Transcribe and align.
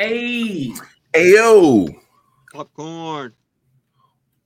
Hey, 0.00 0.72
hey. 1.12 1.34
Ayo. 1.34 1.94
Popcorn. 2.54 3.34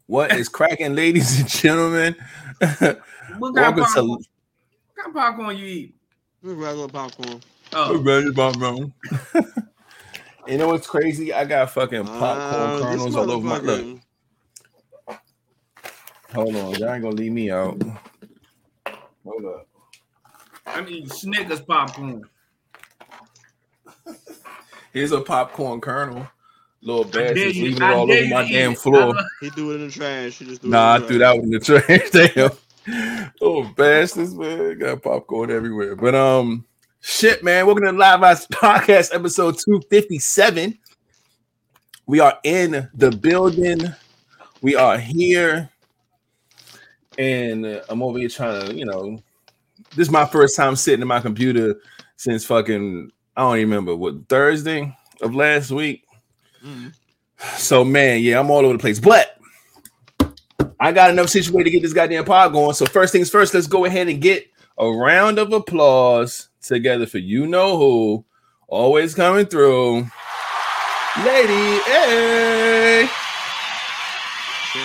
What 0.06 0.33
is 0.33 0.48
cracking, 0.48 0.97
ladies 0.97 1.38
and 1.38 1.48
gentlemen? 1.48 2.16
What 3.38 3.55
kind 3.55 3.55
Welcome 3.55 3.69
of 3.69 3.77
to 3.77 3.84
popcorn, 3.84 4.08
what 4.08 4.27
kind 4.97 5.06
of 5.06 5.14
popcorn 5.14 5.56
you 5.56 5.64
eat? 5.64 5.94
Regular 6.42 6.88
popcorn. 6.88 7.41
Oh, 7.72 7.92
You 10.48 10.58
know 10.58 10.66
what's 10.66 10.88
crazy? 10.88 11.32
I 11.32 11.44
got 11.44 11.70
fucking 11.70 12.05
popcorn 12.05 12.60
uh, 12.60 12.75
this 12.75 12.82
kernels 12.82 13.16
all 13.16 13.30
over 13.30 13.47
my 13.47 13.58
look. 13.58 13.80
motherfucker. 13.80 14.00
Hold 16.34 16.56
on, 16.56 16.75
y'all 16.80 16.94
ain't 16.94 17.05
gonna 17.05 17.14
leave 17.14 17.30
me 17.30 17.52
out. 17.52 17.80
Hold 19.25 19.44
up. 19.44 19.69
I'm 20.66 20.88
eating 20.88 21.08
Snickers 21.08 21.60
popcorn. 21.60 22.28
Here's 24.95 25.11
a 25.11 25.20
popcorn 25.20 25.81
kernel. 25.81 26.28
Little 26.81 27.05
I 27.05 27.11
bad 27.11 27.37
just 27.37 27.56
leaving 27.56 27.78
it 27.78 27.83
all 27.83 28.03
over 28.09 28.27
my 28.28 28.48
damn 28.48 28.77
floor. 28.77 29.12
He 29.41 29.50
threw 29.50 29.73
it 29.73 29.81
in 29.81 29.87
the 29.89 29.92
trash. 29.92 30.39
He 30.39 30.45
just 30.45 30.61
threw 30.61 30.70
Nah, 30.70 30.92
I 30.92 30.97
it 30.97 31.00
in 31.00 31.06
threw 31.09 31.19
the 31.19 31.25
that 31.25 31.37
one 31.37 31.45
in 31.45 31.50
the 31.50 31.59
trash. 32.37 32.55
Damn. 32.84 33.33
Oh, 33.41 33.65
bastards, 33.77 34.37
man. 34.37 34.78
Got 34.78 35.03
popcorn 35.03 35.50
everywhere. 35.50 35.97
But 35.97 36.15
um, 36.15 36.65
shit, 37.00 37.42
man. 37.42 37.67
Welcome 37.67 37.87
to 37.87 37.91
Live 37.92 38.20
Vibes 38.20 38.47
Podcast, 38.48 39.12
episode 39.12 39.59
257. 39.59 40.78
We 42.06 42.20
are 42.20 42.39
in 42.45 42.89
the 42.95 43.11
building. 43.11 43.81
We 44.62 44.77
are 44.77 44.97
here. 44.97 45.70
And 47.19 47.67
uh, 47.67 47.81
I'm 47.89 48.00
over 48.00 48.20
here 48.20 48.28
trying 48.28 48.69
to, 48.69 48.75
you 48.77 48.84
know, 48.84 49.19
this 49.97 50.06
is 50.06 50.12
my 50.12 50.25
first 50.25 50.55
time 50.55 50.76
sitting 50.76 51.03
in 51.03 51.09
my 51.09 51.19
computer 51.19 51.81
since 52.16 52.44
fucking, 52.44 53.11
I 53.37 53.43
don't 53.43 53.56
even 53.56 53.71
remember 53.71 53.97
what 53.97 54.28
Thursday 54.28 54.97
of 55.21 55.34
last 55.34 55.71
week. 55.71 56.05
Mhm. 56.65 56.95
So 57.56 57.84
man, 57.84 58.21
yeah, 58.21 58.39
I'm 58.39 58.50
all 58.50 58.65
over 58.65 58.75
the 58.75 58.78
place. 58.78 59.00
But 59.00 59.37
I 60.81 60.93
got 60.93 61.11
enough 61.11 61.28
situated 61.28 61.65
to 61.65 61.71
get 61.71 61.83
this 61.83 61.93
goddamn 61.93 62.25
pod 62.25 62.53
going. 62.53 62.75
So 62.75 62.87
first 62.87 63.12
things 63.12 63.31
first, 63.31 63.55
let's 63.55 63.67
go 63.67 63.84
ahead 63.84 64.09
and 64.09 64.21
get 64.21 64.47
a 64.78 64.89
round 64.89 65.39
of 65.39 65.53
applause 65.53 66.49
together 66.62 67.06
for 67.06 67.19
you 67.19 67.47
know 67.47 67.77
who 67.78 68.25
always 68.69 69.15
coming 69.15 69.47
through. 69.47 70.06
Lady, 71.25 71.81
A. 71.91 73.09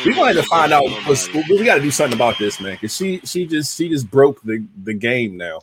We 0.05 0.13
gonna 0.13 0.33
to 0.35 0.43
find 0.43 0.71
out 0.71 0.83
what's 1.07 1.31
we 1.33 1.63
gotta 1.65 1.81
do 1.81 1.89
something 1.89 2.15
about 2.15 2.37
this, 2.37 2.61
man. 2.61 2.77
Cause 2.77 2.95
she 2.95 3.19
she 3.23 3.47
just 3.47 3.75
she 3.75 3.89
just 3.89 4.09
broke 4.09 4.41
the, 4.43 4.63
the 4.83 4.93
game 4.93 5.35
now. 5.35 5.61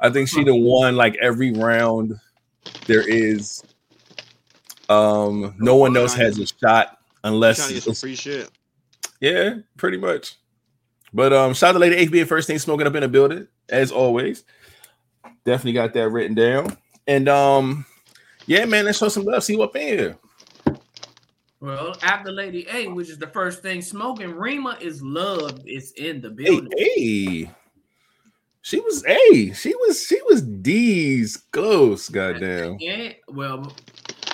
I 0.00 0.10
think 0.10 0.28
she 0.28 0.44
done 0.44 0.62
won 0.62 0.96
like 0.96 1.16
every 1.16 1.52
round 1.52 2.14
there 2.86 3.06
is. 3.08 3.62
Um, 4.88 5.54
no 5.58 5.76
one 5.76 5.96
else 5.96 6.14
has 6.14 6.38
a 6.38 6.46
shot 6.46 6.98
unless 7.24 7.56
Trying 7.58 7.68
to 7.74 7.80
some 7.80 7.90
it's- 7.90 8.00
free 8.00 8.14
shit. 8.14 8.50
yeah, 9.20 9.56
pretty 9.76 9.98
much. 9.98 10.36
But 11.12 11.32
um, 11.32 11.54
shout 11.54 11.70
out 11.70 11.72
to 11.74 11.78
Lady 11.78 12.06
HB 12.06 12.26
first 12.26 12.46
thing 12.46 12.58
smoking 12.58 12.86
up 12.86 12.94
in 12.94 13.00
the 13.02 13.08
building, 13.08 13.48
as 13.70 13.90
always. 13.90 14.44
Definitely 15.44 15.72
got 15.72 15.94
that 15.94 16.10
written 16.10 16.34
down. 16.34 16.76
And 17.06 17.28
um, 17.28 17.86
yeah, 18.46 18.64
man, 18.66 18.84
let's 18.84 18.98
show 18.98 19.08
some 19.08 19.24
love. 19.24 19.42
See 19.42 19.56
what 19.56 19.70
up 19.70 19.76
in 19.76 19.98
here. 19.98 20.16
Well, 21.60 21.96
after 22.02 22.30
Lady 22.30 22.66
A, 22.70 22.86
which 22.88 23.08
is 23.08 23.18
the 23.18 23.26
first 23.26 23.62
thing 23.62 23.82
smoking, 23.82 24.30
Rima 24.32 24.76
is 24.80 25.02
love 25.02 25.60
is 25.66 25.92
in 25.92 26.20
the 26.20 26.28
Hey, 26.28 26.34
building. 26.60 26.72
hey. 26.76 27.50
She 28.68 28.80
was 28.80 29.02
hey, 29.02 29.54
she 29.54 29.74
was 29.74 30.06
she 30.06 30.20
was 30.28 30.42
D's 30.42 31.38
close, 31.52 32.10
goddamn. 32.10 32.76
Yeah, 32.78 33.12
well, 33.26 33.72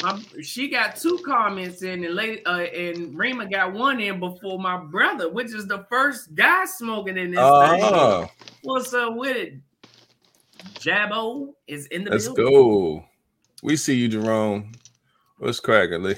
my, 0.02 0.20
she 0.42 0.68
got 0.68 0.96
two 0.96 1.20
comments 1.24 1.82
in, 1.82 2.04
and 2.04 2.16
lady, 2.16 2.44
uh, 2.44 2.58
and 2.62 3.16
Rima 3.16 3.48
got 3.48 3.74
one 3.74 4.00
in 4.00 4.18
before 4.18 4.58
my 4.58 4.76
brother, 4.76 5.30
which 5.30 5.54
is 5.54 5.68
the 5.68 5.86
first 5.88 6.34
guy 6.34 6.64
smoking 6.64 7.16
in 7.16 7.30
this 7.30 7.38
thing. 7.38 7.80
Ah, 7.80 8.28
What's 8.64 8.92
up 8.92 9.14
with 9.14 9.36
it? 9.36 9.54
Jabbo 10.80 11.54
is 11.68 11.86
in 11.86 12.02
the 12.02 12.10
let's 12.10 12.24
building. 12.26 12.44
go. 12.44 13.04
We 13.62 13.76
see 13.76 13.94
you, 13.94 14.08
Jerome. 14.08 14.72
What's 15.38 15.60
cracking? 15.60 16.02
Lee? 16.02 16.16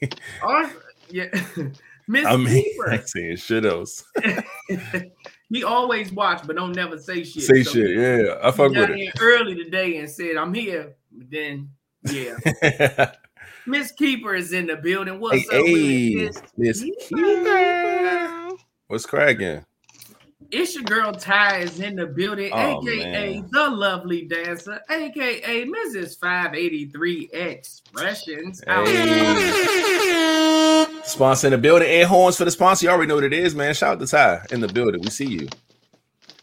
Oh, 0.42 0.72
yeah, 1.10 1.26
Miss 2.08 2.24
I 2.26 2.34
mean, 2.38 2.48
I 2.48 2.62
Keeper. 2.62 2.92
ain't 2.92 3.08
saying 3.10 3.36
shit 3.36 3.66
else. 3.66 4.04
he 5.50 5.64
always 5.64 6.12
watch, 6.12 6.46
but 6.46 6.56
don't 6.56 6.74
never 6.74 6.98
say 6.98 7.24
shit. 7.24 7.44
Say 7.44 7.62
So 7.62 7.72
shit, 7.72 7.96
yeah. 7.96 8.38
I 8.42 8.50
fuck 8.50 8.70
with 8.70 8.90
in 8.90 9.10
early 9.20 9.54
today 9.54 9.98
and 9.98 10.10
said, 10.10 10.36
"I'm 10.36 10.54
here." 10.54 10.94
But 11.12 11.30
then, 11.30 11.70
yeah, 12.04 12.36
it. 12.44 13.16
Miss 13.66 13.92
Keeper 13.92 14.34
is 14.34 14.52
in 14.52 14.66
the 14.66 14.76
building. 14.76 15.20
What's 15.20 15.50
hey, 15.50 15.58
up 15.58 15.66
hey. 15.66 16.30
Miss 16.56 16.82
Keeper. 16.82 18.50
What's 18.86 19.04
cracking? 19.04 19.64
It's 20.50 20.74
your 20.74 20.84
girl 20.84 21.12
Ty 21.12 21.58
is 21.58 21.78
in 21.78 21.94
the 21.94 22.06
building, 22.06 22.50
Oh, 22.54 22.80
aka 22.80 23.34
man. 23.34 23.48
the 23.52 23.68
lovely 23.68 24.24
dancer, 24.24 24.80
aka 24.88 25.66
Mrs. 25.66 26.18
583 26.18 27.28
Expressions. 27.34 28.62
Hey. 28.66 30.46
Sponsor 31.08 31.46
in 31.46 31.52
the 31.52 31.58
building. 31.58 31.88
Air 31.88 32.06
horns 32.06 32.36
for 32.36 32.44
the 32.44 32.50
sponsor. 32.50 32.84
You 32.84 32.90
already 32.90 33.08
know 33.08 33.14
what 33.14 33.24
it 33.24 33.32
is, 33.32 33.54
man. 33.54 33.72
Shout 33.72 33.94
out 33.94 34.00
to 34.00 34.06
Ty 34.06 34.44
in 34.50 34.60
the 34.60 34.68
building. 34.68 35.00
We 35.00 35.08
see 35.08 35.24
you. 35.26 35.48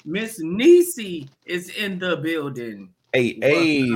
Miss 0.04 0.40
Nisi 0.40 1.30
is 1.46 1.70
in 1.70 2.00
the 2.00 2.18
building. 2.18 2.90
Hey, 3.14 3.38
hey, 3.42 3.96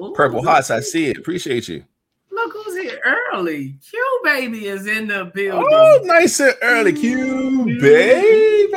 Ooh, 0.00 0.12
Purple 0.14 0.42
Hearts. 0.42 0.70
I 0.70 0.80
see 0.80 1.06
it. 1.06 1.18
Appreciate 1.18 1.68
you. 1.68 1.84
Look 2.30 2.52
who's 2.52 2.80
here 2.80 3.00
early. 3.34 3.74
Q 3.90 4.20
baby 4.22 4.66
is 4.66 4.86
in 4.86 5.08
the 5.08 5.26
building. 5.34 5.68
Oh, 5.68 6.00
nice 6.04 6.38
and 6.40 6.54
early, 6.62 6.92
Q, 6.92 7.78
baby. 7.80 8.72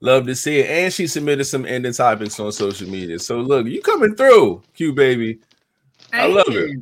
Love 0.00 0.26
to 0.26 0.34
see 0.34 0.60
it. 0.60 0.70
And 0.70 0.92
she 0.92 1.06
submitted 1.08 1.44
some 1.44 1.66
ending 1.66 1.92
topics 1.92 2.38
on 2.38 2.52
social 2.52 2.88
media. 2.88 3.18
So 3.18 3.38
look, 3.38 3.66
you 3.66 3.82
coming 3.82 4.14
through, 4.14 4.62
Q 4.74 4.92
baby. 4.92 5.40
I 6.12 6.26
love 6.28 6.46
it. 6.48 6.80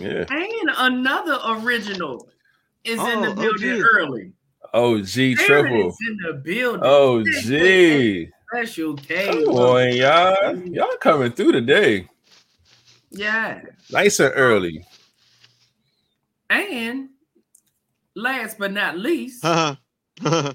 Yeah. 0.00 0.24
And 0.28 0.70
another 0.76 1.38
original 1.46 2.28
is 2.86 3.00
in 3.00 3.00
Oh, 3.00 3.28
the 3.28 3.34
building 3.40 3.72
OG. 3.82 3.82
early. 3.94 4.32
Oh, 4.74 5.00
G 5.00 5.36
Aaron 5.48 5.64
triple. 5.64 5.88
is 5.88 5.96
in 6.08 6.16
the 6.26 6.32
building. 6.34 6.80
Oh, 6.84 7.22
G. 7.42 8.28
Special 8.52 8.94
K. 8.94 9.26
Come 9.44 9.54
on, 9.54 9.92
y'all. 9.96 10.56
Y'all 10.68 10.96
coming 11.00 11.32
through 11.32 11.52
today. 11.52 12.08
Yeah. 13.10 13.62
Nice 13.90 14.20
and 14.20 14.32
early. 14.34 14.84
And 16.50 17.08
last 18.14 18.58
but 18.58 18.72
not 18.72 18.98
least, 18.98 19.42
Haha. 19.42 19.74
our 20.24 20.52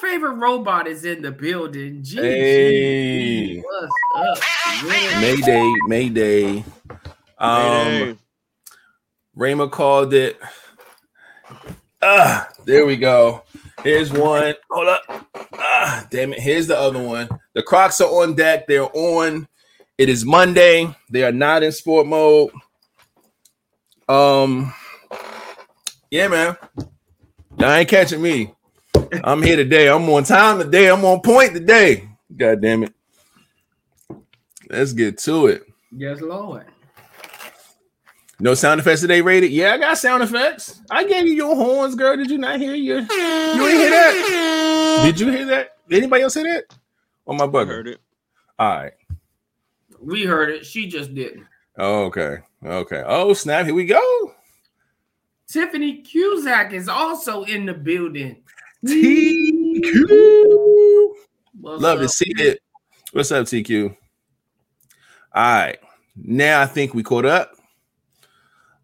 favorite 0.00 0.34
robot 0.34 0.86
is 0.86 1.04
in 1.04 1.22
the 1.22 1.30
building. 1.32 2.02
G. 2.02 2.16
Hey. 2.16 3.58
What's 3.60 3.92
up? 4.16 4.38
with 4.84 4.94
it? 4.94 5.20
Mayday, 5.20 5.72
Mayday. 5.86 6.64
Um, 7.38 7.58
Mayday. 7.84 8.18
Rayma 9.36 9.70
called 9.70 10.14
it. 10.14 10.38
Ah, 12.02 12.48
there 12.64 12.84
we 12.84 12.96
go. 12.96 13.42
Here's 13.84 14.12
one. 14.12 14.54
Hold 14.70 14.88
up. 14.88 15.02
Ah, 15.54 16.06
damn 16.10 16.32
it. 16.32 16.40
Here's 16.40 16.66
the 16.66 16.76
other 16.78 17.00
one. 17.02 17.28
The 17.54 17.62
Crocs 17.62 18.00
are 18.00 18.08
on 18.08 18.34
deck. 18.34 18.66
They're 18.66 18.90
on. 18.92 19.46
It 19.98 20.08
is 20.08 20.24
Monday. 20.24 20.94
They 21.10 21.22
are 21.22 21.32
not 21.32 21.62
in 21.62 21.70
sport 21.70 22.08
mode. 22.08 22.50
Um, 24.08 24.72
yeah, 26.10 26.28
man. 26.28 26.56
Y'all 27.58 27.70
ain't 27.70 27.88
catching 27.88 28.20
me. 28.22 28.52
I'm 29.22 29.42
here 29.42 29.56
today. 29.56 29.88
I'm 29.88 30.08
on 30.08 30.24
time 30.24 30.58
today. 30.58 30.90
I'm 30.90 31.04
on 31.04 31.20
point 31.20 31.54
today. 31.54 32.08
God 32.36 32.60
damn 32.62 32.82
it. 32.82 32.94
Let's 34.68 34.92
get 34.92 35.18
to 35.18 35.46
it. 35.46 35.62
Yes, 35.92 36.20
Lord. 36.20 36.66
No 38.42 38.54
sound 38.54 38.80
effects 38.80 39.02
today 39.02 39.20
rated. 39.20 39.52
Yeah, 39.52 39.74
I 39.74 39.78
got 39.78 39.96
sound 39.98 40.20
effects. 40.24 40.82
I 40.90 41.04
gave 41.04 41.28
you 41.28 41.32
your 41.32 41.54
horns, 41.54 41.94
girl. 41.94 42.16
Did 42.16 42.28
you 42.28 42.38
not 42.38 42.58
hear 42.58 42.74
you? 42.74 42.96
You 42.96 43.06
didn't 43.06 43.60
hear 43.60 43.90
that? 43.90 45.02
Did 45.04 45.20
you 45.20 45.30
hear 45.30 45.44
that? 45.44 45.76
Did 45.88 45.98
anybody 45.98 46.24
else 46.24 46.34
hear 46.34 46.42
that? 46.42 46.76
On 47.28 47.36
my 47.36 47.44
I 47.44 47.46
bugger. 47.46 47.66
heard 47.68 47.86
it. 47.86 48.00
All 48.58 48.68
right. 48.68 48.94
We 50.00 50.24
heard 50.24 50.50
it. 50.50 50.66
She 50.66 50.88
just 50.88 51.14
didn't. 51.14 51.46
Okay. 51.78 52.38
Okay. 52.66 53.04
Oh, 53.06 53.32
snap. 53.32 53.66
Here 53.66 53.74
we 53.76 53.84
go. 53.84 54.32
Tiffany 55.46 55.98
Cusack 56.02 56.72
is 56.72 56.88
also 56.88 57.44
in 57.44 57.64
the 57.64 57.74
building. 57.74 58.42
TQ. 58.84 60.02
What's 61.60 61.80
Love 61.80 61.98
to 62.00 62.06
up? 62.06 62.10
see 62.10 62.32
it. 62.38 62.58
What's 63.12 63.30
up, 63.30 63.46
TQ? 63.46 63.96
All 65.32 65.42
right. 65.42 65.78
Now 66.16 66.60
I 66.60 66.66
think 66.66 66.92
we 66.92 67.04
caught 67.04 67.24
up. 67.24 67.52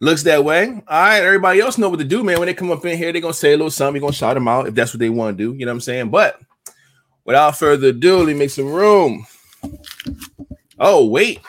Looks 0.01 0.23
that 0.25 0.45
way. 0.45 0.69
All 0.69 0.83
right. 0.87 1.23
Everybody 1.23 1.61
else 1.61 1.77
know 1.79 1.89
what 1.89 1.99
to 1.99 2.05
do, 2.05 2.23
man. 2.23 2.39
When 2.39 2.47
they 2.47 2.55
come 2.55 2.71
up 2.71 2.85
in 2.85 2.97
here, 2.97 3.13
they're 3.13 3.21
gonna 3.21 3.35
say 3.35 3.53
a 3.53 3.57
little 3.57 3.71
something. 3.71 3.97
You're 4.01 4.09
gonna 4.09 4.13
shout 4.13 4.35
them 4.35 4.47
out 4.49 4.69
if 4.69 4.75
that's 4.75 4.93
what 4.93 5.01
they 5.01 5.11
want 5.11 5.37
to 5.37 5.45
do. 5.45 5.59
You 5.59 5.67
know 5.67 5.73
what 5.73 5.77
I'm 5.77 5.81
saying? 5.81 6.11
But 6.11 6.41
without 7.25 7.59
further 7.59 7.89
ado, 7.89 8.19
let 8.19 8.27
me 8.29 8.35
make 8.35 8.51
some 8.51 8.73
room. 8.73 9.27
Oh, 10.79 11.07
wait. 11.07 11.41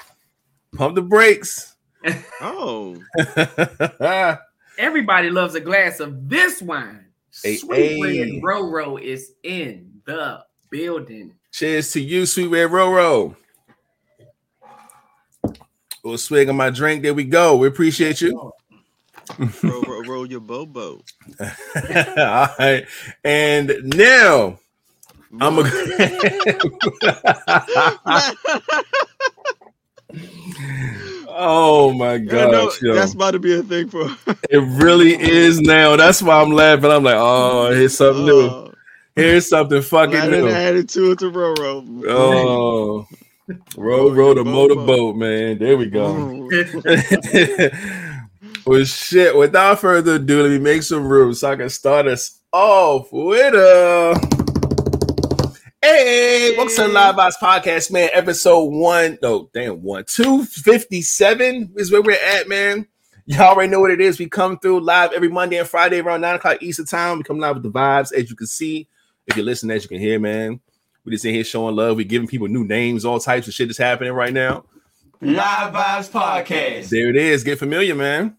Pump 0.75 0.95
the 0.95 1.01
brakes. 1.01 1.75
Oh, 2.41 2.95
Everybody 4.77 5.29
loves 5.29 5.55
a 5.55 5.59
glass 5.59 5.99
of 5.99 6.29
this 6.29 6.61
wine. 6.61 7.07
Hey, 7.43 7.57
Sweet 7.57 7.77
hey. 7.77 8.39
Red 8.41 8.41
Roro 8.41 9.01
is 9.01 9.33
in 9.43 9.91
the 10.05 10.41
building. 10.69 11.33
Cheers 11.51 11.91
to 11.91 11.99
you, 11.99 12.25
sweet 12.25 12.47
red 12.47 12.69
Roro. 12.69 13.35
Little 16.03 16.17
swig 16.17 16.49
of 16.49 16.55
my 16.55 16.69
drink. 16.69 17.03
There 17.03 17.13
we 17.13 17.25
go. 17.25 17.57
We 17.57 17.67
appreciate 17.67 18.21
you. 18.21 18.53
roll, 19.63 19.81
roll, 19.81 20.03
roll 20.03 20.25
your 20.25 20.39
bobo. 20.39 21.01
All 21.39 22.47
right. 22.57 22.85
And 23.23 23.75
now 23.83 24.57
I'm 25.39 25.59
a 25.59 25.63
Oh 31.41 31.93
my 31.93 32.17
know, 32.17 32.69
that's 32.81 33.13
about 33.13 33.31
to 33.31 33.39
be 33.39 33.57
a 33.57 33.63
thing 33.63 33.87
for. 33.89 34.09
It 34.49 34.57
really 34.57 35.13
is 35.13 35.61
now. 35.61 35.95
That's 35.95 36.21
why 36.21 36.41
I'm 36.41 36.51
laughing. 36.51 36.89
I'm 36.89 37.03
like, 37.03 37.15
oh, 37.17 37.71
here's 37.71 37.95
something 37.95 38.25
new. 38.25 38.41
Oh, 38.41 38.73
Here's 39.15 39.47
something 39.47 39.81
fucking 39.81 40.31
new. 40.31 40.49
added 40.49 40.89
to 40.89 41.11
it 41.11 41.19
to 41.19 41.31
Roro. 41.31 42.03
Oh, 42.07 43.07
row, 43.77 44.11
row 44.11 44.33
the 44.33 44.43
motorboat, 44.43 45.15
man. 45.15 45.57
There 45.57 45.77
we 45.77 45.87
go. 45.87 46.05
Oh. 46.05 46.49
well, 48.65 48.83
shit. 48.83 49.35
Without 49.35 49.79
further 49.79 50.15
ado, 50.15 50.43
let 50.43 50.51
me 50.51 50.59
make 50.59 50.83
some 50.83 51.07
room 51.07 51.33
so 51.33 51.51
I 51.51 51.55
can 51.55 51.69
start 51.69 52.07
us 52.07 52.39
off 52.51 53.07
with 53.11 53.53
a. 53.53 54.15
Hey, 55.81 56.55
welcome 56.57 56.75
to 56.75 56.81
the 56.83 56.87
Live 56.89 57.15
Box 57.15 57.37
Podcast, 57.41 57.91
man. 57.91 58.09
Episode 58.13 58.65
one, 58.65 59.17
no, 59.21 59.49
damn, 59.53 59.81
one, 59.81 60.03
two 60.05 60.43
fifty-seven 60.43 61.73
is 61.77 61.91
where 61.91 62.01
we're 62.01 62.21
at, 62.21 62.49
man. 62.49 62.85
Y'all 63.25 63.53
already 63.53 63.71
know 63.71 63.79
what 63.79 63.91
it 63.91 64.01
is. 64.01 64.19
We 64.19 64.27
come 64.27 64.59
through 64.59 64.81
live 64.81 65.13
every 65.13 65.29
Monday 65.29 65.57
and 65.57 65.67
Friday 65.67 65.99
around 65.99 66.21
nine 66.21 66.35
o'clock 66.35 66.61
Eastern 66.61 66.85
time. 66.85 67.19
We 67.19 67.23
come 67.23 67.39
live 67.39 67.55
with 67.55 67.63
the 67.63 67.71
vibes, 67.71 68.13
as 68.13 68.29
you 68.29 68.35
can 68.35 68.47
see. 68.47 68.87
If 69.27 69.37
you 69.37 69.43
listen, 69.43 69.71
as 69.71 69.83
you 69.83 69.89
can 69.89 69.99
hear, 69.99 70.19
man. 70.19 70.59
We 71.05 71.11
just 71.13 71.25
in 71.25 71.33
here 71.33 71.43
showing 71.43 71.75
love. 71.75 71.97
We 71.97 72.03
giving 72.03 72.27
people 72.27 72.47
new 72.47 72.63
names, 72.63 73.05
all 73.05 73.19
types 73.19 73.47
of 73.47 73.53
shit 73.53 73.69
is 73.69 73.77
happening 73.77 74.13
right 74.13 74.33
now. 74.33 74.65
Live 75.21 75.73
Vibes 75.73 76.09
Podcast. 76.09 76.89
There 76.89 77.09
it 77.09 77.15
is. 77.15 77.43
Get 77.43 77.59
familiar, 77.59 77.95
man. 77.95 78.37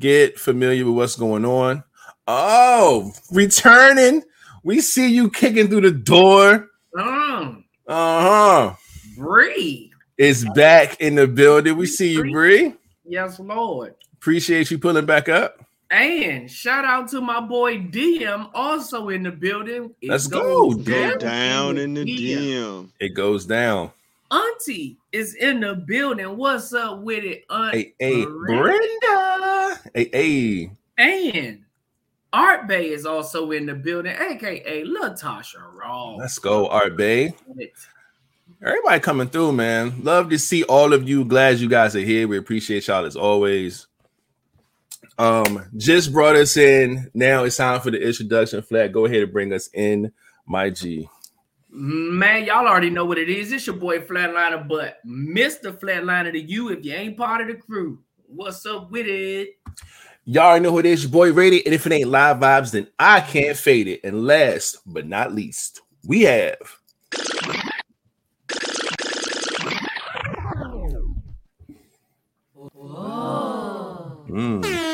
Get 0.00 0.38
familiar 0.38 0.84
with 0.84 0.94
what's 0.94 1.16
going 1.16 1.44
on. 1.44 1.84
Oh, 2.26 3.12
returning. 3.30 4.22
We 4.62 4.80
see 4.80 5.12
you 5.12 5.30
kicking 5.30 5.68
through 5.68 5.82
the 5.82 5.90
door. 5.90 6.68
Um, 6.98 7.64
Uh 7.86 8.20
huh. 8.20 8.74
Bree. 9.16 9.92
It's 10.18 10.44
back 10.54 11.00
in 11.00 11.14
the 11.14 11.26
building. 11.26 11.76
We 11.76 11.86
see 11.86 12.12
you, 12.12 12.30
Bree. 12.30 12.74
Yes, 13.04 13.40
Lord. 13.40 13.94
Appreciate 14.14 14.70
you 14.70 14.78
pulling 14.78 15.06
back 15.06 15.28
up. 15.28 15.64
And 15.92 16.50
shout 16.50 16.86
out 16.86 17.08
to 17.10 17.20
my 17.20 17.38
boy 17.38 17.76
DM, 17.76 18.48
also 18.54 19.10
in 19.10 19.22
the 19.22 19.30
building. 19.30 19.94
It 20.00 20.08
Let's 20.08 20.26
go, 20.26 20.72
goes 20.72 20.84
Go 20.86 21.18
down 21.18 21.76
in 21.76 21.92
the 21.92 22.04
DM. 22.04 22.38
DM. 22.38 22.88
It 22.98 23.10
goes 23.10 23.44
down. 23.44 23.90
Auntie 24.30 24.96
is 25.12 25.34
in 25.34 25.60
the 25.60 25.74
building. 25.74 26.38
What's 26.38 26.72
up 26.72 27.00
with 27.00 27.24
it, 27.24 27.44
Aunt? 27.50 27.74
Hey, 27.74 27.92
hey, 27.98 28.24
Brenda? 28.24 28.56
Brenda. 28.56 29.80
Hey, 29.92 30.08
hey. 30.14 30.70
And 30.96 31.62
Art 32.32 32.66
Bay 32.66 32.88
is 32.88 33.04
also 33.04 33.50
in 33.50 33.66
the 33.66 33.74
building, 33.74 34.16
aka 34.18 34.84
Latasha 34.84 35.60
Raw. 35.74 36.14
Let's 36.14 36.38
go, 36.38 36.68
Art 36.68 36.96
Bay. 36.96 37.34
Everybody 38.64 39.00
coming 39.00 39.28
through, 39.28 39.52
man. 39.52 40.02
Love 40.02 40.30
to 40.30 40.38
see 40.38 40.64
all 40.64 40.94
of 40.94 41.06
you. 41.06 41.26
Glad 41.26 41.58
you 41.58 41.68
guys 41.68 41.94
are 41.94 42.00
here. 42.00 42.26
We 42.26 42.38
appreciate 42.38 42.86
y'all 42.86 43.04
as 43.04 43.16
always. 43.16 43.88
Um, 45.18 45.64
just 45.76 46.12
brought 46.12 46.36
us 46.36 46.56
in. 46.56 47.10
Now 47.14 47.44
it's 47.44 47.56
time 47.56 47.80
for 47.80 47.90
the 47.90 48.00
introduction. 48.00 48.62
Flat, 48.62 48.92
go 48.92 49.06
ahead 49.06 49.22
and 49.22 49.32
bring 49.32 49.52
us 49.52 49.68
in, 49.72 50.12
my 50.46 50.70
G. 50.70 51.08
Man, 51.70 52.44
y'all 52.44 52.66
already 52.66 52.90
know 52.90 53.04
what 53.04 53.18
it 53.18 53.28
is. 53.28 53.52
It's 53.52 53.66
your 53.66 53.76
boy 53.76 54.00
Flatliner, 54.00 54.66
but 54.66 54.98
Mr. 55.06 55.78
Flatliner 55.78 56.32
to 56.32 56.40
you 56.40 56.68
if 56.70 56.84
you 56.84 56.92
ain't 56.92 57.16
part 57.16 57.40
of 57.40 57.48
the 57.48 57.54
crew. 57.54 57.98
What's 58.26 58.64
up 58.66 58.90
with 58.90 59.06
it? 59.06 59.58
Y'all 60.24 60.44
already 60.44 60.62
know 60.62 60.70
who 60.70 60.78
it 60.78 60.86
is, 60.86 61.02
your 61.02 61.10
boy 61.10 61.32
Rated. 61.32 61.62
And 61.66 61.74
if 61.74 61.86
it 61.86 61.92
ain't 61.92 62.08
live 62.08 62.38
vibes, 62.38 62.72
then 62.72 62.88
I 62.98 63.20
can't 63.20 63.56
fade 63.56 63.88
it. 63.88 64.00
And 64.04 64.26
last 64.26 64.78
but 64.86 65.06
not 65.06 65.34
least, 65.34 65.80
we 66.04 66.22
have 66.22 66.56
Mm. 74.32 74.91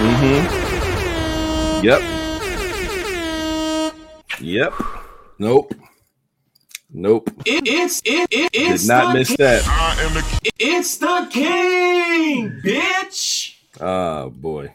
Mm-hmm. 0.00 1.84
Yep. 1.84 2.00
Yep. 4.40 4.72
Nope. 5.38 5.74
Nope. 6.90 7.30
It, 7.44 7.66
it's 7.66 8.00
it, 8.06 8.28
it, 8.30 8.50
Did 8.52 8.88
not 8.88 9.12
the 9.12 9.18
miss 9.18 9.28
king. 9.28 9.36
that. 9.38 9.62
It's 10.58 10.96
the 10.96 11.28
king, 11.30 12.60
bitch. 12.64 13.56
Oh 13.78 14.30
boy. 14.30 14.74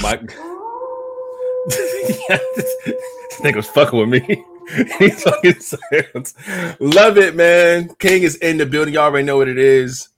Mike. 0.00 0.26
this 1.66 3.40
nigga's 3.40 3.66
fucking 3.66 3.98
with 3.98 4.08
me. 4.10 4.44
He's 4.98 5.22
fucking 5.24 5.60
sounds. 5.60 6.34
Love 6.78 7.18
it, 7.18 7.34
man. 7.34 7.90
King 7.98 8.22
is 8.22 8.36
in 8.36 8.58
the 8.58 8.66
building. 8.66 8.94
Y'all 8.94 9.04
already 9.04 9.26
know 9.26 9.38
what 9.38 9.48
it 9.48 9.58
is. 9.58 10.08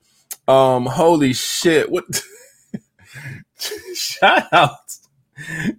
Um, 0.47 0.85
holy 0.87 1.33
shit. 1.33 1.91
What 1.91 2.05
shout 3.95 4.53
out 4.53 4.79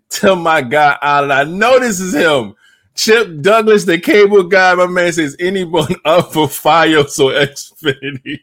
to 0.09 0.35
my 0.35 0.61
guy 0.61 0.97
Alan. 1.01 1.31
I 1.31 1.43
know 1.43 1.79
this 1.79 1.99
is 1.99 2.13
him. 2.13 2.55
Chip 2.95 3.41
Douglas, 3.41 3.85
the 3.85 3.99
cable 3.99 4.43
guy. 4.43 4.73
My 4.75 4.87
man 4.87 5.13
says 5.13 5.35
anyone 5.39 5.95
up 6.05 6.33
for 6.33 6.47
Fios 6.47 7.19
or 7.19 7.31
Xfinity. 7.31 8.39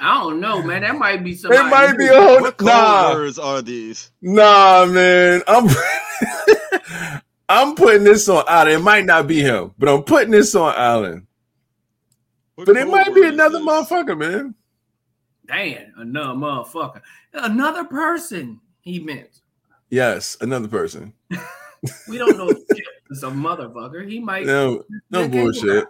I 0.00 0.14
don't 0.22 0.40
know, 0.40 0.62
man. 0.62 0.82
That 0.82 0.96
might 0.96 1.24
be 1.24 1.34
somebody. 1.34 1.62
It 1.62 1.70
might 1.70 1.96
be 1.96 2.08
a 2.08 2.14
whole 2.20 2.40
What 2.40 2.56
code 2.58 2.66
nah. 2.66 3.12
words 3.12 3.38
are 3.38 3.62
these? 3.62 4.10
Nah, 4.22 4.86
man. 4.86 5.42
I'm 5.46 5.68
I'm 7.48 7.74
putting 7.76 8.04
this 8.04 8.28
on 8.28 8.44
Allen. 8.48 8.72
It 8.74 8.80
might 8.82 9.04
not 9.06 9.26
be 9.26 9.40
him, 9.40 9.72
but 9.78 9.88
I'm 9.88 10.02
putting 10.02 10.32
this 10.32 10.54
on 10.54 10.74
Allen. 10.74 11.26
What 12.56 12.66
But 12.66 12.76
it 12.76 12.88
might 12.88 13.14
be 13.14 13.26
another 13.26 13.58
this? 13.58 13.66
motherfucker, 13.66 14.18
man. 14.18 14.54
Damn, 15.46 15.92
another 15.98 16.34
motherfucker. 16.34 17.02
Another 17.34 17.84
person 17.84 18.60
he 18.84 19.00
meant. 19.00 19.40
Yes, 19.90 20.36
another 20.40 20.68
person. 20.68 21.12
We 22.08 22.16
don't 22.16 22.38
know 22.38 22.48
is 23.10 23.22
a 23.22 23.26
motherfucker. 23.26 24.08
He 24.08 24.20
might. 24.20 24.46
No, 24.46 24.84
no 25.10 25.28
bullshit. 25.28 25.86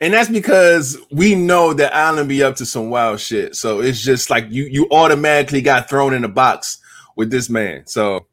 And 0.00 0.12
that's 0.12 0.28
because 0.28 0.98
we 1.10 1.34
know 1.34 1.72
that 1.72 1.94
Allen 1.94 2.28
be 2.28 2.42
up 2.42 2.56
to 2.56 2.66
some 2.66 2.90
wild 2.90 3.20
shit. 3.20 3.56
So 3.56 3.80
it's 3.80 4.02
just 4.02 4.28
like 4.28 4.46
you 4.50 4.64
you 4.64 4.88
automatically 4.90 5.62
got 5.62 5.88
thrown 5.88 6.14
in 6.14 6.24
a 6.24 6.28
box 6.28 6.78
with 7.16 7.30
this 7.30 7.48
man. 7.48 7.86
So 7.86 8.26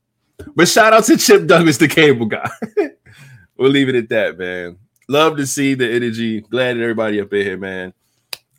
but 0.56 0.68
shout 0.68 0.94
out 0.94 1.06
to 1.06 1.18
Chip 1.18 1.48
Douglas, 1.48 1.78
the 1.78 1.88
cable 1.88 2.26
guy. 2.26 2.50
we'll 3.58 3.72
leave 3.72 3.90
it 3.90 3.96
at 3.96 4.10
that, 4.10 4.38
man. 4.38 4.78
Love 5.08 5.38
to 5.38 5.48
see 5.48 5.76
the 5.76 5.90
energy. 5.90 6.42
Glad 6.42 6.76
that 6.76 6.82
everybody 6.82 7.22
up 7.22 7.32
in 7.32 7.46
here, 7.46 7.58
man. 7.58 7.94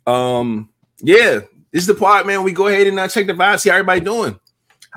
Um, 0.07 0.69
yeah, 0.99 1.41
this 1.71 1.81
is 1.81 1.87
the 1.87 1.93
part, 1.93 2.25
man. 2.25 2.43
We 2.43 2.53
go 2.53 2.67
ahead 2.67 2.87
and 2.87 2.99
uh, 2.99 3.07
check 3.07 3.27
the 3.27 3.33
vibes, 3.33 3.59
see 3.59 3.69
how 3.69 3.75
everybody 3.75 3.99
doing. 4.01 4.39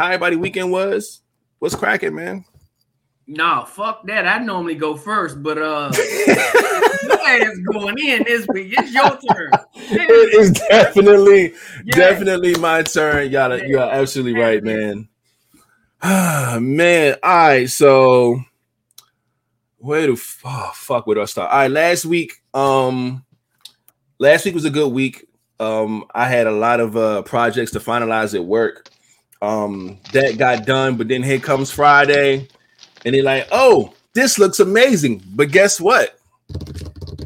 How 0.00 0.07
everybody 0.07 0.37
weekend 0.37 0.73
was. 0.73 1.21
What's 1.59 1.75
cracking, 1.75 2.14
man? 2.14 2.47
Nah, 3.26 3.66
fuck 3.66 4.07
that. 4.07 4.26
I 4.26 4.38
normally 4.38 4.75
go 4.75 4.97
first, 4.97 5.42
but 5.42 5.59
uh, 5.59 5.92
your 7.07 7.21
ass 7.21 7.59
going 7.71 7.99
in 7.99 8.25
this 8.25 8.47
week. 8.49 8.73
It's 8.78 8.92
your 8.95 9.11
turn. 9.11 9.50
it 9.75 10.35
is 10.40 10.52
definitely, 10.52 11.52
Yeah. 11.85 11.97
definitely 11.97 12.54
my 12.54 12.83
turn. 12.83 13.30
Y'all, 13.30 13.54
you 13.59 13.78
are 13.78 13.90
absolutely 13.90 14.40
right, 14.40 14.64
man. 14.64 15.07
man, 16.02 17.16
all 17.23 17.30
right. 17.49 17.69
So, 17.69 18.40
where 19.76 20.11
f- 20.12 20.40
oh, 20.47 20.71
fuck 20.75 21.07
would 21.09 21.19
I 21.19 21.26
start? 21.26 21.50
All 21.50 21.59
right, 21.59 21.71
last 21.71 22.07
week, 22.07 22.33
um, 22.54 23.23
last 24.19 24.47
week 24.47 24.54
was 24.54 24.64
a 24.64 24.71
good 24.71 24.95
week. 24.95 25.28
Um, 25.61 26.07
I 26.14 26.26
had 26.26 26.47
a 26.47 26.52
lot 26.52 26.80
of 26.80 26.97
uh 26.97 27.21
projects 27.21 27.73
to 27.73 27.80
finalize 27.80 28.35
at 28.35 28.42
work. 28.47 28.88
Um, 29.43 29.99
that 30.13 30.39
got 30.39 30.67
done, 30.67 30.97
but 30.97 31.09
then 31.09 31.23
here 31.23 31.41
comes 31.41 31.71
Friday, 31.71 32.49
and 33.05 33.15
they're 33.15 33.23
like, 33.23 33.49
"Oh, 33.51 33.95
this 34.13 34.39
looks 34.39 34.61
amazing," 34.61 35.23
but 35.35 35.51
guess 35.51 35.81
what? 35.81 36.21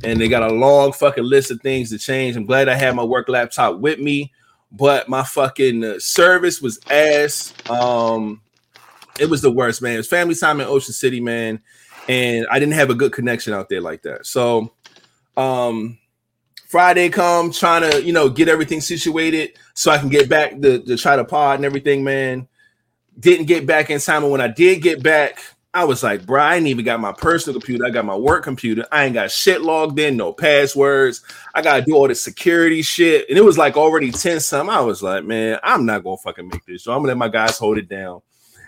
and 0.05 0.21
they 0.21 0.29
got 0.29 0.43
a 0.43 0.55
long 0.55 0.93
fucking 0.93 1.25
list 1.25 1.51
of 1.51 1.61
things 1.61 1.91
to 1.91 1.99
change. 1.99 2.37
I'm 2.37 2.45
glad 2.45 2.69
I 2.69 2.75
had 2.75 2.95
my 2.95 3.03
work 3.03 3.29
laptop 3.29 3.79
with 3.79 3.99
me, 3.99 4.33
but 4.71 5.09
my 5.09 5.23
fucking 5.23 5.83
uh, 5.83 5.99
service 5.99 6.61
was 6.61 6.79
ass. 6.91 7.55
Um, 7.69 8.41
it 9.19 9.29
was 9.31 9.43
the 9.43 9.51
worst, 9.51 9.81
man. 9.83 9.95
It 9.95 9.99
was 9.99 10.09
family 10.09 10.35
time 10.35 10.61
in 10.61 10.67
Ocean 10.67 10.93
City, 10.93 11.21
man, 11.21 11.61
and 12.09 12.47
I 12.51 12.59
didn't 12.59 12.75
have 12.75 12.91
a 12.91 12.95
good 12.95 13.13
connection 13.13 13.55
out 13.55 13.69
there 13.69 13.81
like 13.81 14.03
that. 14.03 14.27
So, 14.27 14.73
um, 15.37 15.99
Friday 16.75 17.09
come, 17.09 17.53
trying 17.53 17.89
to 17.89 18.03
you 18.03 18.13
know 18.13 18.29
get 18.29 18.49
everything 18.49 18.81
situated 18.81 19.57
so 19.75 19.93
I 19.93 19.99
can 19.99 20.09
get 20.09 20.29
back 20.29 20.61
to, 20.61 20.97
try 20.97 21.15
to 21.15 21.25
pod 21.25 21.61
and 21.61 21.65
everything. 21.65 22.03
Man, 22.03 22.49
didn't 23.17 23.47
get 23.47 23.65
back 23.65 23.91
in 23.91 24.01
time, 24.01 24.25
and 24.25 24.33
when 24.33 24.41
I 24.41 24.49
did 24.49 24.83
get 24.83 25.01
back, 25.01 25.39
I 25.73 25.85
was 25.85 26.03
like, 26.03 26.27
bro, 26.27 26.43
I 26.43 26.57
ain't 26.57 26.67
even 26.67 26.85
got 26.85 26.99
my 26.99 27.13
personal 27.13 27.61
computer. 27.61 27.87
I 27.87 27.91
got 27.91 28.05
my 28.05 28.17
work 28.17 28.43
computer. 28.43 28.85
I 28.91 29.05
ain't 29.05 29.15
got 29.15 29.31
shit 29.31 29.63
logged 29.63 30.01
in, 30.01 30.17
no 30.17 30.33
passwords. 30.33 31.23
I 31.55 31.63
gotta 31.63 31.83
do 31.83 31.95
all 31.95 32.09
the 32.09 32.15
security 32.17 32.83
shit, 32.83 33.29
and 33.29 33.39
it 33.39 33.45
was 33.45 33.57
like 33.57 33.77
already 33.77 34.11
ten 34.11 34.41
some. 34.41 34.69
I 34.69 34.81
was 34.81 35.01
like, 35.01 35.23
man, 35.23 35.61
I'm 35.63 35.87
not 35.87 36.03
gonna 36.03 36.17
fucking 36.17 36.49
make 36.49 36.67
this. 36.67 36.83
So 36.83 36.91
I'm 36.91 37.03
gonna 37.03 37.11
let 37.11 37.19
my 37.19 37.29
guys 37.29 37.57
hold 37.57 37.79
it 37.79 37.89
down, 37.89 38.21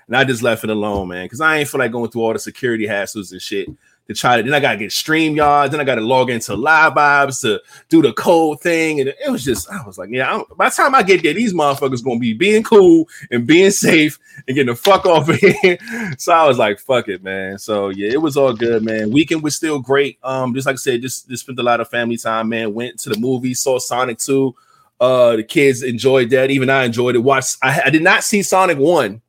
and 0.07 0.17
I 0.17 0.23
just 0.23 0.45
left 0.45 0.63
it 0.63 0.71
alone, 0.71 1.09
man, 1.09 1.25
because 1.25 1.41
I 1.41 1.57
ain't 1.57 1.69
feel 1.69 1.81
like 1.81 1.91
going 1.91 2.09
through 2.13 2.23
all 2.23 2.33
the 2.35 2.39
security 2.39 2.87
hassles 2.87 3.33
and 3.33 3.43
shit 3.43 3.69
to 4.09 4.15
try 4.15 4.37
to. 4.37 4.43
Then 4.43 4.55
I 4.55 4.61
gotta 4.61 4.79
get 4.79 4.91
StreamYard. 4.91 5.71
Then 5.71 5.81
I 5.81 5.85
gotta 5.85 6.01
log 6.01 6.31
into 6.31 6.55
Live 6.55 6.95
Vibes 6.95 7.41
to 7.43 7.61
do 7.89 8.03
the 8.03 8.13
code 8.13 8.61
thing, 8.61 9.01
and 9.01 9.09
it 9.09 9.31
was 9.31 9.45
just. 9.45 9.71
I 9.71 9.85
was 9.87 9.99
like, 9.99 10.11
yeah. 10.11 10.33
I'm, 10.33 10.45
by 10.57 10.69
the 10.69 10.75
time 10.75 10.95
I 10.95 11.03
get 11.03 11.23
there, 11.23 11.35
these 11.35 11.53
motherfuckers 11.53 12.05
gonna 12.05 12.19
be 12.19 12.33
being 12.33 12.63
cool 12.63 13.09
and 13.31 13.47
being 13.47 13.71
safe 13.71 14.19
and 14.47 14.55
getting 14.55 14.73
the 14.73 14.77
fuck 14.77 15.07
off 15.07 15.29
of 15.29 15.37
here. 15.63 15.79
so 16.19 16.33
I 16.33 16.47
was 16.47 16.59
like, 16.59 16.79
fuck 16.79 17.09
it, 17.09 17.23
man. 17.23 17.59
So 17.59 17.89
yeah, 17.89 18.11
it 18.11 18.21
was 18.23 18.37
all 18.37 18.53
good, 18.53 18.85
man. 18.85 19.11
Weekend 19.11 19.43
was 19.43 19.57
still 19.57 19.81
great. 19.81 20.19
Um, 20.23 20.55
just 20.55 20.67
like 20.67 20.75
I 20.75 20.77
said, 20.77 21.03
just 21.03 21.29
just 21.29 21.43
spent 21.45 21.59
a 21.59 21.63
lot 21.63 21.81
of 21.81 21.89
family 21.89 22.17
time, 22.17 22.49
man. 22.49 22.75
Went 22.75 22.99
to 23.01 23.11
the 23.11 23.19
movie, 23.19 23.55
saw 23.55 23.79
Sonic 23.79 24.19
Two. 24.19 24.55
Uh, 24.99 25.37
the 25.37 25.43
kids 25.43 25.83
enjoyed 25.83 26.31
that. 26.31 26.51
Even 26.51 26.71
I 26.71 26.85
enjoyed 26.85 27.17
it. 27.17 27.19
Watched. 27.19 27.57
I, 27.63 27.83
I 27.87 27.91
did 27.91 28.03
not 28.03 28.25
see 28.25 28.43
Sonic 28.43 28.79
One 28.79 29.21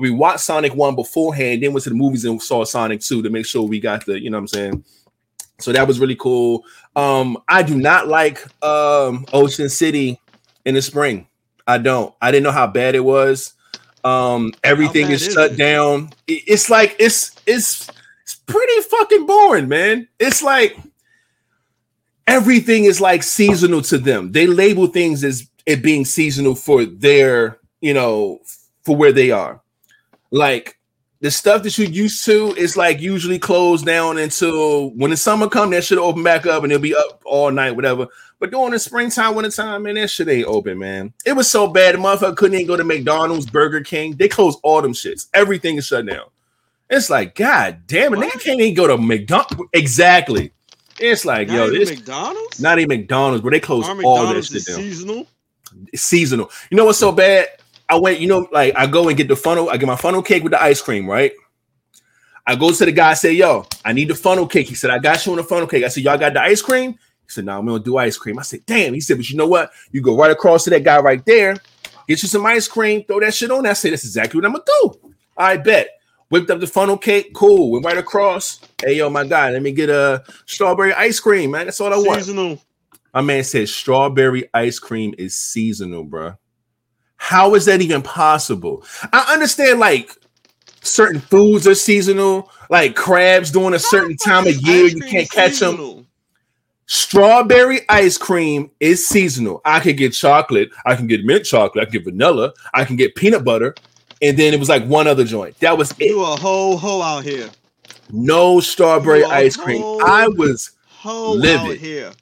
we 0.00 0.10
watched 0.10 0.40
Sonic 0.40 0.74
1 0.74 0.94
beforehand, 0.94 1.62
then 1.62 1.72
went 1.72 1.84
to 1.84 1.90
the 1.90 1.96
movies 1.96 2.24
and 2.24 2.40
saw 2.42 2.64
Sonic 2.64 3.00
2 3.00 3.22
to 3.22 3.30
make 3.30 3.46
sure 3.46 3.62
we 3.62 3.80
got 3.80 4.04
the, 4.06 4.20
you 4.20 4.30
know 4.30 4.38
what 4.38 4.42
I'm 4.42 4.48
saying? 4.48 4.84
So 5.60 5.72
that 5.72 5.86
was 5.86 6.00
really 6.00 6.16
cool. 6.16 6.64
Um, 6.96 7.36
I 7.48 7.62
do 7.62 7.76
not 7.78 8.08
like 8.08 8.42
um 8.64 9.26
Ocean 9.32 9.68
City 9.68 10.18
in 10.64 10.74
the 10.74 10.82
spring. 10.82 11.26
I 11.66 11.78
don't. 11.78 12.14
I 12.20 12.30
didn't 12.30 12.44
know 12.44 12.50
how 12.52 12.66
bad 12.66 12.94
it 12.94 13.04
was. 13.04 13.52
Um, 14.02 14.52
everything 14.64 15.10
is 15.10 15.26
is 15.26 15.34
shut 15.34 15.52
it? 15.52 15.56
down. 15.56 16.10
It- 16.26 16.44
it's 16.46 16.70
like 16.70 16.96
it's 16.98 17.36
it's 17.46 17.88
it's 18.22 18.34
pretty 18.36 18.80
fucking 18.88 19.26
boring, 19.26 19.68
man. 19.68 20.08
It's 20.18 20.42
like 20.42 20.78
everything 22.26 22.84
is 22.84 23.00
like 23.00 23.22
seasonal 23.22 23.82
to 23.82 23.98
them. 23.98 24.32
They 24.32 24.46
label 24.46 24.86
things 24.86 25.22
as 25.24 25.48
it 25.66 25.82
being 25.82 26.04
seasonal 26.04 26.54
for 26.54 26.84
their, 26.84 27.58
you 27.80 27.92
know, 27.94 28.40
for 28.84 28.96
where 28.96 29.12
they 29.12 29.30
are. 29.30 29.59
Like 30.30 30.78
the 31.20 31.30
stuff 31.30 31.62
that 31.64 31.76
you're 31.76 31.88
used 31.88 32.24
to 32.24 32.54
is 32.56 32.76
like 32.76 33.00
usually 33.00 33.38
closed 33.38 33.84
down 33.84 34.18
until 34.18 34.90
when 34.90 35.10
the 35.10 35.16
summer 35.16 35.48
come, 35.48 35.70
that 35.70 35.84
should 35.84 35.98
open 35.98 36.22
back 36.22 36.46
up 36.46 36.62
and 36.62 36.72
it'll 36.72 36.82
be 36.82 36.94
up 36.94 37.22
all 37.24 37.50
night, 37.50 37.72
whatever. 37.72 38.06
But 38.38 38.50
during 38.50 38.70
the 38.70 38.78
springtime, 38.78 39.34
wintertime, 39.34 39.82
man, 39.82 39.96
that 39.96 40.08
shit 40.08 40.28
ain't 40.28 40.46
open, 40.46 40.78
man. 40.78 41.12
It 41.26 41.34
was 41.34 41.50
so 41.50 41.66
bad, 41.66 41.94
the 41.94 41.98
motherfucker 41.98 42.36
couldn't 42.36 42.54
even 42.54 42.66
go 42.66 42.76
to 42.76 42.84
McDonald's, 42.84 43.44
Burger 43.44 43.82
King. 43.82 44.16
They 44.16 44.28
closed 44.28 44.58
all 44.62 44.80
them 44.80 44.94
shits. 44.94 45.26
Everything 45.34 45.76
is 45.76 45.86
shut 45.86 46.06
down. 46.06 46.24
It's 46.88 47.10
like, 47.10 47.34
God 47.34 47.82
damn 47.86 48.14
it, 48.14 48.16
nigga 48.16 48.40
can't 48.42 48.60
even 48.60 48.74
go 48.74 48.86
to 48.86 48.96
McDonald's. 48.96 49.68
Exactly. 49.74 50.52
It's 50.98 51.24
like, 51.24 51.48
Not 51.48 51.54
yo, 51.54 51.70
this 51.70 51.90
McDonald's. 51.90 52.60
not 52.60 52.78
even 52.78 53.00
McDonald's, 53.00 53.42
but 53.42 53.50
they 53.50 53.60
closed 53.60 53.88
all 54.04 54.32
this 54.32 54.50
shit 54.50 54.64
down 54.64 54.76
seasonal. 54.76 55.26
seasonal. 55.94 56.50
You 56.70 56.76
know 56.78 56.86
what's 56.86 56.98
so 56.98 57.12
bad? 57.12 57.48
I 57.90 57.98
went, 57.98 58.20
you 58.20 58.28
know, 58.28 58.46
like 58.52 58.74
I 58.76 58.86
go 58.86 59.08
and 59.08 59.16
get 59.16 59.26
the 59.26 59.36
funnel, 59.36 59.68
I 59.68 59.76
get 59.76 59.86
my 59.86 59.96
funnel 59.96 60.22
cake 60.22 60.44
with 60.44 60.52
the 60.52 60.62
ice 60.62 60.80
cream, 60.80 61.08
right? 61.08 61.32
I 62.46 62.54
go 62.54 62.72
to 62.72 62.84
the 62.84 62.92
guy, 62.92 63.10
I 63.10 63.14
say, 63.14 63.32
yo, 63.32 63.66
I 63.84 63.92
need 63.92 64.08
the 64.08 64.14
funnel 64.14 64.46
cake. 64.46 64.68
He 64.68 64.74
said, 64.74 64.90
I 64.90 64.98
got 64.98 65.26
you 65.26 65.32
on 65.32 65.38
the 65.38 65.44
funnel 65.44 65.66
cake. 65.66 65.84
I 65.84 65.88
said, 65.88 66.04
Y'all 66.04 66.16
got 66.16 66.32
the 66.32 66.40
ice 66.40 66.62
cream? 66.62 66.92
He 66.92 67.28
said, 67.28 67.44
No, 67.44 67.52
nah, 67.52 67.58
I'm 67.58 67.66
gonna 67.66 67.82
do 67.82 67.96
ice 67.96 68.16
cream. 68.16 68.38
I 68.38 68.42
said, 68.42 68.60
Damn. 68.64 68.94
He 68.94 69.00
said, 69.00 69.16
But 69.16 69.28
you 69.28 69.36
know 69.36 69.48
what? 69.48 69.70
You 69.90 70.02
go 70.02 70.16
right 70.16 70.30
across 70.30 70.64
to 70.64 70.70
that 70.70 70.84
guy 70.84 71.00
right 71.00 71.24
there, 71.26 71.56
get 72.06 72.22
you 72.22 72.28
some 72.28 72.46
ice 72.46 72.68
cream, 72.68 73.04
throw 73.04 73.20
that 73.20 73.34
shit 73.34 73.50
on. 73.50 73.66
I 73.66 73.72
said, 73.72 73.92
That's 73.92 74.04
exactly 74.04 74.40
what 74.40 74.46
I'm 74.46 74.52
gonna 74.52 74.64
do. 74.82 75.12
I 75.36 75.56
bet. 75.56 75.88
Whipped 76.28 76.48
up 76.48 76.60
the 76.60 76.66
funnel 76.68 76.96
cake, 76.96 77.34
cool. 77.34 77.72
Went 77.72 77.84
right 77.84 77.98
across. 77.98 78.60
Hey, 78.80 78.94
yo, 78.94 79.10
my 79.10 79.26
guy, 79.26 79.50
let 79.50 79.62
me 79.62 79.72
get 79.72 79.90
a 79.90 80.22
strawberry 80.46 80.94
ice 80.94 81.18
cream, 81.18 81.50
man. 81.50 81.66
That's 81.66 81.80
all 81.80 81.92
I 81.92 81.96
want. 81.96 82.20
Seasonal. 82.20 82.62
My 83.12 83.20
man 83.20 83.42
said 83.42 83.68
strawberry 83.68 84.48
ice 84.54 84.78
cream 84.78 85.12
is 85.18 85.36
seasonal, 85.36 86.04
bro. 86.04 86.34
How 87.22 87.54
is 87.54 87.66
that 87.66 87.82
even 87.82 88.00
possible? 88.00 88.82
I 89.12 89.30
understand 89.34 89.78
like 89.78 90.10
certain 90.80 91.20
foods 91.20 91.66
are 91.66 91.74
seasonal, 91.74 92.50
like 92.70 92.96
crabs 92.96 93.50
during 93.50 93.74
a 93.74 93.78
certain 93.78 94.16
time 94.16 94.46
of 94.46 94.56
year, 94.62 94.86
you 94.86 95.02
can't 95.02 95.30
catch 95.30 95.58
them. 95.58 96.06
Strawberry 96.86 97.82
ice 97.90 98.16
cream 98.16 98.70
is 98.80 99.06
seasonal. 99.06 99.60
I 99.66 99.80
can 99.80 99.96
get 99.96 100.14
chocolate, 100.14 100.70
I 100.86 100.96
can 100.96 101.06
get 101.06 101.22
mint 101.22 101.44
chocolate, 101.44 101.82
I 101.82 101.84
can 101.84 101.92
get 101.92 102.04
vanilla, 102.04 102.54
I 102.72 102.86
can 102.86 102.96
get 102.96 103.14
peanut 103.14 103.44
butter, 103.44 103.74
and 104.22 104.38
then 104.38 104.54
it 104.54 104.58
was 104.58 104.70
like 104.70 104.86
one 104.86 105.06
other 105.06 105.24
joint. 105.24 105.60
That 105.60 105.76
was 105.76 105.92
it. 105.92 106.06
You 106.06 106.22
a 106.22 106.36
whole 106.36 106.78
hoe 106.78 107.02
out 107.02 107.22
here. 107.22 107.50
No 108.10 108.60
strawberry 108.60 109.24
ice 109.24 109.56
cream. 109.56 109.82
I 110.04 110.26
was, 110.26 110.70
out 111.04 111.76
here. 111.76 112.12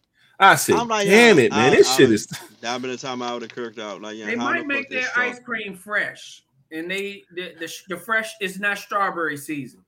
I 0.41 0.57
said, 0.57 0.75
I'm 0.75 0.89
like, 0.89 1.07
damn 1.07 1.39
it, 1.39 1.53
man. 1.53 1.73
I- 1.73 1.77
this 1.77 1.89
I 1.89 1.97
shit 1.97 2.11
is 2.11 2.27
That 2.61 2.83
been 2.83 2.91
the 2.91 2.97
time 2.97 3.23
I 3.23 3.33
would 3.33 3.43
have 3.43 3.55
kirked 3.55 3.79
out. 3.79 4.03
Like, 4.03 4.17
yeah, 4.17 4.27
They 4.27 4.37
might 4.37 4.67
make 4.67 4.89
fuck 4.89 4.91
their 4.91 5.09
ice 5.17 5.37
stuff? 5.37 5.45
cream 5.45 5.75
fresh, 5.77 6.43
and 6.73 6.91
they 6.91 7.25
the, 7.35 7.55
the, 7.59 7.73
the 7.89 7.97
fresh 7.97 8.33
is 8.41 8.59
not 8.59 8.79
strawberry 8.79 9.37
season. 9.37 9.81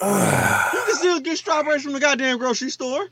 You 0.02 0.82
can 0.86 0.94
still 0.94 1.20
get 1.20 1.36
strawberries 1.38 1.82
from 1.82 1.92
the 1.92 2.00
goddamn 2.00 2.38
grocery 2.38 2.70
store. 2.70 3.08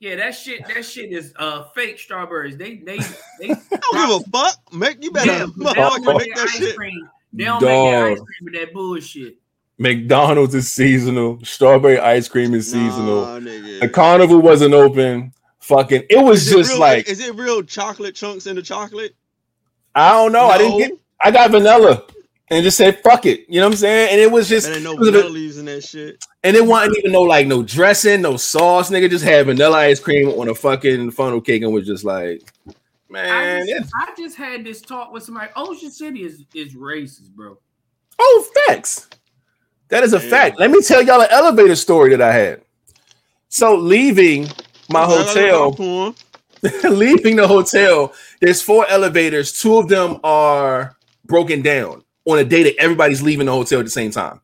Yeah, 0.00 0.16
that 0.16 0.34
shit 0.34 0.66
that 0.66 0.84
shit 0.84 1.12
is 1.12 1.32
uh 1.38 1.64
fake 1.74 1.98
strawberries. 1.98 2.56
They 2.56 2.76
they 2.76 2.98
they 3.40 3.50
I 3.50 3.56
don't 3.92 4.22
give 4.22 4.26
a 4.26 4.30
fuck. 4.30 4.72
Make 4.72 5.02
you 5.02 5.10
they, 5.10 5.24
better 5.24 5.46
they 5.46 5.62
don't 5.72 5.76
motherfucker 6.04 6.06
make 6.06 6.16
make 6.18 6.34
that 6.34 6.48
ice 6.48 6.56
shit. 6.56 6.76
cream. 6.76 7.08
They 7.32 7.44
don't 7.44 7.62
make 7.62 7.70
their 7.70 8.06
ice 8.08 8.18
cream 8.18 8.44
with 8.44 8.54
that 8.54 8.72
bullshit. 8.74 9.36
McDonald's 9.78 10.54
is 10.54 10.70
seasonal. 10.70 11.38
Strawberry 11.44 11.98
ice 11.98 12.28
cream 12.28 12.54
is 12.54 12.70
seasonal. 12.70 13.40
Nah. 13.40 13.40
The 13.80 13.90
carnival 13.92 14.40
wasn't 14.40 14.74
open. 14.74 15.32
Fucking, 15.66 16.04
it 16.08 16.22
was 16.22 16.46
Is 16.46 16.52
it 16.52 16.56
just 16.58 16.70
real- 16.72 16.80
like 16.80 17.08
is 17.08 17.18
it 17.18 17.34
real 17.34 17.60
chocolate 17.62 18.14
chunks 18.14 18.46
in 18.46 18.54
the 18.54 18.62
chocolate? 18.62 19.16
I 19.96 20.12
don't 20.12 20.30
know. 20.30 20.46
I 20.46 20.58
didn't 20.58 20.78
get. 20.78 20.92
I 21.20 21.30
got 21.32 21.50
vanilla 21.50 22.04
and 22.50 22.62
just 22.62 22.76
said 22.76 23.02
fuck 23.02 23.26
it. 23.26 23.46
You 23.48 23.60
know 23.60 23.66
what 23.66 23.72
I'm 23.72 23.76
saying? 23.78 24.10
And 24.12 24.20
it 24.20 24.30
was 24.30 24.48
just, 24.48 24.68
There 24.68 24.78
no 24.78 24.92
it 24.92 24.98
vanilla 24.98 25.22
bit- 25.24 25.32
leaves 25.32 25.58
in 25.58 25.64
that 25.64 25.82
shit. 25.82 26.22
and 26.44 26.54
it 26.56 26.64
wasn't 26.64 26.96
even 26.98 27.10
no 27.10 27.22
like 27.22 27.48
no 27.48 27.64
dressing, 27.64 28.22
no 28.22 28.36
sauce. 28.36 28.90
Nigga 28.90 29.10
just 29.10 29.24
had 29.24 29.46
vanilla 29.46 29.78
ice 29.78 29.98
cream 29.98 30.28
on 30.28 30.48
a 30.48 30.54
fucking 30.54 31.10
funnel 31.10 31.40
cake 31.40 31.62
and 31.62 31.72
was 31.72 31.84
just 31.86 32.04
like, 32.04 32.42
I 32.68 32.72
man, 33.10 33.66
just, 33.66 33.92
I 33.96 34.12
just 34.16 34.36
had 34.36 34.62
this 34.64 34.80
talk 34.80 35.12
with 35.12 35.24
somebody. 35.24 35.50
Ocean 35.56 35.90
City 35.90 36.22
is 36.22 36.44
is 36.54 36.76
racist, 36.76 37.30
bro. 37.30 37.58
oh 38.20 38.46
facts. 38.68 39.08
That 39.88 40.04
is 40.04 40.12
a 40.12 40.22
Yeah. 40.22 40.30
fact. 40.30 40.60
Let 40.60 40.70
me 40.70 40.80
tell 40.82 41.02
y'all 41.02 41.22
an 41.22 41.28
elevator 41.30 41.74
story 41.74 42.10
that 42.10 42.22
I 42.22 42.32
had. 42.32 42.60
So 43.48 43.74
leaving 43.74 44.48
my 44.88 45.04
hotel. 45.04 46.14
Leaving 46.84 47.36
the 47.36 47.46
hotel, 47.46 48.12
there's 48.40 48.62
four 48.62 48.86
elevators. 48.88 49.52
Two 49.52 49.78
of 49.78 49.88
them 49.88 50.18
are 50.24 50.96
broken 51.24 51.62
down 51.62 52.02
on 52.24 52.38
a 52.38 52.44
day 52.44 52.62
that 52.64 52.76
everybody's 52.78 53.22
leaving 53.22 53.46
the 53.46 53.52
hotel 53.52 53.78
at 53.78 53.84
the 53.84 53.90
same 53.90 54.10
time. 54.10 54.40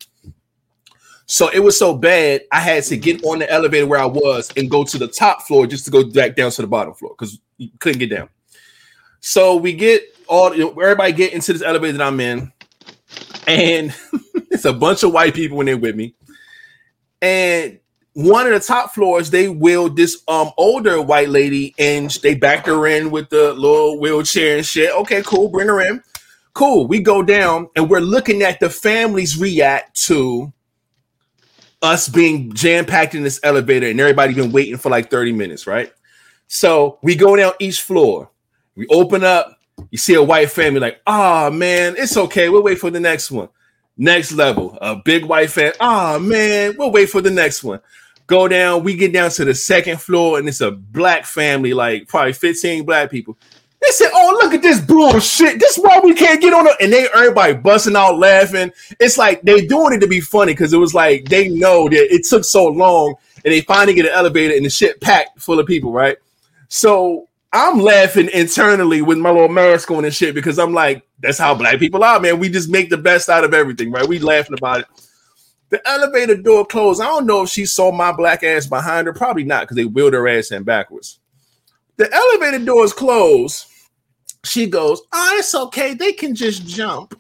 So 1.27 1.49
it 1.49 1.61
was 1.61 1.79
so 1.79 1.97
bad, 1.97 2.43
I 2.53 2.61
had 2.61 2.85
to 2.85 2.97
get 2.97 3.25
on 3.25 3.39
the 3.39 3.51
elevator 3.51 3.87
where 3.87 3.99
I 3.99 4.07
was 4.07 4.53
and 4.57 4.71
go 4.71 4.85
to 4.85 4.99
the 4.99 5.09
top 5.09 5.43
floor 5.43 5.67
just 5.67 5.85
to 5.87 5.91
go 5.91 6.05
back 6.05 6.37
down 6.37 6.51
to 6.51 6.63
the 6.63 6.69
bottom 6.69 6.95
floor 6.95 7.15
because 7.17 7.39
you 7.57 7.71
couldn't 7.79 8.01
get 8.01 8.11
down. 8.11 8.29
So 9.21 9.57
we 9.57 9.73
get 9.73 10.03
all 10.27 10.53
everybody 10.53 11.13
get 11.13 11.33
into 11.33 11.53
this 11.53 11.63
elevator 11.63 11.97
that 11.99 12.07
I'm 12.07 12.21
in, 12.21 12.53
and 13.47 13.95
it's 14.51 14.65
a 14.65 14.73
bunch 14.73 15.05
of 15.05 15.13
white 15.13 15.35
people 15.35 15.61
in 15.61 15.67
there 15.67 15.79
with 15.79 15.97
me. 15.97 16.15
And 17.21 17.79
one 18.15 18.47
of 18.47 18.53
the 18.53 18.61
top 18.61 18.93
floors, 18.93 19.31
they 19.31 19.49
wheeled 19.49 19.97
this 19.97 20.23
um 20.29 20.51
older 20.57 21.01
white 21.01 21.29
lady 21.31 21.75
and 21.79 22.11
they 22.23 22.35
backed 22.35 22.67
her 22.67 22.87
in 22.87 23.11
with 23.11 23.31
the 23.31 23.55
little 23.55 23.99
wheelchair 23.99 24.57
and 24.59 24.67
shit. 24.67 24.93
Okay, 24.93 25.23
cool, 25.23 25.49
bring 25.49 25.69
her 25.69 25.81
in. 25.81 26.03
Cool. 26.55 26.87
We 26.87 27.01
go 27.01 27.23
down 27.23 27.69
and 27.75 27.89
we're 27.89 28.01
looking 28.01 28.43
at 28.43 28.61
the 28.61 28.69
families 28.69 29.39
react 29.39 29.99
to 30.07 30.53
us 31.81 32.09
being 32.09 32.53
jam 32.53 32.85
packed 32.85 33.15
in 33.15 33.23
this 33.23 33.41
elevator 33.43 33.89
and 33.89 33.99
everybody 33.99 34.35
been 34.35 34.53
waiting 34.53 34.77
for 34.77 34.91
like 34.91 35.11
30 35.11 35.33
minutes, 35.33 35.67
right? 35.67 35.93
So 36.49 36.99
we 37.03 37.17
go 37.17 37.35
down 37.35 37.55
each 37.59 37.81
floor. 37.81 38.31
We 38.77 38.87
open 38.89 39.25
up. 39.25 39.59
You 39.91 39.99
see 39.99 40.15
a 40.15 40.23
white 40.23 40.51
family, 40.51 40.81
like, 40.81 41.01
oh 41.07 41.51
man, 41.51 41.95
it's 41.97 42.17
okay. 42.17 42.51
We'll 42.51 42.63
wait 42.63 42.79
for 42.79 42.91
the 42.91 43.01
next 43.01 43.31
one. 43.31 43.49
Next 43.97 44.33
level, 44.33 44.79
a 44.81 44.97
big 44.97 45.25
white 45.25 45.51
fan. 45.51 45.73
Oh 45.81 46.19
man, 46.19 46.75
we'll 46.79 46.93
wait 46.93 47.09
for 47.09 47.21
the 47.21 47.31
next 47.31 47.65
one. 47.65 47.81
Go 48.27 48.49
down. 48.49 48.85
We 48.85 48.95
get 48.95 49.13
down 49.13 49.31
to 49.33 49.45
the 49.45 49.55
second 49.55 50.01
floor, 50.01 50.39
and 50.39 50.49
it's 50.49 50.61
a 50.61 50.71
black 50.71 51.25
family, 51.25 51.75
like 51.75 52.09
probably 52.09 52.33
15 52.33 52.85
black 52.85 53.11
people. 53.11 53.37
They 53.81 53.91
said, 53.91 54.11
"Oh, 54.15 54.39
look 54.43 54.55
at 54.55 54.63
this 54.63 54.81
bullshit. 54.81 55.59
This 55.59 55.77
is 55.77 55.85
why 55.85 56.01
we 56.03 56.15
can't 56.15 56.41
get 56.41 56.55
on." 56.55 56.69
And 56.81 56.93
they 56.93 57.09
everybody 57.13 57.55
busting 57.55 57.97
out 57.97 58.19
laughing. 58.19 58.71
It's 59.01 59.19
like 59.19 59.43
they 59.43 59.67
doing 59.67 59.95
it 59.95 60.01
to 60.01 60.07
be 60.07 60.21
funny 60.21 60.53
because 60.53 60.73
it 60.73 60.79
was 60.79 60.95
like 60.95 61.29
they 61.29 61.49
know 61.49 61.89
that 61.89 62.15
it 62.15 62.25
took 62.25 62.45
so 62.45 62.67
long, 62.67 63.17
and 63.45 63.53
they 63.53 63.61
finally 63.63 63.95
get 63.95 64.07
an 64.07 64.13
elevator 64.13 64.55
and 64.55 64.65
the 64.65 64.71
shit 64.71 65.01
packed 65.01 65.41
full 65.41 65.59
of 65.59 65.67
people, 65.67 65.93
right? 65.93 66.17
So 66.69 67.29
I'm 67.53 67.81
laughing 67.81 68.31
internally 68.33 69.03
with 69.03 69.19
my 69.19 69.31
little 69.31 69.49
mask 69.49 69.91
on 69.91 70.05
and 70.05 70.15
shit 70.15 70.35
because 70.35 70.59
I'm 70.59 70.73
like, 70.73 71.03
that's 71.19 71.39
how 71.39 71.55
black 71.55 71.79
people 71.79 72.03
are, 72.03 72.19
man. 72.19 72.39
We 72.39 72.49
just 72.49 72.71
make 72.71 72.89
the 72.89 72.97
best 72.97 73.29
out 73.29 73.45
of 73.45 73.53
everything, 73.53 73.91
right? 73.91 74.07
We 74.07 74.21
laughing 74.21 74.57
about 74.57 74.81
it. 74.81 74.87
The 75.73 75.81
elevator 75.89 76.37
door 76.37 76.67
closed. 76.67 77.01
I 77.01 77.07
don't 77.07 77.25
know 77.25 77.45
if 77.45 77.49
she 77.49 77.65
saw 77.65 77.91
my 77.91 78.13
black 78.13 78.43
ass 78.43 78.67
behind 78.67 79.07
her. 79.07 79.15
Probably 79.15 79.43
not, 79.43 79.63
because 79.63 79.77
they 79.79 79.87
wheeled 79.87 80.13
her 80.13 80.29
ass 80.29 80.51
in 80.53 80.65
backwards. 80.65 81.19
The 81.97 82.13
elevator 82.13 82.63
doors 82.63 82.93
closed. 82.93 83.65
She 84.45 84.67
goes, 84.67 85.01
Oh, 85.15 85.37
it's 85.39 85.55
okay. 85.55 85.95
They 85.95 86.13
can 86.13 86.35
just 86.35 86.67
jump. 86.67 87.19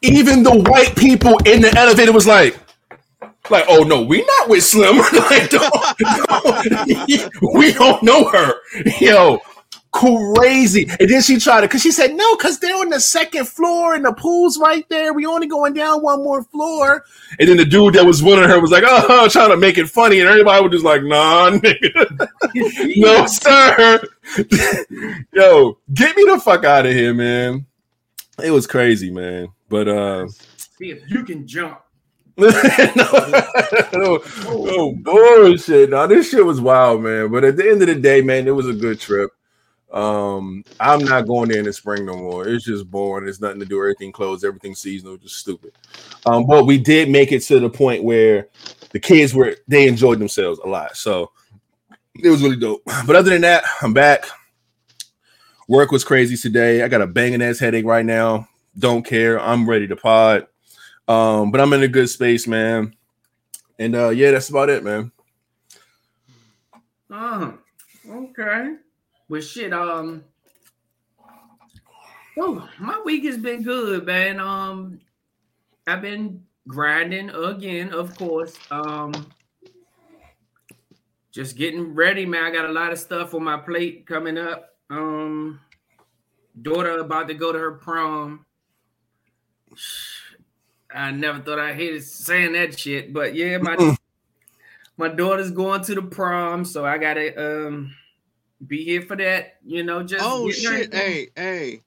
Even 0.00 0.42
the 0.42 0.54
white 0.70 0.96
people 0.96 1.36
in 1.44 1.60
the 1.60 1.74
elevator 1.76 2.12
was 2.12 2.26
like, 2.26 2.58
like, 3.50 3.66
oh 3.68 3.82
no, 3.82 4.00
we 4.00 4.24
not 4.24 4.48
with 4.48 4.64
Slim. 4.64 4.96
like, 5.30 5.50
don't- 5.50 7.30
we 7.54 7.74
don't 7.74 8.02
know 8.02 8.24
her. 8.30 8.54
Yo, 9.00 9.38
crazy. 9.94 10.88
And 10.98 11.08
then 11.08 11.22
she 11.22 11.38
tried 11.38 11.60
to, 11.60 11.68
cause 11.68 11.80
she 11.80 11.92
said, 11.92 12.14
no, 12.14 12.36
cause 12.36 12.58
they're 12.58 12.76
on 12.76 12.88
the 12.88 12.98
second 12.98 13.48
floor 13.48 13.94
and 13.94 14.04
the 14.04 14.12
pool's 14.12 14.58
right 14.58 14.86
there. 14.88 15.12
We 15.12 15.24
only 15.24 15.46
going 15.46 15.72
down 15.72 16.02
one 16.02 16.22
more 16.22 16.42
floor. 16.42 17.04
And 17.38 17.48
then 17.48 17.56
the 17.56 17.64
dude 17.64 17.94
that 17.94 18.04
was 18.04 18.22
winning 18.22 18.48
her 18.48 18.60
was 18.60 18.72
like, 18.72 18.82
oh, 18.84 19.28
trying 19.30 19.50
to 19.50 19.56
make 19.56 19.78
it 19.78 19.88
funny. 19.88 20.18
And 20.18 20.28
everybody 20.28 20.62
was 20.62 20.72
just 20.72 20.84
like, 20.84 21.04
nah, 21.04 21.50
nigga. 21.52 22.28
no, 22.96 23.26
sir. 23.26 24.00
Yo, 25.32 25.78
get 25.94 26.16
me 26.16 26.24
the 26.24 26.40
fuck 26.40 26.64
out 26.64 26.86
of 26.86 26.92
here, 26.92 27.14
man. 27.14 27.64
It 28.42 28.50
was 28.50 28.66
crazy, 28.66 29.12
man. 29.12 29.48
But 29.68 29.88
uh 29.88 30.26
See 30.76 30.90
if 30.90 31.08
you 31.08 31.24
can 31.24 31.46
jump. 31.46 31.80
no, 32.36 32.50
no, 33.92 34.20
no 34.42 34.92
bullshit. 34.96 35.90
No, 35.90 36.08
this 36.08 36.30
shit 36.30 36.44
was 36.44 36.60
wild, 36.60 37.02
man. 37.02 37.30
But 37.30 37.44
at 37.44 37.56
the 37.56 37.70
end 37.70 37.80
of 37.82 37.86
the 37.86 37.94
day, 37.94 38.22
man, 38.22 38.48
it 38.48 38.50
was 38.50 38.68
a 38.68 38.72
good 38.72 38.98
trip. 38.98 39.30
Um, 39.94 40.64
I'm 40.80 41.04
not 41.04 41.28
going 41.28 41.48
there 41.48 41.60
in 41.60 41.66
the 41.66 41.72
spring 41.72 42.04
no 42.04 42.16
more. 42.16 42.48
It's 42.48 42.64
just 42.64 42.90
boring. 42.90 43.24
There's 43.24 43.40
nothing 43.40 43.60
to 43.60 43.64
do. 43.64 43.78
Everything 43.78 44.10
closed. 44.10 44.44
Everything 44.44 44.74
seasonal. 44.74 45.16
Just 45.16 45.36
stupid. 45.36 45.72
Um, 46.26 46.46
but 46.46 46.66
we 46.66 46.78
did 46.78 47.08
make 47.08 47.30
it 47.30 47.42
to 47.44 47.60
the 47.60 47.70
point 47.70 48.02
where 48.02 48.48
the 48.90 48.98
kids 48.98 49.32
were 49.32 49.56
they 49.68 49.86
enjoyed 49.86 50.18
themselves 50.18 50.58
a 50.58 50.66
lot. 50.66 50.96
So 50.96 51.30
it 52.20 52.28
was 52.28 52.42
really 52.42 52.56
dope. 52.56 52.82
But 53.06 53.14
other 53.14 53.30
than 53.30 53.42
that, 53.42 53.64
I'm 53.82 53.94
back. 53.94 54.26
Work 55.68 55.92
was 55.92 56.02
crazy 56.02 56.36
today. 56.36 56.82
I 56.82 56.88
got 56.88 57.00
a 57.00 57.06
banging 57.06 57.40
ass 57.40 57.60
headache 57.60 57.86
right 57.86 58.04
now. 58.04 58.48
Don't 58.76 59.06
care. 59.06 59.40
I'm 59.40 59.68
ready 59.68 59.86
to 59.86 59.96
pod. 59.96 60.48
Um, 61.06 61.52
but 61.52 61.60
I'm 61.60 61.72
in 61.72 61.84
a 61.84 61.88
good 61.88 62.10
space, 62.10 62.48
man. 62.48 62.96
And 63.78 63.94
uh 63.94 64.08
yeah, 64.08 64.32
that's 64.32 64.48
about 64.48 64.70
it, 64.70 64.82
man. 64.82 65.12
Uh, 67.08 67.52
okay. 68.08 68.74
Well, 69.28 69.40
shit. 69.40 69.72
Um. 69.72 70.24
Oh, 72.36 72.68
my 72.78 73.00
week 73.04 73.24
has 73.24 73.38
been 73.38 73.62
good, 73.62 74.04
man. 74.06 74.40
Um, 74.40 75.00
I've 75.86 76.02
been 76.02 76.42
grinding 76.66 77.30
again, 77.30 77.92
of 77.92 78.16
course. 78.16 78.58
Um, 78.70 79.12
just 81.30 81.56
getting 81.56 81.94
ready, 81.94 82.26
man. 82.26 82.44
I 82.44 82.50
got 82.50 82.68
a 82.68 82.72
lot 82.72 82.92
of 82.92 82.98
stuff 82.98 83.34
on 83.34 83.44
my 83.44 83.56
plate 83.56 84.06
coming 84.06 84.36
up. 84.36 84.70
Um, 84.90 85.60
daughter 86.60 86.98
about 86.98 87.28
to 87.28 87.34
go 87.34 87.52
to 87.52 87.58
her 87.58 87.72
prom. 87.72 88.44
I 90.94 91.10
never 91.10 91.40
thought 91.40 91.58
I 91.58 91.72
hated 91.72 92.04
saying 92.04 92.52
that 92.52 92.78
shit, 92.78 93.12
but 93.12 93.34
yeah, 93.34 93.58
my 93.58 93.96
my 94.96 95.08
daughter's 95.08 95.50
going 95.50 95.82
to 95.82 95.94
the 95.96 96.02
prom, 96.02 96.64
so 96.64 96.86
I 96.86 96.98
gotta 96.98 97.66
um 97.66 97.92
be 98.66 98.84
here 98.84 99.02
for 99.02 99.16
that. 99.16 99.56
You 99.64 99.82
know, 99.84 100.02
just 100.02 100.24
Oh 100.24 100.50
shit! 100.50 100.92
Hey, 100.94 101.28
hey. 101.36 101.80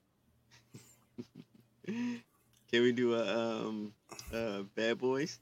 Can 1.86 2.82
we 2.82 2.92
do 2.92 3.14
a 3.14 3.38
um 3.38 3.92
uh 4.34 4.62
bad 4.74 4.98
boys? 4.98 5.38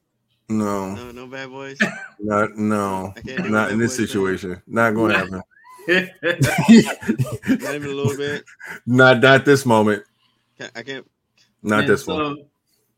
No, 0.48 0.94
No, 0.94 1.10
no 1.10 1.26
bad 1.26 1.50
boys. 1.50 1.78
not 2.20 2.56
no, 2.56 3.12
can't 3.26 3.42
do 3.44 3.50
not 3.50 3.64
Bad 3.66 3.72
in 3.72 3.78
this 3.80 3.92
Boys, 3.92 3.98
man. 3.98 4.06
situation. 4.06 4.62
Not 4.68 4.94
going 4.94 5.12
to 5.12 5.18
happen. 5.18 5.42
Not 5.88 7.74
even 7.74 7.90
a 7.90 7.94
little 7.94 8.16
bit. 8.16 8.44
not 8.86 9.20
not 9.20 9.44
this 9.44 9.66
moment. 9.66 10.04
I 10.74 10.82
can't. 10.82 11.04
Not 11.62 11.80
And 11.80 11.88
this 11.88 12.06
one. 12.06 12.44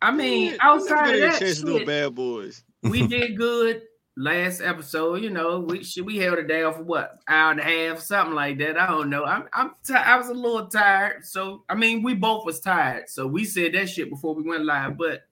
I 0.03 0.11
mean, 0.13 0.57
outside 0.61 1.15
of 1.15 1.15
I'm 1.15 1.19
never 1.19 1.19
gonna 1.19 1.19
get 1.19 1.29
a 1.29 1.31
that, 1.33 1.39
chance 1.41 1.59
to 1.61 1.65
do 1.65 1.75
a 1.77 1.79
shit, 1.79 1.87
bad 1.87 2.15
boys. 2.15 2.63
we 2.83 3.07
did 3.07 3.37
good 3.37 3.83
last 4.19 4.61
episode. 4.61 5.23
You 5.23 5.31
know, 5.31 5.61
we 5.61 5.87
we 6.03 6.19
held 6.19 6.39
it 6.39 6.49
down 6.49 6.75
for 6.75 6.83
what 6.83 7.19
hour 7.29 7.53
and 7.53 7.61
a 7.61 7.65
half, 7.65 8.01
something 8.01 8.35
like 8.35 8.59
that. 8.59 8.79
I 8.79 8.89
don't 8.89 9.09
know. 9.09 9.25
I'm 9.25 9.45
I'm 9.53 9.71
ti- 9.85 9.95
I 9.95 10.17
was 10.17 10.29
a 10.29 10.35
little 10.35 10.67
tired, 10.67 11.25
so 11.25 11.65
I 11.69 11.75
mean, 11.75 12.03
we 12.03 12.15
both 12.15 12.45
was 12.45 12.61
tired, 12.61 13.09
so 13.09 13.27
we 13.27 13.45
said 13.45 13.73
that 13.75 13.89
shit 13.89 14.11
before 14.11 14.35
we 14.35 14.43
went 14.43 14.65
live. 14.65 14.99
But 14.99 15.23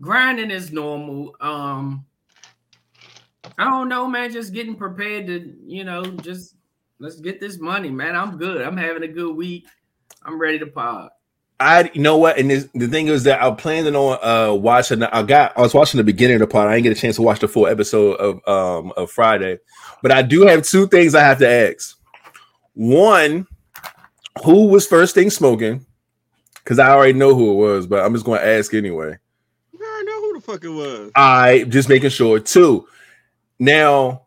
grinding 0.00 0.50
is 0.50 0.72
normal. 0.72 1.36
Um, 1.40 2.06
I 3.58 3.64
don't 3.64 3.88
know, 3.88 4.06
man. 4.08 4.32
Just 4.32 4.52
getting 4.52 4.74
prepared 4.74 5.26
to, 5.26 5.54
you 5.66 5.84
know, 5.84 6.04
just 6.04 6.56
let's 6.98 7.20
get 7.20 7.40
this 7.40 7.58
money, 7.58 7.90
man. 7.90 8.16
I'm 8.16 8.38
good. 8.38 8.62
I'm 8.62 8.76
having 8.76 9.02
a 9.02 9.08
good 9.08 9.36
week. 9.36 9.66
I'm 10.22 10.40
ready 10.40 10.58
to 10.58 10.66
pod. 10.66 11.10
I 11.60 11.90
you 11.92 12.00
know 12.00 12.16
what, 12.16 12.38
and 12.38 12.50
this, 12.50 12.68
the 12.74 12.86
thing 12.86 13.08
is 13.08 13.24
that 13.24 13.42
I 13.42 13.50
planned 13.52 13.88
on 13.94 14.18
uh 14.22 14.54
watching. 14.54 15.02
I 15.02 15.22
got 15.22 15.56
I 15.58 15.60
was 15.60 15.74
watching 15.74 15.98
the 15.98 16.04
beginning 16.04 16.36
of 16.36 16.40
the 16.40 16.46
pod. 16.46 16.68
I 16.68 16.74
didn't 16.74 16.84
get 16.84 16.96
a 16.96 17.00
chance 17.00 17.16
to 17.16 17.22
watch 17.22 17.40
the 17.40 17.48
full 17.48 17.66
episode 17.66 18.14
of 18.14 18.36
um 18.46 18.92
of 18.96 19.10
Friday, 19.10 19.58
but 20.02 20.12
I 20.12 20.22
do 20.22 20.46
have 20.46 20.62
two 20.62 20.86
things 20.86 21.14
I 21.14 21.22
have 21.22 21.38
to 21.38 21.48
ask. 21.48 21.98
One, 22.74 23.48
who 24.44 24.68
was 24.68 24.86
first 24.86 25.14
thing 25.14 25.30
smoking? 25.30 25.84
Because 26.62 26.78
I 26.78 26.90
already 26.90 27.14
know 27.14 27.34
who 27.34 27.50
it 27.50 27.54
was, 27.54 27.86
but 27.86 28.04
I'm 28.04 28.12
just 28.12 28.24
going 28.24 28.40
to 28.40 28.46
ask 28.46 28.72
anyway. 28.74 29.16
You 29.72 29.80
already 29.80 30.06
know 30.06 30.20
who 30.20 30.34
the 30.34 30.40
fuck 30.40 30.64
it 30.64 30.68
was. 30.68 31.10
I 31.16 31.64
just 31.64 31.88
making 31.88 32.10
sure. 32.10 32.38
Two, 32.38 32.86
now 33.58 34.26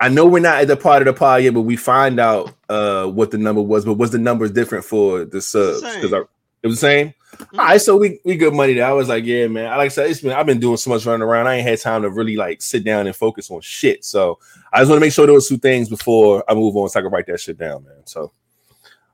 I 0.00 0.08
know 0.08 0.26
we're 0.26 0.40
not 0.40 0.62
at 0.62 0.68
the 0.68 0.76
part 0.76 1.02
of 1.02 1.06
the 1.06 1.16
pod 1.16 1.44
yet, 1.44 1.54
but 1.54 1.60
we 1.62 1.76
find 1.76 2.18
out 2.18 2.52
uh 2.68 3.06
what 3.06 3.30
the 3.30 3.38
number 3.38 3.62
was. 3.62 3.84
But 3.84 3.94
was 3.94 4.10
the 4.10 4.18
numbers 4.18 4.50
different 4.50 4.84
for 4.84 5.24
the 5.24 5.40
subs? 5.40 5.82
Because 5.82 6.26
it 6.62 6.66
was 6.66 6.76
the 6.80 6.86
same. 6.86 7.14
All 7.54 7.58
right, 7.58 7.80
so 7.80 7.96
we 7.96 8.20
we 8.24 8.36
good 8.36 8.54
money 8.54 8.74
there. 8.74 8.86
I 8.86 8.92
was 8.92 9.08
like, 9.08 9.24
yeah, 9.24 9.46
man. 9.48 9.66
I 9.66 9.76
like 9.76 9.86
I 9.86 9.88
said, 9.88 10.10
it's 10.10 10.20
been 10.20 10.32
I've 10.32 10.46
been 10.46 10.60
doing 10.60 10.76
so 10.76 10.90
much 10.90 11.04
running 11.06 11.22
around. 11.22 11.46
I 11.46 11.56
ain't 11.56 11.66
had 11.66 11.80
time 11.80 12.02
to 12.02 12.10
really 12.10 12.36
like 12.36 12.60
sit 12.62 12.84
down 12.84 13.06
and 13.06 13.16
focus 13.16 13.50
on 13.50 13.60
shit. 13.62 14.04
So 14.04 14.38
I 14.72 14.78
just 14.80 14.90
want 14.90 14.98
to 15.00 15.04
make 15.06 15.12
sure 15.12 15.26
those 15.26 15.48
two 15.48 15.56
things 15.58 15.88
before 15.88 16.44
I 16.48 16.54
move 16.54 16.76
on, 16.76 16.88
so 16.90 17.00
I 17.00 17.02
can 17.02 17.10
write 17.10 17.26
that 17.26 17.40
shit 17.40 17.58
down, 17.58 17.84
man. 17.84 18.02
So, 18.04 18.32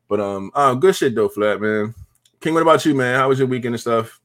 but 0.09 0.21
um, 0.21 0.51
uh, 0.55 0.75
good 0.75 0.95
shit 0.97 1.15
though, 1.15 1.29
flat 1.29 1.61
man. 1.61 1.95
King, 2.41 2.55
what 2.55 2.63
about 2.63 2.85
you, 2.85 2.95
man? 2.95 3.19
How 3.19 3.29
was 3.29 3.39
your 3.39 3.49
weekend 3.49 3.75
and 3.75 3.81
stuff? 3.81 4.21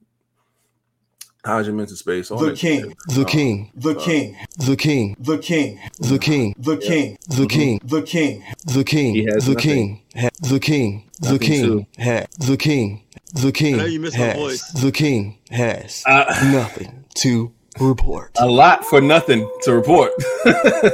How's 1.46 1.68
your 1.68 1.76
mental 1.76 1.98
space? 1.98 2.32
All 2.32 2.40
The 2.40 2.52
that 2.52 2.58
king. 2.58 2.82
shit. 2.82 2.98
The 3.16 3.26
king, 3.26 3.72
The 3.76 3.96
king. 3.96 4.38
the 4.58 4.76
king, 4.78 5.16
The 5.20 5.38
king. 5.38 5.86
the 6.00 6.18
king, 6.18 6.56
The 6.58 6.78
king. 6.78 7.18
the 7.28 7.46
king, 7.48 7.80
The 7.84 8.02
king. 8.02 8.44
the 8.66 8.84
king, 8.86 9.14
He 9.16 9.26
has 9.26 9.46
the 9.46 9.56
king, 9.56 10.02
the 10.42 10.60
king, 10.60 11.10
the 11.20 11.38
king, 11.40 11.64
too. 11.66 11.86
ha- 12.02 12.26
the 12.40 12.56
king, 12.56 13.03
the 13.34 13.52
king 13.52 13.78
know 13.78 13.86
you 13.86 14.00
missed 14.00 14.18
my 14.18 14.26
has, 14.26 14.38
voice. 14.38 14.72
the 14.74 14.92
king 14.92 15.38
has 15.52 16.04
Uh, 16.06 16.26
nothing 16.52 17.06
to 17.16 17.52
report. 17.80 18.32
a 18.40 18.48
lot 18.48 18.86
for 18.86 19.02
nothing 19.02 19.50
to 19.64 19.74
report. 19.74 20.12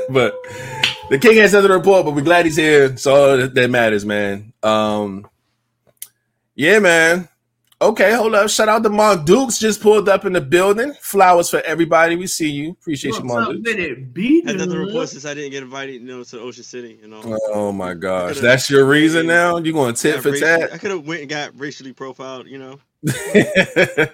but 0.10 0.34
the 1.10 1.17
king 1.19 1.38
has 1.38 1.52
nothing 1.54 1.67
to 1.69 1.73
report, 1.78 2.06
but 2.06 2.15
we're 2.15 2.21
glad 2.21 2.45
he's 2.45 2.56
here. 2.56 2.95
So 2.97 3.13
all 3.15 3.38
that, 3.38 3.54
that 3.56 3.69
matters, 3.69 4.06
man. 4.06 4.54
Um 4.63 5.28
yeah, 6.56 6.80
man. 6.80 7.30
Okay, 7.82 8.12
hold 8.13 8.36
up. 8.36 8.50
Shout 8.50 8.68
out 8.68 8.84
to 8.84 8.89
Monk 8.89 9.26
Dukes 9.26 9.58
just 9.58 9.80
pulled 9.82 10.10
up 10.10 10.26
in 10.26 10.34
the 10.34 10.42
building. 10.42 10.94
Flowers 11.00 11.50
for 11.50 11.62
everybody. 11.62 12.18
We 12.18 12.28
see 12.28 12.50
you. 12.50 12.72
Appreciate 12.72 13.12
you, 13.12 13.22
What's 13.22 13.26
Monk 13.34 13.48
up 13.48 13.54
Dukes. 13.56 13.70
with 13.70 13.80
it? 13.80 14.13
Beat 14.13 14.46
Had 14.46 14.58
nothing 14.58 14.74
to 14.74 14.80
report 14.80 15.08
since 15.08 15.24
I 15.24 15.34
didn't 15.34 15.52
get 15.52 15.63
invited, 15.63 15.94
you 16.02 16.08
know, 16.08 16.22
to 16.24 16.39
Ocean 16.42 16.63
City. 16.65 17.00
You 17.02 17.08
know, 17.08 17.22
Oh 17.54 17.72
my 17.72 17.94
gosh. 17.94 18.39
That's 18.39 18.70
your 18.70 18.84
reason 18.86 19.28
now? 19.28 19.58
You 19.58 19.72
going 19.72 19.96
tit 19.96 20.15
Got 20.15 20.24
for 20.24 20.32
raci- 20.32 20.39
tat? 20.42 20.74
I 20.74 20.78
could 20.78 20.92
have 20.92 21.08
went 21.08 21.22
and 21.22 21.30
got 21.30 21.58
racially 21.58 21.94
profiled. 21.94 22.48
You 22.48 22.58
know, 22.60 22.80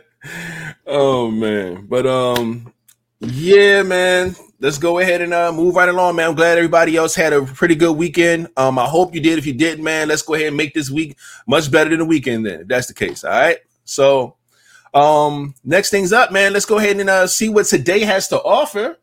oh 0.85 1.31
man. 1.31 1.87
But 1.87 2.05
um 2.05 2.71
yeah, 3.19 3.81
man. 3.81 4.35
Let's 4.59 4.77
go 4.77 4.99
ahead 4.99 5.21
and 5.21 5.33
uh 5.33 5.51
move 5.51 5.75
right 5.75 5.89
along, 5.89 6.15
man. 6.15 6.29
I'm 6.29 6.35
glad 6.35 6.57
everybody 6.57 6.95
else 6.95 7.13
had 7.13 7.33
a 7.33 7.43
pretty 7.43 7.75
good 7.75 7.93
weekend. 7.97 8.47
Um, 8.55 8.79
I 8.79 8.85
hope 8.85 9.13
you 9.13 9.19
did. 9.19 9.37
If 9.37 9.45
you 9.45 9.53
didn't, 9.53 9.83
man, 9.83 10.07
let's 10.07 10.21
go 10.21 10.33
ahead 10.33 10.47
and 10.47 10.57
make 10.57 10.73
this 10.73 10.89
week 10.89 11.17
much 11.45 11.69
better 11.69 11.89
than 11.89 11.99
the 11.99 12.05
weekend 12.05 12.45
then, 12.45 12.61
if 12.61 12.67
that's 12.67 12.87
the 12.87 12.93
case. 12.93 13.23
All 13.23 13.31
right. 13.31 13.57
So 13.83 14.37
um 14.93 15.55
next 15.63 15.89
things 15.89 16.13
up, 16.13 16.31
man. 16.31 16.53
Let's 16.53 16.65
go 16.65 16.77
ahead 16.77 16.97
and 16.97 17.09
uh 17.09 17.27
see 17.27 17.49
what 17.49 17.65
today 17.65 17.99
has 18.01 18.29
to 18.29 18.41
offer. 18.41 18.97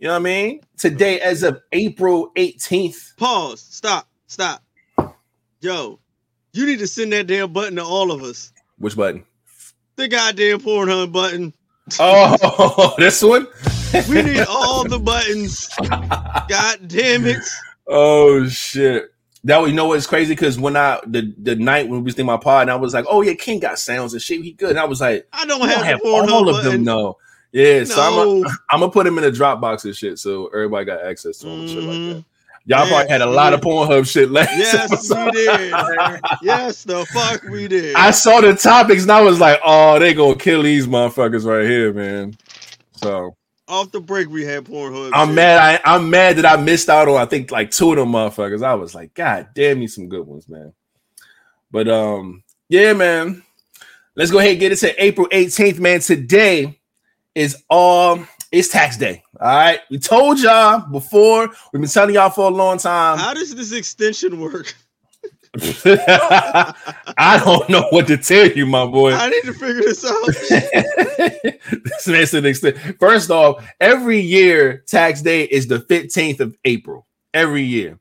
You 0.00 0.06
know 0.06 0.14
what 0.14 0.20
I 0.20 0.22
mean? 0.22 0.60
Today, 0.78 1.20
as 1.20 1.42
of 1.42 1.60
April 1.72 2.32
18th. 2.34 3.16
pause, 3.18 3.60
stop, 3.60 4.08
stop. 4.28 4.62
Yo, 5.60 6.00
you 6.54 6.64
need 6.64 6.78
to 6.78 6.86
send 6.86 7.12
that 7.12 7.26
damn 7.26 7.52
button 7.52 7.76
to 7.76 7.84
all 7.84 8.10
of 8.10 8.22
us. 8.22 8.50
Which 8.78 8.96
button? 8.96 9.24
The 9.96 10.08
goddamn 10.08 10.60
Pornhub 10.60 11.12
button. 11.12 11.52
Oh, 11.98 12.94
this 12.98 13.22
one. 13.22 13.46
We 14.08 14.22
need 14.22 14.44
all 14.48 14.84
the 14.88 14.98
buttons. 14.98 15.68
God 16.48 16.88
damn 16.88 17.26
it. 17.26 17.42
Oh 17.86 18.46
shit. 18.48 19.12
That 19.44 19.58
was- 19.58 19.70
you 19.70 19.76
know 19.76 19.86
what's 19.86 20.06
crazy 20.06 20.32
because 20.34 20.58
when 20.58 20.76
I 20.76 21.00
the 21.06 21.34
the 21.38 21.56
night 21.56 21.88
when 21.88 22.00
we 22.00 22.04
was 22.04 22.18
in 22.18 22.26
my 22.26 22.36
pod 22.36 22.62
and 22.62 22.70
I 22.70 22.76
was 22.76 22.94
like, 22.94 23.06
oh 23.08 23.22
yeah, 23.22 23.34
King 23.34 23.58
got 23.60 23.78
sounds 23.78 24.12
and 24.12 24.22
shit. 24.22 24.42
He 24.42 24.52
good. 24.52 24.70
And 24.70 24.78
I 24.78 24.84
was 24.84 25.00
like, 25.00 25.26
I 25.32 25.44
don't 25.46 25.62
I 25.62 25.66
have, 25.68 25.76
don't 25.76 25.84
have 25.86 25.98
the 26.00 26.04
Pornhub 26.06 26.30
all 26.30 26.48
of 26.48 26.56
them 26.62 26.64
button. 26.72 26.84
though. 26.84 27.16
Yeah, 27.52 27.82
so 27.84 28.00
I'm 28.00 28.14
No. 28.42 28.44
a, 28.48 28.50
I'm 28.70 28.80
gonna 28.80 28.92
put 28.92 29.06
him 29.06 29.18
in 29.18 29.24
a 29.24 29.30
Dropbox 29.30 29.84
and 29.84 29.96
shit, 29.96 30.18
so 30.18 30.46
everybody 30.48 30.84
got 30.84 31.04
access 31.04 31.38
to 31.38 31.48
him 31.48 31.60
and 31.62 31.68
shit 31.68 31.78
like 31.82 31.86
that. 31.86 31.98
Mm-hmm. 31.98 32.20
Y'all 32.66 32.80
Yes, 32.80 32.88
probably 32.90 33.08
had 33.08 33.22
a 33.22 33.28
we 33.28 33.34
lot 33.34 33.52
of 33.54 33.60
did. 33.60 33.66
Pornhub 33.68 34.06
shit 34.08 34.30
last 34.30 34.50
Yes, 34.56 34.92
episode. 34.92 35.24
we 35.24 35.30
did. 35.32 36.20
yes, 36.42 36.84
the 36.84 37.04
fuck 37.06 37.42
we 37.44 37.66
did. 37.66 37.96
I 37.96 38.10
saw 38.12 38.40
the 38.42 38.54
topics 38.54 39.02
and 39.02 39.10
I 39.10 39.22
was 39.22 39.40
like, 39.40 39.58
oh, 39.64 39.98
they 39.98 40.14
gonna 40.14 40.36
kill 40.36 40.62
these 40.62 40.86
motherfuckers 40.86 41.44
right 41.44 41.66
here, 41.68 41.92
man. 41.92 42.36
So 42.92 43.34
Off 43.70 43.92
the 43.92 44.00
break, 44.00 44.28
we 44.28 44.44
had 44.44 44.64
Pornhub. 44.64 45.12
I'm 45.14 45.28
shit. 45.28 45.36
mad. 45.36 45.80
I, 45.84 45.94
I'm 45.94 46.10
mad 46.10 46.36
that 46.36 46.46
I 46.46 46.60
missed 46.60 46.88
out 46.88 47.08
on. 47.08 47.16
I 47.16 47.24
think 47.24 47.50
like 47.50 47.70
two 47.70 47.90
of 47.90 47.96
them 47.96 48.10
motherfuckers. 48.10 48.64
I 48.64 48.74
was 48.74 48.94
like, 48.94 49.14
God 49.14 49.48
damn, 49.54 49.78
me 49.78 49.86
some 49.86 50.08
good 50.08 50.26
ones, 50.26 50.48
man. 50.48 50.72
But 51.70 51.88
um, 51.88 52.42
yeah, 52.68 52.92
man. 52.92 53.42
Let's 54.16 54.32
go 54.32 54.38
ahead 54.40 54.52
and 54.52 54.60
get 54.60 54.72
into 54.72 55.02
April 55.02 55.28
18th, 55.28 55.78
man. 55.78 56.00
Today 56.00 56.80
is 57.34 57.62
all 57.70 58.26
it's 58.52 58.68
tax 58.68 58.96
day. 58.96 59.22
All 59.40 59.48
right, 59.48 59.80
we 59.88 59.98
told 59.98 60.40
y'all 60.40 60.80
before. 60.80 61.48
We've 61.72 61.80
been 61.80 61.88
telling 61.88 62.14
y'all 62.14 62.30
for 62.30 62.50
a 62.50 62.54
long 62.54 62.78
time. 62.78 63.18
How 63.18 63.34
does 63.34 63.54
this 63.54 63.72
extension 63.72 64.40
work? 64.40 64.74
I 65.58 67.40
don't 67.44 67.68
know 67.68 67.86
what 67.90 68.06
to 68.06 68.16
tell 68.16 68.48
you, 68.48 68.66
my 68.66 68.86
boy. 68.86 69.12
I 69.12 69.28
need 69.28 69.42
to 69.42 69.52
figure 69.52 69.82
this 69.82 70.04
out. 70.04 70.26
this 71.84 72.06
man 72.06 72.26
said 72.26 72.44
extent. 72.44 72.76
First 73.00 73.30
off, 73.30 73.64
every 73.80 74.20
year 74.20 74.84
tax 74.86 75.22
day 75.22 75.44
is 75.44 75.66
the 75.66 75.78
15th 75.80 76.40
of 76.40 76.56
April. 76.64 77.06
Every 77.34 77.62
year. 77.62 77.98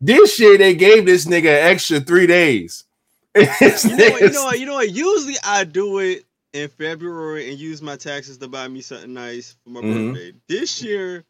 This 0.00 0.38
year 0.40 0.58
they 0.58 0.74
gave 0.74 1.06
this 1.06 1.26
nigga 1.26 1.46
an 1.60 1.70
extra 1.72 2.00
three 2.00 2.26
days. 2.26 2.84
You 3.34 3.44
know, 3.46 4.10
what, 4.10 4.20
you 4.20 4.30
know 4.30 4.44
what? 4.44 4.58
You 4.60 4.66
know 4.66 4.74
what? 4.74 4.90
Usually 4.90 5.34
I 5.44 5.62
do 5.64 5.98
it 5.98 6.24
in 6.52 6.68
February 6.68 7.48
and 7.50 7.58
use 7.58 7.80
my 7.80 7.94
taxes 7.94 8.38
to 8.38 8.48
buy 8.48 8.66
me 8.66 8.80
something 8.80 9.12
nice 9.14 9.54
for 9.62 9.70
my 9.70 9.80
Mhm. 9.80 10.12
birthday. 10.14 10.32
This 10.48 10.82
year, 10.82 11.24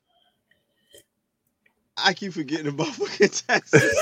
I 1.99 2.15
keep 2.15 2.33
forgetting 2.33 2.69
about 2.69 2.87
fucking 2.95 3.29
taxes. 3.29 3.95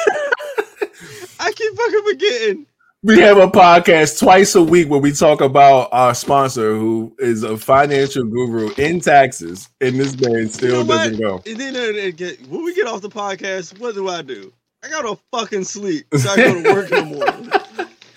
I 1.46 1.52
keep 1.52 1.74
fucking 1.76 2.02
forgetting. 2.10 2.66
we 3.04 3.20
have 3.20 3.36
a 3.38 3.46
podcast 3.46 4.18
twice 4.18 4.56
a 4.56 4.62
week 4.62 4.88
where 4.90 4.98
we 4.98 5.12
talk 5.12 5.40
about 5.40 5.88
our 5.92 6.12
sponsor 6.12 6.74
who 6.76 7.14
is 7.20 7.44
a 7.44 7.56
financial 7.56 8.24
guru 8.24 8.74
in 8.78 8.98
taxes, 9.00 9.68
and 9.80 9.94
this 10.00 10.18
man 10.20 10.48
still 10.48 10.78
You 10.80 10.84
know 10.84 10.96
doesn't 10.96 11.20
go. 11.20 11.42
And 11.46 11.56
then 11.60 12.16
get, 12.16 12.44
when 12.48 12.64
we 12.64 12.74
get 12.74 12.86
off 12.88 13.00
the 13.02 13.08
podcast, 13.08 13.78
what 13.78 13.94
do 13.94 14.08
I 14.08 14.22
do? 14.22 14.52
I 14.82 14.88
gotta 14.88 15.16
fucking 15.32 15.64
sleep. 15.64 16.06
So 16.18 16.30
I 16.30 16.36
go 16.36 16.62
to 16.62 16.72
work 16.74 16.90
in 16.90 17.10
the 17.10 17.16
morning. 17.16 17.50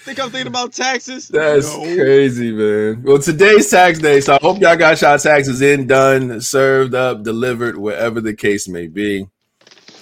Think 0.05 0.19
I'm 0.19 0.31
thinking 0.31 0.47
about 0.47 0.73
taxes? 0.73 1.27
That's 1.27 1.67
No. 1.67 1.83
crazy, 1.95 2.51
man. 2.51 3.03
Well, 3.03 3.19
today's 3.19 3.69
tax 3.69 3.99
day, 3.99 4.21
so 4.21 4.33
I 4.35 4.39
hope 4.41 4.59
y'all 4.59 4.75
got 4.75 4.99
y'all 5.01 5.19
taxes 5.19 5.61
in, 5.61 5.85
done, 5.85 6.41
served 6.41 6.95
up, 6.95 7.21
delivered, 7.21 7.77
whatever 7.77 8.21
the 8.21 8.33
case 8.33 8.67
may 8.67 8.87
be. 8.87 9.27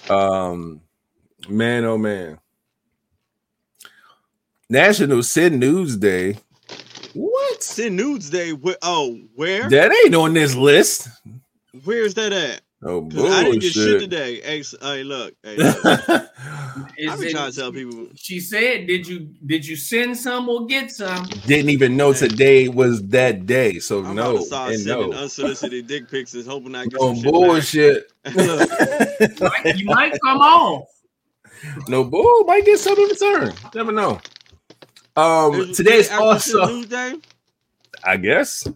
Um, 0.10 0.80
man, 1.50 1.84
oh 1.84 1.98
man. 1.98 2.40
National 4.69 5.23
Send 5.23 5.60
Nudes 5.60 5.95
Day. 5.97 6.38
What? 7.13 7.63
Send 7.63 7.95
nudes 7.95 8.30
day. 8.30 8.51
Where, 8.53 8.75
oh, 8.82 9.17
where? 9.36 9.69
That 9.69 9.91
ain't 10.06 10.13
on 10.13 10.34
this 10.34 10.53
list. 10.56 11.08
Where's 11.84 12.13
that 12.15 12.32
at? 12.34 12.62
Oh 12.84 13.08
'Cause 13.10 13.32
I 13.32 13.43
didn't 13.45 13.60
get 13.62 13.71
shit 13.73 13.84
bullshit. 13.86 13.99
today. 14.01 14.41
Hey, 14.41 14.63
hey 14.82 15.03
look. 15.03 15.34
Hey, 15.41 15.56
look. 15.58 15.84
I 15.84 16.27
Is 16.97 17.19
be 17.19 17.27
it- 17.27 17.32
trying 17.32 17.51
to 17.51 17.58
tell 17.58 17.71
people. 17.71 18.08
She 18.15 18.39
said, 18.39 18.86
"Did 18.86 19.08
you 19.08 19.30
did 19.47 19.65
you 19.65 19.75
send 19.75 20.15
some 20.15 20.47
or 20.47 20.67
get 20.67 20.91
some?" 20.91 21.25
Didn't 21.47 21.71
even 21.71 21.97
know 21.97 22.13
today 22.13 22.67
was 22.67 23.01
that 23.08 23.47
day. 23.47 23.80
So 23.80 24.06
I'm 24.06 24.15
no 24.15 24.36
about 24.38 24.73
and 24.73 24.86
no. 24.86 25.12
unsolicited 25.13 25.88
dick 25.88 26.12
pics 26.12 26.36
and 26.36 26.45
hoping 26.45 26.75
I 26.75 26.84
get 26.84 26.93
No 27.01 27.13
some 27.15 27.23
shit 27.23 27.32
bullshit. 27.34 28.12
back. 28.23 28.36
Look, 28.36 29.39
Like, 29.39 29.77
you 29.77 29.86
might 29.86 30.13
come 30.23 30.38
on. 30.39 30.84
no 31.88 32.03
bull. 32.03 32.43
Might 32.45 32.65
get 32.65 32.80
some 32.80 32.99
in 32.99 33.08
return. 33.10 33.53
Never 33.73 33.91
know. 33.91 34.19
Um, 35.17 35.53
is- 35.56 35.75
today's 35.77 36.06
is 36.06 36.12
also, 36.12 36.84
I 38.03 38.17
guess, 38.17 38.67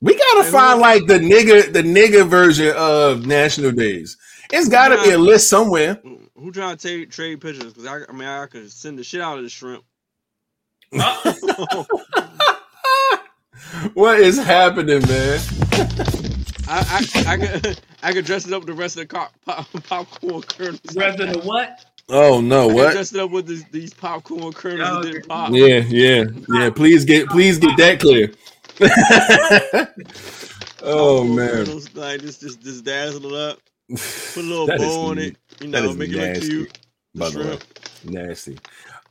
we 0.00 0.14
gotta 0.16 0.42
Hey, 0.44 0.50
find 0.50 0.80
like 0.80 1.06
the 1.06 1.18
nigga, 1.20 1.72
the 1.72 1.82
nigga 1.82 2.28
version 2.28 2.74
of 2.76 3.26
National 3.26 3.70
Days. 3.72 4.16
It's 4.52 4.68
gotta 4.68 5.00
be 5.02 5.10
a 5.10 5.18
list 5.18 5.48
somewhere. 5.48 6.00
Who 6.36 6.50
trying 6.52 6.76
to 6.76 6.88
take, 6.88 7.10
trade 7.10 7.40
pictures? 7.40 7.72
Because 7.72 7.86
I, 7.86 8.00
I 8.08 8.12
mean, 8.12 8.28
I 8.28 8.46
could 8.46 8.70
send 8.70 8.98
the 8.98 9.04
shit 9.04 9.20
out 9.20 9.38
of 9.38 9.44
the 9.44 9.48
shrimp. 9.48 9.84
what 13.94 14.20
is 14.20 14.36
happening, 14.36 15.00
man? 15.08 15.40
I, 16.66 16.68
I, 16.68 17.06
I 17.26 17.36
could, 17.36 17.80
I 18.02 18.12
could 18.12 18.24
dress 18.24 18.46
it 18.46 18.52
up 18.52 18.60
with 18.60 18.68
the 18.68 18.74
rest 18.74 18.96
of 18.96 19.08
the 19.08 19.14
co- 19.14 19.26
pop, 19.46 19.66
popcorn 19.84 20.42
kernels. 20.42 20.80
Rather 20.96 21.26
than 21.26 21.40
what? 21.42 21.84
Oh 22.10 22.40
no, 22.40 22.68
what? 22.68 22.92
dress 22.92 23.12
it 23.14 23.20
up 23.20 23.30
with 23.30 23.46
this, 23.46 23.64
these 23.70 23.94
popcorn 23.94 24.52
kernels 24.52 24.88
Oh, 24.90 25.02
that 25.02 25.12
didn't 25.12 25.28
pop. 25.28 25.52
Yeah, 25.52 25.78
yeah, 25.88 26.24
yeah. 26.48 26.70
Please 26.70 27.04
get, 27.04 27.28
please 27.28 27.58
get 27.58 27.76
that 27.78 28.00
clear. 28.00 28.32
oh 30.82 31.20
Popcorn 31.20 31.36
man, 31.36 31.48
kernels, 31.48 31.94
like 31.94 32.20
just, 32.20 32.40
just, 32.42 32.60
just 32.62 32.84
dazzle 32.84 33.34
it 33.34 33.50
up. 33.52 33.58
Put 33.88 34.36
a 34.36 34.40
little 34.40 34.66
That 34.74 34.80
is 34.80 34.82
bow 34.82 35.06
on 35.10 35.18
it. 35.18 35.36
You 35.60 35.68
know, 35.68 35.90
is 35.90 35.96
make 35.96 36.10
it 36.10 36.16
look 36.16 36.22
nasty, 36.22 36.48
cute. 36.48 36.78
by 37.14 37.30
the 37.30 37.38
way. 37.38 37.44
shrimp. 37.44 37.64
Nasty. 38.04 38.58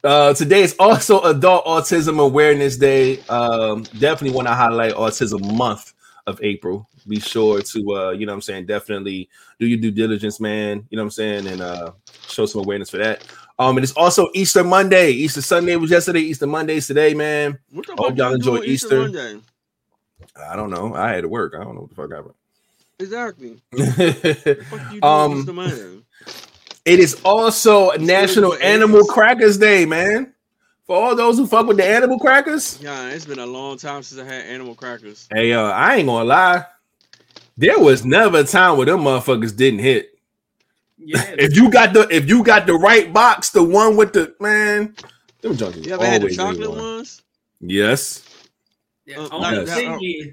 Uh, 0.04 0.34
today 0.34 0.62
is 0.62 0.76
also 0.80 1.22
Adult 1.22 1.66
Autism 1.66 2.20
Awareness 2.20 2.78
Day. 2.78 3.20
Um, 3.22 3.84
definitely 4.00 4.36
want 4.36 4.48
to 4.50 4.54
highlight 4.54 4.94
Autism 4.94 5.56
Month 5.56 5.94
of 6.28 6.40
April. 6.42 6.88
Be 7.08 7.20
sure 7.20 7.62
to, 7.62 7.96
uh, 7.96 8.12
you 8.12 8.26
know 8.26 8.32
what 8.32 8.38
I'm 8.38 8.42
saying, 8.42 8.66
definitely 8.66 9.30
do 9.60 9.68
your 9.68 9.80
due 9.80 9.92
diligence, 9.92 10.40
man. 10.40 10.86
You 10.90 10.98
know 10.98 11.04
what 11.04 11.08
I'm 11.08 11.12
saying, 11.12 11.48
and 11.48 11.62
uh, 11.62 11.92
show 12.28 12.46
some 12.46 12.62
awareness 12.62 12.90
for 12.90 12.98
that. 12.98 13.26
Um, 13.60 13.78
and 13.78 13.80
it 13.80 13.84
is 13.84 13.94
also 13.94 14.30
Easter 14.34 14.64
Monday. 14.64 15.12
Easter 15.12 15.42
Sunday 15.42 15.76
was 15.76 15.92
yesterday. 15.92 16.22
Easter 16.22 16.48
Monday's 16.48 16.88
today, 16.88 17.14
man. 17.14 17.60
What 17.72 17.86
the 17.86 17.96
Hope 17.98 18.18
y'all 18.18 18.34
enjoy 18.34 18.62
Easter. 18.64 19.02
Monday? 19.02 19.40
I 20.50 20.56
don't 20.56 20.70
know. 20.70 20.96
I 20.96 21.12
had 21.12 21.22
to 21.22 21.30
work. 21.30 21.54
I 21.56 21.64
don't 21.64 21.76
know 21.76 21.82
what 21.82 22.10
the 22.10 22.24
fuck 22.24 22.36
Exactly. 23.00 23.62
What 23.72 23.98
the 23.98 24.66
fuck 24.70 25.04
Um, 25.04 25.40
Easter? 25.40 26.04
It 26.86 27.00
is 27.00 27.22
also 27.24 27.92
National 27.92 28.56
Animal. 28.56 29.06
Crackers 29.06 29.58
Day, 29.58 29.86
man. 29.86 30.33
For 30.94 31.02
all 31.02 31.16
those 31.16 31.40
who 31.40 31.48
fuck 31.48 31.66
with 31.66 31.78
the 31.78 31.88
animal 31.88 32.20
crackers. 32.20 32.80
Yeah, 32.80 33.10
it's 33.10 33.26
been 33.26 33.40
a 33.40 33.46
long 33.48 33.80
time 33.80 34.04
since 34.04 34.22
I 34.22 34.26
had 34.26 34.46
animal 34.46 34.76
crackers. 34.76 35.28
Hey, 35.34 35.52
uh, 35.52 35.64
I 35.64 35.96
ain't 35.96 36.06
gonna 36.06 36.24
lie. 36.24 36.68
There 37.58 37.80
was 37.80 38.06
never 38.06 38.42
a 38.42 38.44
time 38.44 38.78
where 38.78 38.86
them 38.86 39.00
motherfuckers 39.00 39.56
didn't 39.58 39.80
hit. 39.80 40.20
Yeah. 41.00 41.34
If 41.40 41.56
you 41.56 41.72
got 41.72 41.94
the 41.94 42.08
if 42.12 42.30
you 42.30 42.44
got 42.44 42.68
the 42.68 42.76
right 42.76 43.12
box, 43.12 43.50
the 43.50 43.64
one 43.64 43.98
with 43.98 44.14
the 44.14 44.36
man, 44.40 44.96
them 45.42 45.56
junkies 45.58 45.84
You 45.84 45.96
ever 45.96 46.06
had 46.06 46.22
the 46.22 46.30
chocolate 46.30 46.70
A1. 46.70 46.78
ones? 46.78 47.24
Yes. 47.60 48.24
Yeah, 49.08 49.18
Uh, 49.18 49.30
only 49.32 49.58
like 49.58 49.66
that, 49.66 49.76
thing 49.76 49.94
uh, 49.94 49.98
is, 50.00 50.28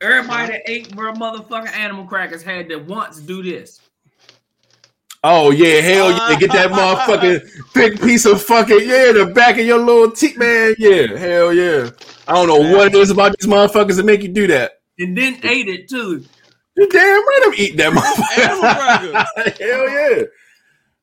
everybody 0.00 0.52
that 0.52 0.62
ate 0.70 0.96
bro 0.96 1.12
motherfucking 1.12 1.76
animal 1.76 2.06
crackers 2.06 2.42
had 2.42 2.70
to 2.70 2.76
once 2.76 3.20
do 3.20 3.42
this. 3.42 3.78
Oh 5.24 5.50
yeah, 5.50 5.80
hell 5.80 6.10
yeah! 6.10 6.38
Get 6.38 6.52
that 6.52 6.70
motherfucking 6.70 7.70
thick 7.72 8.00
piece 8.00 8.24
of 8.24 8.40
fucking 8.42 8.80
yeah, 8.82 9.12
the 9.12 9.32
back 9.34 9.58
of 9.58 9.66
your 9.66 9.78
little 9.78 10.10
teeth, 10.12 10.36
man. 10.36 10.74
Yeah, 10.78 11.16
hell 11.16 11.52
yeah. 11.52 11.90
I 12.28 12.34
don't 12.34 12.46
know 12.46 12.76
what 12.76 12.88
it 12.88 12.94
is 12.94 13.10
about 13.10 13.36
these 13.38 13.48
motherfuckers 13.48 13.96
that 13.96 14.04
make 14.04 14.22
you 14.22 14.28
do 14.28 14.46
that. 14.46 14.72
And 14.98 15.16
then 15.16 15.40
ate 15.42 15.68
it 15.68 15.88
too. 15.88 16.24
You 16.76 16.88
damn 16.88 17.02
right 17.02 17.40
I'm 17.44 17.54
eating 17.54 17.76
that 17.78 17.86
Animal 18.38 18.62
motherfucker. 18.62 19.58
hell 19.58 19.88
yeah. 19.88 20.22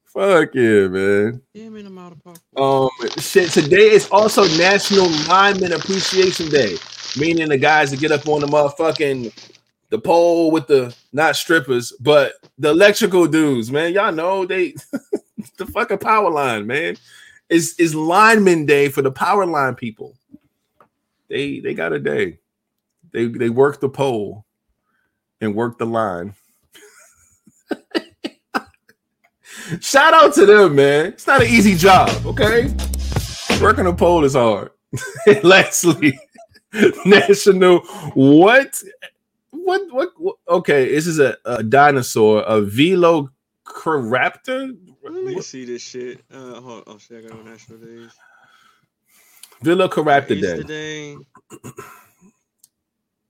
Fuck 0.06 0.56
yeah, 0.56 0.88
man. 0.88 1.41
Damn 1.54 1.75
it, 1.75 1.86
I'm 1.86 1.97
out 1.97 2.13
of 2.13 2.23
popcorn. 2.23 2.89
Um, 3.04 3.10
shit. 3.19 3.49
Today 3.51 3.89
is 3.91 4.08
also 4.10 4.47
National 4.58 5.10
Lineman 5.28 5.73
Appreciation 5.73 6.47
Day, 6.47 6.78
meaning 7.19 7.49
the 7.49 7.58
guys 7.58 7.91
that 7.91 7.99
get 7.99 8.13
up 8.13 8.25
on 8.30 8.39
the 8.39 8.47
motherfucking 8.47 9.55
the 9.95 10.01
pole 10.01 10.51
with 10.51 10.67
the 10.67 10.93
not 11.13 11.38
strippers, 11.38 11.93
but 12.01 12.34
the 12.58 12.71
electrical 12.71 13.27
dudes, 13.27 13.71
man. 13.71 13.93
Y'all 13.93 14.12
know 14.12 14.45
they 14.45 14.71
the 15.58 15.65
fucking 15.65 15.99
power 15.99 16.29
line, 16.29 16.67
man. 16.67 16.97
Is 17.47 17.75
is 17.79 17.95
lineman 17.95 18.65
day 18.65 18.89
for 18.89 19.01
the 19.01 19.12
power 19.12 19.45
line 19.45 19.73
people. 19.73 20.13
They 21.29 21.62
they 21.62 21.73
got 21.73 21.93
a 21.93 21.99
day. 21.99 22.39
They 23.13 23.27
they 23.27 23.49
work 23.49 23.79
the 23.79 23.88
pole 23.88 24.43
and 25.39 25.55
work 25.55 25.77
the 25.77 25.86
line. 25.86 26.36
Shout 29.79 30.13
out 30.13 30.34
to 30.34 30.45
them, 30.45 30.75
man. 30.75 31.05
It's 31.05 31.25
not 31.25 31.41
an 31.41 31.47
easy 31.47 31.75
job, 31.75 32.10
okay? 32.25 32.73
Working 33.62 33.88
a 33.88 33.93
pole 33.93 34.25
is 34.25 34.34
hard. 34.34 34.71
Lastly, 35.43 36.19
national 37.05 37.79
what? 38.13 38.84
What? 39.63 39.82
What? 39.91 40.10
What? 40.18 40.36
Okay, 40.48 40.89
this 40.89 41.08
is 41.08 41.20
a, 41.20 41.38
a 41.46 41.63
dinosaur, 41.63 42.44
a 42.44 42.62
velociraptor. 42.62 43.30
Let 45.04 45.24
me 45.24 45.41
see 45.41 45.65
this 45.65 45.82
shit. 45.82 46.22
Uh, 46.32 46.60
hold 46.62 46.84
oh 46.88 46.98
shit, 46.98 47.26
I 47.26 47.28
got 47.28 47.39
on 47.39 47.46
national 47.46 47.80
days. 47.80 48.12
Velociraptor 49.63 50.41
Day. 50.41 50.63
Day. 50.63 51.18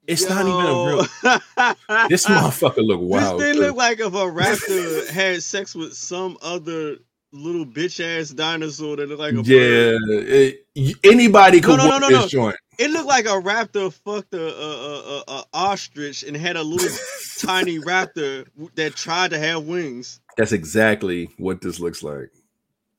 It's 0.07 0.29
not 0.29 0.41
even 0.45 0.53
a 0.53 0.85
real. 0.87 2.07
This 2.09 2.25
motherfucker 2.27 2.85
look 2.85 3.01
wild. 3.01 3.39
This 3.39 3.51
thing 3.53 3.61
look 3.61 3.75
like 3.75 3.99
if 3.99 4.13
a 4.13 4.17
raptor 4.17 5.07
had 5.09 5.41
sex 5.41 5.73
with 5.75 5.93
some 5.93 6.37
other 6.41 6.97
little 7.31 7.65
bitch 7.65 7.99
ass 7.99 8.29
dinosaur 8.29 8.95
that 8.97 9.09
look 9.09 9.19
like 9.19 9.33
a 9.33 9.37
bird. 9.37 9.47
yeah, 9.47 9.97
it- 10.09 10.67
anybody 11.03 11.59
could 11.61 11.77
no, 11.77 11.87
no, 11.87 11.97
no, 11.97 12.07
this 12.09 12.19
no. 12.19 12.27
joint. 12.27 12.55
It 12.77 12.91
looked 12.91 13.07
like 13.07 13.25
a 13.25 13.39
raptor 13.41 13.91
fucked 13.91 14.33
a, 14.33 14.47
a, 14.47 14.69
a, 14.69 15.19
a, 15.19 15.23
a 15.27 15.43
ostrich 15.53 16.23
and 16.23 16.35
had 16.35 16.55
a 16.55 16.63
little 16.63 16.95
tiny 17.39 17.79
raptor 17.79 18.47
that 18.75 18.95
tried 18.95 19.31
to 19.31 19.39
have 19.39 19.63
wings. 19.63 20.19
That's 20.37 20.51
exactly 20.51 21.29
what 21.37 21.61
this 21.61 21.79
looks 21.79 22.03
like. 22.03 22.29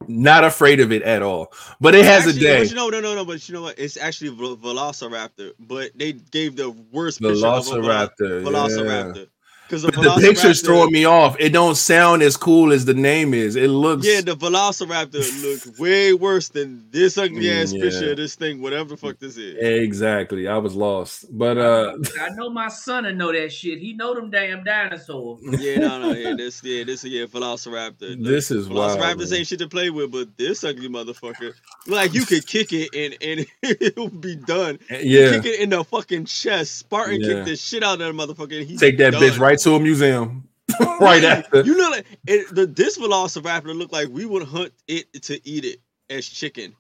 Not 0.09 0.45
afraid 0.45 0.81
of 0.81 0.93
it 0.93 1.03
at 1.03 1.23
all. 1.23 1.53
But 1.81 1.95
it 1.95 2.05
has 2.05 2.27
Actually, 2.27 2.39
a 2.39 2.49
day. 2.49 2.59
But 2.61 2.71
you 2.71 2.77
know, 2.77 2.89
no, 2.89 3.01
no, 3.01 3.15
no. 3.15 3.25
But 3.25 3.49
you 3.49 3.55
know 3.55 3.63
what? 3.63 3.79
It's 3.79 3.97
actually 3.97 4.31
Vel- 4.31 4.57
Velociraptor, 4.57 5.53
but 5.59 5.93
they 5.97 6.13
gave 6.13 6.57
the 6.57 6.71
worst 6.93 7.21
picture 7.21 7.35
of 7.35 7.43
a 7.43 7.47
uh, 7.47 7.61
Velociraptor. 7.61 8.45
yeah. 8.45 8.51
Velociraptor. 8.51 9.29
Because 9.69 9.85
But 9.85 9.95
the 9.95 10.19
picture's 10.21 10.61
throwing 10.63 10.93
me 10.93 11.05
off. 11.05 11.37
It 11.41 11.51
don't 11.51 11.75
sound 11.77 12.23
as 12.23 12.37
cool 12.37 12.73
as 12.73 12.85
the 12.85 12.95
name 12.95 13.35
is. 13.35 13.57
It 13.57 13.69
looks 13.69 14.07
Yeah, 14.07 14.21
the 14.21 14.37
Velociraptor 14.37 15.43
looked 15.43 15.79
way 15.79 16.13
worse 16.15 16.49
than 16.49 16.85
this 16.91 17.19
ugly 17.19 17.51
ass 17.51 17.73
Mm, 17.73 17.81
picture 17.83 18.11
of 18.13 18.17
this 18.17 18.35
thing, 18.37 18.63
whatever 18.63 18.91
the 18.91 18.97
fuck 18.97 19.19
this 19.19 19.37
is. 19.37 19.57
exactly. 19.61 20.47
I 20.49 20.59
was 20.59 20.75
lost. 20.75 21.27
But 21.37 21.59
uh 21.59 21.97
I 22.21 22.29
know 22.31 22.49
my 22.51 22.69
son 22.69 23.05
to 23.05 23.13
know 23.13 23.33
that 23.33 23.53
shit. 23.53 23.79
He 23.79 23.93
know 23.93 24.15
them 24.15 24.31
damn 24.31 24.63
dinosaurs. 24.65 25.41
Yeah, 25.61 25.79
no, 25.79 25.99
no, 26.01 26.13
yeah, 26.13 26.35
this, 26.37 26.63
yeah, 26.63 26.85
this, 26.85 27.03
yeah, 27.05 27.25
Velociraptor. 27.25 28.23
this 28.25 28.51
is 28.51 28.69
wild. 28.69 28.99
Velociraptors 29.01 29.31
man. 29.31 29.39
ain't 29.41 29.47
shit 29.49 29.59
to 29.61 29.69
play 29.69 29.91
with, 29.91 30.13
but 30.13 30.37
this 30.37 30.63
ugly 30.65 30.89
motherfucker, 30.89 31.53
like 31.87 32.15
you 32.15 32.25
could 32.25 32.47
kick 32.47 32.73
it 32.73 32.89
and 32.95 33.17
and 33.23 33.47
it'll 33.81 34.09
be 34.11 34.37
done. 34.37 34.79
Yeah. 34.91 35.31
Kick 35.33 35.47
it 35.47 35.61
in 35.61 35.71
the 35.71 35.83
fucking 35.85 36.27
chest. 36.27 36.77
Spartan 36.79 37.21
Yeah. 37.21 37.29
kick 37.37 37.45
the 37.47 37.57
shit 37.57 37.83
out 37.83 37.95
of 37.95 37.99
that 38.01 38.15
motherfucker. 38.15 38.59
And 38.59 38.67
he's 38.69 38.81
Take 38.81 38.99
that 38.99 39.13
done. 39.13 39.23
bitch 39.23 39.39
right 39.39 39.56
to 39.59 39.75
a 39.75 39.81
museum. 39.81 40.49
right 41.01 41.23
after. 41.25 41.63
You 41.63 41.77
know, 41.77 41.91
like 41.91 42.07
it, 42.27 42.55
the 42.55 42.67
this 42.67 42.99
Velociraptor 42.99 43.77
look 43.77 43.93
like 43.93 44.09
we 44.09 44.27
would 44.27 44.43
hunt 44.43 44.73
it 44.89 45.13
to 45.23 45.49
eat 45.49 45.65
it 45.65 45.81
as 46.11 46.27
chicken. 46.27 46.75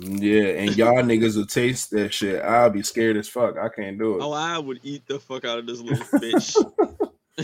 Yeah, 0.00 0.44
and 0.44 0.76
y'all 0.76 1.02
niggas 1.02 1.36
will 1.36 1.46
taste 1.46 1.90
that 1.90 2.12
shit. 2.12 2.42
I'll 2.42 2.70
be 2.70 2.82
scared 2.82 3.16
as 3.16 3.28
fuck. 3.28 3.56
I 3.58 3.68
can't 3.68 3.98
do 3.98 4.16
it. 4.16 4.22
Oh, 4.22 4.32
I 4.32 4.58
would 4.58 4.80
eat 4.82 5.06
the 5.06 5.18
fuck 5.18 5.44
out 5.44 5.58
of 5.58 5.66
this 5.66 5.80
little 5.80 6.04
bitch. 6.18 6.54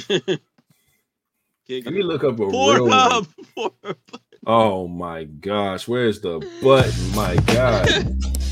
Let 1.68 1.94
me 1.94 2.02
look 2.02 2.24
up 2.24 2.34
a 2.34 2.46
Poor 2.48 2.74
real 2.76 2.88
one. 2.88 3.26
Poor 3.54 3.70
Oh 4.46 4.86
my 4.86 5.24
gosh, 5.24 5.88
where's 5.88 6.20
the 6.20 6.38
button? 6.62 7.14
My 7.14 7.36
god. 7.52 7.88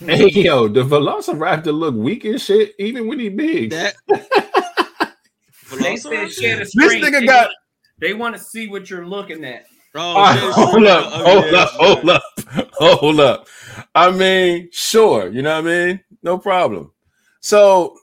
hey 0.00 0.28
yo, 0.34 0.68
the 0.68 0.82
Velociraptor 0.82 1.72
look 1.72 1.94
weak 1.94 2.24
as 2.24 2.42
shit, 2.44 2.74
even 2.78 3.06
when 3.06 3.18
he 3.18 3.28
big. 3.28 3.70
that. 3.70 3.94
They 5.78 5.96
said 5.96 6.32
share 6.32 6.56
the 6.56 6.70
This 6.74 6.94
nigga 6.94 7.24
got- 7.26 7.50
They 8.00 8.12
want 8.12 8.34
to 8.36 8.42
see 8.42 8.66
what 8.68 8.90
you're 8.90 9.06
looking 9.06 9.44
at. 9.44 9.64
Oh, 9.94 10.14
Ah, 10.16 10.34
shit, 10.34 10.52
hold 10.52 10.86
up, 10.86 11.12
hold 11.12 11.44
ass 11.46 11.54
up, 11.54 11.70
hold 11.72 12.10
up, 12.10 12.22
hold 12.74 13.20
up. 13.20 13.48
I 13.94 14.10
mean, 14.10 14.68
sure, 14.72 15.28
you 15.28 15.42
know 15.42 15.60
what 15.62 15.70
I 15.70 15.86
mean? 15.86 16.00
No 16.22 16.38
problem. 16.38 16.92
So 17.40 17.96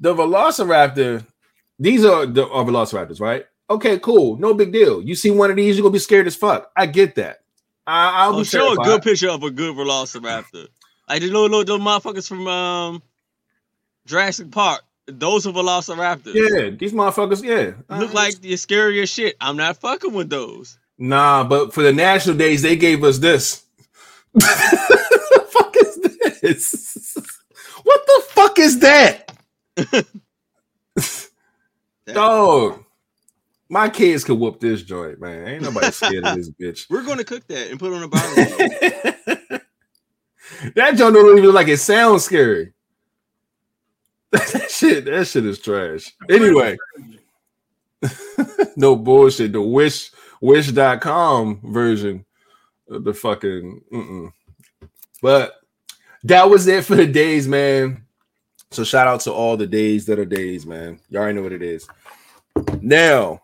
the 0.00 0.14
Velociraptor, 0.14 1.26
these 1.78 2.04
are 2.04 2.26
the 2.26 2.46
are 2.48 2.64
Velociraptors, 2.64 3.20
right? 3.20 3.44
Okay, 3.70 3.98
cool, 4.00 4.36
no 4.38 4.52
big 4.54 4.72
deal. 4.72 5.02
You 5.02 5.14
see 5.14 5.30
one 5.30 5.50
of 5.50 5.56
these, 5.56 5.76
you're 5.76 5.82
gonna 5.82 5.92
be 5.92 5.98
scared 5.98 6.26
as 6.26 6.36
fuck. 6.36 6.70
I 6.76 6.86
get 6.86 7.14
that. 7.16 7.38
I, 7.86 8.24
I'll 8.24 8.34
Oh, 8.34 8.38
be 8.38 8.44
show 8.44 8.72
a 8.72 8.76
good 8.76 9.02
picture 9.02 9.30
of 9.30 9.42
a 9.42 9.50
good 9.50 9.74
Velociraptor. 9.74 10.68
I 11.08 11.18
little, 11.18 11.42
little, 11.42 11.58
little 11.60 11.78
motherfuckers 11.78 12.28
from 12.28 12.46
um 12.46 13.02
Jurassic 14.06 14.50
Park. 14.50 14.82
Those 15.06 15.46
are 15.46 15.52
Velociraptors. 15.52 16.34
Yeah, 16.34 16.70
these 16.70 16.92
motherfuckers, 16.92 17.42
yeah. 17.42 17.72
Look 17.98 18.10
Uh, 18.10 18.14
like 18.14 18.40
the 18.40 18.56
scariest 18.56 19.12
shit. 19.14 19.36
I'm 19.40 19.56
not 19.56 19.78
fucking 19.78 20.12
with 20.12 20.30
those. 20.30 20.78
Nah, 20.98 21.42
but 21.44 21.74
for 21.74 21.82
the 21.82 21.92
national 21.92 22.36
days, 22.36 22.62
they 22.62 22.76
gave 22.76 23.02
us 23.02 23.18
this. 23.18 23.64
the 24.34 25.46
fuck 25.50 25.74
is 25.76 25.98
this? 26.40 27.16
What 27.82 28.06
the 28.06 28.22
fuck 28.28 28.58
is 28.60 28.78
that? 28.78 29.36
Dog. 32.06 32.84
My 33.72 33.88
kids 33.88 34.22
could 34.22 34.38
whoop 34.38 34.60
this 34.60 34.82
joint, 34.82 35.18
man. 35.18 35.48
Ain't 35.48 35.62
nobody 35.62 35.90
scared 35.92 36.26
of 36.26 36.36
this 36.36 36.50
bitch. 36.60 36.90
We're 36.90 37.04
gonna 37.04 37.24
cook 37.24 37.46
that 37.46 37.70
and 37.70 37.80
put 37.80 37.90
it 37.90 37.96
on 37.96 38.02
a 38.02 38.08
bottle. 38.08 38.34
that 40.74 40.94
joint 40.94 41.14
don't 41.14 41.38
even 41.38 41.42
look 41.42 41.54
like 41.54 41.68
it 41.68 41.78
sounds 41.78 42.22
scary. 42.22 42.74
that 44.30 44.70
shit, 44.70 45.06
that 45.06 45.26
shit 45.26 45.46
is 45.46 45.58
trash. 45.58 46.14
Anyway, 46.28 46.76
no 48.76 48.94
bullshit. 48.94 49.54
The 49.54 49.62
wish 49.62 50.10
wish.com 50.42 51.62
version 51.64 52.26
of 52.90 53.04
the 53.04 53.14
fucking 53.14 53.80
mm-mm. 53.90 54.32
but 55.22 55.54
that 56.24 56.50
was 56.50 56.66
it 56.66 56.84
for 56.84 56.94
the 56.94 57.06
days, 57.06 57.48
man. 57.48 58.04
So 58.70 58.84
shout 58.84 59.08
out 59.08 59.20
to 59.20 59.32
all 59.32 59.56
the 59.56 59.66
days 59.66 60.04
that 60.06 60.18
are 60.18 60.26
days, 60.26 60.66
man. 60.66 61.00
Y'all 61.08 61.22
already 61.22 61.36
know 61.36 61.42
what 61.42 61.52
it 61.52 61.62
is. 61.62 61.88
Now, 62.82 63.40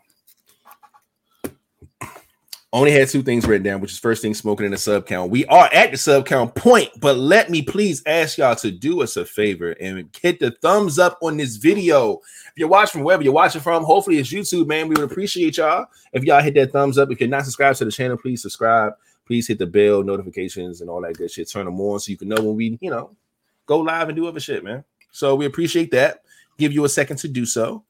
only 2.72 2.90
had 2.90 3.09
two 3.09 3.22
things 3.22 3.46
written 3.46 3.62
down, 3.62 3.81
which 3.81 3.92
is 3.92 3.98
first 3.98 4.20
thing 4.20 4.35
smoking 4.35 4.66
in 4.66 4.72
the 4.72 4.78
sub 4.78 5.07
count. 5.07 5.31
We 5.31 5.46
are 5.46 5.72
at 5.72 5.90
the 5.90 5.96
sub 5.96 6.26
count 6.26 6.54
point, 6.54 6.90
but 7.00 7.16
let 7.16 7.48
me 7.48 7.62
please 7.62 8.02
ask 8.04 8.37
y'all 8.37 8.57
to 8.57 8.70
do 8.70 9.02
us 9.02 9.16
a 9.16 9.24
favor 9.24 9.70
and 9.72 10.14
hit 10.20 10.38
the 10.38 10.50
thumbs 10.50 10.98
up 10.98 11.18
on 11.22 11.38
this 11.38 11.57
video. 11.57 12.14
If 12.16 12.52
you're 12.57 12.68
watching 12.68 12.98
from 12.98 13.04
wherever 13.04 13.22
you're 13.22 13.33
watching 13.33 13.62
from, 13.62 13.85
hopefully 13.85 14.18
it's 14.18 14.31
YouTube, 14.31 14.66
man. 14.66 14.88
We 14.88 14.96
would 14.96 15.11
appreciate 15.11 15.57
y'all 15.57 15.87
if 16.12 16.24
y'all 16.24 16.42
hit 16.42 16.54
that 16.54 16.72
thumbs 16.72 16.98
up. 16.98 17.11
If 17.11 17.20
you're 17.20 17.28
not 17.31 17.44
subscribed 17.44 17.78
to 17.78 17.87
the 17.87 17.92
channel, 17.92 18.18
please 18.18 18.42
subscribe. 18.42 18.92
Please 19.26 19.48
hit 19.48 19.59
the 19.59 19.66
bell 19.66 20.02
notifications 20.02 20.83
and 20.83 20.90
all 20.90 21.00
that 21.02 21.16
good 21.16 21.31
shit. 21.31 21.50
Turn 21.50 21.64
them 21.64 21.81
on 21.81 22.00
so 22.00 22.11
you 22.11 22.18
can 22.18 22.28
know 22.28 22.40
when 22.40 22.54
we, 22.54 22.78
you 22.81 22.90
know, 22.90 23.16
go 23.64 23.78
live 23.78 24.09
and 24.09 24.16
do 24.16 24.26
other 24.26 24.40
shit, 24.40 24.62
man. 24.62 24.85
So 25.11 25.35
we 25.35 25.46
appreciate 25.46 25.90
that. 25.92 26.22
Give 26.59 26.72
you 26.72 26.85
a 26.85 26.88
second 26.88 27.16
to 27.18 27.28
do 27.28 27.46
so. 27.46 27.85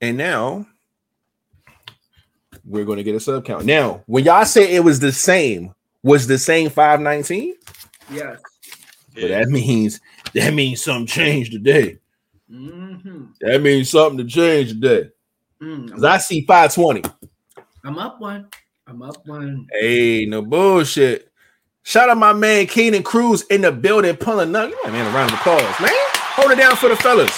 And 0.00 0.16
now 0.16 0.66
we're 2.64 2.84
going 2.84 2.98
to 2.98 3.04
get 3.04 3.14
a 3.14 3.20
sub 3.20 3.44
count. 3.44 3.64
Now, 3.64 4.02
when 4.06 4.24
y'all 4.24 4.44
say 4.44 4.74
it 4.74 4.80
was 4.84 5.00
the 5.00 5.12
same, 5.12 5.74
was 6.02 6.26
the 6.26 6.38
same 6.38 6.70
519? 6.70 7.54
Yes. 8.10 8.40
But 9.14 9.28
that 9.28 9.48
means 9.48 10.00
that 10.34 10.52
means 10.54 10.82
something 10.82 11.06
changed 11.06 11.52
today. 11.52 11.98
hmm 12.50 13.26
That 13.40 13.60
means 13.62 13.90
something 13.90 14.18
to 14.18 14.24
change 14.24 14.70
today. 14.70 15.10
Mm, 15.62 15.86
Because 15.86 16.04
I 16.04 16.18
see 16.18 16.44
520. 16.46 17.02
I'm 17.84 17.98
up 17.98 18.20
one. 18.20 18.48
I'm 18.86 19.02
up 19.02 19.16
one. 19.26 19.66
Hey, 19.72 20.26
no 20.26 20.42
bullshit. 20.42 21.30
Shout 21.84 22.08
out 22.08 22.16
my 22.18 22.32
man 22.32 22.66
Keenan 22.66 23.02
Cruz 23.02 23.42
in 23.50 23.60
the 23.60 23.70
building 23.70 24.16
pulling 24.16 24.56
up. 24.56 24.70
Yeah, 24.84 24.90
man, 24.90 25.06
a 25.06 25.14
round 25.14 25.30
of 25.32 25.38
applause, 25.38 25.60
man. 25.80 25.90
Hold 26.36 26.50
it 26.52 26.56
down 26.56 26.76
for 26.76 26.88
the 26.88 26.96
fellas. 26.96 27.30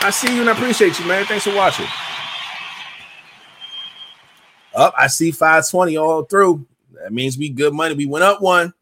I 0.00 0.10
see 0.10 0.34
you 0.34 0.40
and 0.40 0.50
I 0.50 0.52
appreciate 0.52 0.98
you, 0.98 1.06
man. 1.06 1.24
Thanks 1.26 1.44
for 1.44 1.54
watching. 1.54 1.86
Up, 4.76 4.94
I 4.96 5.06
see 5.06 5.30
520 5.30 5.96
all 5.96 6.24
through. 6.24 6.66
That 7.02 7.12
means 7.12 7.38
we 7.38 7.48
good 7.48 7.72
money. 7.72 7.94
We 7.94 8.06
went 8.06 8.24
up 8.24 8.42
one. 8.42 8.74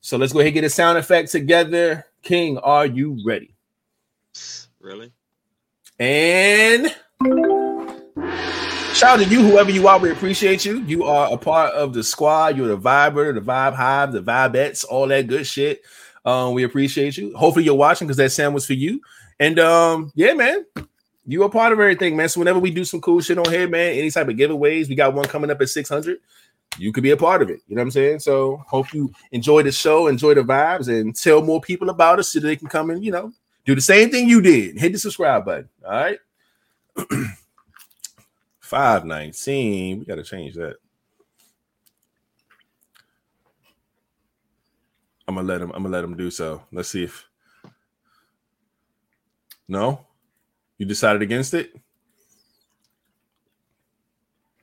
So 0.00 0.16
let's 0.16 0.32
go 0.32 0.38
ahead 0.38 0.48
and 0.48 0.54
get 0.54 0.64
a 0.64 0.70
sound 0.70 0.98
effect 0.98 1.30
together. 1.30 2.06
King, 2.22 2.58
are 2.58 2.86
you 2.86 3.20
ready? 3.26 3.54
Really? 4.80 5.12
And 5.98 6.94
shout 8.94 9.18
out 9.18 9.18
to 9.20 9.24
you, 9.24 9.42
whoever 9.42 9.70
you 9.70 9.86
are. 9.88 9.98
We 9.98 10.10
appreciate 10.10 10.64
you. 10.64 10.80
You 10.82 11.04
are 11.04 11.32
a 11.32 11.36
part 11.36 11.74
of 11.74 11.92
the 11.92 12.02
squad. 12.02 12.56
You're 12.56 12.68
the 12.68 12.78
viber, 12.78 13.34
the 13.34 13.40
vibe 13.40 13.74
hive, 13.74 14.12
the 14.12 14.22
vibettes, 14.22 14.84
all 14.88 15.08
that 15.08 15.26
good 15.26 15.46
shit. 15.46 15.82
Um, 16.24 16.54
we 16.54 16.62
appreciate 16.62 17.16
you. 17.16 17.36
Hopefully 17.36 17.64
you're 17.64 17.74
watching 17.74 18.06
because 18.06 18.16
that 18.18 18.30
sound 18.30 18.54
was 18.54 18.66
for 18.66 18.74
you. 18.74 19.00
And 19.40 19.58
um, 19.58 20.12
yeah, 20.14 20.34
man, 20.34 20.64
you 21.26 21.42
are 21.44 21.48
part 21.48 21.72
of 21.72 21.80
everything, 21.80 22.16
man. 22.16 22.28
So 22.28 22.40
whenever 22.40 22.58
we 22.58 22.70
do 22.70 22.84
some 22.84 23.00
cool 23.00 23.20
shit 23.20 23.38
on 23.38 23.50
here, 23.50 23.68
man, 23.68 23.94
any 23.94 24.10
type 24.10 24.28
of 24.28 24.36
giveaways, 24.36 24.88
we 24.88 24.94
got 24.94 25.14
one 25.14 25.24
coming 25.26 25.50
up 25.50 25.60
at 25.60 25.68
600. 25.68 26.18
You 26.78 26.92
could 26.92 27.02
be 27.02 27.10
a 27.10 27.16
part 27.16 27.42
of 27.42 27.50
it. 27.50 27.60
You 27.68 27.76
know 27.76 27.82
what 27.82 27.86
I'm 27.86 27.90
saying? 27.92 28.20
So 28.20 28.62
hope 28.66 28.92
you 28.94 29.12
enjoy 29.30 29.62
the 29.62 29.72
show, 29.72 30.06
enjoy 30.06 30.34
the 30.34 30.42
vibes, 30.42 30.88
and 30.88 31.14
tell 31.14 31.42
more 31.42 31.60
people 31.60 31.90
about 31.90 32.18
us 32.18 32.28
so 32.28 32.40
they 32.40 32.56
can 32.56 32.68
come 32.68 32.90
and 32.90 33.04
you 33.04 33.12
know 33.12 33.32
do 33.64 33.74
the 33.74 33.80
same 33.80 34.10
thing 34.10 34.28
you 34.28 34.40
did. 34.40 34.78
Hit 34.78 34.92
the 34.92 34.98
subscribe 34.98 35.44
button. 35.44 35.68
All 35.84 35.92
right. 35.92 36.18
519. 38.60 39.98
We 40.00 40.04
got 40.04 40.16
to 40.16 40.24
change 40.24 40.54
that. 40.54 40.76
I'm 45.28 45.36
gonna 45.36 45.46
let 45.46 45.62
him. 45.62 45.70
I'm 45.70 45.82
gonna 45.82 45.94
let 45.94 46.04
him 46.04 46.16
do 46.16 46.30
so. 46.30 46.62
Let's 46.72 46.88
see 46.88 47.04
if. 47.04 47.26
No, 49.68 50.04
you 50.82 50.86
decided 50.86 51.22
against 51.22 51.54
it. 51.54 51.72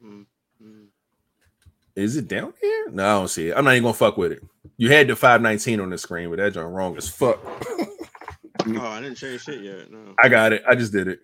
Mm-hmm. 0.03 0.83
Is 1.95 2.17
it 2.17 2.27
down 2.27 2.53
here? 2.59 2.89
No, 2.91 3.05
I 3.05 3.19
don't 3.19 3.29
see 3.29 3.47
it. 3.47 3.53
I'm 3.55 3.63
not 3.63 3.71
even 3.71 3.83
gonna 3.83 3.93
fuck 3.93 4.17
with 4.17 4.33
it. 4.33 4.43
You 4.75 4.91
had 4.91 5.07
the 5.07 5.15
519 5.15 5.79
on 5.79 5.89
the 5.89 5.97
screen, 5.97 6.29
but 6.29 6.39
that 6.39 6.53
joint 6.53 6.73
wrong 6.73 6.97
as 6.97 7.07
fuck. 7.07 7.39
Oh, 8.71 8.85
I 8.85 9.01
didn't 9.01 9.15
change 9.15 9.41
shit 9.41 9.63
yet. 9.63 9.89
No. 9.89 10.13
I 10.21 10.27
got 10.27 10.51
it. 10.53 10.61
I 10.67 10.75
just 10.75 10.91
did 10.91 11.07
it. 11.07 11.21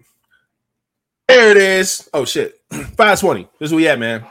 There 1.28 1.52
it 1.52 1.58
is. 1.58 2.10
Oh 2.14 2.24
shit. 2.24 2.60
520. 2.72 3.44
This 3.60 3.68
is 3.68 3.72
where 3.72 3.78
we 3.78 3.88
at, 3.90 4.00
man. 4.00 4.26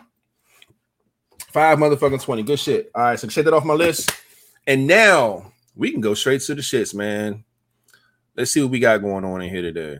Five 1.53 1.79
motherfucking 1.79 2.23
20. 2.23 2.43
Good 2.43 2.59
shit. 2.59 2.91
All 2.93 3.03
right, 3.03 3.21
so 3.21 3.29
check 3.29 3.45
that 3.45 3.55
off 3.55 3.65
my 3.65 3.75
list. 3.75 4.11
And 4.67 4.87
now 4.87 5.53
we 5.77 5.93
can 5.93 6.01
go 6.01 6.15
straight 6.15 6.41
to 6.41 6.55
the 6.55 6.63
shits, 6.63 6.95
man. 6.95 7.45
Let's 8.37 8.51
see 8.51 8.63
what 8.63 8.71
we 8.71 8.81
got 8.81 9.03
going 9.03 9.25
on 9.25 9.43
in 9.43 9.51
here 9.51 9.63
today. 9.63 9.99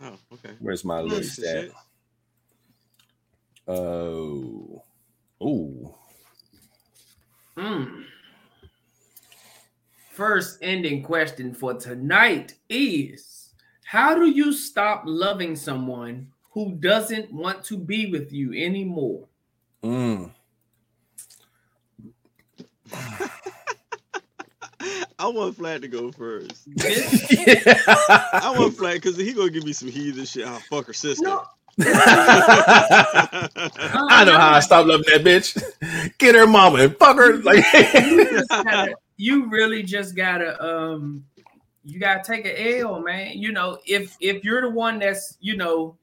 Oh, 0.00 0.16
okay. 0.32 0.54
Where's 0.60 0.84
my 0.84 1.02
Nice 1.02 1.10
list 1.10 1.38
at? 1.40 1.64
shit. 1.64 1.72
Oh, 3.66 4.82
ooh. 5.42 5.94
Hmm. 7.56 8.02
First 10.12 10.58
ending 10.62 11.02
question 11.02 11.52
for 11.52 11.74
tonight 11.74 12.54
is 12.68 13.54
How 13.84 14.14
do 14.14 14.26
you 14.26 14.52
stop 14.52 15.02
loving 15.06 15.56
someone 15.56 16.32
who 16.52 16.76
doesn't 16.76 17.32
want 17.32 17.64
to 17.64 17.76
be 17.76 18.10
with 18.10 18.32
you 18.32 18.52
anymore? 18.54 19.28
Mm. 19.82 20.32
I 25.18 25.26
want 25.28 25.56
Flat 25.56 25.82
to 25.82 25.88
go 25.88 26.12
first. 26.12 26.70
Bitch, 26.76 27.82
I 28.32 28.54
want 28.56 28.76
Flat 28.76 28.94
because 28.94 29.16
he 29.16 29.32
gonna 29.32 29.50
give 29.50 29.64
me 29.64 29.72
some 29.72 29.88
heathen 29.88 30.24
shit. 30.24 30.46
I'll 30.46 30.58
fuck 30.60 30.86
her 30.86 30.92
sister. 30.92 31.24
no, 31.24 31.44
I 31.80 33.48
know 34.26 34.38
how 34.38 34.52
I 34.54 34.60
stop 34.60 34.86
loving 34.86 35.06
that 35.08 35.22
bitch. 35.24 36.16
Get 36.18 36.34
her 36.34 36.46
mama 36.46 36.78
and 36.78 36.96
fuck 36.96 37.16
her. 37.16 37.36
Like, 37.38 37.64
you, 37.72 38.44
gotta- 38.48 38.94
you 39.16 39.48
really 39.48 39.82
just 39.82 40.14
gotta 40.16 40.62
um 40.64 41.24
you 41.84 41.98
gotta 41.98 42.22
take 42.22 42.44
an 42.46 42.54
L, 42.80 43.00
man. 43.00 43.38
You 43.38 43.52
know, 43.52 43.78
if 43.86 44.16
if 44.20 44.44
you're 44.44 44.60
the 44.62 44.70
one 44.70 44.98
that's, 44.98 45.36
you 45.40 45.56
know, 45.56 45.96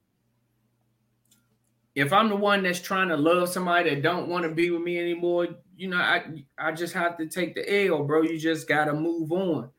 if 1.94 2.12
I'm 2.12 2.30
the 2.30 2.36
one 2.36 2.64
that's 2.64 2.82
trying 2.82 3.10
to 3.10 3.18
love 3.18 3.50
somebody 3.50 3.92
that 3.92 4.02
don't 4.02 4.28
want 4.28 4.44
to 4.44 4.50
be 4.50 4.72
with 4.72 4.82
me 4.82 5.00
anymore, 5.00 5.48
you 5.78 5.88
know, 5.88 5.98
I 5.98 6.46
I 6.58 6.72
just 6.72 6.94
have 6.94 7.18
to 7.18 7.28
take 7.28 7.56
the 7.56 7.88
L, 7.88 8.04
bro. 8.04 8.22
You 8.22 8.38
just 8.40 8.68
gotta 8.68 8.94
move 8.94 9.32
on. 9.32 9.70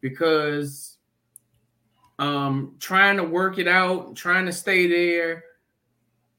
Because 0.00 0.96
um 2.18 2.76
trying 2.78 3.16
to 3.16 3.24
work 3.24 3.58
it 3.58 3.68
out, 3.68 4.16
trying 4.16 4.46
to 4.46 4.52
stay 4.52 4.86
there, 4.86 5.44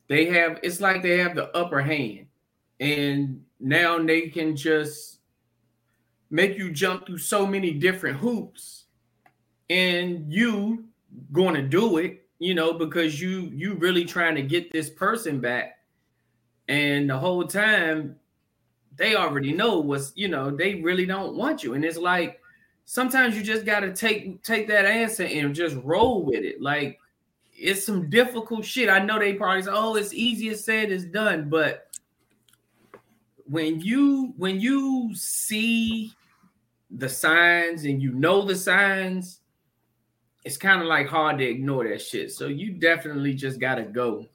they 0.08 0.26
have 0.26 0.60
it's 0.64 0.82
like 0.82 1.02
they 1.02 1.18
have 1.20 1.36
the 1.36 1.56
upper 1.56 1.82
hand, 1.82 2.28
and 2.80 3.44
now 3.60 3.98
they 4.04 4.30
can 4.30 4.56
just 4.56 5.20
make 6.30 6.58
you 6.58 6.72
jump 6.72 7.06
through 7.06 7.18
so 7.18 7.46
many 7.46 7.72
different 7.72 8.18
hoops, 8.18 8.86
and 9.70 10.32
you 10.32 10.86
going 11.32 11.54
to 11.54 11.62
do 11.62 11.98
it, 11.98 12.28
you 12.40 12.54
know, 12.54 12.74
because 12.74 13.20
you 13.22 13.52
you 13.54 13.76
really 13.76 14.06
trying 14.06 14.36
to 14.36 14.42
get 14.42 14.72
this 14.72 14.90
person 14.90 15.40
back, 15.40 15.80
and 16.68 17.10
the 17.10 17.18
whole 17.18 17.46
time 17.46 18.18
they 18.96 19.16
already 19.16 19.54
know 19.54 19.80
what's 19.80 20.12
you 20.16 20.28
know 20.28 20.52
they 20.52 20.76
really 20.76 21.06
don't 21.06 21.36
want 21.36 21.64
you, 21.64 21.74
and 21.74 21.84
it's 21.84 21.98
like 21.98 22.40
sometimes 22.86 23.36
you 23.36 23.44
just 23.44 23.66
got 23.66 23.82
to 23.82 23.94
take 23.94 24.44
take 24.44 24.68
that 24.68 24.86
answer 24.86 25.24
and 25.24 25.56
just 25.56 25.76
roll 25.84 26.24
with 26.24 26.44
it, 26.44 26.62
like 26.62 27.00
it's 27.56 27.86
some 27.86 28.10
difficult 28.10 28.66
shit. 28.66 28.90
I 28.90 29.00
know 29.00 29.20
they 29.20 29.34
probably 29.34 29.64
say, 29.64 29.72
"Oh, 29.72 29.96
it's 29.96 30.14
easier 30.14 30.56
said 30.56 30.92
as 30.92 31.06
done," 31.06 31.50
but 31.50 31.88
when 33.46 33.80
you 33.80 34.34
when 34.38 34.60
you 34.60 35.12
see 35.14 36.14
the 36.90 37.10
signs 37.10 37.86
and 37.86 38.02
you 38.02 38.12
know 38.12 38.44
the 38.44 38.56
signs, 38.56 39.40
it's 40.44 40.58
kind 40.58 40.82
of 40.82 40.88
like 40.88 41.08
hard 41.08 41.38
to 41.40 41.46
ignore 41.46 41.88
that 41.88 42.02
shit. 42.02 42.32
So 42.32 42.48
you 42.48 42.74
definitely 42.74 43.34
just 43.34 43.60
gotta 43.60 43.84
go. 43.84 44.28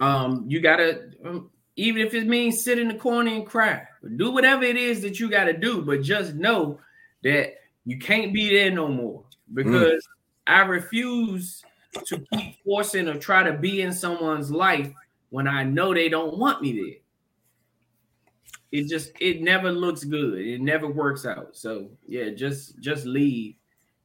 Um, 0.00 0.44
you 0.46 0.60
gotta 0.60 1.10
um, 1.24 1.50
even 1.78 2.04
if 2.04 2.12
it 2.12 2.26
means 2.26 2.60
sit 2.60 2.78
in 2.78 2.88
the 2.88 2.94
corner 2.94 3.30
and 3.30 3.46
cry, 3.46 3.86
do 4.16 4.32
whatever 4.32 4.64
it 4.64 4.76
is 4.76 5.00
that 5.02 5.20
you 5.20 5.30
gotta 5.30 5.52
do, 5.52 5.82
but 5.82 6.02
just 6.02 6.34
know 6.34 6.80
that 7.22 7.54
you 7.84 7.98
can't 7.98 8.34
be 8.34 8.50
there 8.50 8.72
no 8.72 8.88
more 8.88 9.22
because 9.54 10.06
I 10.44 10.62
refuse 10.62 11.62
to 12.06 12.18
keep 12.32 12.56
forcing 12.64 13.08
or 13.08 13.16
try 13.16 13.44
to 13.44 13.52
be 13.52 13.82
in 13.82 13.92
someone's 13.92 14.50
life 14.50 14.92
when 15.30 15.46
I 15.46 15.62
know 15.62 15.94
they 15.94 16.08
don't 16.08 16.36
want 16.36 16.62
me 16.62 16.72
there. 16.72 18.80
It 18.80 18.88
just 18.88 19.12
it 19.20 19.40
never 19.40 19.70
looks 19.70 20.02
good. 20.02 20.40
It 20.40 20.60
never 20.60 20.88
works 20.88 21.24
out. 21.24 21.56
So 21.56 21.90
yeah, 22.08 22.30
just 22.30 22.80
just 22.80 23.06
leave 23.06 23.54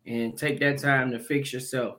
and 0.06 0.38
take 0.38 0.60
that 0.60 0.78
time 0.78 1.12
to 1.12 1.20
fix 1.20 1.52
yourself. 1.52 1.98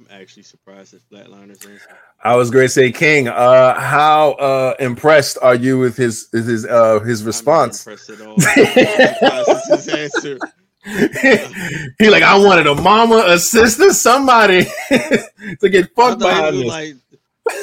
I'm 0.00 0.06
actually 0.10 0.44
surprised 0.44 0.94
at 0.94 1.00
Flatliner's 1.10 1.64
answer. 1.66 1.98
I 2.24 2.34
was 2.34 2.50
going 2.50 2.64
to 2.64 2.68
say, 2.70 2.90
King. 2.90 3.28
Uh, 3.28 3.78
how 3.78 4.32
uh 4.32 4.74
impressed 4.80 5.36
are 5.42 5.54
you 5.54 5.78
with 5.78 5.96
his 5.96 6.28
with 6.32 6.46
his 6.46 6.64
uh 6.64 7.00
his 7.00 7.20
I'm 7.20 7.24
not 7.24 7.26
response? 7.26 7.86
impressed 7.86 8.10
at 8.10 8.20
all. 8.22 8.32
I'm 8.34 8.40
surprised 8.40 9.48
it's 9.48 9.84
his 9.84 9.88
answer. 9.88 10.38
he 11.98 12.08
like, 12.08 12.22
I 12.22 12.38
wanted 12.38 12.66
a 12.66 12.74
mama, 12.74 13.24
a 13.26 13.38
sister, 13.38 13.92
somebody 13.92 14.64
to 14.88 15.68
get 15.68 15.94
fucked 15.94 16.22
thought 16.22 16.40
by 16.42 16.50
he 16.52 16.64
like 16.64 16.94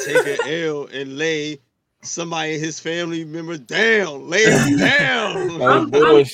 take 0.04 0.38
an 0.40 0.46
L 0.46 0.86
and 0.92 1.18
lay 1.18 1.58
somebody 2.02 2.54
in 2.54 2.60
his 2.60 2.78
family 2.78 3.24
member 3.24 3.58
down, 3.58 4.28
lay 4.28 4.44
him 4.44 4.78
down. 4.78 5.60
I'm- 5.60 5.90
bullsh- 5.90 6.32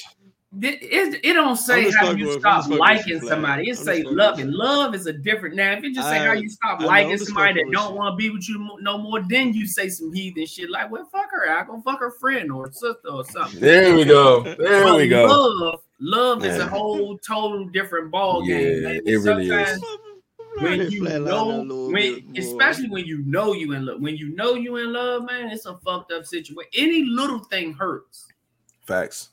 It, 0.62 0.82
it, 0.82 1.20
it 1.24 1.32
don't 1.32 1.56
say 1.56 1.90
how 1.90 2.12
you 2.12 2.26
with- 2.28 2.40
stop 2.40 2.58
just 2.58 2.68
fucking 2.68 2.70
with 2.70 2.78
liking 2.80 3.20
somebody. 3.20 3.68
It 3.68 3.78
I'm 3.78 3.84
say 3.84 4.02
just 4.02 4.04
fucking 4.04 4.16
love, 4.16 4.38
and 4.38 4.52
love 4.52 4.94
is 4.94 5.06
a 5.06 5.12
different. 5.12 5.56
Now, 5.56 5.72
if 5.72 5.82
it 5.84 5.94
just 5.94 6.08
say 6.08 6.18
I- 6.20 6.26
how 6.26 6.32
you 6.32 6.48
stop 6.48 6.80
I 6.80 6.84
liking 6.84 7.12
I'm 7.12 7.18
somebody 7.18 7.62
that 7.64 7.72
don't 7.72 7.96
want 7.96 8.12
to 8.12 8.16
be 8.16 8.30
with 8.30 8.48
you 8.48 8.78
no 8.80 8.98
more, 8.98 9.20
then 9.28 9.52
you 9.52 9.66
say 9.66 9.88
some 9.88 10.12
heathen 10.12 10.46
shit 10.46 10.70
like, 10.70 10.90
"Well, 10.90 11.08
fuck 11.10 11.30
her. 11.32 11.50
I 11.50 11.64
go 11.64 11.80
fuck 11.82 11.98
her 12.00 12.12
friend 12.20 12.52
or 12.52 12.70
sister 12.72 13.08
or 13.10 13.24
something." 13.24 13.60
there 13.60 13.96
we 13.96 14.04
go. 14.04 14.42
There 14.42 14.84
But 14.84 14.96
we 14.96 15.08
go. 15.08 15.26
Love, 15.26 15.80
love 15.98 16.44
is 16.44 16.58
a 16.58 16.66
whole 16.66 17.18
total 17.18 17.66
different 17.70 18.10
ball 18.10 18.46
Yeah, 18.46 18.58
game. 18.58 18.82
man. 18.84 19.00
it 19.04 19.16
really 19.16 19.48
is. 19.50 19.84
When 20.60 20.88
you 20.88 21.02
know, 21.02 21.88
when 21.90 22.32
especially 22.36 22.88
when 22.88 23.04
you 23.06 23.24
know 23.26 23.54
you 23.54 23.72
in 23.72 23.86
love, 23.86 24.00
when 24.00 24.16
you 24.16 24.36
know 24.36 24.54
you 24.54 24.76
in 24.76 24.92
love, 24.92 25.24
man, 25.24 25.50
it's 25.50 25.66
a 25.66 25.76
fucked 25.78 26.12
up 26.12 26.24
situation. 26.24 26.70
Any 26.76 27.02
little 27.04 27.40
thing 27.40 27.72
hurts 27.72 28.28
Facts. 28.86 29.30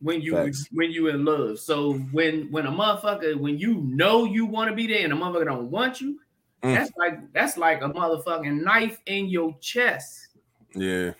When 0.00 0.20
you 0.22 0.32
Facts. 0.34 0.66
when 0.72 0.90
you 0.90 1.08
in 1.08 1.24
love. 1.24 1.58
So 1.58 1.94
when 2.12 2.50
when 2.50 2.66
a 2.66 2.70
motherfucker 2.70 3.36
when 3.38 3.58
you 3.58 3.74
know 3.82 4.24
you 4.24 4.46
want 4.46 4.70
to 4.70 4.76
be 4.76 4.86
there 4.86 5.04
and 5.04 5.12
a 5.12 5.16
motherfucker 5.16 5.44
don't 5.46 5.70
want 5.70 6.00
you, 6.00 6.18
Mm. 6.62 6.74
that's 6.74 6.90
like 6.98 7.32
that's 7.32 7.56
like 7.56 7.80
a 7.82 7.88
motherfucking 7.88 8.62
knife 8.62 8.98
in 9.06 9.26
your 9.30 9.56
chest. 9.60 10.28
Yeah. 10.74 11.12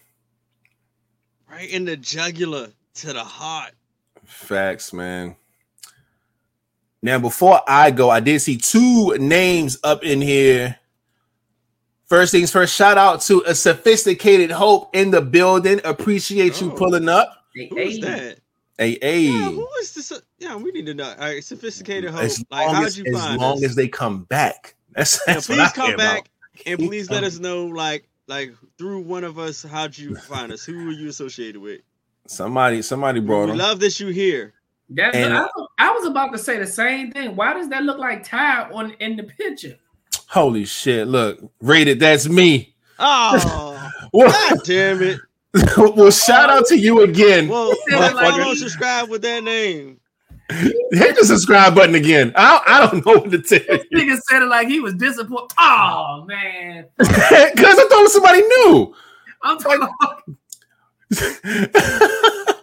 right 1.50 1.68
in 1.68 1.84
the 1.86 1.96
jugular 1.96 2.68
to 2.94 3.12
the 3.12 3.24
heart. 3.24 3.72
Facts, 4.24 4.92
man. 4.92 5.34
Now, 7.02 7.18
before 7.18 7.60
I 7.66 7.90
go, 7.90 8.10
I 8.10 8.20
did 8.20 8.40
see 8.40 8.58
two 8.58 9.16
names 9.18 9.78
up 9.82 10.04
in 10.04 10.20
here. 10.20 10.76
First 12.06 12.32
things 12.32 12.50
first, 12.52 12.74
shout 12.74 12.98
out 12.98 13.22
to 13.22 13.42
a 13.46 13.54
sophisticated 13.54 14.50
hope 14.50 14.94
in 14.94 15.10
the 15.10 15.22
building. 15.22 15.80
Appreciate 15.84 16.60
you 16.60 16.70
Oh. 16.70 16.76
pulling 16.76 17.08
up. 17.08 17.46
Hey, 17.54 17.68
Who 17.70 17.78
is 17.78 17.94
hey, 17.96 18.00
that? 18.02 18.38
Hey, 18.80 18.98
hey. 19.02 19.20
Yeah, 19.24 19.50
who 19.50 19.68
is 19.82 19.92
this? 19.92 20.10
Uh, 20.10 20.20
yeah, 20.38 20.56
we 20.56 20.72
need 20.72 20.86
to 20.86 20.94
know. 20.94 21.04
All 21.10 21.16
right, 21.18 21.44
sophisticated 21.44 22.10
hope. 22.12 22.22
as 22.22 22.42
Like, 22.50 22.66
long, 22.66 22.74
how'd 22.76 22.86
as, 22.86 22.96
you 22.98 23.04
as 23.08 23.12
find 23.12 23.34
As 23.34 23.38
long 23.38 23.58
us? 23.58 23.64
as 23.64 23.74
they 23.76 23.88
come 23.88 24.24
back. 24.24 24.74
That's, 24.96 25.20
Yeah, 25.26 25.34
that's 25.34 25.48
what 25.50 25.56
please 25.58 25.68
I 25.68 25.70
come 25.72 25.86
care 25.88 25.96
back 25.98 26.30
about. 26.56 26.62
and 26.66 26.78
please 26.88 27.10
let 27.10 27.22
us 27.22 27.38
know, 27.38 27.66
like, 27.66 28.08
like 28.26 28.54
through 28.78 29.00
one 29.02 29.22
of 29.22 29.38
us, 29.38 29.62
how'd 29.62 29.96
you 29.98 30.16
find 30.28 30.50
us? 30.50 30.64
Who 30.64 30.86
were 30.86 30.92
you 30.92 31.08
associated 31.10 31.60
with? 31.60 31.82
Somebody, 32.26 32.80
somebody 32.80 33.20
brought 33.20 33.42
we 33.44 33.48
them. 33.50 33.58
love 33.58 33.80
that 33.80 34.00
you 34.00 34.06
here. 34.08 34.54
That, 34.88 35.14
And- 35.14 35.34
I, 35.34 35.46
I 35.78 35.90
was 35.92 36.06
about 36.06 36.32
to 36.32 36.38
say 36.38 36.58
the 36.58 36.66
same 36.66 37.12
thing. 37.12 37.36
Why 37.36 37.52
does 37.52 37.68
that 37.68 37.82
look 37.84 37.98
like 37.98 38.24
Ty 38.24 38.70
on 38.72 38.92
in 38.92 39.16
the 39.16 39.24
picture? 39.24 39.76
Holy 40.26 40.64
shit! 40.64 41.06
Look, 41.06 41.38
rated. 41.60 42.00
That's 42.00 42.28
me. 42.28 42.74
Oh, 42.98 43.90
Well, 44.12 44.28
god 44.30 44.58
damn 44.64 45.02
it! 45.02 45.20
well, 45.76 46.10
shout 46.10 46.50
out 46.50 46.66
to 46.66 46.78
you 46.78 47.02
again. 47.02 47.48
Well, 47.48 47.74
Yeah, 47.88 48.10
like- 48.10 48.34
follow, 48.34 48.54
subscribe 48.54 49.08
with 49.08 49.22
that 49.22 49.42
name. 49.42 49.98
Hit 50.50 51.16
the 51.16 51.24
subscribe 51.24 51.74
button 51.74 51.94
again. 51.94 52.32
I, 52.34 52.60
I 52.66 52.80
don't 52.80 53.06
know 53.06 53.20
what 53.20 53.30
to 53.30 53.40
tell 53.40 53.60
you 53.60 53.84
Nigga 53.94 54.18
said 54.28 54.42
it 54.42 54.46
like 54.46 54.66
he 54.66 54.80
was 54.80 54.94
disappointed. 54.94 55.54
Oh 55.58 56.24
man, 56.26 56.86
because 56.98 57.16
I 57.18 57.86
thought 57.88 57.92
it 57.92 58.02
was 58.02 58.12
somebody 58.12 58.42
new. 58.42 58.92
I'm 59.42 59.58
talking. 59.58 59.88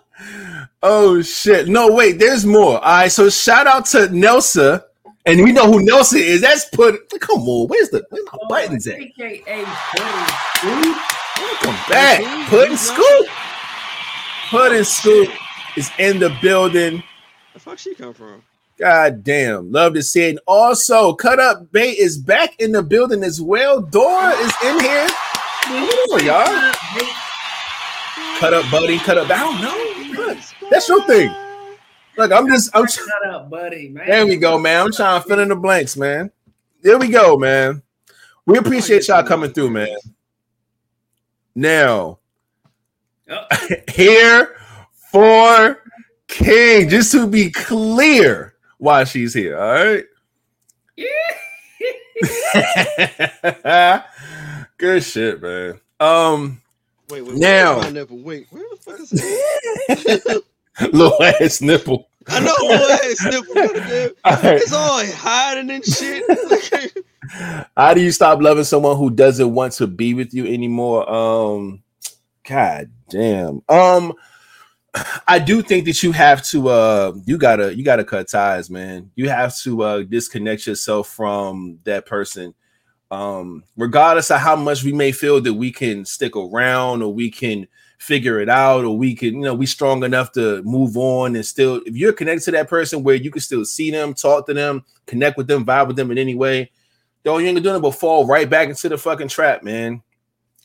oh 0.84 1.22
shit! 1.22 1.70
No, 1.70 1.94
wait. 1.94 2.20
There's 2.20 2.46
more. 2.46 2.76
All 2.76 2.82
right. 2.82 3.12
So 3.12 3.30
shout 3.30 3.68
out 3.68 3.86
to 3.88 4.10
Nelsa, 4.10 4.84
and 5.26 5.42
we 5.42 5.54
know 5.54 5.72
who 5.72 5.86
Nelsa 5.86 6.20
is. 6.20 6.42
That's 6.42 6.66
put. 6.66 7.10
Come 7.22 7.48
on. 7.48 7.70
Where's 7.70 7.90
the 7.90 8.06
where's 8.10 8.26
my 8.26 8.38
oh, 8.42 8.48
buttons 8.50 8.86
at? 8.88 9.00
AKA 9.00 9.64
Buddy 11.38 11.56
Fruit. 11.56 11.64
Welcome 11.64 11.90
back. 11.90 12.50
Puddin' 12.50 12.78
Scoop. 12.78 13.28
Puddin' 14.50 14.86
Scoop 14.86 15.30
is 15.76 15.92
in 16.00 16.20
the 16.20 16.36
building. 16.42 17.04
The 17.54 17.60
fuck 17.60 17.78
she 17.78 17.96
come 17.96 18.14
from? 18.14 18.44
God 18.78 19.24
damn. 19.24 19.72
Love 19.72 19.96
to 19.96 20.04
see 20.04 20.28
it. 20.28 20.30
And 20.30 20.40
also, 20.48 21.14
Cut 21.14 21.40
Up 21.40 21.72
Bait 21.72 21.98
is 21.98 22.18
back 22.18 22.60
in 22.60 22.72
the 22.72 22.84
building 22.84 23.24
as 23.24 23.42
well. 23.42 23.82
Dora 23.82 24.32
is 24.32 24.54
in 24.64 24.80
here. 24.80 25.08
What 26.08 26.24
y'all? 26.24 26.74
Cut 28.40 28.54
up, 28.54 28.70
buddy. 28.72 29.00
Cut 29.00 29.18
up. 29.18 29.30
I 29.32 29.38
don't 29.38 29.62
know. 29.62 30.38
That's 30.70 30.88
your 30.88 31.04
thing. 31.06 31.34
Look, 32.18 32.32
I'm 32.32 32.48
just, 32.48 32.70
I'm. 32.76 32.88
Shut 32.88 33.06
up, 33.30 33.50
buddy, 33.50 33.90
man. 33.90 34.08
There 34.08 34.26
we 34.26 34.38
go, 34.38 34.58
man. 34.58 34.86
I'm 34.86 34.92
trying 34.92 35.22
to 35.22 35.28
fill 35.28 35.40
in 35.40 35.50
the 35.50 35.56
blanks, 35.56 35.98
man. 35.98 36.32
There 36.82 36.98
we 36.98 37.10
go, 37.10 37.38
man. 37.38 37.82
We 38.46 38.58
appreciate 38.58 39.08
y'all 39.08 39.24
coming 39.24 39.52
through, 39.52 39.72
man. 39.72 39.98
Now, 41.58 42.20
Oh, 43.30 43.46
here 43.92 44.56
for 45.12 45.82
King, 46.28 46.88
just 46.88 47.12
to 47.14 47.26
be 47.28 47.50
clear 47.50 48.54
why 48.78 49.04
she's 49.06 49.34
here. 49.34 49.58
All 49.60 49.74
right. 49.74 50.06
Yeah. 52.54 54.04
Good 54.78 55.04
shit, 55.04 55.42
man. 55.42 55.82
Um, 56.00 56.62
Wait, 57.10 57.22
wait, 57.24 57.36
Now. 57.38 57.78
wait, 57.80 57.84
my 57.86 57.90
nipple. 57.90 58.18
Wait, 58.20 58.46
where 58.52 58.64
the 58.70 58.78
fuck 58.78 59.00
is 59.00 59.10
it? 59.14 60.44
little 60.94 61.24
ass 61.24 61.60
nipple. 61.62 62.08
I 62.30 62.40
know 62.40 62.54
what 62.60 63.06
ass 63.06 63.26
nipple. 63.26 63.54
goddamn. 63.54 64.10
All 64.24 64.34
right. 64.34 64.62
It's 64.62 64.74
all 64.74 65.06
hiding 65.06 65.70
and 65.70 65.86
shit. 65.86 66.24
How 67.78 67.94
do 67.94 68.02
you 68.02 68.12
stop 68.12 68.42
loving 68.42 68.64
someone 68.64 68.98
who 68.98 69.10
doesn't 69.10 69.54
want 69.54 69.74
to 69.74 69.88
be 69.88 70.14
with 70.14 70.34
you 70.34 70.46
anymore? 70.46 71.10
Um, 71.12 71.84
God 72.48 72.92
damn. 73.10 73.62
Um, 73.68 74.14
I 75.28 75.40
do 75.40 75.62
think 75.62 75.86
that 75.86 76.02
you 76.02 76.12
have 76.12 76.44
to 76.48 76.70
uh 76.70 77.14
you 77.26 77.38
gotta 77.38 77.76
you 77.76 77.84
gotta 77.84 78.04
cut 78.04 78.30
ties, 78.30 78.70
man. 78.70 79.12
You 79.16 79.30
have 79.30 79.56
to 79.60 79.84
uh 79.84 80.04
disconnect 80.04 80.66
yourself 80.66 81.10
from 81.10 81.80
that 81.84 82.06
person. 82.06 82.54
Um, 83.10 83.64
regardless 83.78 84.32
of 84.32 84.40
how 84.42 84.56
much 84.56 84.84
we 84.84 84.92
may 84.92 85.12
feel 85.12 85.40
that 85.42 85.54
we 85.54 85.72
can 85.72 86.04
stick 86.04 86.36
around 86.36 87.02
or 87.04 87.14
we 87.14 87.32
can 87.32 87.68
figure 87.98 88.40
it 88.40 88.50
out 88.50 88.86
or 88.86 88.98
we 88.98 89.16
can, 89.16 89.36
you 89.36 89.42
know, 89.42 89.54
we 89.54 89.66
strong 89.66 90.04
enough 90.04 90.32
to 90.32 90.62
move 90.64 90.98
on 90.98 91.36
and 91.36 91.46
still 91.46 91.82
if 91.86 91.96
you're 91.96 92.14
connected 92.14 92.46
to 92.46 92.52
that 92.52 92.70
person 92.70 93.04
where 93.04 93.16
you 93.16 93.32
can 93.32 93.42
still 93.42 93.66
see 93.66 93.90
them, 93.92 94.14
talk 94.14 94.46
to 94.46 94.54
them, 94.54 94.84
connect 95.06 95.38
with 95.38 95.48
them, 95.48 95.66
vibe 95.66 95.88
with 95.88 95.96
them 95.96 96.12
in 96.12 96.18
any 96.18 96.36
way, 96.36 96.72
though 97.24 97.38
you 97.38 97.48
ain't 97.48 97.56
gonna 97.56 97.64
do 97.64 97.76
it 97.76 97.82
but 97.82 97.96
fall 97.96 98.28
right 98.28 98.50
back 98.50 98.70
into 98.70 98.90
the 98.90 98.98
fucking 98.98 99.28
trap, 99.28 99.64
man. 99.64 100.02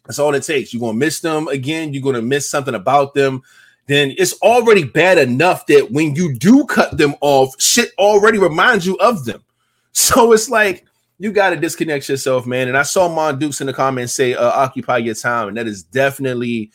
That's 0.06 0.18
all 0.18 0.34
it 0.34 0.42
takes. 0.42 0.72
You're 0.72 0.80
gonna 0.80 0.98
miss 0.98 1.20
them 1.20 1.48
again, 1.48 1.94
you're 1.94 2.02
gonna 2.02 2.22
miss 2.22 2.50
something 2.50 2.74
about 2.74 3.14
them. 3.14 3.42
Then 3.86 4.14
it's 4.16 4.34
already 4.42 4.84
bad 4.84 5.18
enough 5.18 5.66
that 5.66 5.90
when 5.90 6.14
you 6.14 6.34
do 6.34 6.66
cut 6.66 6.96
them 6.96 7.14
off, 7.20 7.60
shit 7.60 7.90
already 7.98 8.38
reminds 8.38 8.86
you 8.86 8.96
of 8.98 9.24
them. 9.24 9.42
So 9.94 10.32
it's 10.32 10.48
like 10.48 10.86
you 11.18 11.32
got 11.32 11.50
to 11.50 11.56
disconnect 11.56 12.08
yourself, 12.08 12.46
man. 12.46 12.66
And 12.68 12.78
I 12.78 12.82
saw 12.82 13.08
Mon 13.08 13.38
Dukes 13.38 13.60
in 13.60 13.66
the 13.66 13.74
comments 13.74 14.14
say, 14.14 14.32
uh, 14.34 14.48
"Occupy 14.48 14.98
your 14.98 15.14
time," 15.14 15.48
and 15.48 15.56
that 15.58 15.68
is 15.68 15.82
definitely 15.82 16.72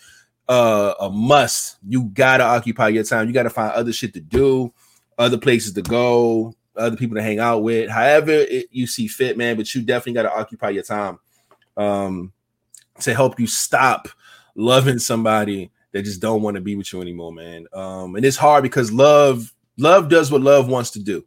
uh, 0.48 0.94
a 1.00 1.10
must. 1.10 1.78
You 1.88 2.04
gotta 2.06 2.44
occupy 2.44 2.90
your 2.90 3.04
time. 3.04 3.28
You 3.28 3.34
gotta 3.34 3.50
find 3.50 3.72
other 3.74 3.94
shit 3.94 4.14
to 4.14 4.22
do, 4.22 4.74
other 5.18 5.38
places 5.38 5.74
to 5.74 5.82
go, 5.82 6.56
other 6.76 6.96
people 6.96 7.16
to 7.16 7.24
hang 7.24 7.40
out 7.40 7.64
with. 7.64 7.90
However, 7.90 8.32
it, 8.32 8.68
you 8.72 8.88
see 8.88 9.08
fit, 9.08 9.38
man. 9.38 9.58
But 9.58 9.74
you 9.74 9.82
definitely 9.82 10.14
gotta 10.14 10.34
occupy 10.34 10.70
your 10.70 10.84
time 10.84 11.20
um, 11.76 12.32
to 13.02 13.14
help 13.14 13.40
you 13.40 13.48
stop 13.48 14.08
loving 14.56 15.00
somebody 15.00 15.72
that 15.94 16.04
just 16.04 16.22
don't 16.22 16.42
want 16.42 16.56
to 16.56 16.62
be 16.62 16.76
with 16.76 16.92
you 16.94 17.02
anymore, 17.02 17.34
man. 17.34 17.66
Um, 17.74 18.16
and 18.16 18.26
it's 18.26 18.38
hard 18.38 18.64
because 18.64 18.92
love, 18.92 19.54
love 19.78 20.10
does 20.10 20.32
what 20.32 20.42
love 20.42 20.68
wants 20.68 20.92
to 20.92 21.00
do. 21.00 21.26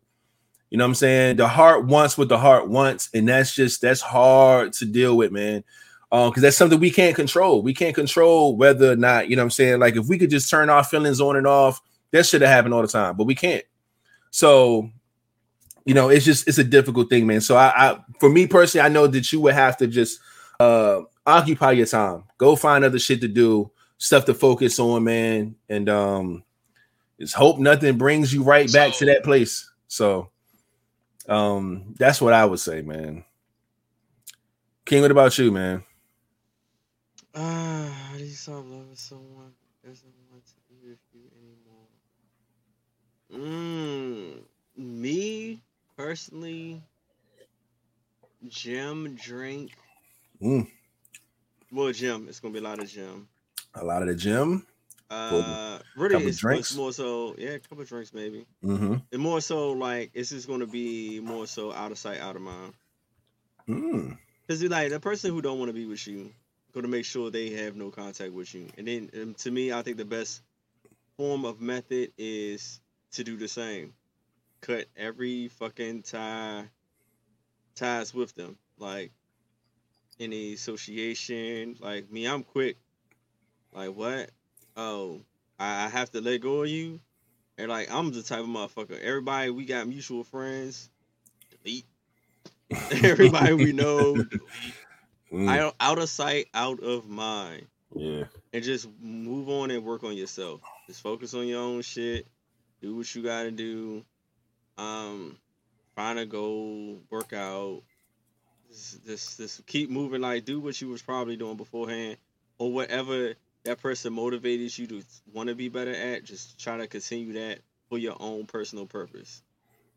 You 0.71 0.79
know 0.79 0.85
what 0.85 0.91
I'm 0.91 0.95
saying? 0.95 1.37
The 1.37 1.49
heart 1.49 1.87
wants 1.87 2.17
what 2.17 2.29
the 2.29 2.39
heart 2.39 2.69
wants, 2.69 3.11
and 3.13 3.29
that's 3.29 3.53
just 3.55 3.81
that's 3.81 4.01
hard 4.01 4.73
to 4.75 4.85
deal 4.85 5.17
with, 5.17 5.33
man. 5.33 5.65
Um, 6.13 6.31
because 6.31 6.43
that's 6.43 6.57
something 6.57 6.81
we 6.81 6.91
can't 6.91 7.15
control. 7.15 7.63
We 7.63 7.73
can't 7.73 7.95
control 7.95 8.57
whether 8.57 8.93
or 8.93 8.97
not, 8.97 9.29
you 9.29 9.37
know 9.37 9.43
what 9.43 9.47
I'm 9.47 9.51
saying? 9.51 9.79
Like 9.79 9.95
if 9.97 10.09
we 10.09 10.19
could 10.19 10.31
just 10.31 10.51
turn 10.51 10.69
our 10.69 10.83
feelings 10.83 11.21
on 11.21 11.37
and 11.37 11.47
off, 11.47 11.81
that 12.11 12.27
should 12.27 12.43
have 12.43 12.51
happened 12.51 12.75
all 12.75 12.83
the 12.83 12.89
time, 12.89 13.17
but 13.17 13.25
we 13.25 13.35
can't. 13.37 13.65
So, 14.31 14.91
you 15.85 15.95
know, 15.95 16.09
it's 16.09 16.25
just 16.25 16.49
it's 16.49 16.59
a 16.59 16.65
difficult 16.65 17.11
thing, 17.11 17.27
man. 17.27 17.41
So 17.41 17.57
I, 17.57 17.73
I 17.75 18.01
for 18.19 18.29
me 18.29 18.47
personally, 18.47 18.85
I 18.85 18.89
know 18.89 19.07
that 19.07 19.33
you 19.33 19.41
would 19.41 19.55
have 19.55 19.77
to 19.79 19.87
just 19.87 20.21
uh 20.59 21.03
occupy 21.27 21.73
your 21.73 21.87
time, 21.87 22.25
go 22.39 22.57
find 22.57 22.85
other 22.85 22.99
shit 22.99 23.21
to 23.21 23.29
do, 23.29 23.71
stuff 23.99 24.25
to 24.25 24.35
focus 24.35 24.79
on, 24.79 25.05
man, 25.05 25.55
and 25.69 25.89
um 25.89 26.45
just 27.21 27.35
hope 27.35 27.59
nothing 27.59 27.99
brings 27.99 28.33
you 28.33 28.43
right 28.43 28.73
back 28.73 28.95
to 28.95 29.07
that 29.07 29.23
place. 29.23 29.71
So 29.87 30.31
um 31.29 31.95
that's 31.99 32.21
what 32.21 32.33
I 32.33 32.45
would 32.45 32.61
say, 32.61 32.83
man. 32.83 33.25
King, 34.85 35.03
what 35.03 35.11
about 35.13 35.39
you, 35.39 35.53
man? 35.53 35.85
Ah, 37.35 38.09
how 38.11 38.17
do 38.17 38.25
you 38.25 38.31
stop 38.31 38.65
loving 38.67 38.95
someone 38.95 39.53
who 39.83 39.89
doesn't 39.89 40.13
want 40.31 40.45
to 40.47 40.55
be 40.69 40.89
with 40.89 40.99
you 41.13 41.31
anymore? 41.39 41.87
Mm, 43.33 44.43
me 44.77 45.63
personally, 45.97 46.83
gym, 48.49 49.15
drink. 49.15 49.71
Mm. 50.43 50.67
Well, 51.71 51.93
gym. 51.93 52.27
It's 52.29 52.41
gonna 52.41 52.53
be 52.53 52.59
a 52.59 52.63
lot 52.63 52.81
of 52.81 52.89
gym. 52.89 53.29
A 53.75 53.85
lot 53.85 54.03
of 54.03 54.09
the 54.09 54.17
gym. 54.17 54.67
Uh, 55.09 55.79
really, 55.97 56.15
couple 56.15 56.29
it's, 56.29 56.39
drinks? 56.39 56.75
more 56.75 56.93
so. 56.93 57.37
Yeah, 57.39 57.51
a 57.51 57.59
couple 57.61 57.85
drinks 57.85 58.13
maybe. 58.13 58.47
Mm-hmm. 58.65 58.95
And 59.13 59.23
more 59.23 59.41
so, 59.41 59.73
like 59.73 60.11
it's 60.15 60.31
just 60.31 60.49
gonna 60.49 60.67
be 60.67 61.21
more 61.21 61.47
so 61.47 61.73
out 61.73 61.93
of 61.93 61.99
sight, 61.99 62.21
out 62.21 62.35
of 62.35 62.43
mind. 62.43 62.75
Mm. 63.69 64.19
Cause 64.49 64.61
you're 64.61 64.71
like 64.71 64.91
the 64.91 64.99
person 64.99 65.31
who 65.31 65.41
don't 65.41 65.61
want 65.61 65.69
to 65.69 65.73
be 65.73 65.87
with 65.87 66.05
you, 66.09 66.33
gonna 66.73 66.89
make 66.89 67.05
sure 67.05 67.31
they 67.31 67.51
have 67.51 67.77
no 67.77 67.91
contact 67.91 68.33
with 68.33 68.55
you. 68.55 68.67
And 68.79 68.87
then 68.87 69.11
um, 69.21 69.35
to 69.35 69.51
me, 69.51 69.73
I 69.73 69.83
think 69.83 69.97
the 69.97 70.05
best 70.05 70.43
form 71.17 71.45
of 71.45 71.61
method 71.61 72.13
is 72.17 72.81
to 73.13 73.25
do 73.25 73.37
the 73.37 73.49
same. 73.49 73.95
Cut 74.61 74.87
every 74.97 75.49
fucking 75.49 76.03
tie 76.03 76.65
ties 77.75 78.15
with 78.15 78.35
them. 78.35 78.57
Like 78.79 79.13
any 80.21 80.53
association. 80.53 81.77
Like 81.81 82.11
me, 82.11 82.27
I'm 82.27 82.43
quick. 82.43 82.77
Like 83.73 83.95
what? 83.95 84.31
Oh, 84.77 85.23
I, 85.59 85.87
I 85.87 85.89
have 85.89 86.11
to 86.13 86.21
let 86.21 86.41
go 86.41 86.63
of 86.63 86.69
you. 86.69 87.01
And 87.59 87.69
like 87.69 87.91
I'm 87.91 88.13
the 88.13 88.23
type 88.23 88.41
of 88.41 88.47
motherfucker. 88.47 89.01
Everybody, 89.01 89.51
we 89.51 89.65
got 89.65 89.89
mutual 89.89 90.25
friends. 90.25 90.89
Delete. 91.63 91.87
Everybody 93.03 93.53
we 93.55 93.73
know, 93.73 94.25
Mm. 95.33 95.49
out, 95.49 95.75
out 95.79 95.99
of 95.99 96.09
sight, 96.09 96.49
out 96.55 96.81
of 96.81 97.09
mind, 97.09 97.67
yeah. 97.95 98.25
and 98.53 98.65
just 98.65 98.89
move 99.01 99.49
on 99.49 99.71
and 99.71 99.85
work 99.85 100.03
on 100.03 100.17
yourself. 100.17 100.61
Just 100.89 101.03
focus 101.03 101.35
on 101.35 101.47
your 101.47 101.61
own 101.61 101.83
shit. 101.83 102.27
Do 102.83 102.97
what 102.97 103.15
you 103.15 103.23
gotta 103.23 103.51
do. 103.53 104.05
Um, 104.77 105.37
find 105.95 106.19
a 106.19 106.27
goal, 106.27 106.99
work 107.11 107.33
out. 107.33 107.83
Just, 108.71 109.07
just, 109.07 109.37
just 109.37 109.67
keep 109.67 109.89
moving. 109.91 110.21
Like 110.21 110.45
do 110.45 110.59
what 110.61 110.81
you 110.81 110.89
was 110.89 111.03
probably 111.03 111.37
doing 111.37 111.57
beforehand, 111.57 112.17
or 112.59 112.73
whatever 112.73 113.35
that 113.65 113.81
person 113.81 114.13
motivated 114.13 114.77
you 114.77 114.87
to 114.89 115.03
want 115.33 115.49
to 115.49 115.55
be 115.55 115.69
better 115.69 115.95
at. 115.95 116.25
Just 116.25 116.59
try 116.59 116.77
to 116.79 116.87
continue 116.89 117.35
that 117.35 117.61
for 117.89 117.99
your 117.99 118.17
own 118.19 118.47
personal 118.47 118.87
purpose. 118.87 119.43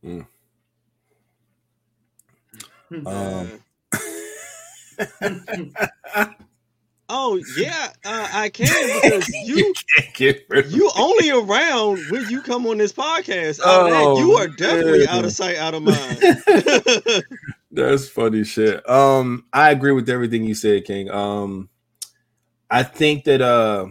Um, 2.91 3.07
Uh, 3.07 3.45
oh 7.09 7.39
yeah, 7.57 7.89
uh, 8.05 8.27
I 8.33 8.49
can 8.49 8.67
because 9.01 9.29
you 9.45 9.73
of 10.51 10.71
you 10.71 10.91
only 10.97 11.29
around 11.31 11.99
when 12.09 12.29
you 12.29 12.41
come 12.41 12.65
on 12.67 12.77
this 12.77 12.93
podcast. 12.93 13.59
Out 13.61 13.85
of 13.85 13.91
that, 13.91 14.03
Oh, 14.03 14.17
you 14.19 14.33
are 14.33 14.47
definitely 14.47 15.05
man. 15.05 15.09
out 15.09 15.25
of 15.25 15.31
sight, 15.31 15.57
out 15.57 15.73
of 15.73 15.83
mind. 17.13 17.23
That's 17.71 18.07
funny 18.07 18.43
shit. 18.43 18.87
Um, 18.89 19.45
I 19.51 19.71
agree 19.71 19.91
with 19.93 20.09
everything 20.09 20.43
you 20.43 20.55
said, 20.55 20.85
King. 20.85 21.09
Um, 21.09 21.69
I 22.69 22.83
think 22.83 23.23
that 23.25 23.41
uh, 23.41 23.87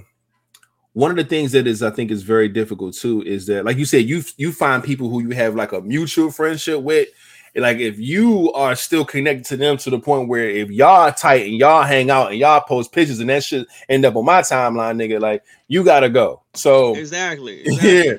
one 0.93 1.11
of 1.11 1.17
the 1.17 1.25
things 1.25 1.53
that 1.53 1.67
is 1.67 1.83
I 1.83 1.91
think 1.91 2.11
is 2.11 2.23
very 2.23 2.49
difficult 2.49 2.95
too 2.95 3.23
is 3.23 3.47
that, 3.47 3.65
like 3.65 3.77
you 3.77 3.85
said, 3.85 4.05
you 4.05 4.23
you 4.37 4.53
find 4.53 4.83
people 4.85 5.09
who 5.09 5.21
you 5.23 5.31
have 5.31 5.55
like 5.55 5.73
a 5.73 5.81
mutual 5.81 6.31
friendship 6.31 6.81
with. 6.81 7.09
Like 7.55 7.79
if 7.79 7.99
you 7.99 8.51
are 8.53 8.75
still 8.75 9.05
connected 9.05 9.45
to 9.47 9.57
them 9.59 9.77
to 9.79 9.91
the 9.91 9.99
point 9.99 10.29
where 10.29 10.49
if 10.49 10.71
y'all 10.71 11.13
tight 11.13 11.47
and 11.47 11.59
y'all 11.59 11.83
hang 11.83 12.11
out 12.11 12.31
and 12.31 12.41
y'all 12.41 12.63
post 12.63 12.93
pictures 12.93 13.21
and 13.21 13.29
that 13.29 13.45
shit 13.45 13.67
end 13.91 14.07
up 14.07 14.17
on 14.17 14.25
my 14.25 14.41
timeline, 14.41 14.97
nigga, 14.97 15.21
like 15.21 15.45
you 15.69 15.85
gotta 15.85 16.09
go. 16.09 16.43
So 16.55 16.95
exactly. 16.95 17.65
Yeah. 17.67 18.15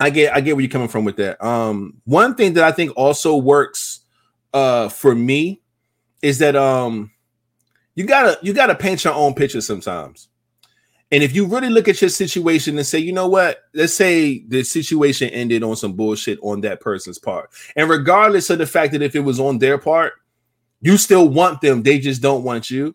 I 0.00 0.10
get 0.10 0.34
I 0.34 0.40
get 0.40 0.56
where 0.56 0.62
you're 0.62 0.70
coming 0.70 0.88
from 0.88 1.04
with 1.04 1.16
that. 1.16 1.42
Um, 1.44 2.00
one 2.04 2.34
thing 2.34 2.54
that 2.54 2.64
I 2.64 2.72
think 2.72 2.92
also 2.96 3.36
works 3.36 4.00
uh 4.52 4.88
for 4.88 5.14
me 5.14 5.62
is 6.22 6.38
that 6.38 6.56
um 6.56 7.12
you 7.94 8.04
gotta 8.06 8.38
you 8.42 8.52
gotta 8.52 8.74
paint 8.74 9.04
your 9.04 9.14
own 9.14 9.34
picture 9.34 9.60
sometimes. 9.60 10.28
And 11.12 11.22
if 11.22 11.34
you 11.34 11.44
really 11.46 11.68
look 11.68 11.88
at 11.88 12.00
your 12.00 12.08
situation 12.10 12.78
and 12.78 12.86
say, 12.86 12.98
you 12.98 13.12
know 13.12 13.28
what, 13.28 13.58
let's 13.74 13.92
say 13.92 14.40
the 14.48 14.64
situation 14.64 15.28
ended 15.28 15.62
on 15.62 15.76
some 15.76 15.92
bullshit 15.92 16.38
on 16.42 16.62
that 16.62 16.80
person's 16.80 17.18
part, 17.18 17.50
and 17.76 17.88
regardless 17.88 18.48
of 18.50 18.58
the 18.58 18.66
fact 18.66 18.92
that 18.92 19.02
if 19.02 19.14
it 19.14 19.20
was 19.20 19.38
on 19.38 19.58
their 19.58 19.76
part, 19.78 20.14
you 20.80 20.96
still 20.96 21.28
want 21.28 21.60
them, 21.60 21.82
they 21.82 21.98
just 21.98 22.22
don't 22.22 22.42
want 22.42 22.70
you. 22.70 22.94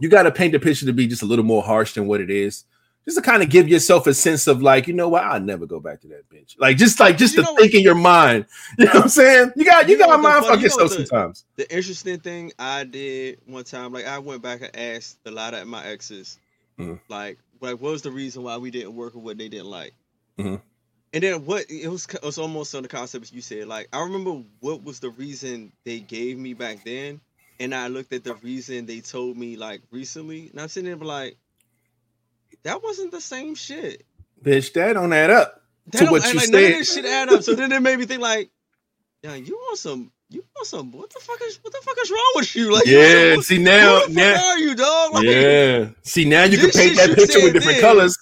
You 0.00 0.08
got 0.08 0.22
to 0.22 0.30
paint 0.30 0.52
the 0.52 0.60
picture 0.60 0.86
to 0.86 0.92
be 0.92 1.08
just 1.08 1.22
a 1.22 1.26
little 1.26 1.44
more 1.44 1.62
harsh 1.62 1.94
than 1.94 2.06
what 2.06 2.20
it 2.20 2.30
is, 2.30 2.64
just 3.04 3.16
to 3.18 3.22
kind 3.22 3.42
of 3.42 3.50
give 3.50 3.68
yourself 3.68 4.06
a 4.06 4.14
sense 4.14 4.46
of 4.46 4.62
like, 4.62 4.86
you 4.86 4.94
know 4.94 5.08
what, 5.08 5.24
I'll 5.24 5.40
never 5.40 5.66
go 5.66 5.80
back 5.80 6.00
to 6.02 6.08
that 6.08 6.30
bitch. 6.30 6.54
Like 6.58 6.76
just 6.76 7.00
like 7.00 7.18
just 7.18 7.36
You 7.36 7.42
to 7.42 7.54
think 7.56 7.74
in 7.74 7.82
your 7.82 7.94
mind. 7.96 8.46
You 8.78 8.84
know 8.84 8.92
what 8.92 9.02
I'm 9.04 9.08
saying? 9.08 9.52
You 9.56 9.64
got 9.64 9.88
you, 9.88 9.94
You 9.94 9.98
got 9.98 10.06
to 10.06 10.10
what 10.12 10.20
mind 10.22 10.46
fuck 10.46 10.60
yourself 10.60 10.90
the- 10.90 11.04
sometimes. 11.04 11.44
The 11.56 11.68
interesting 11.74 12.20
thing 12.20 12.52
I 12.60 12.84
did 12.84 13.40
one 13.46 13.64
time, 13.64 13.92
like 13.92 14.06
I 14.06 14.18
went 14.20 14.40
back 14.40 14.60
and 14.60 14.70
asked 14.76 15.18
a 15.26 15.32
lot 15.32 15.52
of 15.54 15.66
my 15.66 15.84
exes, 15.84 16.38
Mhm. 16.78 17.00
like, 17.08 17.38
like 17.60 17.80
what 17.80 17.92
was 17.92 18.02
the 18.02 18.10
reason 18.12 18.42
why 18.42 18.56
we 18.56 18.70
didn't 18.70 18.94
work 18.94 19.14
or 19.16 19.20
what 19.20 19.36
they 19.38 19.48
didn't 19.48 19.66
like, 19.70 19.94
Mhm. 20.38 20.60
and 21.12 21.22
then 21.22 21.44
what 21.44 21.66
it 21.70 21.88
was, 21.88 22.06
it 22.06 22.22
was 22.22 22.38
almost 22.38 22.74
on 22.74 22.82
the 22.82 22.88
concept 22.88 23.32
you 23.32 23.40
said. 23.40 23.66
Like 23.68 23.88
I 23.92 24.00
remember 24.02 24.42
what 24.60 24.82
was 24.84 25.00
the 25.00 25.10
reason 25.10 25.72
they 25.84 26.00
gave 26.00 26.38
me 26.38 26.54
back 26.54 26.84
then, 26.84 27.20
and 27.60 27.74
I 27.74 27.88
looked 27.88 28.12
at 28.12 28.24
the 28.24 28.34
reason 28.36 28.86
they 28.86 29.00
told 29.00 29.36
me 29.36 29.56
like 29.56 29.82
recently, 29.90 30.50
and 30.50 30.60
I'm 30.60 30.68
sitting 30.68 30.86
there 30.98 31.06
like, 31.06 31.36
that 32.62 32.82
wasn't 32.82 33.10
the 33.12 33.20
same 33.20 33.54
shit. 33.54 34.04
Bitch, 34.42 34.72
that 34.74 34.92
don't 34.94 35.12
add 35.12 35.30
up. 35.30 35.62
That 35.88 35.98
To 36.06 36.10
what 36.10 36.22
you 36.32 36.38
like, 36.38 36.48
none 36.50 36.62
of 36.62 36.68
said. 36.70 36.80
this 36.80 36.94
shit 36.94 37.04
add 37.06 37.28
up. 37.32 37.42
So 37.42 37.54
then 37.54 37.72
it 37.72 37.80
made 37.80 37.98
me 37.98 38.04
think 38.04 38.20
like, 38.22 38.50
yeah, 39.22 39.34
you 39.34 39.56
want 39.56 39.78
some, 39.78 40.12
you 40.30 40.44
want 40.54 40.66
some. 40.66 40.92
What 40.92 41.10
the 41.12 41.20
fuck 41.20 41.38
is 41.46 41.58
what 41.62 41.72
the 41.72 41.80
fuck 41.82 41.96
is 42.02 42.10
wrong 42.10 42.32
with 42.36 42.54
you? 42.56 42.72
Like, 42.72 42.86
Yeah, 42.86 43.36
see 43.40 43.58
now, 43.58 44.00
who 44.00 44.12
now, 44.14 44.44
are 44.50 44.58
you, 44.58 44.74
dog? 44.74 45.14
Like, 45.14 45.24
yeah. 45.24 45.88
See 46.02 46.24
now 46.24 46.44
you 46.44 46.58
can 46.58 46.70
paint 46.70 46.96
that 46.96 47.14
picture 47.16 47.42
with 47.42 47.54
different 47.54 47.78
then. 47.78 47.80
colors. 47.80 48.16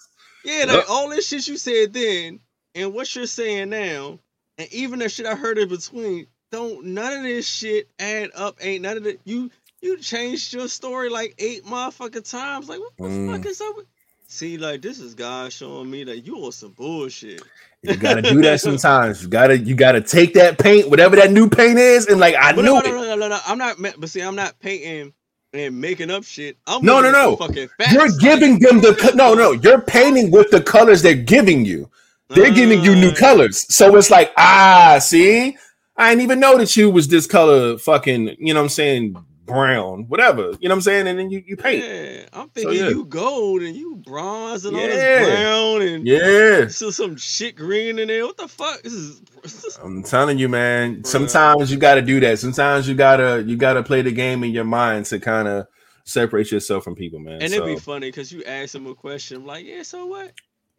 yeah, 0.45 0.65
like 0.67 0.89
all 0.89 1.09
this 1.11 1.27
shit 1.29 1.47
you 1.49 1.57
said 1.57 1.93
then, 1.93 2.41
and 2.75 2.93
what 2.95 3.15
you're 3.17 3.27
saying 3.27 3.71
now, 3.71 4.19
and 4.59 4.73
even 4.73 5.01
the 5.01 5.09
shit 5.09 5.27
I 5.27 5.35
heard 5.35 5.59
in 5.59 5.69
between, 5.69 6.27
don't 6.53 6.85
none 6.87 7.13
of 7.19 7.23
this 7.25 7.49
shit 7.49 7.89
add 7.99 8.31
up. 8.35 8.59
Ain't 8.61 8.83
none 8.83 8.97
of 8.97 9.07
it. 9.07 9.21
You 9.25 9.51
you 9.83 9.99
changed 9.99 10.53
your 10.55 10.69
story 10.69 11.11
like 11.11 11.35
eight 11.39 11.65
motherfucking 11.65 12.31
times. 12.31 12.69
Like, 12.69 12.81
what 12.81 12.97
the 12.97 13.05
Mm. 13.05 13.33
fuck 13.37 13.47
is 13.47 13.61
up? 13.61 13.77
with- 13.77 13.87
See, 14.29 14.59
like 14.59 14.83
this 14.83 15.01
is 15.01 15.15
God 15.15 15.53
showing 15.53 15.91
me 15.91 16.05
that 16.05 16.21
you 16.27 16.39
on 16.45 16.53
some 16.53 16.73
bullshit. 16.73 17.45
You 17.83 17.99
gotta 17.99 18.23
do 18.23 18.43
that 18.43 18.61
sometimes. 18.61 19.23
You 19.23 19.29
gotta 19.29 19.59
you 19.59 19.75
gotta 19.77 20.01
take 20.03 20.35
that 20.35 20.59
paint, 20.59 20.91
whatever 20.91 21.17
that 21.17 21.33
new 21.33 21.49
paint 21.51 21.79
is, 21.79 22.07
and 22.09 22.21
like 22.21 22.35
I 22.37 22.53
But 22.55 22.63
knew 22.63 22.75
no, 22.75 22.81
it. 22.81 22.85
no, 22.85 22.93
no, 22.93 23.05
no, 23.05 23.17
no, 23.17 23.29
no. 23.29 23.41
I'm 23.47 23.59
not. 23.59 23.79
But 23.99 24.11
see, 24.11 24.23
I'm 24.23 24.37
not 24.37 24.59
painting 24.61 25.15
and 25.53 25.81
making 25.81 26.11
up 26.11 26.25
shit. 26.25 26.59
I'm 26.67 26.85
No, 26.85 27.01
no, 27.01 27.11
no. 27.13 27.37
Fucking 27.39 27.69
facts. 27.79 27.93
You're 27.93 28.09
giving 28.19 28.61
them 28.61 28.81
the 28.81 28.95
co- 28.95 29.17
no, 29.17 29.35
no. 29.35 29.53
You're 29.53 29.81
painting 29.83 30.31
with 30.31 30.51
the 30.51 30.63
colors 30.63 31.03
they're 31.03 31.15
giving 31.15 31.65
you. 31.65 31.91
They're 32.35 32.53
giving 32.53 32.83
you 32.83 32.95
new 32.97 33.13
Uh, 33.13 33.15
colors, 33.15 33.67
so 33.75 33.97
it's 33.97 34.11
like 34.11 34.33
ah, 34.37 34.99
see, 35.01 35.57
I 35.97 36.11
didn't 36.11 36.23
even 36.23 36.41
know 36.41 36.59
that 36.59 36.77
you 36.77 36.91
was 36.91 37.09
this 37.09 37.27
color, 37.27 37.79
fucking, 37.79 38.37
you 38.39 38.55
know 38.55 38.61
what 38.61 38.65
I'm 38.65 38.71
saying, 38.71 39.26
brown, 39.47 40.05
whatever, 40.09 40.43
you 40.61 40.69
know 40.69 40.75
what 40.75 40.77
I'm 40.77 40.81
saying, 40.83 41.07
and 41.07 41.19
then 41.19 41.31
you 41.31 41.43
you 41.47 41.57
paint, 41.57 41.85
Yeah, 41.85 42.27
I'm 42.33 42.49
thinking 42.51 42.75
yeah. 42.77 42.89
you 42.89 43.05
gold 43.05 43.63
and 43.63 43.75
you 43.77 43.97
bronze 43.97 44.65
and 44.65 44.77
all 44.77 44.83
Yeah. 44.83 44.89
this 44.89 45.29
brown 45.29 45.83
and 45.83 46.07
yeah. 46.07 46.67
still 46.69 46.93
some 46.93 47.17
shit 47.17 47.57
green 47.57 47.99
in 47.99 48.09
there. 48.09 48.27
What 48.27 48.37
the 48.37 48.49
fuck? 48.49 48.83
This 48.83 48.93
is. 48.93 49.21
This 49.43 49.79
I'm 49.83 50.03
telling 50.03 50.39
you, 50.39 50.49
man. 50.49 51.05
Sometimes 51.05 51.71
you 51.71 51.79
got 51.79 51.95
to 51.95 52.03
do 52.03 52.21
that. 52.21 52.39
Sometimes 52.39 52.89
you 52.89 52.95
gotta 52.95 53.43
you 53.47 53.57
gotta 53.57 53.83
play 53.83 54.03
the 54.03 54.13
game 54.13 54.45
in 54.45 54.51
your 54.51 54.65
mind 54.65 55.07
to 55.07 55.19
kind 55.21 55.47
of 55.49 55.67
separate 56.05 56.51
yourself 56.53 56.85
from 56.85 56.95
people, 56.95 57.19
man. 57.19 57.43
and 57.43 57.51
so, 57.51 57.57
it'd 57.63 57.77
be 57.77 57.81
funny 57.81 58.09
because 58.09 58.31
you 58.33 58.45
ask 58.45 58.75
him 58.75 58.87
a 58.87 58.95
question 58.95 59.39
I'm 59.39 59.47
like, 59.47 59.65
yeah, 59.67 59.83
so 59.83 60.07
what? 60.07 60.33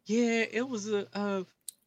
Yeah, 0.06 0.46
it 0.52 0.68
was 0.68 0.92
a 0.92 1.06
uh, 1.14 1.44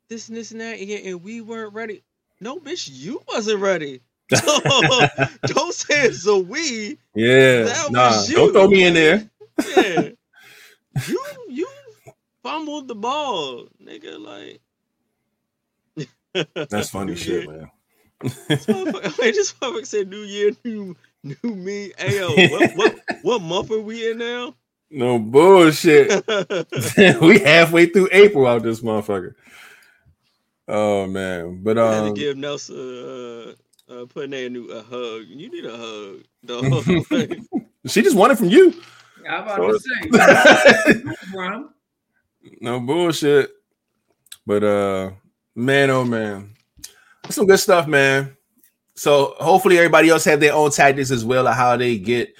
this 0.08 0.28
and 0.28 0.36
this 0.36 0.50
and 0.50 0.60
that. 0.60 0.80
Yeah, 0.80 0.98
and 0.98 1.22
we 1.22 1.40
weren't 1.40 1.72
ready. 1.72 2.02
No, 2.40 2.58
bitch, 2.58 2.88
you 2.90 3.22
wasn't 3.28 3.60
ready. 3.60 4.00
Don't 4.30 5.74
say 5.74 6.02
it's 6.06 6.26
a 6.26 6.38
we. 6.38 6.98
yeah, 7.14 7.62
That 7.64 7.88
nah, 7.90 8.22
you. 8.24 8.34
don't 8.36 8.52
throw 8.52 8.68
me 8.68 8.84
in 8.84 8.94
there. 8.94 9.28
Yeah. 9.76 10.08
you 11.08 11.24
you 11.48 11.68
fumbled 12.42 12.88
the 12.88 12.94
ball, 12.94 13.66
nigga. 13.82 14.18
Like 14.18 14.60
That's 16.70 16.90
funny 16.90 17.16
shit, 17.16 17.44
Year- 17.44 17.52
man. 17.58 17.70
This 18.22 18.66
motherfucker, 18.66 19.02
motherfucker 19.60 19.86
said 19.86 20.08
New 20.08 20.22
Year, 20.22 20.52
new 20.64 20.94
new 21.22 21.36
me. 21.54 21.92
Hey 21.98 22.18
yo, 22.18 22.28
what 22.50 22.70
what 22.76 23.00
what 23.22 23.42
month 23.42 23.70
are 23.70 23.80
we 23.80 24.10
in 24.10 24.18
now? 24.18 24.54
No 24.90 25.18
bullshit. 25.18 26.08
we 27.20 27.38
halfway 27.38 27.86
through 27.86 28.08
April 28.12 28.46
out 28.46 28.62
this 28.62 28.80
motherfucker. 28.80 29.34
Oh 30.68 31.06
man, 31.06 31.62
but 31.62 31.78
I 31.78 31.94
had 31.94 32.00
to 32.02 32.06
um, 32.08 32.14
give 32.14 32.36
Nelson 32.36 32.76
uh, 32.76 33.52
uh 33.90 34.06
putting 34.06 34.32
a 34.32 34.48
new 34.48 34.70
a 34.70 34.82
hug. 34.82 35.26
You 35.26 35.50
need 35.50 35.64
a 35.64 35.76
hug, 35.76 36.24
dog. 36.44 36.86
Like, 37.10 37.38
she 37.86 38.02
just 38.02 38.16
wanted 38.16 38.38
from 38.38 38.48
you. 38.48 38.74
I'm 39.28 39.42
about 39.42 39.56
to 39.58 39.78
say, 39.78 41.02
no 42.60 42.80
bullshit. 42.80 43.50
But 44.46 44.64
uh, 44.64 45.10
man, 45.54 45.90
oh 45.90 46.04
man, 46.04 46.54
That's 47.22 47.34
some 47.34 47.46
good 47.46 47.60
stuff, 47.60 47.86
man. 47.86 48.36
So 48.94 49.34
hopefully 49.38 49.78
everybody 49.78 50.08
else 50.08 50.24
have 50.24 50.40
their 50.40 50.54
own 50.54 50.70
tactics 50.70 51.10
as 51.10 51.24
well 51.24 51.46
of 51.46 51.54
how 51.54 51.76
they 51.76 51.98
get 51.98 52.34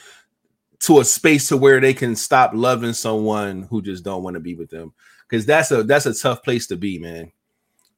to 0.81 1.01
a 1.01 1.05
space 1.05 1.49
to 1.49 1.57
where 1.57 1.81
they 1.81 1.95
can 1.95 2.17
stop 2.17 2.53
loving 2.55 2.93
someone 2.93 3.63
who 3.63 3.83
just 3.83 4.05
don't 4.05 4.23
want 4.23 4.35
to 4.35 4.41
be 4.41 4.55
with 4.55 4.71
them. 4.71 4.93
Because 5.29 5.47
that's 5.47 5.71
a 5.71 5.83
that's 5.83 6.07
a 6.07 6.15
tough 6.15 6.43
place 6.43 6.67
to 6.69 6.77
be, 6.77 6.99
man. 6.99 7.33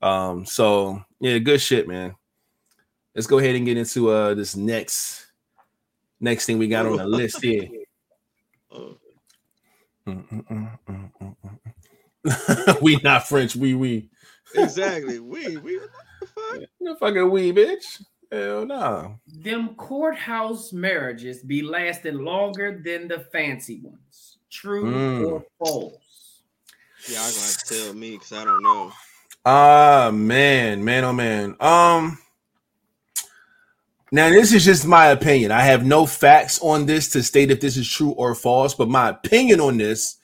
Um, 0.00 0.44
so 0.44 1.02
yeah, 1.20 1.38
good 1.38 1.60
shit, 1.60 1.86
man. 1.86 2.14
Let's 3.14 3.26
go 3.26 3.38
ahead 3.38 3.56
and 3.56 3.66
get 3.66 3.76
into 3.76 4.10
uh 4.10 4.34
this 4.34 4.56
next 4.56 5.26
next 6.20 6.46
thing 6.46 6.58
we 6.58 6.68
got 6.68 6.86
on 6.86 6.96
the 6.96 7.06
list 7.06 7.42
here. 7.42 7.68
we 12.82 12.96
not 13.02 13.28
French, 13.28 13.54
we 13.56 13.74
we. 13.74 14.08
exactly. 14.54 15.18
We 15.18 15.56
we 15.58 15.78
what 15.78 15.90
the 16.20 16.26
fuck? 16.26 16.60
No 16.80 16.94
fucking 16.96 17.30
we, 17.30 17.52
bitch. 17.52 18.02
Hell 18.30 18.64
no. 18.64 19.18
Them 19.26 19.74
courthouse 19.74 20.72
marriages 20.72 21.42
be 21.42 21.60
lasting 21.60 22.18
longer 22.18 22.80
than 22.82 23.08
the 23.08 23.20
fancy 23.32 23.80
ones. 23.82 24.38
True 24.50 24.84
Mm. 24.84 25.30
or 25.30 25.44
false? 25.58 26.42
Y'all 27.06 27.14
yeah, 27.14 27.18
gonna 27.18 27.46
have 27.46 27.58
to 27.58 27.74
tell 27.74 27.94
me 27.94 28.12
because 28.12 28.32
I 28.32 28.44
don't 28.44 28.62
know. 28.62 28.92
Ah 29.44 30.10
man, 30.14 30.84
man, 30.84 31.04
oh 31.04 31.12
man. 31.12 31.56
Um 31.60 32.18
now 34.12 34.28
this 34.28 34.52
is 34.52 34.64
just 34.64 34.86
my 34.86 35.06
opinion. 35.08 35.50
I 35.50 35.62
have 35.62 35.84
no 35.84 36.06
facts 36.06 36.60
on 36.62 36.86
this 36.86 37.08
to 37.10 37.22
state 37.22 37.50
if 37.50 37.60
this 37.60 37.76
is 37.76 37.90
true 37.90 38.10
or 38.12 38.34
false, 38.34 38.74
but 38.74 38.88
my 38.88 39.08
opinion 39.08 39.60
on 39.60 39.78
this 39.78 40.16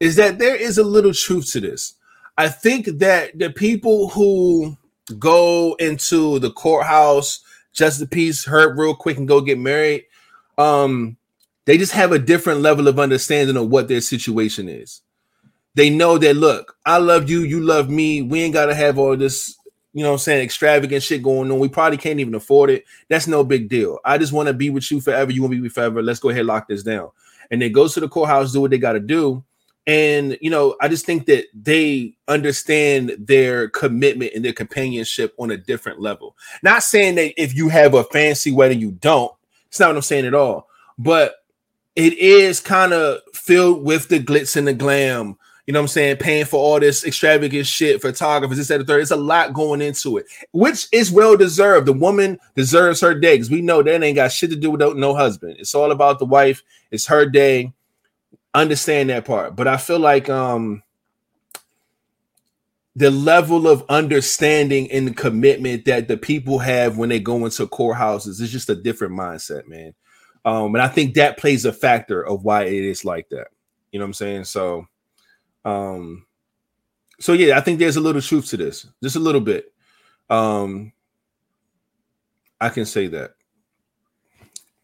is 0.00 0.16
that 0.16 0.38
there 0.38 0.56
is 0.56 0.78
a 0.78 0.84
little 0.84 1.12
truth 1.12 1.52
to 1.52 1.60
this. 1.60 1.94
I 2.36 2.48
think 2.48 2.86
that 2.98 3.38
the 3.38 3.50
people 3.50 4.08
who 4.08 4.76
go 5.18 5.74
into 5.78 6.38
the 6.40 6.50
courthouse 6.50 7.40
just 7.72 8.02
a 8.02 8.06
piece, 8.06 8.44
hurt 8.44 8.76
real 8.76 8.94
quick, 8.94 9.18
and 9.18 9.28
go 9.28 9.40
get 9.40 9.58
married, 9.58 10.06
um, 10.58 11.16
they 11.66 11.78
just 11.78 11.92
have 11.92 12.12
a 12.12 12.18
different 12.18 12.60
level 12.60 12.88
of 12.88 12.98
understanding 12.98 13.56
of 13.56 13.68
what 13.68 13.88
their 13.88 14.00
situation 14.00 14.68
is 14.68 15.02
they 15.76 15.90
know 15.90 16.16
that 16.18 16.34
look, 16.34 16.76
I 16.86 16.96
love 16.96 17.30
you, 17.30 17.40
you 17.40 17.60
love 17.60 17.88
me. 17.90 18.22
We 18.22 18.42
ain't 18.42 18.54
gotta 18.54 18.74
have 18.74 18.98
all 18.98 19.16
this, 19.16 19.55
you 19.96 20.02
know 20.02 20.10
what 20.10 20.16
I'm 20.16 20.18
saying, 20.18 20.44
extravagant 20.44 21.02
shit 21.02 21.22
going 21.22 21.50
on. 21.50 21.58
We 21.58 21.68
probably 21.68 21.96
can't 21.96 22.20
even 22.20 22.34
afford 22.34 22.68
it. 22.68 22.84
That's 23.08 23.26
no 23.26 23.42
big 23.42 23.70
deal. 23.70 23.98
I 24.04 24.18
just 24.18 24.30
want 24.30 24.46
to 24.46 24.52
be 24.52 24.68
with 24.68 24.90
you 24.90 25.00
forever. 25.00 25.32
You 25.32 25.40
want 25.40 25.52
to 25.52 25.56
be 25.56 25.62
with 25.62 25.72
forever. 25.72 26.02
Let's 26.02 26.20
go 26.20 26.28
ahead 26.28 26.40
and 26.40 26.48
lock 26.48 26.68
this 26.68 26.82
down. 26.82 27.08
And 27.50 27.62
they 27.62 27.70
go 27.70 27.88
to 27.88 28.00
the 28.00 28.06
courthouse, 28.06 28.52
do 28.52 28.60
what 28.60 28.70
they 28.70 28.76
gotta 28.76 29.00
do. 29.00 29.42
And 29.86 30.36
you 30.42 30.50
know, 30.50 30.76
I 30.82 30.88
just 30.88 31.06
think 31.06 31.24
that 31.26 31.46
they 31.54 32.14
understand 32.28 33.16
their 33.18 33.70
commitment 33.70 34.32
and 34.34 34.44
their 34.44 34.52
companionship 34.52 35.34
on 35.38 35.50
a 35.50 35.56
different 35.56 35.98
level. 35.98 36.36
Not 36.62 36.82
saying 36.82 37.14
that 37.14 37.32
if 37.42 37.54
you 37.54 37.70
have 37.70 37.94
a 37.94 38.04
fancy 38.04 38.52
wedding, 38.52 38.80
you 38.80 38.92
don't. 38.92 39.32
It's 39.68 39.80
not 39.80 39.88
what 39.88 39.96
I'm 39.96 40.02
saying 40.02 40.26
at 40.26 40.34
all. 40.34 40.68
But 40.98 41.36
it 41.94 42.12
is 42.18 42.60
kind 42.60 42.92
of 42.92 43.20
filled 43.32 43.82
with 43.82 44.08
the 44.08 44.20
glitz 44.20 44.56
and 44.56 44.68
the 44.68 44.74
glam 44.74 45.38
you 45.66 45.72
know 45.72 45.80
what 45.80 45.84
I'm 45.84 45.88
saying, 45.88 46.16
paying 46.18 46.44
for 46.44 46.58
all 46.58 46.78
this 46.78 47.04
extravagant 47.04 47.66
shit, 47.66 48.00
photographers, 48.00 48.56
this, 48.56 48.68
that, 48.68 48.78
the 48.78 48.84
third. 48.84 49.02
It's 49.02 49.10
a 49.10 49.16
lot 49.16 49.52
going 49.52 49.82
into 49.82 50.16
it, 50.16 50.26
which 50.52 50.86
is 50.92 51.10
well 51.10 51.36
deserved. 51.36 51.86
The 51.86 51.92
woman 51.92 52.38
deserves 52.54 53.00
her 53.00 53.14
day 53.14 53.34
because 53.34 53.50
we 53.50 53.62
know 53.62 53.82
that 53.82 54.02
ain't 54.02 54.14
got 54.14 54.30
shit 54.30 54.50
to 54.50 54.56
do 54.56 54.70
with 54.70 54.96
no 54.96 55.14
husband. 55.14 55.56
It's 55.58 55.74
all 55.74 55.90
about 55.90 56.20
the 56.20 56.24
wife. 56.24 56.62
It's 56.92 57.06
her 57.06 57.26
day. 57.26 57.72
Understand 58.54 59.10
that 59.10 59.24
part. 59.24 59.56
But 59.56 59.66
I 59.66 59.76
feel 59.76 59.98
like 59.98 60.30
um 60.30 60.82
the 62.94 63.10
level 63.10 63.68
of 63.68 63.84
understanding 63.90 64.90
and 64.90 65.14
commitment 65.14 65.84
that 65.84 66.08
the 66.08 66.16
people 66.16 66.58
have 66.58 66.96
when 66.96 67.10
they 67.10 67.20
go 67.20 67.44
into 67.44 67.66
courthouses 67.66 68.40
is 68.40 68.50
just 68.50 68.70
a 68.70 68.74
different 68.74 69.12
mindset, 69.12 69.68
man. 69.68 69.94
Um, 70.46 70.74
and 70.74 70.80
I 70.82 70.88
think 70.88 71.14
that 71.14 71.36
plays 71.36 71.66
a 71.66 71.72
factor 71.74 72.24
of 72.24 72.44
why 72.44 72.62
it 72.62 72.72
is 72.72 73.04
like 73.04 73.28
that. 73.30 73.48
You 73.92 73.98
know 73.98 74.04
what 74.04 74.10
I'm 74.10 74.14
saying? 74.14 74.44
So, 74.44 74.86
um, 75.66 76.24
so 77.18 77.32
yeah, 77.32 77.58
I 77.58 77.60
think 77.60 77.78
there's 77.78 77.96
a 77.96 78.00
little 78.00 78.22
truth 78.22 78.46
to 78.50 78.56
this, 78.56 78.86
just 79.02 79.16
a 79.16 79.20
little 79.20 79.40
bit. 79.40 79.72
Um, 80.30 80.92
I 82.60 82.68
can 82.68 82.86
say 82.86 83.08
that. 83.08 83.32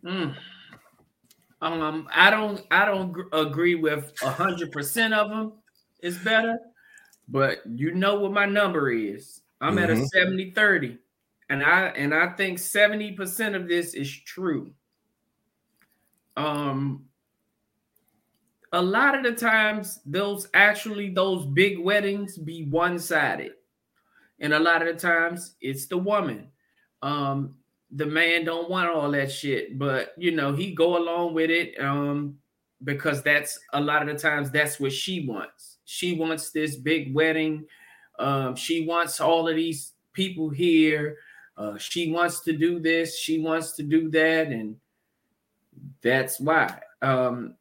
Mm. 0.04 0.34
Um, 1.62 2.08
I 2.12 2.30
don't, 2.30 2.60
I 2.70 2.84
don't 2.84 3.12
gr- 3.12 3.22
agree 3.32 3.76
with 3.76 4.12
a 4.22 4.30
hundred 4.30 4.72
percent 4.72 5.14
of 5.14 5.30
them. 5.30 5.52
Is 6.00 6.18
better, 6.18 6.58
but 7.28 7.58
you 7.64 7.92
know 7.94 8.16
what 8.16 8.32
my 8.32 8.44
number 8.44 8.90
is. 8.90 9.42
I'm 9.60 9.78
at 9.78 9.88
a 9.88 9.94
Mhm. 9.94 10.08
70 10.08 10.50
30, 10.50 10.98
and 11.48 11.62
I 11.62 11.86
and 11.90 12.12
I 12.12 12.30
think 12.32 12.58
70 12.58 13.12
percent 13.12 13.54
of 13.54 13.68
this 13.68 13.94
is 13.94 14.10
true. 14.10 14.74
Um, 16.36 17.04
a 18.72 18.80
lot 18.82 19.14
of 19.14 19.22
the 19.22 19.32
times, 19.32 20.00
those 20.06 20.48
actually 20.54 21.10
those 21.10 21.46
big 21.46 21.78
weddings 21.78 22.38
be 22.38 22.64
one 22.64 22.98
sided, 22.98 23.52
and 24.40 24.54
a 24.54 24.58
lot 24.58 24.86
of 24.86 24.88
the 24.88 25.00
times 25.00 25.56
it's 25.60 25.86
the 25.86 25.98
woman. 25.98 26.48
Um, 27.02 27.56
the 27.90 28.06
man 28.06 28.44
don't 28.44 28.70
want 28.70 28.88
all 28.88 29.10
that 29.10 29.30
shit, 29.30 29.78
but 29.78 30.14
you 30.16 30.30
know 30.30 30.54
he 30.54 30.74
go 30.74 30.96
along 30.96 31.34
with 31.34 31.50
it 31.50 31.78
um, 31.78 32.36
because 32.82 33.22
that's 33.22 33.58
a 33.74 33.80
lot 33.80 34.02
of 34.02 34.08
the 34.08 34.20
times 34.20 34.50
that's 34.50 34.80
what 34.80 34.92
she 34.92 35.26
wants. 35.26 35.78
She 35.84 36.14
wants 36.14 36.50
this 36.50 36.76
big 36.76 37.14
wedding. 37.14 37.66
Um, 38.18 38.56
she 38.56 38.86
wants 38.86 39.20
all 39.20 39.48
of 39.48 39.56
these 39.56 39.92
people 40.14 40.48
here. 40.48 41.18
Uh, 41.58 41.76
she 41.76 42.10
wants 42.10 42.40
to 42.40 42.56
do 42.56 42.80
this. 42.80 43.18
She 43.18 43.38
wants 43.38 43.72
to 43.72 43.82
do 43.82 44.10
that, 44.10 44.46
and 44.46 44.76
that's 46.02 46.40
why. 46.40 46.80
Um, 47.02 47.56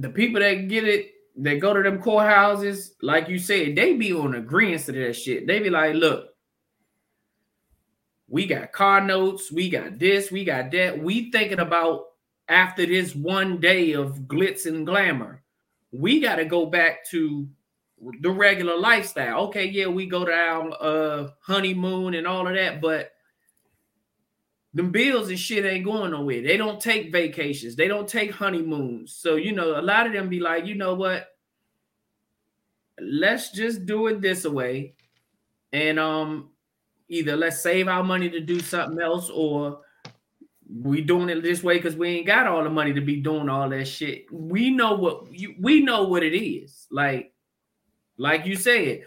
the 0.00 0.08
people 0.08 0.40
that 0.40 0.68
get 0.68 0.84
it, 0.84 1.12
that 1.36 1.60
go 1.60 1.74
to 1.74 1.82
them 1.82 2.00
courthouses, 2.02 2.90
like 3.02 3.28
you 3.28 3.38
said, 3.38 3.76
they 3.76 3.94
be 3.94 4.12
on 4.12 4.34
agreement 4.34 4.84
to 4.86 4.92
that 4.92 5.14
shit. 5.14 5.46
They 5.46 5.60
be 5.60 5.70
like, 5.70 5.94
look, 5.94 6.30
we 8.28 8.46
got 8.46 8.72
car 8.72 9.00
notes, 9.00 9.50
we 9.50 9.70
got 9.70 9.98
this, 9.98 10.30
we 10.30 10.44
got 10.44 10.70
that. 10.72 11.02
We 11.02 11.30
thinking 11.30 11.60
about 11.60 12.06
after 12.48 12.86
this 12.86 13.14
one 13.14 13.60
day 13.60 13.92
of 13.92 14.20
glitz 14.20 14.66
and 14.66 14.86
glamour, 14.86 15.42
we 15.92 16.20
got 16.20 16.36
to 16.36 16.44
go 16.44 16.66
back 16.66 17.04
to 17.10 17.48
the 18.20 18.30
regular 18.30 18.76
lifestyle. 18.76 19.46
Okay, 19.46 19.66
yeah, 19.66 19.86
we 19.86 20.06
go 20.06 20.24
to 20.24 20.32
our 20.32 20.70
uh, 20.80 21.30
honeymoon 21.40 22.14
and 22.14 22.26
all 22.26 22.46
of 22.46 22.54
that, 22.54 22.80
but 22.80 23.12
them 24.78 24.92
bills 24.92 25.28
and 25.28 25.38
shit 25.38 25.64
ain't 25.64 25.84
going 25.84 26.12
nowhere. 26.12 26.40
They 26.40 26.56
don't 26.56 26.80
take 26.80 27.10
vacations, 27.10 27.74
they 27.74 27.88
don't 27.88 28.06
take 28.06 28.30
honeymoons. 28.30 29.12
So 29.12 29.34
you 29.34 29.50
know, 29.50 29.78
a 29.78 29.82
lot 29.82 30.06
of 30.06 30.12
them 30.12 30.28
be 30.28 30.38
like, 30.38 30.66
you 30.66 30.76
know 30.76 30.94
what? 30.94 31.26
Let's 33.00 33.50
just 33.50 33.86
do 33.86 34.06
it 34.06 34.20
this 34.20 34.44
way, 34.44 34.94
and 35.72 35.98
um, 35.98 36.50
either 37.08 37.36
let's 37.36 37.60
save 37.60 37.88
our 37.88 38.04
money 38.04 38.30
to 38.30 38.40
do 38.40 38.60
something 38.60 39.00
else, 39.00 39.28
or 39.30 39.80
we 40.72 41.00
doing 41.00 41.28
it 41.28 41.42
this 41.42 41.62
way 41.64 41.78
because 41.78 41.96
we 41.96 42.10
ain't 42.10 42.26
got 42.28 42.46
all 42.46 42.62
the 42.62 42.70
money 42.70 42.92
to 42.92 43.00
be 43.00 43.16
doing 43.16 43.48
all 43.48 43.68
that 43.68 43.86
shit. 43.86 44.32
We 44.32 44.70
know 44.70 44.94
what 44.94 45.32
you, 45.32 45.56
we 45.58 45.80
know 45.80 46.04
what 46.04 46.22
it 46.22 46.38
is. 46.38 46.86
Like, 46.88 47.32
like 48.16 48.46
you 48.46 48.54
said, 48.54 49.02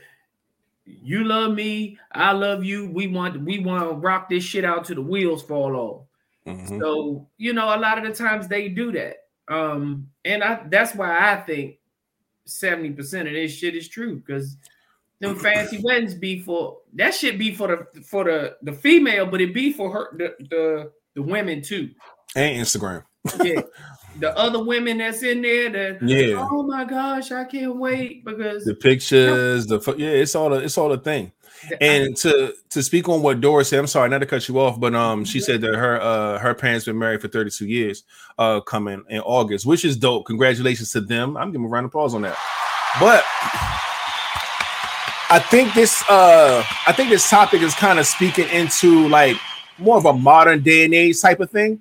you 0.86 1.24
love 1.24 1.54
me, 1.54 1.98
I 2.12 2.32
love 2.32 2.64
you. 2.64 2.90
We 2.90 3.08
want 3.08 3.42
we 3.42 3.60
want 3.60 3.90
to 3.90 3.96
rock 3.96 4.30
this 4.30 4.44
shit 4.44 4.66
out 4.66 4.86
to 4.86 4.96
the 4.96 5.02
wheels 5.02 5.44
fall 5.44 5.76
off. 5.76 6.06
Mhm. 6.48 6.80
So 6.80 7.28
you 7.38 7.54
know, 7.54 7.76
a 7.76 7.78
lot 7.78 7.98
of 7.98 8.04
the 8.06 8.14
times 8.14 8.48
they 8.48 8.70
do 8.70 8.92
that, 8.94 9.18
um, 9.48 10.10
and 10.26 10.44
I 10.44 10.64
that's 10.70 10.96
why 10.96 11.34
I 11.34 11.38
think 11.42 11.78
seventy 12.46 12.92
percent 12.92 13.28
of 13.28 13.34
this 13.34 13.54
shit 13.54 13.76
is 13.76 13.88
true 13.88 14.18
because 14.18 14.58
them 15.20 15.38
fancy 15.38 15.80
weddings 15.84 16.16
be 16.16 16.42
for 16.42 16.80
that 16.94 17.14
shit 17.14 17.38
be 17.38 17.54
for 17.54 17.68
the 17.68 18.02
for 18.02 18.24
the 18.24 18.58
the 18.64 18.74
female, 18.74 19.26
but 19.26 19.42
it 19.42 19.54
be 19.54 19.72
for 19.72 19.92
her 19.92 20.18
the 20.18 20.36
the, 20.50 20.92
the 21.16 21.22
women 21.22 21.62
too. 21.62 21.92
And 22.36 22.66
Instagram. 22.66 23.04
Yeah, 23.44 23.62
the 24.20 24.38
other 24.38 24.64
women 24.64 24.98
that's 24.98 25.24
in 25.24 25.42
there 25.42 25.70
that 25.70 26.02
Yeah. 26.02 26.48
oh 26.52 26.64
my 26.64 26.86
gosh, 26.86 27.32
I 27.32 27.44
can't 27.46 27.76
wait 27.78 28.26
because 28.26 28.64
The 28.64 28.76
pictures, 28.76 29.68
the 29.68 29.80
yeah, 29.98 30.10
it's 30.10 30.36
all 30.36 30.54
a, 30.54 30.60
it's 30.60 30.78
all 30.78 30.92
a 30.92 30.98
thing. 30.98 31.32
And 31.80 32.18
to 32.18 32.54
to 32.72 32.82
speak 32.82 33.08
on 33.08 33.22
what 33.22 33.40
Doris 33.40 33.70
said, 33.70 33.80
I'm 33.80 33.88
sorry 33.88 34.10
not 34.10 34.20
to 34.20 34.26
cut 34.26 34.48
you 34.48 34.60
off, 34.60 34.80
but 34.80 34.96
um, 34.96 35.24
she 35.24 35.40
said 35.40 35.62
that 35.62 35.76
her 35.76 36.02
uh 36.02 36.40
her 36.40 36.56
parents 36.56 36.86
been 36.86 36.98
married 36.98 37.22
for 37.22 37.28
32 37.28 37.68
years, 37.68 38.04
uh, 38.40 38.62
coming 38.62 39.04
in 39.10 39.20
August, 39.22 39.66
which 39.66 39.86
is 39.86 39.96
dope. 39.96 40.26
Congratulations 40.26 40.92
to 40.92 41.02
them. 41.02 41.38
I'm 41.38 41.52
giving 41.52 41.66
a 41.66 41.70
round 41.70 41.86
of 41.86 41.90
applause 41.90 42.16
on 42.16 42.24
that. 42.24 42.38
But 43.00 43.24
I 45.30 45.40
think 45.50 45.74
this 45.74 46.04
uh 46.10 46.64
I 46.88 46.94
think 46.94 47.10
this 47.10 47.30
topic 47.30 47.62
is 47.62 47.76
kind 47.76 48.00
of 48.00 48.08
speaking 48.08 48.50
into 48.50 49.08
like 49.08 49.38
more 49.78 49.98
of 49.98 50.06
a 50.06 50.14
modern 50.14 50.62
day 50.64 50.86
and 50.86 50.94
age 50.94 51.22
type 51.22 51.40
of 51.40 51.52
thing. 51.52 51.80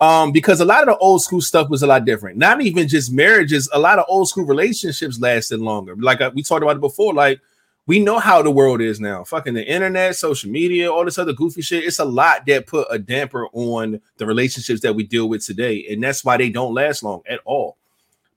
Um, 0.00 0.30
because 0.30 0.60
a 0.60 0.64
lot 0.64 0.82
of 0.82 0.86
the 0.86 0.96
old 0.98 1.22
school 1.22 1.40
stuff 1.40 1.68
was 1.68 1.82
a 1.82 1.86
lot 1.86 2.04
different. 2.04 2.38
Not 2.38 2.60
even 2.60 2.86
just 2.86 3.12
marriages, 3.12 3.68
a 3.72 3.80
lot 3.80 3.98
of 3.98 4.04
old 4.08 4.28
school 4.28 4.44
relationships 4.44 5.18
lasted 5.18 5.58
longer. 5.58 5.96
Like 5.96 6.20
uh, 6.20 6.30
we 6.32 6.42
talked 6.42 6.62
about 6.62 6.76
it 6.76 6.80
before, 6.80 7.12
like 7.12 7.40
we 7.88 7.98
know 7.98 8.18
how 8.18 8.42
the 8.42 8.50
world 8.50 8.80
is 8.80 9.00
now. 9.00 9.24
Fucking 9.24 9.54
the 9.54 9.66
internet, 9.66 10.14
social 10.14 10.50
media, 10.50 10.92
all 10.92 11.06
this 11.06 11.18
other 11.18 11.32
goofy 11.32 11.62
shit. 11.62 11.84
It's 11.84 11.98
a 11.98 12.04
lot 12.04 12.46
that 12.46 12.66
put 12.66 12.86
a 12.90 12.98
damper 12.98 13.48
on 13.54 14.00
the 14.18 14.26
relationships 14.26 14.82
that 14.82 14.94
we 14.94 15.04
deal 15.04 15.28
with 15.28 15.44
today, 15.44 15.86
and 15.90 16.04
that's 16.04 16.22
why 16.22 16.36
they 16.36 16.50
don't 16.50 16.74
last 16.74 17.02
long 17.02 17.22
at 17.26 17.40
all. 17.46 17.78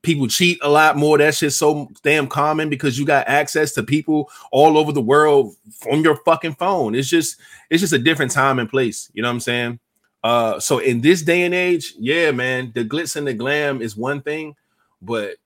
People 0.00 0.26
cheat 0.26 0.58
a 0.62 0.68
lot 0.68 0.96
more. 0.96 1.18
That 1.18 1.34
shit's 1.34 1.54
so 1.54 1.88
damn 2.02 2.26
common 2.26 2.70
because 2.70 2.98
you 2.98 3.04
got 3.04 3.28
access 3.28 3.72
to 3.74 3.84
people 3.84 4.28
all 4.50 4.76
over 4.76 4.90
the 4.90 5.00
world 5.00 5.54
from 5.70 6.02
your 6.02 6.16
fucking 6.24 6.54
phone. 6.54 6.96
It's 6.96 7.08
just, 7.08 7.36
it's 7.70 7.82
just 7.82 7.92
a 7.92 7.98
different 7.98 8.32
time 8.32 8.58
and 8.58 8.68
place. 8.68 9.12
You 9.14 9.22
know 9.22 9.28
what 9.28 9.34
I'm 9.34 9.40
saying? 9.40 9.78
Uh, 10.22 10.60
so 10.60 10.78
in 10.78 11.00
this 11.00 11.22
day 11.22 11.42
and 11.42 11.54
age, 11.54 11.94
yeah, 11.98 12.30
man, 12.30 12.72
the 12.74 12.84
glitz 12.84 13.16
and 13.16 13.26
the 13.26 13.34
glam 13.34 13.82
is 13.82 13.96
one 13.96 14.22
thing, 14.22 14.54
but 15.00 15.36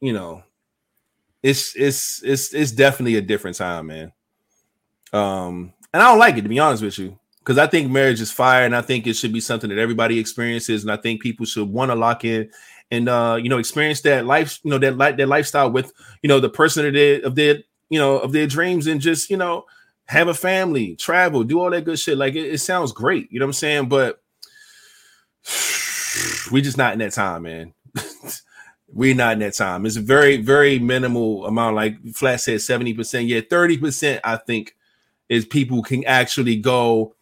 you 0.00 0.12
know, 0.12 0.42
it's 1.42 1.74
it's 1.76 2.22
it's 2.22 2.54
it's 2.54 2.72
definitely 2.72 3.16
a 3.16 3.22
different 3.22 3.56
time, 3.56 3.88
man. 3.88 4.12
Um, 5.12 5.74
and 5.92 6.02
I 6.02 6.08
don't 6.08 6.18
like 6.18 6.36
it 6.36 6.42
to 6.42 6.48
be 6.48 6.58
honest 6.58 6.82
with 6.82 6.98
you, 6.98 7.18
because 7.40 7.58
I 7.58 7.66
think 7.66 7.90
marriage 7.90 8.20
is 8.20 8.32
fire, 8.32 8.64
and 8.64 8.74
I 8.74 8.80
think 8.80 9.06
it 9.06 9.14
should 9.14 9.32
be 9.32 9.40
something 9.40 9.68
that 9.68 9.78
everybody 9.78 10.18
experiences, 10.18 10.82
and 10.82 10.90
I 10.90 10.96
think 10.96 11.20
people 11.20 11.44
should 11.44 11.68
want 11.68 11.90
to 11.90 11.94
lock 11.94 12.24
in 12.24 12.50
and 12.92 13.08
uh, 13.08 13.38
you 13.40 13.48
know, 13.48 13.56
experience 13.56 14.02
that 14.02 14.26
life, 14.26 14.60
you 14.62 14.70
know, 14.70 14.78
that 14.78 14.98
like 14.98 15.16
that 15.16 15.26
lifestyle 15.26 15.70
with 15.70 15.92
you 16.22 16.28
know 16.28 16.40
the 16.40 16.50
person 16.50 16.86
of 16.86 16.92
their 16.92 17.20
of 17.22 17.34
their 17.34 17.58
you 17.88 17.98
know 17.98 18.18
of 18.18 18.32
their 18.32 18.46
dreams, 18.46 18.86
and 18.86 19.00
just 19.00 19.30
you 19.30 19.36
know 19.36 19.64
have 20.04 20.28
a 20.28 20.34
family, 20.34 20.94
travel, 20.96 21.42
do 21.42 21.58
all 21.58 21.70
that 21.70 21.86
good 21.86 21.98
shit. 21.98 22.18
Like 22.18 22.34
it, 22.34 22.52
it 22.52 22.58
sounds 22.58 22.92
great, 22.92 23.32
you 23.32 23.40
know 23.40 23.46
what 23.46 23.50
I'm 23.50 23.54
saying? 23.54 23.88
But 23.88 24.21
we 26.50 26.60
just 26.62 26.78
not 26.78 26.92
in 26.92 26.98
that 27.00 27.12
time, 27.12 27.42
man. 27.42 27.74
We're 28.92 29.14
not 29.14 29.34
in 29.34 29.38
that 29.40 29.54
time. 29.54 29.86
It's 29.86 29.96
a 29.96 30.02
very, 30.02 30.36
very 30.36 30.78
minimal 30.78 31.46
amount. 31.46 31.76
Like 31.76 31.96
Flat 32.14 32.40
said, 32.40 32.58
70%. 32.58 33.26
Yeah, 33.26 33.40
30%, 33.40 34.20
I 34.22 34.36
think, 34.36 34.76
is 35.28 35.46
people 35.46 35.82
can 35.82 36.04
actually 36.04 36.56
go 36.56 37.14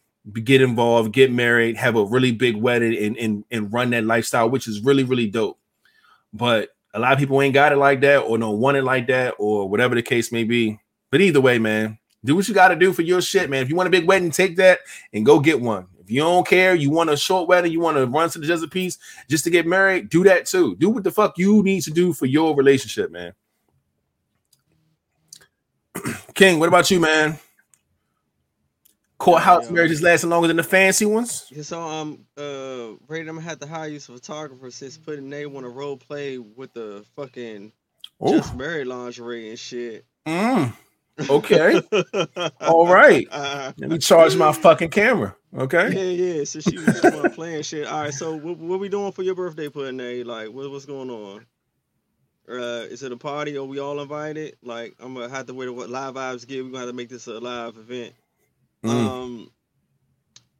get 0.43 0.61
involved, 0.61 1.13
get 1.13 1.31
married, 1.31 1.77
have 1.77 1.95
a 1.95 2.03
really 2.03 2.31
big 2.33 2.57
wedding, 2.57 2.95
and, 2.95 3.17
and, 3.17 3.45
and 3.49 3.71
run 3.71 3.91
that 3.91 4.03
lifestyle, 4.03 4.49
which 4.49 4.67
is 4.67 4.81
really, 4.81 5.03
really 5.03 5.27
dope. 5.27 5.57
But 6.33 6.69
a 6.93 6.99
lot 6.99 7.13
of 7.13 7.19
people 7.19 7.41
ain't 7.41 7.53
got 7.53 7.71
it 7.71 7.77
like 7.77 8.01
that, 8.01 8.19
or 8.19 8.37
don't 8.37 8.59
want 8.59 8.77
it 8.77 8.83
like 8.83 9.07
that, 9.07 9.35
or 9.39 9.69
whatever 9.69 9.95
the 9.95 10.01
case 10.01 10.31
may 10.31 10.43
be. 10.43 10.79
But 11.09 11.21
either 11.21 11.41
way, 11.41 11.57
man, 11.57 11.97
do 12.23 12.35
what 12.35 12.47
you 12.47 12.53
got 12.53 12.69
to 12.69 12.75
do 12.75 12.93
for 12.93 13.01
your 13.01 13.21
shit, 13.21 13.49
man. 13.49 13.63
If 13.63 13.69
you 13.69 13.75
want 13.75 13.87
a 13.87 13.91
big 13.91 14.05
wedding, 14.05 14.31
take 14.31 14.57
that 14.57 14.79
and 15.13 15.25
go 15.25 15.39
get 15.39 15.59
one. 15.59 15.87
If 16.11 16.15
you 16.15 16.23
don't 16.23 16.45
care, 16.45 16.75
you 16.75 16.89
want 16.89 17.09
a 17.09 17.15
short 17.15 17.47
wedding, 17.47 17.71
you 17.71 17.79
want 17.79 17.95
to 17.95 18.05
run 18.05 18.29
to 18.31 18.37
the 18.39 18.45
desert 18.45 18.69
piece 18.69 18.97
just 19.29 19.45
to 19.45 19.49
get 19.49 19.65
married, 19.65 20.09
do 20.09 20.25
that 20.25 20.45
too. 20.45 20.75
Do 20.75 20.89
what 20.89 21.05
the 21.05 21.11
fuck 21.11 21.37
you 21.37 21.63
need 21.63 21.83
to 21.83 21.89
do 21.89 22.11
for 22.11 22.25
your 22.25 22.53
relationship, 22.53 23.11
man. 23.11 23.31
King, 26.33 26.59
what 26.59 26.67
about 26.67 26.91
you, 26.91 26.99
man? 26.99 27.39
Courthouse 29.19 29.67
Yeah. 29.67 29.71
marriages 29.71 30.01
lasting 30.01 30.29
longer 30.31 30.49
than 30.49 30.57
the 30.57 30.63
fancy 30.63 31.05
ones? 31.05 31.45
Yeah, 31.49 31.63
so 31.63 31.79
um 31.81 32.25
uh 32.35 32.97
Brady, 33.07 33.29
I'm 33.29 33.35
gonna 33.35 33.47
have 33.47 33.59
to 33.59 33.67
hire 33.67 33.87
you 33.87 33.99
some 33.99 34.15
photographer 34.17 34.69
since 34.69 34.97
putting 34.97 35.29
they 35.29 35.45
want 35.45 35.65
to 35.65 35.69
role 35.69 35.95
play 35.95 36.37
with 36.39 36.73
the 36.73 37.05
fucking 37.15 37.71
Oh, 38.19 38.37
just 38.37 38.53
married 38.53 38.87
lingerie 38.87 39.49
and 39.49 39.57
shit. 39.57 40.03
mm, 40.27 40.73
okay. 41.29 41.81
All 42.59 42.87
right. 42.91 43.25
Let 43.77 43.77
me 43.89 43.97
charge 43.97 44.35
my 44.35 44.51
fucking 44.51 44.89
camera. 44.89 45.37
Okay. 45.55 45.91
yeah, 45.91 46.01
yeah. 46.01 46.43
So 46.45 46.59
she 46.59 46.77
was 46.79 46.91
just 46.93 47.09
wanna 47.09 47.29
play 47.29 47.55
and 47.55 47.65
shit. 47.65 47.87
All 47.87 48.01
right, 48.01 48.13
so 48.13 48.35
what, 48.35 48.57
what 48.57 48.79
we 48.79 48.89
doing 48.89 49.11
for 49.11 49.23
your 49.23 49.35
birthday 49.35 49.69
pudding 49.69 49.97
day? 49.97 50.23
Like, 50.23 50.49
what, 50.49 50.69
what's 50.71 50.85
going 50.85 51.09
on? 51.09 51.45
Uh, 52.47 52.85
is 52.89 53.03
it 53.03 53.11
a 53.11 53.17
party? 53.17 53.57
Are 53.57 53.63
we 53.63 53.79
all 53.79 53.99
invited? 54.01 54.55
Like, 54.63 54.95
I'm 54.99 55.13
gonna 55.13 55.29
have 55.29 55.47
to 55.47 55.53
wait. 55.53 55.69
What 55.69 55.89
live 55.89 56.15
vibes 56.15 56.47
get? 56.47 56.63
We're 56.63 56.69
gonna 56.71 56.79
have 56.79 56.89
to 56.89 56.93
make 56.93 57.09
this 57.09 57.27
a 57.27 57.39
live 57.39 57.77
event. 57.77 58.13
Mm. 58.83 58.89
Um, 58.89 59.51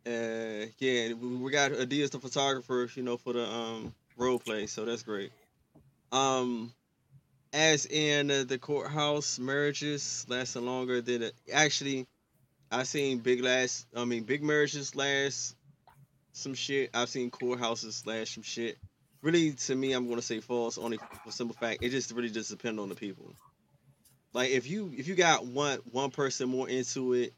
Uh, 0.06 0.66
yeah, 0.80 1.14
we 1.14 1.36
we 1.38 1.52
got 1.52 1.72
Adias 1.72 2.10
the 2.12 2.20
photographer, 2.20 2.90
you 2.96 3.04
know, 3.04 3.18
for 3.18 3.34
the 3.34 3.46
um 3.46 3.94
role 4.18 4.40
play, 4.40 4.66
so 4.68 4.86
that's 4.86 5.04
great. 5.04 5.32
Um, 6.12 6.74
as 7.54 7.86
in 7.86 8.32
uh, 8.32 8.44
the 8.48 8.58
courthouse 8.58 9.40
marriages 9.40 10.26
lasting 10.30 10.66
longer 10.66 11.02
than 11.02 11.24
it, 11.24 11.36
actually, 11.54 12.08
I 12.72 12.84
seen 12.84 13.20
big 13.20 13.42
last. 13.42 13.86
I 13.96 14.06
mean, 14.06 14.24
big 14.24 14.42
marriages 14.44 14.96
last 14.96 15.56
some 16.32 16.54
shit. 16.54 16.90
I've 16.94 17.10
seen 17.10 17.30
courthouses 17.30 18.06
last 18.06 18.34
some 18.34 18.44
shit. 18.44 18.78
Really, 19.22 19.52
to 19.52 19.76
me, 19.76 19.94
I'm 19.94 20.08
gonna 20.10 20.22
say 20.22 20.40
false. 20.40 20.78
Only 20.78 20.98
for 21.24 21.32
simple 21.32 21.56
fact, 21.56 21.84
it 21.84 21.90
just 21.90 22.12
really 22.12 22.30
just 22.30 22.50
depend 22.50 22.80
on 22.80 22.90
the 22.90 22.96
people. 22.96 23.34
Like 24.34 24.52
if 24.52 24.70
you 24.70 24.92
if 24.98 25.08
you 25.08 25.16
got 25.16 25.46
one 25.46 25.80
one 25.92 26.12
person 26.12 26.50
more 26.50 26.70
into 26.70 27.14
it 27.14 27.34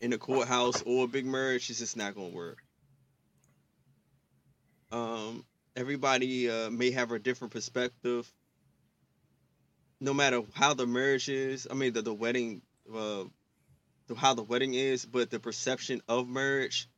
in 0.00 0.10
the 0.10 0.18
courthouse 0.18 0.82
or 0.82 1.04
a 1.04 1.08
big 1.08 1.26
marriage, 1.26 1.70
it's 1.70 1.78
just 1.78 1.96
not 1.96 2.14
gonna 2.14 2.28
work. 2.28 2.58
Um, 4.92 5.44
everybody 5.74 6.48
uh, 6.48 6.70
may 6.70 6.90
have 6.92 7.10
a 7.10 7.18
different 7.18 7.52
perspective. 7.52 8.30
No 9.98 10.12
matter 10.12 10.42
how 10.52 10.74
the 10.74 10.86
marriage 10.86 11.28
is, 11.28 11.66
I 11.68 11.74
mean 11.74 11.94
the 11.94 12.02
the 12.02 12.14
wedding, 12.14 12.60
uh, 12.94 13.24
how 14.14 14.34
the 14.34 14.42
wedding 14.42 14.74
is, 14.74 15.04
but 15.04 15.30
the 15.30 15.40
perception 15.40 16.00
of 16.08 16.28
marriage, 16.28 16.88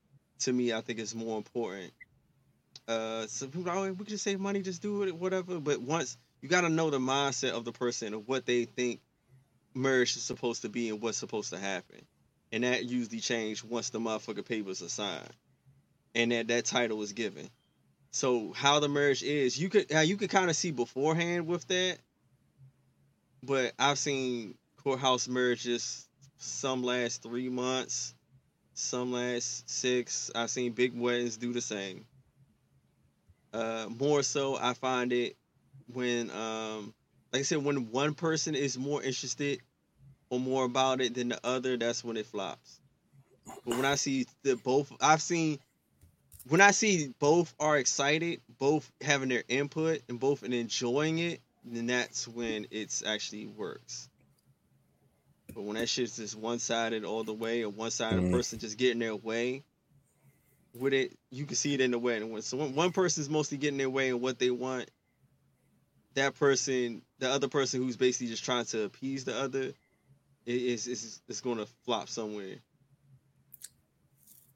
to 0.40 0.52
me, 0.52 0.72
I 0.72 0.80
think 0.80 0.98
is 0.98 1.14
more 1.14 1.36
important. 1.36 1.92
Uh, 2.86 3.26
so 3.26 3.46
we 3.46 3.62
can 3.62 4.04
just 4.06 4.24
save 4.24 4.40
money, 4.40 4.62
just 4.62 4.82
do 4.82 5.02
it, 5.02 5.14
whatever. 5.14 5.60
But 5.60 5.80
once 5.80 6.16
you 6.40 6.48
got 6.48 6.62
to 6.62 6.68
know 6.68 6.90
the 6.90 6.98
mindset 6.98 7.50
of 7.50 7.64
the 7.64 7.72
person 7.72 8.14
and 8.14 8.26
what 8.26 8.46
they 8.46 8.64
think 8.64 9.00
marriage 9.74 10.16
is 10.16 10.22
supposed 10.22 10.62
to 10.62 10.68
be 10.68 10.88
and 10.88 11.00
what's 11.02 11.18
supposed 11.18 11.50
to 11.50 11.58
happen, 11.58 12.00
and 12.50 12.64
that 12.64 12.84
usually 12.84 13.20
change 13.20 13.62
once 13.62 13.90
the 13.90 13.98
motherfucker 13.98 14.44
papers 14.44 14.82
are 14.82 14.88
signed, 14.88 15.28
and 16.14 16.32
that 16.32 16.48
that 16.48 16.64
title 16.64 17.02
is 17.02 17.12
given. 17.12 17.48
So 18.10 18.52
how 18.52 18.80
the 18.80 18.88
marriage 18.88 19.22
is, 19.22 19.58
you 19.58 19.68
could 19.68 19.90
you 19.90 20.16
could 20.16 20.30
kind 20.30 20.48
of 20.48 20.56
see 20.56 20.70
beforehand 20.70 21.46
with 21.46 21.66
that. 21.68 21.98
But 23.42 23.72
I've 23.78 23.98
seen 23.98 24.54
courthouse 24.82 25.28
marriages. 25.28 26.07
Some 26.38 26.82
last 26.82 27.22
three 27.22 27.48
months, 27.48 28.14
some 28.74 29.12
last 29.12 29.68
six. 29.68 30.30
I've 30.34 30.50
seen 30.50 30.72
big 30.72 30.98
weddings 30.98 31.36
do 31.36 31.52
the 31.52 31.60
same. 31.60 32.04
Uh, 33.52 33.86
more 33.98 34.22
so, 34.22 34.56
I 34.56 34.74
find 34.74 35.12
it 35.12 35.36
when, 35.92 36.30
um, 36.30 36.94
like 37.32 37.40
I 37.40 37.42
said, 37.42 37.64
when 37.64 37.90
one 37.90 38.14
person 38.14 38.54
is 38.54 38.78
more 38.78 39.02
interested 39.02 39.60
or 40.30 40.38
more 40.38 40.64
about 40.64 41.00
it 41.00 41.14
than 41.14 41.30
the 41.30 41.40
other, 41.44 41.76
that's 41.76 42.04
when 42.04 42.16
it 42.16 42.26
flops. 42.26 42.80
But 43.46 43.76
when 43.76 43.84
I 43.84 43.96
see 43.96 44.26
the 44.42 44.56
both, 44.56 44.92
I've 45.00 45.22
seen 45.22 45.58
when 46.48 46.60
I 46.60 46.70
see 46.70 47.12
both 47.18 47.54
are 47.60 47.76
excited, 47.76 48.40
both 48.58 48.90
having 49.00 49.28
their 49.28 49.44
input 49.48 50.02
and 50.08 50.18
both 50.18 50.42
and 50.42 50.54
enjoying 50.54 51.18
it, 51.18 51.40
then 51.64 51.86
that's 51.86 52.26
when 52.26 52.66
it's 52.70 53.02
actually 53.02 53.46
works. 53.46 54.07
But 55.54 55.62
when 55.64 55.76
that 55.76 55.88
shit's 55.88 56.16
just 56.16 56.36
one 56.36 56.58
sided 56.60 57.04
all 57.04 57.24
the 57.24 57.34
way, 57.34 57.62
or 57.64 57.70
one 57.70 57.90
sided 57.90 58.22
Mhm. 58.22 58.30
person 58.30 58.58
just 58.58 58.78
getting 58.78 59.00
their 59.00 59.16
way 59.16 59.64
with 60.74 60.94
it, 60.94 61.18
you 61.30 61.46
can 61.46 61.56
see 61.56 61.74
it 61.74 61.80
in 61.80 61.90
the 61.92 61.98
wedding. 61.98 62.30
When 62.32 62.42
so 62.42 62.58
when 62.58 62.74
one 62.74 62.92
person's 62.92 63.30
mostly 63.30 63.58
getting 63.58 63.78
their 63.78 63.90
way 63.90 64.10
and 64.10 64.20
what 64.20 64.38
they 64.38 64.50
want, 64.50 64.90
that 66.14 66.34
person, 66.36 67.02
the 67.18 67.30
other 67.30 67.48
person 67.48 67.82
who's 67.82 67.96
basically 67.96 68.28
just 68.28 68.44
trying 68.44 68.66
to 68.66 68.84
appease 68.84 69.24
the 69.24 69.36
other, 69.38 69.72
is 70.46 70.86
is 70.86 71.22
is 71.28 71.40
going 71.40 71.58
to 71.58 71.66
flop 71.84 72.08
somewhere. 72.08 72.56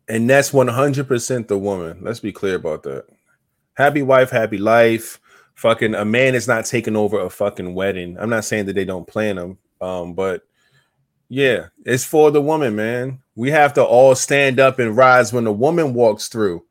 And 0.08 0.28
that's 0.28 0.52
100% 0.52 1.48
the 1.48 1.58
woman. 1.58 2.00
Let's 2.02 2.20
be 2.20 2.32
clear 2.32 2.56
about 2.56 2.82
that. 2.84 3.06
Happy 3.76 4.02
wife, 4.02 4.30
happy 4.30 4.58
life. 4.58 5.20
Fucking 5.54 5.94
a 5.94 6.04
man 6.04 6.34
is 6.34 6.48
not 6.48 6.66
taking 6.66 6.96
over 6.96 7.20
a 7.20 7.30
fucking 7.30 7.74
wedding. 7.74 8.18
I'm 8.18 8.30
not 8.30 8.44
saying 8.44 8.66
that 8.66 8.74
they 8.74 8.84
don't 8.84 9.06
plan 9.06 9.36
them, 9.36 9.58
um, 9.80 10.14
but 10.14 10.42
yeah, 11.32 11.68
it's 11.86 12.04
for 12.04 12.30
the 12.30 12.42
woman, 12.42 12.76
man. 12.76 13.22
We 13.36 13.50
have 13.52 13.72
to 13.74 13.82
all 13.82 14.14
stand 14.14 14.60
up 14.60 14.78
and 14.78 14.94
rise 14.94 15.32
when 15.32 15.44
the 15.44 15.52
woman 15.52 15.94
walks 15.94 16.28
through 16.28 16.62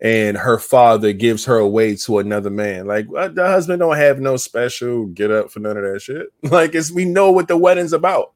and 0.00 0.36
her 0.36 0.58
father 0.58 1.12
gives 1.12 1.44
her 1.44 1.58
away 1.58 1.94
to 1.94 2.18
another 2.18 2.50
man. 2.50 2.88
Like 2.88 3.06
uh, 3.16 3.28
the 3.28 3.46
husband 3.46 3.78
don't 3.78 3.96
have 3.96 4.18
no 4.18 4.36
special 4.36 5.06
get 5.06 5.30
up 5.30 5.52
for 5.52 5.60
none 5.60 5.76
of 5.76 5.84
that 5.84 6.02
shit. 6.02 6.26
Like 6.42 6.74
it's 6.74 6.90
we 6.90 7.04
know 7.04 7.30
what 7.30 7.46
the 7.46 7.56
wedding's 7.56 7.92
about. 7.92 8.32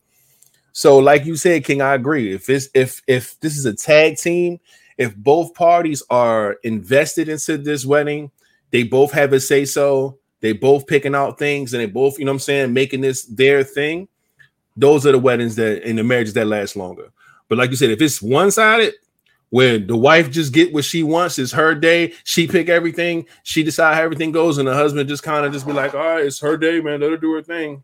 So, 0.71 0.99
like 0.99 1.25
you 1.25 1.35
said, 1.35 1.65
King, 1.65 1.83
I 1.83 1.95
agree. 1.95 2.33
If 2.33 2.49
it's 2.49 2.69
if 2.73 3.03
if 3.09 3.41
this 3.41 3.59
is 3.59 3.67
a 3.67 3.75
tag 3.75 4.17
team, 4.17 4.61
if 4.97 5.17
both 5.17 5.55
parties 5.55 6.05
are 6.09 6.59
invested 6.63 7.29
into 7.29 7.59
this 7.59 7.85
wedding, 7.85 8.31
they 8.71 8.85
both 8.85 9.11
have 9.11 9.33
a 9.33 9.41
say 9.41 9.65
so, 9.65 10.19
they 10.41 10.53
both 10.53 10.87
picking 10.87 11.17
out 11.17 11.37
things, 11.37 11.75
and 11.75 11.81
they 11.81 11.87
both, 11.87 12.17
you 12.17 12.27
know 12.27 12.31
what 12.31 12.37
I'm 12.37 12.41
saying, 12.43 12.73
making 12.73 13.01
this 13.01 13.25
their 13.25 13.65
thing. 13.65 14.07
Those 14.79 15.07
are 15.07 15.13
the 15.13 15.19
weddings 15.19 15.57
that 15.57 15.83
and 15.85 15.99
the 15.99 16.05
marriages 16.05 16.35
that 16.35 16.47
last 16.47 16.77
longer. 16.77 17.11
But 17.49 17.59
like 17.59 17.71
you 17.71 17.77
said, 17.77 17.91
if 17.91 18.01
it's 18.01 18.21
one-sided, 18.23 18.95
where 19.51 19.79
the 19.79 19.97
wife 19.97 20.31
just 20.31 20.53
get 20.53 20.75
what 20.75 20.85
she 20.85 21.03
wants, 21.03 21.39
it's 21.39 21.53
her 21.53 21.75
day, 21.75 22.13
she 22.25 22.47
pick 22.47 22.69
everything, 22.69 23.27
she 23.43 23.63
decide 23.63 23.95
how 23.95 24.03
everything 24.03 24.31
goes, 24.31 24.59
and 24.59 24.69
the 24.69 24.75
husband 24.75 25.09
just 25.09 25.23
kind 25.23 25.47
of 25.47 25.53
just 25.53 25.67
be 25.67 25.73
like, 25.73 25.95
all 25.95 26.01
right, 26.01 26.27
it's 26.27 26.39
her 26.41 26.57
day, 26.59 26.81
man, 26.83 27.01
let 27.01 27.11
her 27.11 27.17
do 27.17 27.33
her 27.33 27.43
thing. 27.43 27.83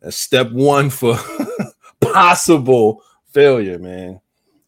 That's 0.00 0.16
step 0.16 0.50
one 0.50 0.90
for 0.90 1.16
possible 2.00 3.02
failure, 3.30 3.78
man. 3.78 4.20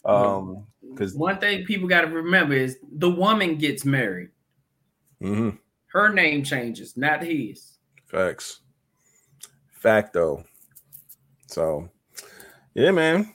Um, 0.05 0.67
because 0.93 1.15
One 1.15 1.39
thing 1.39 1.65
people 1.65 1.89
got 1.89 2.03
to 2.03 2.07
remember 2.09 2.55
is 2.55 2.79
the 2.93 3.11
woman 3.11 3.57
gets 3.57 3.85
married. 3.85 4.31
mhm, 5.21 5.59
Her 5.87 6.13
name 6.13 6.45
changes, 6.45 6.97
not 6.97 7.23
his. 7.25 7.79
facts, 8.07 8.61
facto. 9.73 10.45
So, 11.51 11.89
yeah, 12.75 12.91
man. 12.91 13.35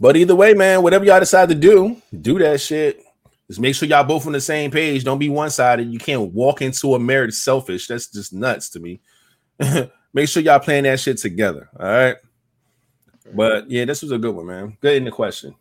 But 0.00 0.16
either 0.16 0.34
way, 0.34 0.52
man, 0.52 0.82
whatever 0.82 1.04
y'all 1.04 1.20
decide 1.20 1.48
to 1.50 1.54
do, 1.54 2.00
do 2.20 2.38
that 2.40 2.60
shit. 2.60 3.04
Just 3.46 3.60
make 3.60 3.74
sure 3.74 3.88
y'all 3.88 4.02
both 4.02 4.26
on 4.26 4.32
the 4.32 4.40
same 4.40 4.70
page. 4.70 5.04
Don't 5.04 5.18
be 5.18 5.28
one 5.28 5.50
sided. 5.50 5.92
You 5.92 5.98
can't 5.98 6.32
walk 6.32 6.62
into 6.62 6.94
a 6.94 6.98
marriage 6.98 7.34
selfish. 7.34 7.86
That's 7.86 8.08
just 8.08 8.32
nuts 8.32 8.70
to 8.70 8.80
me. 8.80 9.00
make 10.12 10.28
sure 10.28 10.42
y'all 10.42 10.58
playing 10.58 10.84
that 10.84 10.98
shit 10.98 11.18
together. 11.18 11.68
All 11.78 11.86
right. 11.86 12.16
But 13.32 13.70
yeah, 13.70 13.84
this 13.84 14.02
was 14.02 14.10
a 14.10 14.18
good 14.18 14.34
one, 14.34 14.46
man. 14.46 14.76
Good 14.80 14.96
in 14.96 15.04
the 15.04 15.10
question. 15.10 15.54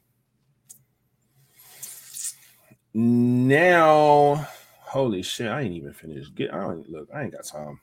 Now, 2.93 4.47
holy 4.79 5.21
shit, 5.21 5.47
I 5.47 5.61
ain't 5.61 5.73
even 5.73 5.93
finished. 5.93 6.35
Get, 6.35 6.53
I 6.53 6.61
don't 6.61 6.89
look. 6.89 7.09
I 7.13 7.23
ain't 7.23 7.31
got 7.31 7.45
time. 7.45 7.79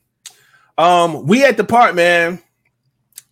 Um, 0.77 1.27
we 1.27 1.45
at 1.45 1.57
the 1.57 1.65
part, 1.65 1.95
man. 1.95 2.41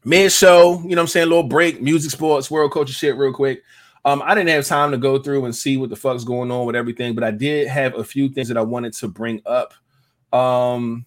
Mid 0.06 0.30
show, 0.30 0.80
you 0.82 0.90
know 0.90 0.96
what 0.96 1.00
I'm 1.00 1.06
saying? 1.08 1.28
little 1.28 1.42
break, 1.42 1.82
music, 1.82 2.12
sports, 2.12 2.48
world 2.48 2.70
culture 2.70 2.92
shit, 2.92 3.16
real 3.16 3.32
quick. 3.32 3.64
Um, 4.04 4.22
I 4.24 4.36
didn't 4.36 4.50
have 4.50 4.64
time 4.64 4.92
to 4.92 4.98
go 4.98 5.18
through 5.18 5.46
and 5.46 5.54
see 5.54 5.76
what 5.78 5.90
the 5.90 5.96
fuck's 5.96 6.22
going 6.22 6.48
on 6.52 6.64
with 6.64 6.76
everything, 6.76 7.16
but 7.16 7.24
I 7.24 7.32
did 7.32 7.66
have 7.66 7.96
a 7.96 8.04
few 8.04 8.28
things 8.28 8.46
that 8.46 8.56
I 8.56 8.62
wanted 8.62 8.92
to 8.92 9.08
bring 9.08 9.42
up. 9.44 9.74
Um, 10.32 11.06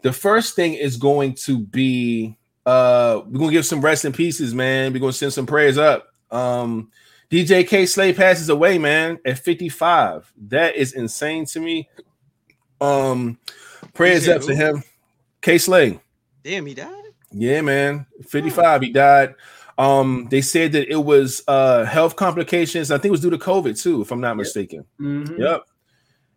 the 0.00 0.14
first 0.14 0.56
thing 0.56 0.72
is 0.74 0.96
going 0.96 1.34
to 1.34 1.58
be 1.58 2.38
uh 2.64 3.20
we're 3.26 3.38
gonna 3.38 3.52
give 3.52 3.66
some 3.66 3.82
rest 3.82 4.06
in 4.06 4.14
pieces, 4.14 4.54
man. 4.54 4.94
We're 4.94 5.00
gonna 5.00 5.12
send 5.12 5.34
some 5.34 5.46
prayers 5.46 5.76
up. 5.76 6.08
Um 6.30 6.90
DJ 7.30 7.68
Kay 7.68 7.84
Slay 7.84 8.14
passes 8.14 8.48
away, 8.48 8.78
man, 8.78 9.18
at 9.26 9.40
55. 9.40 10.32
That 10.48 10.74
is 10.76 10.94
insane 10.94 11.44
to 11.46 11.60
me. 11.60 11.88
Um 12.80 13.38
prayers 13.92 14.26
up 14.26 14.42
to 14.42 14.54
him. 14.54 14.82
Kay 15.42 15.58
Slay. 15.58 16.00
Damn, 16.42 16.66
he 16.66 16.74
died. 16.74 17.05
Yeah, 17.38 17.60
man. 17.60 18.06
55. 18.28 18.82
He 18.82 18.92
died. 18.92 19.34
Um, 19.78 20.26
they 20.30 20.40
said 20.40 20.72
that 20.72 20.90
it 20.90 20.96
was 20.96 21.42
uh 21.48 21.84
health 21.84 22.16
complications. 22.16 22.90
I 22.90 22.96
think 22.96 23.06
it 23.06 23.10
was 23.10 23.20
due 23.20 23.30
to 23.30 23.38
COVID 23.38 23.80
too, 23.80 24.00
if 24.00 24.10
I'm 24.10 24.22
not 24.22 24.36
mistaken. 24.38 24.86
Mhm. 24.98 25.38
Yep. 25.38 25.62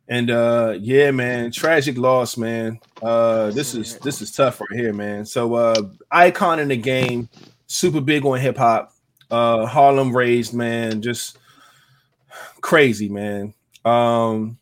And 0.09 0.29
uh 0.29 0.75
yeah, 0.77 1.11
man, 1.11 1.51
tragic 1.51 1.97
loss, 1.97 2.35
man. 2.35 2.79
Uh 3.01 3.51
this 3.51 3.75
is 3.75 3.97
this 3.99 4.21
is 4.21 4.31
tough 4.33 4.59
right 4.59 4.77
here, 4.77 4.91
man. 4.91 5.25
So 5.25 5.55
uh 5.55 5.81
icon 6.11 6.59
in 6.59 6.67
the 6.67 6.75
game, 6.75 7.29
super 7.67 8.01
big 8.01 8.25
on 8.25 8.39
hip 8.39 8.57
hop, 8.57 8.91
uh 9.31 9.65
Harlem 9.65 10.13
raised, 10.13 10.53
man, 10.53 11.01
just 11.01 11.37
crazy, 12.59 13.07
man. 13.07 13.53
Um 13.85 14.58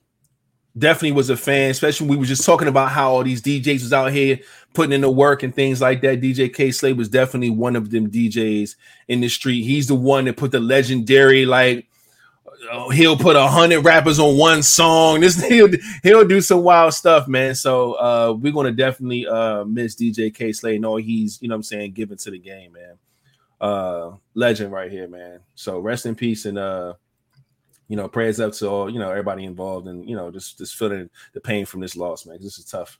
definitely 0.78 1.14
was 1.14 1.30
a 1.30 1.38
fan, 1.38 1.72
especially 1.72 2.08
we 2.08 2.18
were 2.18 2.26
just 2.26 2.46
talking 2.46 2.68
about 2.68 2.92
how 2.92 3.12
all 3.12 3.24
these 3.24 3.42
DJs 3.42 3.82
was 3.84 3.94
out 3.94 4.12
here 4.12 4.40
putting 4.74 4.94
in 4.94 5.02
the 5.02 5.10
work 5.10 5.44
and 5.44 5.54
things 5.56 5.82
like 5.82 6.02
that. 6.02 6.22
DJ 6.22 6.54
Kay 6.54 6.72
Slay 6.72 6.94
was 6.94 7.10
definitely 7.10 7.50
one 7.50 7.76
of 7.76 7.90
them 7.90 8.10
DJs 8.12 8.76
in 9.08 9.22
the 9.22 9.30
street. 9.30 9.64
He's 9.64 9.88
the 9.88 9.96
one 9.96 10.26
that 10.26 10.38
put 10.38 10.52
the 10.52 10.60
legendary 10.60 11.46
like 11.46 11.88
uh, 12.72 12.90
he'll 12.90 13.18
put 13.18 13.36
a 13.36 13.48
hundred 13.48 13.82
rappers 13.86 14.20
on 14.20 14.38
one 14.38 14.64
song. 14.64 15.22
This 15.22 15.44
he'll 15.48 15.70
he'll 16.04 16.28
do 16.28 16.42
some 16.42 16.64
wild 16.64 16.94
stuff, 16.94 17.28
man. 17.28 17.56
So 17.56 17.94
uh 17.94 18.34
we're 18.38 18.54
gonna 18.54 18.72
definitely 18.72 19.28
uh 19.28 19.64
miss 19.64 19.96
DJ 19.96 20.34
Kay 20.34 20.52
Slay 20.52 20.76
and 20.76 20.86
all 20.86 20.98
he's 20.98 21.42
you 21.42 21.48
know 21.48 21.54
what 21.54 21.58
I'm 21.58 21.64
saying 21.64 21.92
given 21.94 22.18
to 22.18 22.32
the 22.32 22.40
game, 22.40 22.74
man. 22.74 22.98
uh 23.62 24.12
legend 24.34 24.72
right 24.72 24.92
here, 24.92 25.08
man. 25.08 25.40
So 25.56 25.80
rest 25.80 26.06
in 26.06 26.16
peace 26.16 26.46
and 26.46 26.58
uh 26.58 26.94
you 27.88 27.96
know, 27.96 28.08
prayers 28.08 28.40
up 28.40 28.54
to 28.54 28.68
all, 28.70 28.90
you 28.90 29.00
know, 29.00 29.10
everybody 29.10 29.44
involved 29.44 29.88
and 29.88 30.08
you 30.10 30.16
know, 30.16 30.32
just 30.32 30.58
just 30.58 30.76
feeling 30.76 31.10
the 31.34 31.42
pain 31.42 31.66
from 31.66 31.82
this 31.82 31.96
loss, 31.96 32.26
man. 32.26 32.38
This 32.42 32.58
is 32.58 32.66
tough. 32.66 33.00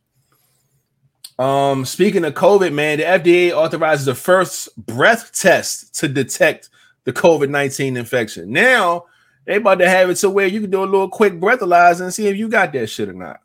Um, 1.40 1.86
speaking 1.86 2.26
of 2.26 2.34
COVID, 2.34 2.74
man, 2.74 2.98
the 2.98 3.04
FDA 3.04 3.52
authorizes 3.52 4.06
the 4.06 4.16
first 4.16 4.76
breath 4.78 5.32
test 5.34 5.94
to 6.00 6.08
detect 6.08 6.70
the 7.04 7.14
COVID 7.14 7.50
19 7.50 7.96
infection. 7.98 8.52
Now 8.52 9.06
they 9.46 9.56
about 9.56 9.80
to 9.80 9.90
have 9.90 10.10
it 10.10 10.16
to 10.16 10.30
where 10.30 10.48
you 10.48 10.62
can 10.62 10.70
do 10.70 10.84
a 10.84 10.86
little 10.86 11.10
quick 11.10 11.34
breathalyzer 11.40 12.02
and 12.02 12.14
see 12.14 12.28
if 12.28 12.36
you 12.38 12.50
got 12.50 12.74
that 12.74 12.88
shit 12.88 13.10
or 13.10 13.14
not. 13.14 13.40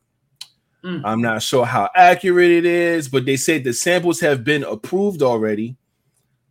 Mm. 0.85 1.03
I'm 1.05 1.23
not 1.23 1.43
sure 1.43 1.65
how 1.65 1.89
accurate 1.95 2.51
it 2.51 2.67
is, 2.67 3.09
but 3.09 3.25
they 3.25 3.37
said 3.37 3.63
the 3.63 3.73
samples 3.73 4.19
have 4.21 4.43
been 4.43 4.65
approved 4.65 5.23
already. 5.23 5.77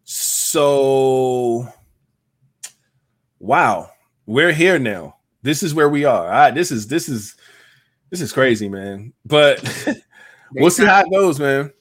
So, 0.06 1.68
wow, 3.40 3.91
we're 4.32 4.54
here 4.54 4.80
now. 4.80 5.18
This 5.42 5.64
is 5.64 5.74
where 5.74 5.90
we 5.90 6.06
are. 6.06 6.26
All 6.26 6.30
right, 6.32 6.52
this 6.56 6.72
is 6.72 6.88
this 6.88 7.10
is 7.10 7.36
this 8.10 8.22
is 8.22 8.32
crazy, 8.32 8.70
man. 8.70 9.14
But 9.26 9.62
They 10.54 10.62
we'll 10.62 10.70
see 10.72 10.86
how 10.86 11.02
it 11.02 11.12
goes, 11.12 11.40
man. 11.40 11.72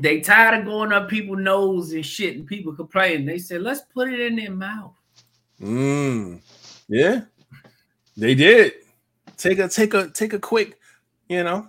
They 0.00 0.20
tired 0.20 0.58
of 0.60 0.64
going 0.66 0.92
up 0.92 1.08
people's 1.08 1.38
nose 1.40 1.92
and 1.92 2.04
shit, 2.04 2.36
and 2.36 2.46
people 2.46 2.74
complaining. 2.74 3.26
They 3.26 3.38
said, 3.38 3.62
"Let's 3.62 3.82
put 3.92 4.12
it 4.12 4.18
in 4.18 4.36
their 4.36 4.50
mouth." 4.50 4.94
Mm. 5.60 6.40
Yeah, 6.88 7.22
they 8.16 8.34
did. 8.34 8.72
Take 9.36 9.58
a 9.58 9.68
take 9.68 9.94
a 9.94 10.08
take 10.08 10.32
a 10.32 10.38
quick, 10.38 10.78
you 11.28 11.44
know. 11.44 11.68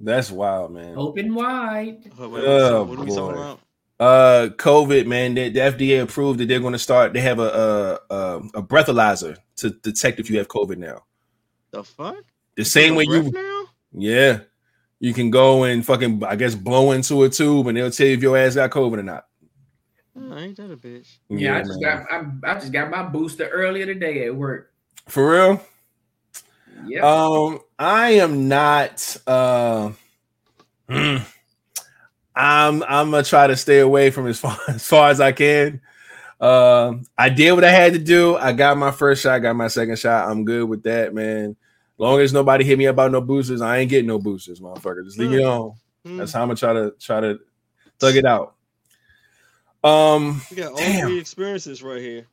That's 0.00 0.30
wild, 0.30 0.72
man. 0.72 0.94
Open 0.96 1.34
wide. 1.34 2.10
Uh, 2.20 2.28
wait, 2.28 2.44
Oh, 2.44 2.84
what 2.84 2.98
are 2.98 3.02
we 3.02 3.08
talking 3.08 3.14
boy. 3.14 3.30
about? 3.32 3.60
Uh, 4.00 4.48
COVID, 4.56 5.06
man. 5.06 5.34
The, 5.34 5.48
the 5.50 5.60
FDA 5.60 6.02
approved 6.02 6.40
that 6.40 6.46
they're 6.48 6.60
going 6.60 6.72
to 6.72 6.78
start. 6.78 7.12
They 7.12 7.20
have 7.20 7.38
a 7.38 8.00
a, 8.10 8.14
a 8.14 8.36
a 8.54 8.62
breathalyzer 8.62 9.36
to 9.56 9.70
detect 9.70 10.18
if 10.18 10.28
you 10.28 10.38
have 10.38 10.48
COVID 10.48 10.78
now. 10.78 11.04
The 11.70 11.84
fuck? 11.84 12.24
The 12.56 12.64
same 12.64 12.94
way 12.96 13.04
you, 13.08 13.30
now? 13.30 13.64
yeah, 13.92 14.40
you 15.00 15.12
can 15.12 15.30
go 15.30 15.64
and 15.64 15.84
fucking, 15.84 16.22
I 16.24 16.36
guess, 16.36 16.54
blow 16.54 16.92
into 16.92 17.22
a 17.24 17.28
tube 17.28 17.66
and 17.66 17.76
they'll 17.76 17.90
tell 17.90 18.06
you 18.06 18.14
if 18.14 18.22
your 18.22 18.36
ass 18.36 18.54
got 18.54 18.70
COVID 18.70 18.98
or 18.98 19.02
not. 19.02 19.26
Oh, 20.16 20.38
ain't 20.38 20.56
that 20.58 20.70
a 20.70 20.76
bitch? 20.76 21.18
Yeah, 21.28 21.56
I 21.56 21.62
just 21.62 21.80
man. 21.80 22.06
got 22.08 22.12
I, 22.12 22.52
I 22.52 22.54
just 22.60 22.72
got 22.72 22.90
my 22.90 23.02
booster 23.02 23.48
earlier 23.48 23.86
today 23.86 24.26
at 24.26 24.34
work. 24.34 24.72
for 25.08 25.32
real. 25.32 25.62
Yeah, 26.86 27.00
Um, 27.04 27.60
I 27.78 28.10
am 28.12 28.46
not. 28.48 29.16
Uh, 29.26 29.90
mm, 30.88 31.26
I'm 32.36 32.82
I'm 32.84 33.10
gonna 33.10 33.22
try 33.22 33.46
to 33.46 33.56
stay 33.56 33.78
away 33.80 34.10
from 34.10 34.26
as 34.26 34.38
far 34.40 34.58
as 34.68 34.86
far 34.86 35.10
as 35.10 35.20
I 35.20 35.32
can. 35.32 35.80
Um, 36.40 37.04
I 37.16 37.28
did 37.28 37.52
what 37.52 37.64
I 37.64 37.70
had 37.70 37.92
to 37.94 37.98
do. 37.98 38.36
I 38.36 38.52
got 38.52 38.76
my 38.76 38.90
first 38.90 39.22
shot, 39.22 39.38
got 39.38 39.56
my 39.56 39.68
second 39.68 39.98
shot. 39.98 40.28
I'm 40.28 40.44
good 40.44 40.68
with 40.68 40.82
that, 40.82 41.14
man. 41.14 41.56
Long 41.96 42.20
as 42.20 42.32
nobody 42.32 42.64
hit 42.64 42.76
me 42.76 42.86
about 42.86 43.12
no 43.12 43.20
boosters, 43.20 43.60
I 43.62 43.78
ain't 43.78 43.88
getting 43.90 44.08
no 44.08 44.18
boosters, 44.18 44.60
motherfucker. 44.60 45.04
Just 45.04 45.18
leave 45.18 45.30
me 45.30 45.36
Hmm. 45.38 45.44
alone. 45.44 45.74
Hmm. 46.04 46.16
That's 46.18 46.32
how 46.32 46.42
I'm 46.42 46.48
gonna 46.48 46.56
try 46.56 46.72
to 46.72 46.92
try 47.00 47.20
to 47.20 47.38
thug 48.00 48.16
it 48.16 48.24
out. 48.26 48.54
Um, 49.84 50.40
We 50.50 50.56
got 50.56 50.72
all 50.72 50.78
Damn. 50.78 51.08
three 51.08 51.18
experiences 51.20 51.82
right 51.82 52.00
here. 52.00 52.26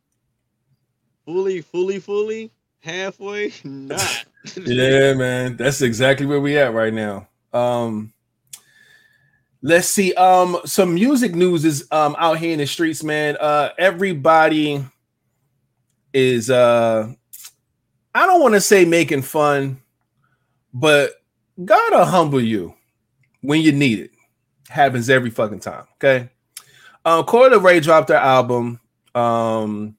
Fully, 1.26 1.62
fully, 1.62 2.00
fully, 2.00 2.52
halfway, 2.80 3.54
not. 3.64 4.26
yeah, 4.56 5.14
man, 5.14 5.56
that's 5.58 5.82
exactly 5.82 6.26
where 6.26 6.42
we 6.42 6.58
at 6.58 6.74
right 6.74 6.94
now. 6.94 7.28
Um, 7.54 8.14
let's 9.62 9.90
see. 9.90 10.14
Um, 10.14 10.60
some 10.66 10.94
music 10.94 11.36
news 11.36 11.66
is 11.66 11.88
um 11.92 12.16
out 12.20 12.38
here 12.40 12.52
in 12.52 12.60
the 12.60 12.68
streets, 12.68 13.04
man. 13.04 13.38
Uh, 13.40 13.70
everybody 13.78 14.84
is 16.14 16.50
uh, 16.50 17.12
I 18.14 18.26
don't 18.26 18.42
want 18.42 18.56
to 18.56 18.62
say 18.62 18.86
making 18.86 19.22
fun, 19.22 19.82
but 20.74 21.12
gotta 21.64 22.06
humble 22.06 22.42
you 22.42 22.76
when 23.42 23.62
you 23.62 23.72
need 23.72 24.00
it. 24.00 24.12
Happens 24.70 25.10
every 25.10 25.30
fucking 25.30 25.60
time. 25.60 25.86
Okay. 25.96 26.30
Um, 27.04 27.26
Coi 27.26 27.50
Leray 27.50 27.82
dropped 27.82 28.10
her 28.10 28.16
album. 28.16 28.80
Um, 29.16 29.98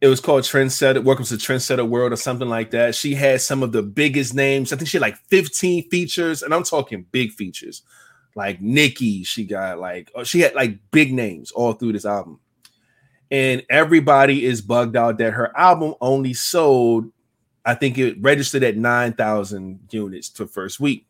it 0.00 0.08
was 0.08 0.20
called 0.20 0.42
Trendsetter, 0.42 1.02
Welcome 1.02 1.24
to 1.26 1.34
Trendsetter 1.34 1.88
World 1.88 2.12
or 2.12 2.16
something 2.16 2.48
like 2.48 2.70
that. 2.72 2.94
She 2.94 3.14
had 3.14 3.40
some 3.40 3.62
of 3.62 3.72
the 3.72 3.82
biggest 3.82 4.34
names. 4.34 4.72
I 4.72 4.76
think 4.76 4.88
she 4.88 4.96
had 4.96 5.02
like 5.02 5.16
15 5.28 5.88
features, 5.90 6.42
and 6.42 6.54
I'm 6.54 6.64
talking 6.64 7.06
big 7.12 7.32
features. 7.32 7.82
Like 8.34 8.60
Nikki. 8.60 9.24
she 9.24 9.44
got 9.44 9.78
like 9.78 10.10
oh, 10.14 10.24
she 10.24 10.40
had 10.40 10.54
like 10.54 10.78
big 10.90 11.12
names 11.12 11.50
all 11.50 11.72
through 11.72 11.92
this 11.92 12.06
album. 12.06 12.40
And 13.30 13.64
everybody 13.70 14.44
is 14.44 14.60
bugged 14.60 14.94
out 14.94 15.16
that 15.18 15.32
her 15.32 15.56
album 15.56 15.94
only 16.02 16.34
sold, 16.34 17.10
I 17.64 17.74
think 17.74 17.96
it 17.96 18.20
registered 18.20 18.62
at 18.62 18.76
9,000 18.76 19.88
units 19.90 20.28
for 20.28 20.46
first 20.46 20.78
week. 20.78 21.06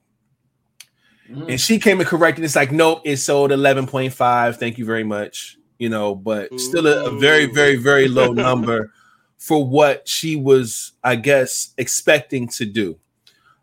Mm. 1.28 1.50
And 1.50 1.60
she 1.60 1.80
came 1.80 1.98
and 1.98 2.08
corrected. 2.08 2.44
It's 2.44 2.54
like, 2.54 2.70
nope, 2.70 3.02
it 3.04 3.16
sold 3.16 3.50
11.5. 3.50 4.56
Thank 4.56 4.78
you 4.78 4.84
very 4.84 5.02
much. 5.02 5.58
You 5.78 5.88
know, 5.88 6.14
but 6.14 6.60
still 6.60 6.86
a, 6.86 7.06
a 7.06 7.18
very, 7.18 7.46
very, 7.46 7.74
very 7.74 8.06
low 8.06 8.32
number 8.32 8.92
for 9.36 9.66
what 9.66 10.06
she 10.06 10.36
was, 10.36 10.92
I 11.02 11.16
guess, 11.16 11.74
expecting 11.76 12.46
to 12.50 12.64
do. 12.64 13.00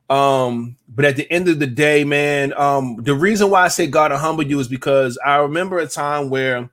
Um, 0.10 0.76
but 0.88 1.05
at 1.05 1.16
the 1.16 1.32
end 1.32 1.47
of 1.47 1.60
the 1.60 1.68
day, 1.68 2.03
man, 2.03 2.53
um, 2.57 2.97
the 2.99 3.14
reason 3.14 3.49
why 3.49 3.64
I 3.64 3.68
say 3.68 3.88
God 3.88 4.07
to 4.07 4.18
humble 4.18 4.43
you 4.43 4.60
is 4.60 4.68
because 4.68 5.18
I 5.24 5.38
remember 5.38 5.78
a 5.78 5.88
time 5.88 6.30
where 6.30 6.70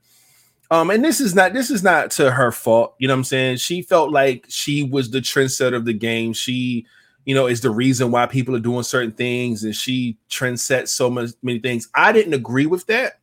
um, 0.71 0.91
and 0.91 1.05
this 1.05 1.21
is 1.21 1.35
not 1.35 1.53
this 1.53 1.71
is 1.71 1.83
not 1.83 2.11
to 2.13 2.31
her 2.31 2.51
fault, 2.51 2.95
you 2.99 3.07
know 3.07 3.15
what 3.15 3.19
I'm 3.19 3.25
saying? 3.25 3.57
She 3.59 3.83
felt 3.83 4.11
like 4.11 4.47
she 4.49 4.83
was 4.83 5.11
the 5.11 5.21
trendsetter 5.21 5.77
of 5.77 5.85
the 5.85 5.93
game. 5.93 6.33
She 6.33 6.87
you 7.27 7.35
know, 7.35 7.49
is 7.49 7.61
the 7.61 7.71
reason 7.71 8.13
why 8.13 8.25
people 8.25 8.55
are 8.55 8.61
doing 8.61 8.85
certain 8.85 9.13
things, 9.13 9.65
and 9.65 9.75
she 9.75 10.17
trend 10.31 10.59
sets 10.61 10.93
so 10.93 11.11
much 11.11 11.31
many 11.43 11.59
things. 11.59 11.89
I 11.93 12.13
didn't 12.13 12.35
agree 12.35 12.67
with 12.67 12.87
that. 12.87 13.19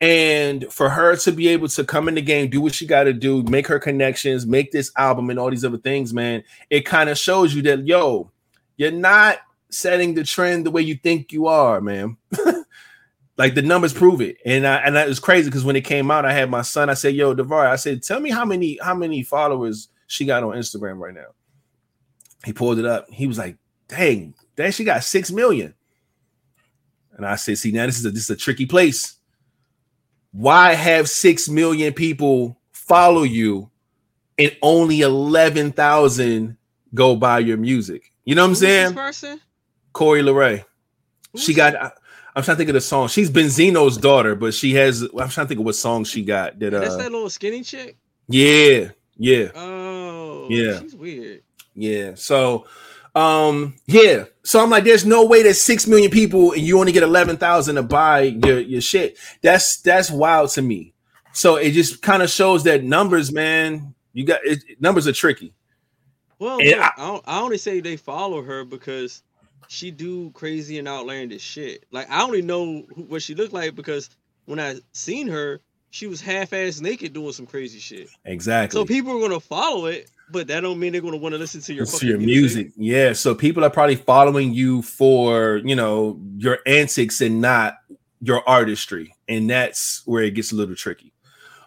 And 0.00 0.64
for 0.72 0.88
her 0.88 1.14
to 1.16 1.32
be 1.32 1.48
able 1.48 1.68
to 1.68 1.84
come 1.84 2.08
in 2.08 2.14
the 2.14 2.22
game, 2.22 2.50
do 2.50 2.60
what 2.60 2.74
she 2.74 2.86
got 2.86 3.04
to 3.04 3.12
do, 3.12 3.42
make 3.44 3.66
her 3.66 3.78
connections, 3.78 4.46
make 4.46 4.72
this 4.72 4.90
album 4.96 5.30
and 5.30 5.38
all 5.38 5.50
these 5.50 5.64
other 5.64 5.78
things, 5.78 6.12
man, 6.12 6.42
it 6.70 6.84
kind 6.86 7.08
of 7.08 7.16
shows 7.16 7.54
you 7.54 7.62
that 7.62 7.86
yo, 7.86 8.30
you're 8.76 8.90
not 8.90 9.38
setting 9.70 10.14
the 10.14 10.24
trend 10.24 10.66
the 10.66 10.70
way 10.70 10.82
you 10.82 10.94
think 10.94 11.32
you 11.32 11.46
are, 11.46 11.80
man. 11.80 12.16
like 13.36 13.54
the 13.54 13.62
numbers 13.62 13.92
prove 13.92 14.20
it. 14.20 14.38
And 14.44 14.66
I, 14.66 14.76
and 14.76 14.96
that 14.96 15.08
was 15.08 15.18
crazy 15.18 15.48
because 15.48 15.64
when 15.64 15.76
it 15.76 15.82
came 15.84 16.10
out, 16.10 16.24
I 16.24 16.32
had 16.32 16.50
my 16.50 16.62
son. 16.62 16.90
I 16.90 16.94
said, 16.94 17.14
"Yo, 17.14 17.34
Devar," 17.34 17.66
I 17.66 17.76
said, 17.76 18.02
"Tell 18.02 18.20
me 18.20 18.30
how 18.30 18.44
many 18.44 18.78
how 18.82 18.94
many 18.94 19.22
followers 19.22 19.88
she 20.06 20.24
got 20.24 20.42
on 20.42 20.54
Instagram 20.54 20.98
right 20.98 21.14
now." 21.14 21.32
He 22.44 22.52
pulled 22.52 22.78
it 22.78 22.84
up. 22.84 23.10
He 23.10 23.26
was 23.26 23.38
like, 23.38 23.56
"Dang, 23.88 24.34
that 24.56 24.74
she 24.74 24.84
got 24.84 25.04
six 25.04 25.30
million. 25.30 25.74
And 27.16 27.26
I 27.26 27.36
said, 27.36 27.58
"See, 27.58 27.72
now 27.72 27.86
this 27.86 27.98
is 27.98 28.06
a 28.06 28.10
this 28.10 28.24
is 28.24 28.30
a 28.30 28.36
tricky 28.36 28.66
place. 28.66 29.16
Why 30.32 30.74
have 30.74 31.08
six 31.08 31.48
million 31.48 31.92
people 31.92 32.58
follow 32.72 33.22
you, 33.22 33.70
and 34.38 34.56
only 34.62 35.00
eleven 35.00 35.72
thousand 35.72 36.56
go 36.92 37.16
buy 37.16 37.40
your 37.40 37.56
music? 37.56 38.12
You 38.24 38.34
know 38.34 38.42
what 38.42 38.46
I'm 38.46 38.50
Who's 38.52 38.58
saying?" 38.60 38.94
person? 38.94 39.40
Coi 39.92 40.20
Leray. 40.22 40.64
Who's 41.32 41.42
She 41.44 41.54
got. 41.54 41.76
I- 41.76 41.92
I'm 42.36 42.42
trying 42.42 42.56
to 42.56 42.58
think 42.58 42.70
of 42.70 42.74
the 42.74 42.80
song. 42.80 43.06
She's 43.06 43.30
Benzino's 43.30 43.96
daughter, 43.96 44.34
but 44.34 44.54
she 44.54 44.74
has. 44.74 45.02
I'm 45.02 45.28
trying 45.28 45.28
to 45.28 45.46
think 45.46 45.60
of 45.60 45.66
what 45.66 45.76
song 45.76 46.02
she 46.04 46.24
got. 46.24 46.58
That 46.58 46.70
That's 46.70 46.94
uh, 46.94 46.98
that 46.98 47.12
little 47.12 47.30
skinny 47.30 47.62
chick. 47.62 47.96
yeah, 48.26 48.88
yeah, 49.16 49.50
Oh, 49.54 50.48
Yeah. 50.50 50.80
she's 50.80 50.96
weird. 50.96 51.42
yeah. 51.76 52.16
So, 52.16 52.66
um, 53.14 53.76
yeah. 53.86 54.24
So 54.42 54.60
I'm 54.60 54.68
like, 54.68 54.82
there's 54.82 55.06
no 55.06 55.24
way 55.26 55.44
that 55.44 55.54
six 55.54 55.86
million 55.86 56.10
people 56.10 56.50
and 56.52 56.62
you 56.62 56.80
only 56.80 56.90
get 56.90 57.04
eleven 57.04 57.36
thousand 57.36 57.76
to 57.76 57.84
buy 57.84 58.22
your 58.22 58.58
your 58.58 58.80
shit. 58.80 59.16
That's 59.40 59.80
that's 59.82 60.10
wild 60.10 60.50
to 60.50 60.62
me. 60.62 60.92
So 61.34 61.54
it 61.54 61.70
just 61.70 62.02
kind 62.02 62.20
of 62.20 62.30
shows 62.30 62.64
that 62.64 62.82
numbers, 62.82 63.30
man. 63.30 63.94
You 64.12 64.24
got 64.24 64.40
it, 64.44 64.64
numbers 64.80 65.06
are 65.06 65.12
tricky. 65.12 65.54
Well, 66.38 66.58
look, 66.58 66.78
I- 66.78 66.92
I, 66.96 67.20
I 67.24 67.40
only 67.40 67.58
say 67.58 67.80
they 67.80 67.96
follow 67.96 68.42
her 68.42 68.64
because 68.64 69.22
she 69.68 69.90
do 69.90 70.30
crazy 70.30 70.78
and 70.78 70.86
outlandish 70.86 71.42
shit. 71.42 71.84
Like 71.90 72.10
I 72.10 72.22
only 72.22 72.42
know 72.42 72.84
who, 72.94 73.02
what 73.04 73.22
she 73.22 73.34
looked 73.34 73.52
like 73.52 73.74
because 73.74 74.10
when 74.46 74.60
I 74.60 74.76
seen 74.92 75.26
her, 75.28 75.60
she 75.90 76.06
was 76.06 76.20
half-ass 76.20 76.80
naked 76.80 77.12
doing 77.12 77.32
some 77.32 77.46
crazy 77.46 77.78
shit. 77.78 78.08
Exactly. 78.24 78.78
So 78.78 78.84
people 78.84 79.16
are 79.16 79.20
gonna 79.20 79.40
follow 79.40 79.86
it, 79.86 80.10
but 80.30 80.48
that 80.48 80.60
don't 80.60 80.78
mean 80.78 80.92
they're 80.92 81.00
gonna 81.00 81.16
want 81.16 81.34
to 81.34 81.38
listen 81.38 81.60
to 81.62 81.72
your 81.72 81.86
your 82.02 82.18
music. 82.18 82.72
Yeah. 82.76 83.12
So 83.12 83.34
people 83.34 83.64
are 83.64 83.70
probably 83.70 83.96
following 83.96 84.52
you 84.52 84.82
for, 84.82 85.60
you 85.64 85.76
know, 85.76 86.20
your 86.36 86.58
antics 86.66 87.20
and 87.20 87.40
not 87.40 87.76
your 88.20 88.46
artistry. 88.48 89.14
And 89.28 89.48
that's 89.48 90.02
where 90.04 90.24
it 90.24 90.32
gets 90.32 90.52
a 90.52 90.56
little 90.56 90.74
tricky. 90.74 91.12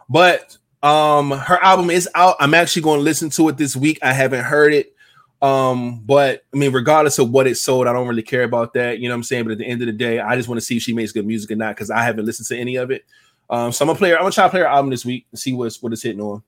But 0.09 0.57
um 0.83 1.31
her 1.31 1.61
album 1.63 1.89
is 1.89 2.07
out. 2.15 2.35
I'm 2.39 2.53
actually 2.53 2.83
going 2.83 2.99
to 2.99 3.03
listen 3.03 3.29
to 3.31 3.49
it 3.49 3.57
this 3.57 3.75
week. 3.75 3.99
I 4.01 4.13
haven't 4.13 4.43
heard 4.43 4.73
it. 4.73 4.93
Um, 5.41 5.99
but 5.99 6.45
I 6.53 6.57
mean, 6.57 6.73
regardless 6.73 7.19
of 7.19 7.29
what 7.29 7.47
it 7.47 7.55
sold, 7.55 7.87
I 7.87 7.93
don't 7.93 8.07
really 8.07 8.23
care 8.23 8.43
about 8.43 8.73
that. 8.73 8.99
You 8.99 9.07
know 9.07 9.13
what 9.13 9.17
I'm 9.17 9.23
saying? 9.23 9.43
But 9.43 9.51
at 9.51 9.57
the 9.59 9.67
end 9.67 9.81
of 9.81 9.85
the 9.87 9.93
day, 9.93 10.19
I 10.19 10.35
just 10.35 10.49
want 10.49 10.59
to 10.59 10.65
see 10.65 10.77
if 10.77 10.83
she 10.83 10.93
makes 10.93 11.11
good 11.11 11.25
music 11.27 11.51
or 11.51 11.55
not 11.55 11.75
because 11.75 11.91
I 11.91 12.03
haven't 12.03 12.25
listened 12.25 12.47
to 12.47 12.57
any 12.57 12.75
of 12.75 12.91
it. 12.91 13.05
Um, 13.49 13.71
so 13.71 13.83
I'm 13.83 13.87
gonna 13.87 13.97
play. 13.99 14.13
I'm 14.13 14.19
gonna 14.19 14.31
try 14.31 14.45
to 14.45 14.49
play 14.49 14.59
her 14.61 14.67
album 14.67 14.89
this 14.89 15.05
week 15.05 15.25
and 15.31 15.39
see 15.39 15.53
what's 15.53 15.81
what 15.81 15.93
it's 15.93 16.03
hitting 16.03 16.21
on. 16.21 16.43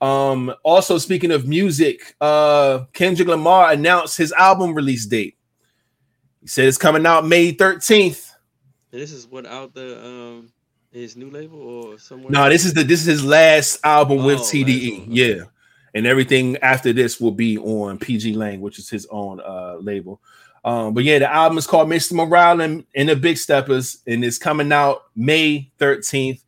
Um, 0.00 0.54
also 0.62 0.98
speaking 0.98 1.30
of 1.30 1.48
music, 1.48 2.14
uh, 2.20 2.84
Kendrick 2.92 3.28
Lamar 3.28 3.72
announced 3.72 4.18
his 4.18 4.32
album 4.32 4.74
release 4.74 5.06
date. 5.06 5.36
He 6.42 6.48
said 6.48 6.66
it's 6.66 6.78
coming 6.78 7.06
out 7.06 7.26
May 7.26 7.52
13th. 7.52 8.30
This 8.90 9.10
is 9.10 9.26
what 9.26 9.46
out 9.46 9.74
the 9.74 10.04
um 10.04 10.52
his 10.96 11.16
new 11.16 11.30
label 11.30 11.60
or 11.60 11.98
somewhere. 11.98 12.30
No, 12.30 12.48
this 12.48 12.64
is 12.64 12.74
the 12.74 12.82
this 12.82 13.00
is 13.00 13.06
his 13.06 13.24
last 13.24 13.78
album 13.84 14.24
with 14.24 14.38
Oh, 14.38 14.42
TDE. 14.42 15.06
Yeah. 15.08 15.44
And 15.94 16.06
everything 16.06 16.56
after 16.58 16.92
this 16.92 17.20
will 17.20 17.32
be 17.32 17.58
on 17.58 17.98
pgLang, 17.98 18.60
which 18.60 18.78
is 18.78 18.88
his 18.88 19.06
own 19.10 19.40
uh 19.40 19.76
label. 19.80 20.20
Um, 20.64 20.94
but 20.94 21.04
yeah, 21.04 21.20
the 21.20 21.32
album 21.32 21.58
is 21.58 21.66
called 21.66 21.88
Mr. 21.88 22.12
Morale 22.14 22.60
and, 22.60 22.84
and 22.94 23.08
the 23.08 23.14
Big 23.14 23.38
Steppers, 23.38 23.98
and 24.04 24.24
it's 24.24 24.36
coming 24.36 24.72
out 24.72 25.04
May 25.14 25.70
13th. 25.78 26.42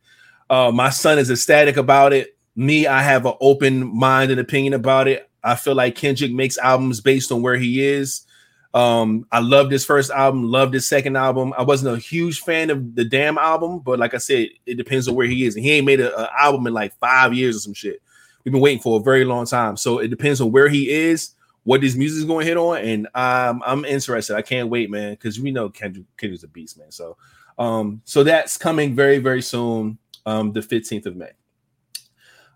Uh, 0.49 0.71
my 0.73 0.89
son 0.89 1.17
is 1.17 1.31
ecstatic 1.31 1.77
about 1.77 2.11
it. 2.11 2.35
Me, 2.53 2.85
I 2.85 3.01
have 3.01 3.25
an 3.25 3.35
open 3.39 3.95
mind 3.97 4.29
and 4.29 4.39
opinion 4.41 4.73
about 4.73 5.07
it. 5.07 5.29
I 5.41 5.55
feel 5.55 5.73
like 5.73 5.95
Kendrick 5.95 6.33
makes 6.33 6.57
albums 6.57 6.99
based 6.99 7.31
on 7.31 7.41
where 7.41 7.55
he 7.55 7.81
is. 7.81 8.25
Um, 8.73 9.25
I 9.31 9.39
loved 9.39 9.71
his 9.71 9.83
first 9.83 10.11
album, 10.11 10.43
loved 10.43 10.73
his 10.73 10.87
second 10.87 11.15
album. 11.15 11.53
I 11.57 11.63
wasn't 11.63 11.95
a 11.95 11.99
huge 11.99 12.41
fan 12.41 12.69
of 12.69 12.95
the 12.95 13.03
damn 13.03 13.37
album, 13.37 13.79
but 13.79 13.97
like 13.97 14.13
I 14.13 14.19
said, 14.19 14.49
it 14.65 14.75
depends 14.75 15.07
on 15.07 15.15
where 15.15 15.27
he 15.27 15.45
is. 15.45 15.55
And 15.55 15.65
he 15.65 15.71
ain't 15.71 15.85
made 15.85 15.99
an 15.99 16.11
album 16.37 16.67
in 16.67 16.73
like 16.73 16.93
five 16.99 17.33
years 17.33 17.55
or 17.55 17.59
some 17.59 17.73
shit. 17.73 18.01
We've 18.43 18.51
been 18.51 18.61
waiting 18.61 18.81
for 18.81 18.99
a 18.99 19.03
very 19.03 19.25
long 19.25 19.45
time. 19.45 19.75
So 19.75 19.99
it 19.99 20.09
depends 20.09 20.39
on 20.39 20.51
where 20.51 20.69
he 20.69 20.89
is, 20.89 21.31
what 21.63 21.83
his 21.83 21.95
music 21.95 22.19
is 22.19 22.25
going 22.25 22.45
to 22.45 22.49
hit 22.49 22.57
on, 22.57 22.77
and 22.77 23.07
um, 23.15 23.61
I'm 23.65 23.85
interested. 23.85 24.35
I 24.35 24.41
can't 24.41 24.69
wait, 24.69 24.89
man, 24.89 25.11
because 25.11 25.39
we 25.39 25.51
know 25.51 25.69
Kendrick, 25.69 26.05
Kendrick's 26.17 26.43
a 26.43 26.47
beast, 26.47 26.77
man. 26.77 26.91
So, 26.91 27.17
um, 27.57 28.01
so 28.05 28.23
that's 28.23 28.57
coming 28.57 28.95
very, 28.95 29.17
very 29.17 29.41
soon, 29.41 29.97
um, 30.25 30.51
the 30.51 30.61
15th 30.61 31.05
of 31.05 31.15
May. 31.15 31.31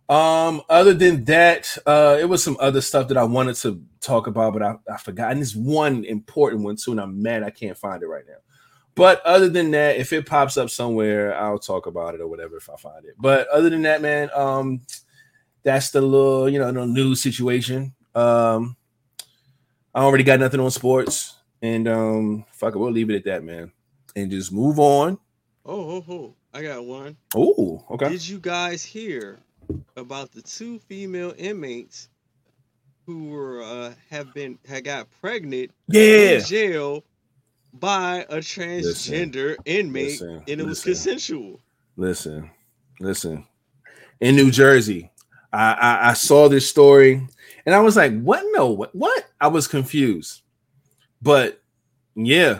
Um, 0.09 0.61
other 0.69 0.93
than 0.93 1.25
that, 1.25 1.77
uh, 1.85 2.17
it 2.19 2.25
was 2.25 2.43
some 2.43 2.57
other 2.59 2.81
stuff 2.81 3.07
that 3.07 3.17
I 3.17 3.23
wanted 3.23 3.55
to 3.57 3.81
talk 4.03 4.27
about, 4.27 4.53
but 4.53 4.61
I, 4.61 4.75
I 4.91 4.97
forgot. 4.97 5.31
And 5.31 5.41
this 5.41 5.55
one 5.55 6.05
important 6.05 6.63
one 6.63 6.75
too, 6.75 6.91
and 6.91 7.01
I'm 7.01 7.21
mad 7.21 7.43
I 7.43 7.49
can't 7.49 7.77
find 7.77 8.03
it 8.03 8.07
right 8.07 8.25
now. 8.27 8.37
But 8.95 9.25
other 9.25 9.49
than 9.49 9.71
that, 9.71 9.97
if 9.97 10.13
it 10.13 10.27
pops 10.27 10.55
up 10.57 10.69
somewhere, 10.69 11.35
I'll 11.35 11.57
talk 11.57 11.87
about 11.87 12.13
it 12.13 12.21
or 12.21 12.27
whatever 12.27 12.57
if 12.57 12.69
I 12.69 12.75
find 12.75 13.05
it. 13.05 13.15
But 13.17 13.47
other 13.47 13.69
than 13.69 13.81
that, 13.83 14.01
man, 14.01 14.29
um, 14.35 14.81
that's 15.63 15.89
the 15.89 16.01
little, 16.01 16.47
you 16.47 16.59
know, 16.59 16.71
the 16.71 16.85
news 16.85 17.21
situation. 17.21 17.95
Um, 18.13 18.77
I 19.95 20.01
already 20.01 20.23
got 20.23 20.39
nothing 20.39 20.59
on 20.59 20.69
sports, 20.69 21.35
and 21.61 21.87
um, 21.87 22.45
fuck 22.51 22.75
it, 22.75 22.77
we'll 22.77 22.91
leave 22.91 23.09
it 23.09 23.15
at 23.15 23.25
that, 23.25 23.43
man, 23.43 23.71
and 24.15 24.29
just 24.29 24.51
move 24.51 24.79
on. 24.79 25.17
Oh, 25.65 25.97
oh, 25.97 26.05
oh! 26.09 26.35
I 26.53 26.61
got 26.61 26.85
one. 26.85 27.15
Oh, 27.35 27.85
okay. 27.91 28.09
Did 28.09 28.27
you 28.27 28.39
guys 28.39 28.83
hear 28.83 29.39
about 29.95 30.31
the 30.31 30.41
two 30.41 30.77
female 30.79 31.33
inmates 31.37 32.09
who 33.05 33.25
were 33.25 33.61
uh, 33.63 33.93
have 34.09 34.33
been 34.33 34.57
had 34.67 34.83
got 34.85 35.07
pregnant 35.21 35.71
Yeah. 35.87 36.37
in 36.37 36.43
jail 36.43 37.03
by 37.73 38.25
a 38.29 38.37
transgender 38.37 39.55
inmate, 39.65 40.21
Listen, 40.21 40.43
and 40.47 40.61
it 40.61 40.65
was 40.65 40.85
listen. 40.85 40.93
consensual. 40.93 41.59
Listen, 41.97 42.49
listen. 42.99 43.45
In 44.21 44.35
New 44.35 44.51
Jersey, 44.51 45.11
I, 45.51 45.73
I 45.73 46.09
I 46.09 46.13
saw 46.13 46.47
this 46.47 46.69
story 46.69 47.27
and 47.65 47.75
I 47.75 47.79
was 47.79 47.95
like, 47.95 48.17
"What? 48.21 48.43
No, 48.51 48.69
what? 48.69 48.95
What?" 48.95 49.25
I 49.41 49.47
was 49.47 49.67
confused. 49.67 50.41
But 51.21 51.61
yeah, 52.15 52.59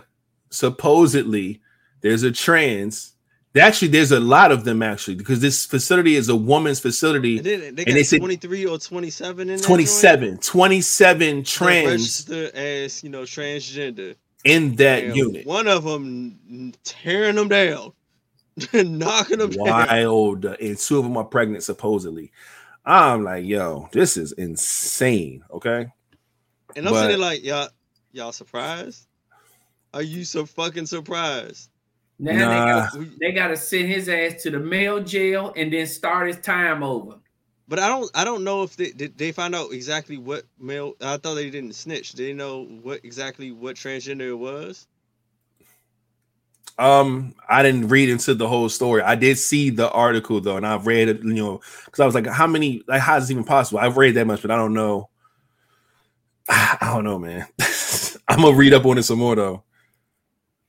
supposedly 0.49 1.61
there's 2.01 2.23
a 2.23 2.31
trans. 2.31 3.12
Actually, 3.59 3.89
there's 3.89 4.11
a 4.11 4.19
lot 4.19 4.51
of 4.51 4.63
them 4.63 4.81
actually 4.81 5.13
because 5.15 5.39
this 5.39 5.63
facility 5.65 6.15
is 6.15 6.27
a 6.27 6.35
woman's 6.35 6.79
facility. 6.79 7.39
They 7.39 7.67
And 7.67 7.77
got 7.77 7.85
they 7.85 8.03
said- 8.03 8.19
23 8.19 8.65
or 8.65 8.79
27 8.79 9.49
in 9.49 9.57
that 9.57 9.63
27, 9.63 10.37
27 10.39 11.43
joint. 11.43 11.47
trans 11.47 12.29
as 12.29 13.03
you 13.03 13.09
know 13.11 13.21
transgender. 13.21 14.15
in 14.43 14.75
that 14.77 15.03
And 15.03 15.15
unit. 15.15 15.45
One 15.45 15.67
of 15.67 15.83
them 15.83 16.73
tearing 16.83 17.35
them 17.35 17.47
down, 17.47 17.93
knocking 18.73 19.37
them 19.37 19.51
down. 19.51 19.65
Wild, 19.87 20.45
uh, 20.47 20.55
and 20.59 20.75
two 20.77 20.97
of 20.97 21.03
them 21.03 21.15
are 21.17 21.23
pregnant 21.23 21.63
supposedly. 21.63 22.31
I'm 22.85 23.23
like, 23.23 23.45
yo, 23.45 23.87
this 23.91 24.17
is 24.17 24.31
insane. 24.33 25.43
Okay. 25.51 25.87
And 26.75 26.87
I'm 26.87 26.93
But- 26.93 27.03
sitting 27.05 27.21
like, 27.21 27.43
y'all, 27.43 27.69
y'all 28.13 28.31
surprised? 28.31 29.05
Are 29.93 30.01
you 30.01 30.25
so 30.25 30.45
fucking 30.47 30.87
surprised? 30.87 31.69
Now 32.23 32.31
Nah. 32.31 32.89
they, 32.89 32.99
gotta, 32.99 33.11
they 33.19 33.31
gotta 33.33 33.57
send 33.57 33.89
his 33.89 34.07
ass 34.07 34.41
to 34.43 34.49
the 34.51 34.59
male 34.59 35.03
jail 35.03 35.51
and 35.57 35.73
then 35.73 35.85
start 35.87 36.27
his 36.27 36.37
time 36.37 36.81
over. 36.81 37.17
But 37.67 37.79
I 37.79 37.89
don't, 37.89 38.09
I 38.15 38.23
don't 38.23 38.45
know 38.45 38.63
if 38.63 38.77
they 38.77 38.91
did. 38.91 39.17
They 39.17 39.33
find 39.33 39.53
out 39.53 39.73
exactly 39.73 40.17
what 40.17 40.43
male. 40.57 40.93
I 41.01 41.17
thought 41.17 41.33
they 41.35 41.49
didn't 41.49 41.73
snitch. 41.75 42.13
Did 42.13 42.27
they 42.27 42.33
know 42.33 42.63
what 42.81 43.01
exactly 43.03 43.51
what 43.51 43.75
transgender 43.75 44.29
it 44.29 44.35
was? 44.35 44.87
Um, 46.77 47.35
I 47.49 47.61
didn't 47.61 47.89
read 47.89 48.07
into 48.07 48.33
the 48.33 48.47
whole 48.47 48.69
story. 48.69 49.01
I 49.01 49.15
did 49.15 49.37
see 49.37 49.69
the 49.69 49.91
article 49.91 50.39
though, 50.39 50.55
and 50.57 50.65
I've 50.65 50.87
read 50.87 51.09
it, 51.09 51.23
you 51.23 51.33
know, 51.33 51.61
because 51.85 51.99
I 51.99 52.05
was 52.05 52.15
like, 52.15 52.25
how 52.27 52.47
many, 52.47 52.83
like, 52.87 53.01
how 53.01 53.17
is 53.17 53.29
it 53.29 53.33
even 53.33 53.43
possible? 53.43 53.79
I've 53.79 53.97
read 53.97 54.15
that 54.15 54.27
much, 54.27 54.41
but 54.41 54.49
I 54.49 54.55
don't 54.55 54.73
know. 54.73 55.09
I 56.49 56.77
don't 56.93 57.03
know, 57.03 57.19
man. 57.19 57.47
I'm 58.29 58.41
gonna 58.41 58.55
read 58.55 58.73
up 58.73 58.85
on 58.85 58.97
it 58.97 59.03
some 59.03 59.19
more 59.19 59.35
though. 59.35 59.63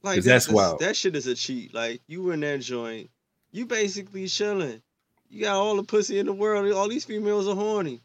Like 0.05 0.17
that- 0.17 0.25
that's 0.25 0.49
wild. 0.49 0.81
That 0.81 0.97
shit 0.97 1.17
is 1.17 1.27
a 1.27 1.35
cheat. 1.35 1.73
Like 1.75 2.03
you 2.07 2.31
in 2.31 2.41
that 2.41 2.61
joint, 2.61 3.11
you 3.53 3.67
basically 3.67 4.29
chilling. 4.29 4.83
You 5.31 5.41
got 5.45 5.57
all 5.57 5.75
the 5.77 5.83
pussy 5.83 6.19
in 6.19 6.27
the 6.27 6.33
world. 6.33 6.71
All 6.73 6.89
these 6.89 7.05
females 7.05 7.49
are 7.49 7.55
horny. 7.57 8.03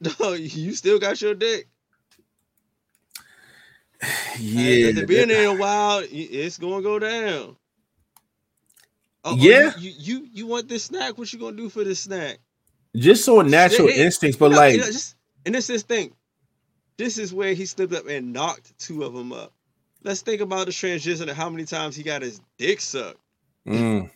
You 0.20 0.72
still 0.74 0.98
got 0.98 1.20
your 1.20 1.34
dick. 1.34 1.68
Yeah, 4.38 4.90
After 4.90 5.06
being 5.06 5.28
there 5.28 5.48
a 5.48 5.54
while, 5.54 6.02
it's 6.10 6.58
gonna 6.58 6.82
go 6.82 6.98
down. 6.98 7.56
Oh, 9.24 9.32
oh, 9.32 9.36
Yeah. 9.36 9.72
you, 9.78 9.92
you 9.98 10.28
you 10.32 10.46
want 10.46 10.68
this 10.68 10.84
snack? 10.84 11.16
What 11.18 11.32
you 11.32 11.38
gonna 11.38 11.56
do 11.56 11.68
for 11.68 11.82
this 11.84 12.00
snack? 12.00 12.38
just 12.94 13.28
on 13.28 13.50
natural 13.50 13.88
instincts, 13.88 14.38
but 14.38 14.50
No, 14.52 14.56
like, 14.56 14.72
you 14.74 14.78
know, 14.80 14.86
just 14.86 15.16
and 15.44 15.54
this 15.54 15.68
is 15.70 15.82
thing. 15.82 16.14
This 16.98 17.18
is 17.18 17.32
where 17.34 17.52
he 17.54 17.66
slipped 17.66 17.92
up 17.92 18.06
and 18.08 18.32
knocked 18.32 18.78
two 18.78 19.02
of 19.04 19.12
them 19.12 19.32
up. 19.32 19.52
Let's 20.06 20.20
think 20.20 20.40
about 20.40 20.66
the 20.66 20.72
transition 20.72 21.28
and 21.28 21.36
how 21.36 21.50
many 21.50 21.64
times 21.64 21.96
he 21.96 22.04
got 22.04 22.22
his 22.22 22.40
dick 22.58 22.80
sucked. 22.80 23.18
mm, 23.66 24.08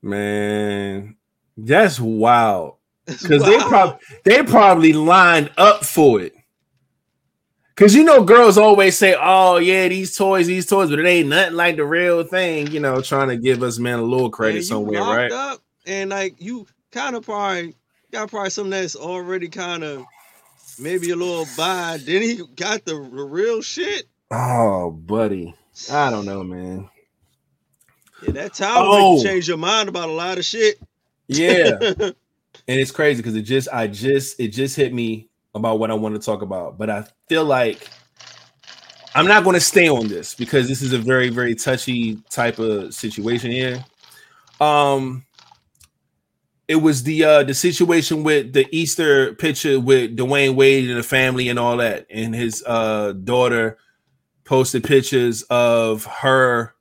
man, 0.00 1.16
that's 1.56 1.98
wild. 1.98 2.76
Because 3.04 3.42
they 3.42 3.58
probably 3.58 3.98
they 4.24 4.42
probably 4.44 4.92
lined 4.92 5.50
up 5.56 5.84
for 5.84 6.20
it. 6.20 6.34
Cause 7.74 7.96
you 7.96 8.04
know, 8.04 8.22
girls 8.22 8.56
always 8.56 8.96
say, 8.96 9.16
"Oh 9.20 9.56
yeah, 9.56 9.88
these 9.88 10.16
toys, 10.16 10.46
these 10.46 10.66
toys," 10.66 10.90
but 10.90 11.00
it 11.00 11.06
ain't 11.06 11.28
nothing 11.28 11.54
like 11.54 11.74
the 11.74 11.84
real 11.84 12.22
thing. 12.22 12.68
You 12.68 12.78
know, 12.78 13.00
trying 13.00 13.30
to 13.30 13.36
give 13.36 13.64
us 13.64 13.80
man 13.80 13.98
a 13.98 14.02
little 14.02 14.30
credit 14.30 14.62
somewhere, 14.62 15.02
right? 15.02 15.32
Up 15.32 15.60
and 15.84 16.10
like 16.10 16.40
you 16.40 16.64
kind 16.92 17.16
of 17.16 17.24
probably 17.24 17.74
got 18.12 18.30
probably 18.30 18.50
something 18.50 18.70
that's 18.70 18.94
already 18.94 19.48
kind 19.48 19.82
of 19.82 20.04
maybe 20.78 21.10
a 21.10 21.16
little 21.16 21.46
by. 21.56 21.98
Then 22.00 22.22
he 22.22 22.42
got 22.54 22.84
the, 22.84 22.94
the 22.94 23.24
real 23.24 23.62
shit. 23.62 24.06
Oh, 24.30 24.90
buddy, 24.90 25.54
I 25.90 26.10
don't 26.10 26.26
know, 26.26 26.42
man. 26.44 26.88
Yeah, 28.22 28.32
that 28.32 28.54
time 28.54 28.76
Oh. 28.78 29.22
change 29.22 29.48
your 29.48 29.56
mind 29.56 29.88
about 29.88 30.08
a 30.08 30.12
lot 30.12 30.38
of 30.38 30.44
shit. 30.44 30.80
Yeah, 31.28 31.78
and 31.80 32.14
it's 32.66 32.90
crazy 32.90 33.18
because 33.22 33.36
it 33.36 33.42
just, 33.42 33.68
I 33.72 33.86
just, 33.86 34.40
it 34.40 34.48
just 34.48 34.76
hit 34.76 34.92
me 34.92 35.28
about 35.54 35.78
what 35.78 35.90
I 35.90 35.94
want 35.94 36.14
to 36.14 36.20
talk 36.20 36.42
about, 36.42 36.78
but 36.78 36.90
I 36.90 37.04
feel 37.28 37.44
like 37.44 37.88
I'm 39.14 39.26
not 39.26 39.44
going 39.44 39.54
to 39.54 39.60
stay 39.60 39.88
on 39.88 40.08
this 40.08 40.34
because 40.34 40.68
this 40.68 40.82
is 40.82 40.92
a 40.92 40.98
very, 40.98 41.28
very 41.28 41.54
touchy 41.54 42.16
type 42.30 42.58
of 42.58 42.92
situation 42.94 43.50
here. 43.50 43.84
Um, 44.60 45.24
it 46.66 46.76
was 46.76 47.02
the 47.04 47.24
uh 47.24 47.42
the 47.44 47.54
situation 47.54 48.22
with 48.24 48.52
the 48.52 48.66
Easter 48.76 49.32
picture 49.34 49.80
with 49.80 50.16
Dwyane 50.16 50.54
Wade 50.54 50.90
and 50.90 50.98
the 50.98 51.02
family 51.02 51.48
and 51.48 51.58
all 51.58 51.78
that, 51.78 52.06
and 52.10 52.34
his 52.34 52.62
uh 52.66 53.12
daughter 53.12 53.78
posted 54.48 54.82
pictures 54.82 55.42
of 55.50 56.06
her 56.06 56.74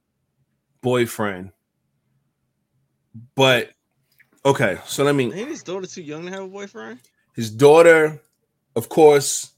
boyfriend. 0.81 1.51
But 3.35 3.71
okay, 4.45 4.79
so 4.85 5.03
let 5.03 5.15
me 5.15 5.25
Ain't 5.33 5.49
his 5.49 5.63
daughter 5.63 5.85
too 5.85 6.01
young 6.01 6.25
to 6.25 6.31
have 6.31 6.43
a 6.43 6.47
boyfriend? 6.47 6.99
his 7.35 7.51
daughter, 7.51 8.21
of 8.75 8.87
course, 8.89 9.51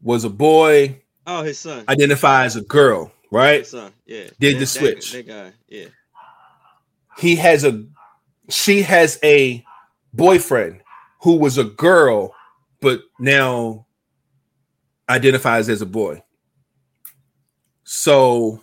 was 0.00 0.24
a 0.24 0.30
boy, 0.30 1.02
Oh, 1.26 1.42
his 1.42 1.58
son. 1.58 1.84
identified 1.88 2.46
as 2.46 2.56
a 2.56 2.62
girl, 2.62 3.12
right? 3.30 3.60
His 3.60 3.70
son. 3.70 3.92
Yeah. 4.06 4.24
Did 4.40 4.54
That- 4.54 4.58
the 4.58 4.58
that- 4.60 4.66
switch. 4.66 5.12
That, 5.12 5.26
guy. 5.26 5.52
Yeah. 5.68 5.86
He 7.18 7.36
has 7.36 7.62
a 7.64 7.84
she 8.48 8.82
has 8.82 9.18
a 9.22 9.64
boyfriend 10.14 10.80
who 11.22 11.36
was 11.36 11.56
a 11.58 11.64
girl, 11.64 12.34
but 12.80 13.02
now 13.18 13.86
identifies 15.08 15.68
as 15.68 15.80
a 15.82 15.86
boy. 15.86 16.22
So 17.84 18.62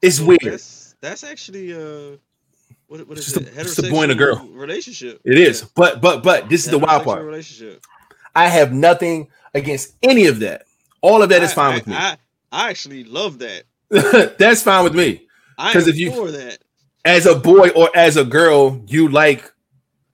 it's 0.00 0.20
weird. 0.20 0.40
That's 0.42 0.94
that's 1.00 1.24
actually 1.24 1.72
uh 1.74 2.16
what, 2.86 3.08
what 3.08 3.18
is 3.18 3.24
just 3.24 3.36
it? 3.38 3.48
a- 3.56 3.62
just 3.62 3.78
a 3.78 3.90
boy 3.90 4.02
and 4.04 4.12
a 4.12 4.14
girl. 4.14 4.46
Relationship. 4.52 5.20
It 5.24 5.38
is, 5.38 5.62
Yeah. 5.62 5.68
but 5.74 6.00
but 6.00 6.22
but 6.22 6.48
this 6.48 6.64
is 6.64 6.70
the 6.70 6.78
wild 6.78 7.04
part. 7.04 7.24
Relationship. 7.24 7.84
I 8.34 8.48
have 8.48 8.72
nothing 8.72 9.28
against 9.54 9.94
any 10.02 10.26
of 10.26 10.40
that. 10.40 10.64
All 11.00 11.22
of 11.22 11.28
that 11.30 11.42
is 11.42 11.50
I- 11.52 11.54
fine 11.54 11.72
I, 11.72 11.74
with 11.76 11.86
me. 11.86 11.94
I, 11.96 12.16
I 12.52 12.70
actually 12.70 13.04
love 13.04 13.38
that. 13.40 13.64
That's 14.38 14.62
fine 14.62 14.84
with 14.84 14.94
me. 14.94 15.26
I 15.58 15.72
'Cause 15.72 15.84
am 15.84 15.90
if 15.90 15.98
you- 15.98 16.12
for 16.12 16.30
that. 16.30 16.58
As 17.04 17.26
a 17.26 17.34
boy 17.34 17.70
or 17.70 17.90
as 17.96 18.16
a 18.16 18.24
girl, 18.24 18.80
you 18.86 19.08
like 19.08 19.52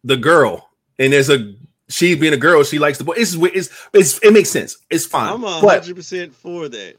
the 0.04 0.16
girl, 0.16 0.70
and 0.98 1.12
there's 1.12 1.28
a 1.28 1.54
she 1.90 2.14
being 2.14 2.32
a 2.32 2.38
girl, 2.38 2.64
she 2.64 2.78
likes 2.78 2.96
the 2.96 3.04
boy. 3.04 3.12
It's 3.18 3.34
it's, 3.34 3.68
it's 3.92 4.18
it 4.22 4.32
makes 4.32 4.48
sense. 4.48 4.78
It's 4.88 5.04
fine. 5.04 5.34
I'm 5.34 5.42
hundred 5.42 5.94
percent 5.96 6.34
for 6.34 6.66
that. 6.70 6.94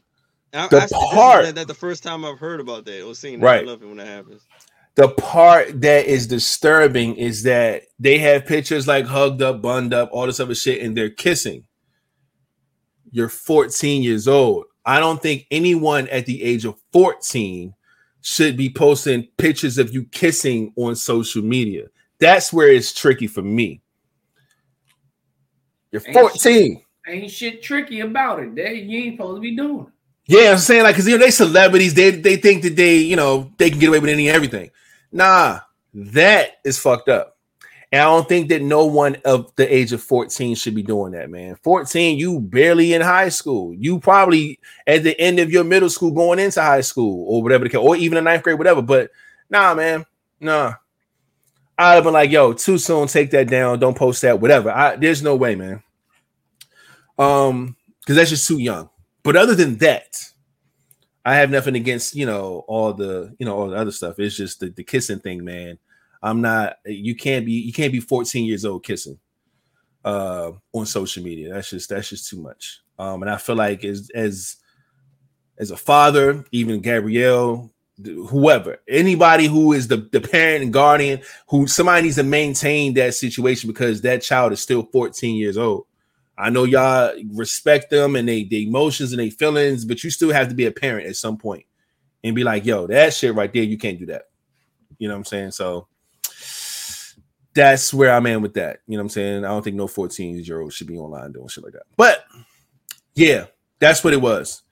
I, 0.52 0.68
The 0.68 0.76
I, 0.76 0.80
this 0.80 0.92
part- 0.92 1.44
that, 1.44 1.54
that 1.56 1.68
the 1.68 1.74
first 1.74 2.02
time 2.02 2.24
I've 2.24 2.38
heard 2.38 2.60
about 2.60 2.84
that 2.86 3.04
or 3.04 3.14
seen 3.14 3.40
that. 3.40 3.46
Right. 3.46 3.62
I 3.62 3.66
love 3.66 3.82
it 3.82 3.86
when 3.86 3.98
that 3.98 4.06
happens. 4.06 4.46
the 4.96 5.08
part 5.08 5.80
that 5.80 6.06
is 6.06 6.26
disturbing 6.26 7.14
is 7.16 7.44
that 7.44 7.82
they 7.98 8.18
have 8.18 8.46
pictures 8.46 8.86
like 8.88 9.06
hugged 9.06 9.42
up, 9.42 9.62
bunned 9.62 9.94
up, 9.94 10.10
all 10.12 10.26
this 10.26 10.40
other 10.40 10.54
shit, 10.54 10.82
and 10.82 10.96
they're 10.96 11.10
kissing. 11.10 11.64
You're 13.12 13.28
14 13.28 14.02
years 14.02 14.26
old. 14.28 14.64
I 14.84 14.98
don't 15.00 15.22
think 15.22 15.46
anyone 15.50 16.08
at 16.08 16.26
the 16.26 16.42
age 16.42 16.64
of 16.64 16.80
14 16.92 17.74
should 18.22 18.56
be 18.56 18.70
posting 18.70 19.28
pictures 19.36 19.78
of 19.78 19.92
you 19.92 20.04
kissing 20.04 20.72
on 20.76 20.96
social 20.96 21.42
media. 21.42 21.86
That's 22.18 22.52
where 22.52 22.68
it's 22.68 22.92
tricky 22.92 23.26
for 23.26 23.42
me. 23.42 23.82
You're 25.92 26.02
Ain't 26.06 26.16
14. 26.16 26.82
Ain't 27.08 27.30
shit 27.30 27.62
tricky 27.62 28.00
about 28.00 28.40
it. 28.40 28.54
They 28.54 28.74
you 28.74 28.98
ain't 29.04 29.14
supposed 29.16 29.38
to 29.38 29.40
be 29.40 29.56
doing. 29.56 29.90
Yeah, 30.30 30.52
I'm 30.52 30.58
saying 30.58 30.84
like 30.84 30.94
because 30.94 31.08
you 31.08 31.18
know 31.18 31.24
they 31.24 31.32
celebrities, 31.32 31.94
they 31.94 32.10
they 32.12 32.36
think 32.36 32.62
that 32.62 32.76
they 32.76 32.98
you 32.98 33.16
know 33.16 33.50
they 33.58 33.68
can 33.68 33.80
get 33.80 33.88
away 33.88 33.98
with 33.98 34.10
any 34.10 34.30
everything. 34.30 34.70
Nah, 35.10 35.58
that 35.92 36.60
is 36.64 36.78
fucked 36.78 37.08
up. 37.08 37.36
And 37.90 38.00
I 38.00 38.04
don't 38.04 38.28
think 38.28 38.48
that 38.50 38.62
no 38.62 38.86
one 38.86 39.16
of 39.24 39.52
the 39.56 39.74
age 39.74 39.92
of 39.92 40.00
14 40.00 40.54
should 40.54 40.76
be 40.76 40.84
doing 40.84 41.10
that, 41.14 41.30
man. 41.30 41.56
14, 41.64 42.16
you 42.16 42.38
barely 42.38 42.94
in 42.94 43.00
high 43.02 43.30
school. 43.30 43.74
You 43.74 43.98
probably 43.98 44.60
at 44.86 45.02
the 45.02 45.20
end 45.20 45.40
of 45.40 45.50
your 45.50 45.64
middle 45.64 45.90
school 45.90 46.12
going 46.12 46.38
into 46.38 46.62
high 46.62 46.82
school 46.82 47.24
or 47.26 47.42
whatever 47.42 47.64
the 47.64 47.70
case, 47.70 47.80
or 47.80 47.96
even 47.96 48.16
a 48.16 48.22
ninth 48.22 48.44
grade, 48.44 48.58
whatever. 48.58 48.82
But 48.82 49.10
nah, 49.50 49.74
man, 49.74 50.06
nah. 50.38 50.74
I'd 51.76 51.94
have 51.94 52.04
been 52.04 52.12
like, 52.12 52.30
yo, 52.30 52.52
too 52.52 52.78
soon, 52.78 53.08
take 53.08 53.32
that 53.32 53.48
down, 53.48 53.80
don't 53.80 53.96
post 53.96 54.22
that, 54.22 54.40
whatever. 54.40 54.70
I 54.70 54.94
there's 54.94 55.24
no 55.24 55.34
way, 55.34 55.56
man. 55.56 55.82
Um, 57.18 57.74
because 57.98 58.14
that's 58.14 58.30
just 58.30 58.46
too 58.46 58.58
young. 58.58 58.90
But 59.22 59.36
other 59.36 59.54
than 59.54 59.76
that, 59.78 60.16
I 61.24 61.36
have 61.36 61.50
nothing 61.50 61.76
against 61.76 62.14
you 62.14 62.26
know 62.26 62.64
all 62.66 62.92
the 62.92 63.34
you 63.38 63.46
know 63.46 63.58
all 63.58 63.68
the 63.68 63.76
other 63.76 63.92
stuff. 63.92 64.18
It's 64.18 64.36
just 64.36 64.60
the, 64.60 64.70
the 64.70 64.84
kissing 64.84 65.20
thing, 65.20 65.44
man. 65.44 65.78
I'm 66.22 66.40
not. 66.40 66.76
You 66.84 67.14
can't 67.14 67.46
be. 67.46 67.52
You 67.52 67.72
can't 67.72 67.92
be 67.92 68.00
14 68.00 68.44
years 68.44 68.64
old 68.64 68.84
kissing 68.84 69.18
uh, 70.04 70.52
on 70.72 70.86
social 70.86 71.22
media. 71.22 71.54
That's 71.54 71.70
just 71.70 71.88
that's 71.90 72.08
just 72.08 72.28
too 72.28 72.40
much. 72.40 72.80
Um, 72.98 73.22
and 73.22 73.30
I 73.30 73.36
feel 73.36 73.56
like 73.56 73.84
as 73.84 74.10
as 74.14 74.56
as 75.58 75.70
a 75.70 75.76
father, 75.76 76.44
even 76.52 76.80
Gabrielle, 76.80 77.70
whoever, 78.02 78.78
anybody 78.88 79.46
who 79.46 79.72
is 79.72 79.88
the 79.88 80.08
the 80.12 80.20
parent 80.20 80.64
and 80.64 80.72
guardian, 80.72 81.20
who 81.48 81.66
somebody 81.66 82.02
needs 82.02 82.16
to 82.16 82.22
maintain 82.22 82.94
that 82.94 83.14
situation 83.14 83.68
because 83.68 84.00
that 84.02 84.22
child 84.22 84.52
is 84.52 84.60
still 84.60 84.82
14 84.92 85.36
years 85.36 85.58
old. 85.58 85.86
I 86.40 86.50
know 86.50 86.64
y'all 86.64 87.12
respect 87.34 87.90
them 87.90 88.16
and 88.16 88.28
they 88.28 88.44
the 88.44 88.66
emotions 88.66 89.12
and 89.12 89.20
they 89.20 89.30
feelings, 89.30 89.84
but 89.84 90.02
you 90.02 90.10
still 90.10 90.32
have 90.32 90.48
to 90.48 90.54
be 90.54 90.66
a 90.66 90.72
parent 90.72 91.06
at 91.06 91.16
some 91.16 91.36
point 91.36 91.64
and 92.24 92.34
be 92.34 92.44
like, 92.44 92.64
yo, 92.64 92.86
that 92.86 93.14
shit 93.14 93.34
right 93.34 93.52
there, 93.52 93.62
you 93.62 93.78
can't 93.78 93.98
do 93.98 94.06
that. 94.06 94.24
You 94.98 95.08
know 95.08 95.14
what 95.14 95.18
I'm 95.18 95.24
saying? 95.24 95.50
So 95.52 95.88
that's 97.54 97.92
where 97.92 98.12
I'm 98.12 98.26
at 98.26 98.40
with 98.40 98.54
that. 98.54 98.80
You 98.86 98.96
know 98.96 99.02
what 99.02 99.06
I'm 99.06 99.10
saying? 99.10 99.44
I 99.44 99.48
don't 99.48 99.62
think 99.62 99.76
no 99.76 99.86
14 99.86 100.38
year 100.38 100.60
old 100.60 100.72
should 100.72 100.86
be 100.86 100.98
online 100.98 101.32
doing 101.32 101.48
shit 101.48 101.64
like 101.64 101.72
that. 101.74 101.86
But 101.96 102.24
yeah, 103.14 103.46
that's 103.78 104.04
what 104.04 104.12
it 104.12 104.20
was. 104.20 104.62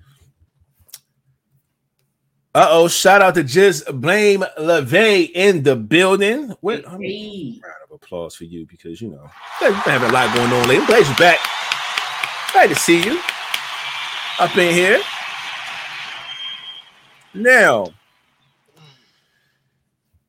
Uh 2.58 2.66
oh, 2.70 2.88
shout 2.88 3.22
out 3.22 3.34
to 3.36 3.44
Just 3.44 3.86
Blame 4.00 4.40
LeVay 4.58 5.30
in 5.32 5.62
the 5.62 5.76
building. 5.76 6.48
What? 6.60 6.84
I'm- 6.88 7.00
Hey, 7.00 7.60
round 7.62 7.74
of 7.84 7.92
applause 7.92 8.34
for 8.34 8.46
you 8.46 8.66
because 8.66 9.00
you 9.00 9.10
know 9.10 9.30
you've 9.62 9.70
been 9.84 9.92
having 9.92 10.10
a 10.10 10.12
lot 10.12 10.34
going 10.34 10.50
on 10.52 10.62
lately. 10.66 10.78
I'm 10.78 10.86
glad 10.86 11.06
you're 11.06 11.16
back. 11.16 11.38
Glad 12.52 12.66
to 12.70 12.74
see 12.74 13.00
you 13.04 13.20
up 14.40 14.56
in 14.56 14.74
here. 14.74 15.00
Now 17.32 17.92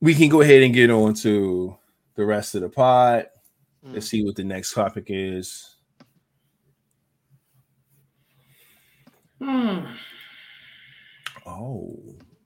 we 0.00 0.14
can 0.14 0.28
go 0.28 0.40
ahead 0.40 0.62
and 0.62 0.72
get 0.72 0.88
on 0.90 1.14
to 1.14 1.76
the 2.14 2.24
rest 2.24 2.54
of 2.54 2.60
the 2.60 2.68
pod. 2.68 3.26
Let's 3.82 4.06
see 4.06 4.24
what 4.24 4.36
the 4.36 4.44
next 4.44 4.72
topic 4.72 5.06
is. 5.08 5.74
hmm. 9.42 9.80
Oh, 11.46 11.98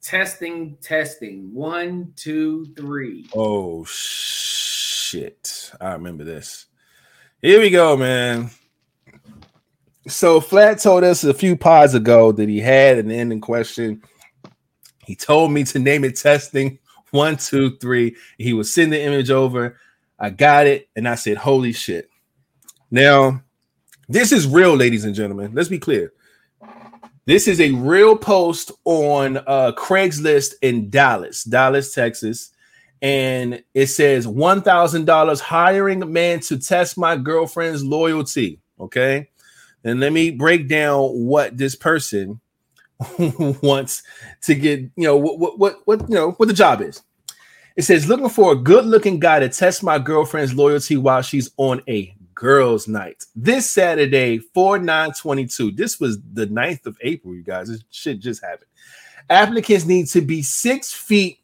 testing, 0.05 0.77
testing. 0.83 1.53
One, 1.53 2.13
two, 2.15 2.67
three. 2.77 3.29
oh 3.35 3.85
shit! 3.85 5.73
I 5.81 5.93
remember 5.93 6.23
this. 6.23 6.67
Here 7.43 7.61
we 7.61 7.71
go, 7.71 7.97
man. 7.97 8.51
So 10.07 10.41
Flat 10.41 10.79
told 10.79 11.03
us 11.03 11.25
a 11.25 11.35
few 11.35 11.57
pods 11.57 11.95
ago 11.95 12.31
that 12.33 12.49
he 12.49 12.61
had 12.61 12.99
an 12.99 13.11
ending 13.11 13.41
question. 13.41 14.03
He 15.05 15.17
told 15.17 15.51
me 15.51 15.65
to 15.65 15.79
name 15.79 16.05
it 16.05 16.17
testing 16.17 16.79
one, 17.11 17.37
two, 17.37 17.77
three. 17.79 18.17
He 18.39 18.53
would 18.53 18.67
send 18.67 18.93
the 18.93 19.01
image 19.01 19.31
over. 19.31 19.79
I 20.19 20.31
got 20.31 20.67
it, 20.67 20.89
and 20.95 21.09
I 21.09 21.15
said, 21.15 21.39
"Holy 21.39 21.73
shit!" 21.73 22.09
Now, 22.91 23.43
this 24.09 24.31
is 24.33 24.47
real, 24.47 24.77
ladies 24.77 25.05
and 25.05 25.15
gentlemen. 25.15 25.53
Let's 25.55 25.69
be 25.69 25.79
clear. 25.79 26.13
This 27.27 27.49
is 27.49 27.59
a 27.59 27.71
real 27.73 28.17
post 28.17 28.71
on 28.85 29.39
uh, 29.39 29.73
Craigslist 29.77 30.55
in 30.61 30.91
Dallas, 30.91 31.43
Dallas, 31.45 31.95
Texas, 31.95 32.51
and 33.01 33.63
it 33.73 33.87
says 33.87 34.29
one 34.29 34.61
thousand 34.61 35.07
dollars 35.07 35.41
hiring 35.41 36.03
a 36.03 36.07
man 36.07 36.41
to 36.41 36.59
test 36.59 36.99
my 36.99 37.17
girlfriend's 37.17 37.83
loyalty. 37.83 38.61
Okay, 38.79 39.31
and 39.85 40.01
let 40.01 40.13
me 40.13 40.33
break 40.33 40.69
down 40.69 41.01
what 41.25 41.57
this 41.57 41.75
person 41.75 42.41
wants 43.19 44.03
to 44.43 44.55
get. 44.55 44.81
You 44.81 45.05
know 45.05 45.17
what 45.17 45.39
what 45.39 45.59
what, 45.59 45.77
what 45.87 46.01
you 46.11 46.17
know 46.17 46.33
what 46.33 46.49
the 46.49 46.55
job 46.55 46.83
is. 46.83 47.03
It 47.75 47.83
says 47.83 48.07
looking 48.07 48.29
for 48.29 48.53
a 48.53 48.57
good-looking 48.57 49.19
guy 49.19 49.41
to 49.41 49.49
test 49.49 49.83
my 49.83 49.99
girlfriend's 49.99 50.55
loyalty 50.55 50.97
while 50.97 51.23
she's 51.23 51.51
on 51.57 51.83
a 51.89 52.15
girls' 52.35 52.89
night 52.89 53.25
this 53.35 53.71
Saturday, 53.71 54.39
4 54.39 54.79
9 54.79 55.13
22. 55.13 55.73
This 55.73 56.01
was 56.01 56.19
the 56.33 56.47
9th 56.47 56.87
of 56.87 56.99
April, 57.03 57.35
you 57.35 57.43
guys. 57.43 57.69
This 57.69 57.83
shit 57.91 58.21
just 58.21 58.43
happened. 58.43 58.69
Applicants 59.31 59.87
need 59.87 60.07
to 60.09 60.21
be 60.21 60.43
six 60.43 60.93
feet 60.93 61.39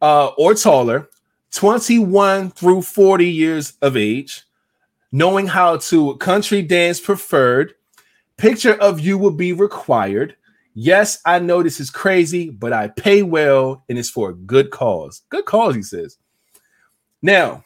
uh, 0.00 0.28
or 0.38 0.54
taller, 0.54 1.08
21 1.52 2.50
through 2.50 2.82
40 2.82 3.28
years 3.28 3.72
of 3.82 3.96
age, 3.96 4.42
knowing 5.10 5.46
how 5.46 5.78
to 5.78 6.16
country 6.18 6.62
dance 6.62 7.00
preferred. 7.00 7.74
Picture 8.36 8.74
of 8.74 9.00
you 9.00 9.16
will 9.16 9.30
be 9.30 9.52
required. 9.52 10.36
Yes, 10.74 11.20
I 11.24 11.38
know 11.38 11.62
this 11.62 11.78
is 11.78 11.88
crazy, 11.88 12.50
but 12.50 12.72
I 12.72 12.88
pay 12.88 13.22
well 13.22 13.84
and 13.88 13.96
it's 13.96 14.10
for 14.10 14.30
a 14.30 14.34
good 14.34 14.70
cause. 14.70 15.22
Good 15.28 15.44
cause, 15.44 15.74
he 15.76 15.82
says. 15.82 16.18
Now, 17.22 17.64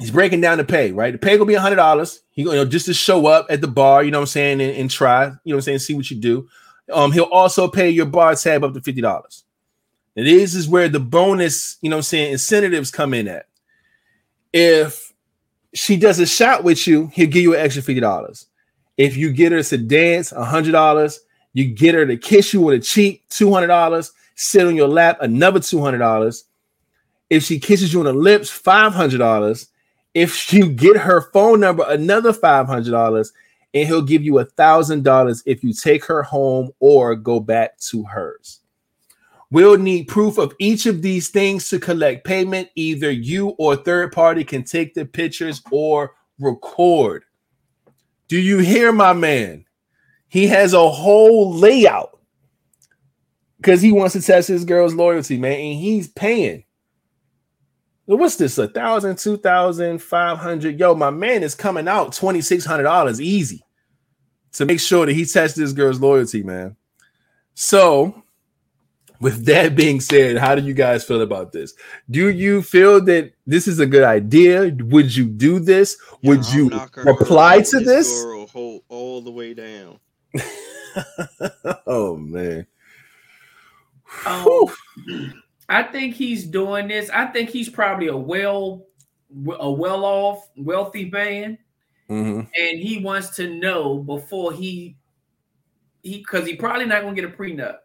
he's 0.00 0.10
breaking 0.10 0.40
down 0.40 0.58
the 0.58 0.64
pay, 0.64 0.90
right? 0.90 1.12
The 1.12 1.18
pay 1.18 1.36
gonna 1.36 1.46
be 1.46 1.54
a 1.54 1.60
hundred 1.60 1.76
dollars. 1.76 2.22
He 2.32 2.42
gonna 2.42 2.56
you 2.56 2.64
know, 2.64 2.70
just 2.70 2.86
to 2.86 2.94
show 2.94 3.26
up 3.26 3.46
at 3.50 3.60
the 3.60 3.68
bar, 3.68 4.02
you 4.02 4.10
know 4.10 4.18
what 4.18 4.22
I'm 4.22 4.26
saying, 4.28 4.60
and, 4.60 4.74
and 4.76 4.90
try, 4.90 5.26
you 5.26 5.30
know 5.30 5.36
what 5.44 5.54
I'm 5.56 5.62
saying, 5.62 5.78
see 5.80 5.94
what 5.94 6.10
you 6.10 6.16
do. 6.16 6.48
Um, 6.92 7.12
he'll 7.12 7.24
also 7.24 7.68
pay 7.68 7.90
your 7.90 8.06
bar 8.06 8.34
tab 8.34 8.64
up 8.64 8.74
to 8.74 8.80
fifty 8.80 9.00
dollars. 9.00 9.44
And 10.16 10.26
this 10.26 10.54
is 10.54 10.68
where 10.68 10.88
the 10.88 10.98
bonus, 10.98 11.78
you 11.82 11.90
know 11.90 11.96
what 11.96 12.00
I'm 12.00 12.04
saying, 12.04 12.32
incentives 12.32 12.90
come 12.90 13.14
in 13.14 13.28
at. 13.28 13.46
If 14.52 15.12
she 15.72 15.96
does 15.96 16.18
a 16.18 16.26
shot 16.26 16.64
with 16.64 16.86
you, 16.86 17.10
he'll 17.14 17.30
give 17.30 17.42
you 17.42 17.54
an 17.54 17.60
extra 17.60 17.82
fifty 17.82 18.00
dollars. 18.00 18.46
If 18.96 19.16
you 19.16 19.32
get 19.32 19.52
her 19.52 19.62
to 19.62 19.78
dance, 19.78 20.32
a 20.32 20.44
hundred 20.44 20.72
dollars. 20.72 21.20
You 21.52 21.64
get 21.64 21.96
her 21.96 22.06
to 22.06 22.16
kiss 22.16 22.54
you 22.54 22.60
with 22.60 22.76
a 22.76 22.78
cheek, 22.78 23.24
two 23.28 23.52
hundred 23.52 23.68
dollars. 23.68 24.12
Sit 24.36 24.66
on 24.66 24.76
your 24.76 24.88
lap, 24.88 25.18
another 25.20 25.60
two 25.60 25.80
hundred 25.80 25.98
dollars. 25.98 26.44
If 27.28 27.44
she 27.44 27.58
kisses 27.58 27.92
you 27.92 28.00
on 28.00 28.06
the 28.06 28.12
lips, 28.12 28.50
five 28.50 28.92
hundred 28.92 29.18
dollars. 29.18 29.68
If 30.14 30.52
you 30.52 30.70
get 30.70 30.96
her 30.96 31.30
phone 31.32 31.60
number, 31.60 31.84
another 31.88 32.32
five 32.32 32.66
hundred 32.66 32.90
dollars, 32.90 33.32
and 33.74 33.86
he'll 33.86 34.02
give 34.02 34.22
you 34.22 34.38
a 34.38 34.44
thousand 34.44 35.04
dollars 35.04 35.42
if 35.46 35.62
you 35.62 35.72
take 35.72 36.04
her 36.04 36.22
home 36.22 36.70
or 36.80 37.14
go 37.14 37.38
back 37.38 37.78
to 37.78 38.02
hers. 38.04 38.60
We'll 39.52 39.78
need 39.78 40.08
proof 40.08 40.38
of 40.38 40.52
each 40.58 40.86
of 40.86 41.02
these 41.02 41.28
things 41.28 41.68
to 41.70 41.80
collect 41.80 42.24
payment. 42.24 42.68
Either 42.76 43.10
you 43.10 43.48
or 43.58 43.76
third 43.76 44.12
party 44.12 44.44
can 44.44 44.62
take 44.62 44.94
the 44.94 45.04
pictures 45.04 45.62
or 45.72 46.12
record. 46.38 47.24
Do 48.28 48.38
you 48.38 48.58
hear 48.58 48.92
my 48.92 49.12
man? 49.12 49.64
He 50.28 50.46
has 50.46 50.72
a 50.72 50.88
whole 50.88 51.52
layout 51.52 52.20
because 53.56 53.82
he 53.82 53.90
wants 53.90 54.12
to 54.12 54.22
test 54.22 54.46
his 54.46 54.64
girl's 54.64 54.94
loyalty, 54.94 55.36
man, 55.36 55.58
and 55.58 55.78
he's 55.78 56.06
paying. 56.06 56.62
What's 58.16 58.36
this? 58.36 58.58
A 58.58 58.68
thousand, 58.68 59.18
two 59.18 59.36
thousand, 59.36 60.00
five 60.00 60.38
hundred. 60.38 60.78
Yo, 60.78 60.94
my 60.94 61.10
man 61.10 61.42
is 61.42 61.54
coming 61.54 61.88
out 61.88 62.12
twenty 62.12 62.40
six 62.40 62.64
hundred 62.64 62.84
dollars 62.84 63.20
easy 63.20 63.62
to 64.52 64.64
make 64.64 64.80
sure 64.80 65.06
that 65.06 65.12
he 65.12 65.24
tests 65.24 65.56
this 65.56 65.72
girl's 65.72 66.00
loyalty, 66.00 66.42
man. 66.42 66.76
So, 67.54 68.22
with 69.20 69.44
that 69.46 69.76
being 69.76 70.00
said, 70.00 70.38
how 70.38 70.54
do 70.54 70.62
you 70.62 70.74
guys 70.74 71.04
feel 71.04 71.20
about 71.20 71.52
this? 71.52 71.74
Do 72.10 72.30
you 72.30 72.62
feel 72.62 73.04
that 73.04 73.32
this 73.46 73.68
is 73.68 73.78
a 73.78 73.86
good 73.86 74.02
idea? 74.02 74.74
Would 74.80 75.14
you 75.14 75.26
do 75.26 75.58
this? 75.58 75.96
Would 76.22 76.50
you 76.52 76.70
knock 76.70 76.96
reply 76.96 77.60
to 77.62 77.80
this? 77.80 78.22
Girl 78.22 78.46
whole, 78.46 78.84
all 78.88 79.20
the 79.20 79.30
way 79.30 79.54
down. 79.54 79.98
oh 81.86 82.16
man. 82.16 82.66
Um, 84.26 84.66
I 85.70 85.84
think 85.84 86.14
he's 86.16 86.44
doing 86.44 86.88
this. 86.88 87.08
I 87.10 87.26
think 87.26 87.48
he's 87.48 87.68
probably 87.68 88.08
a 88.08 88.16
well, 88.16 88.86
a 89.58 89.70
well 89.70 90.04
off, 90.04 90.48
wealthy 90.56 91.08
man, 91.08 91.58
Mhm. 92.10 92.48
and 92.58 92.78
he 92.80 92.98
wants 93.02 93.36
to 93.36 93.48
know 93.48 93.98
before 93.98 94.52
he, 94.52 94.96
he, 96.02 96.18
because 96.18 96.44
he 96.46 96.56
probably 96.56 96.86
not 96.86 97.02
gonna 97.02 97.14
get 97.14 97.24
a 97.24 97.28
prenup, 97.28 97.76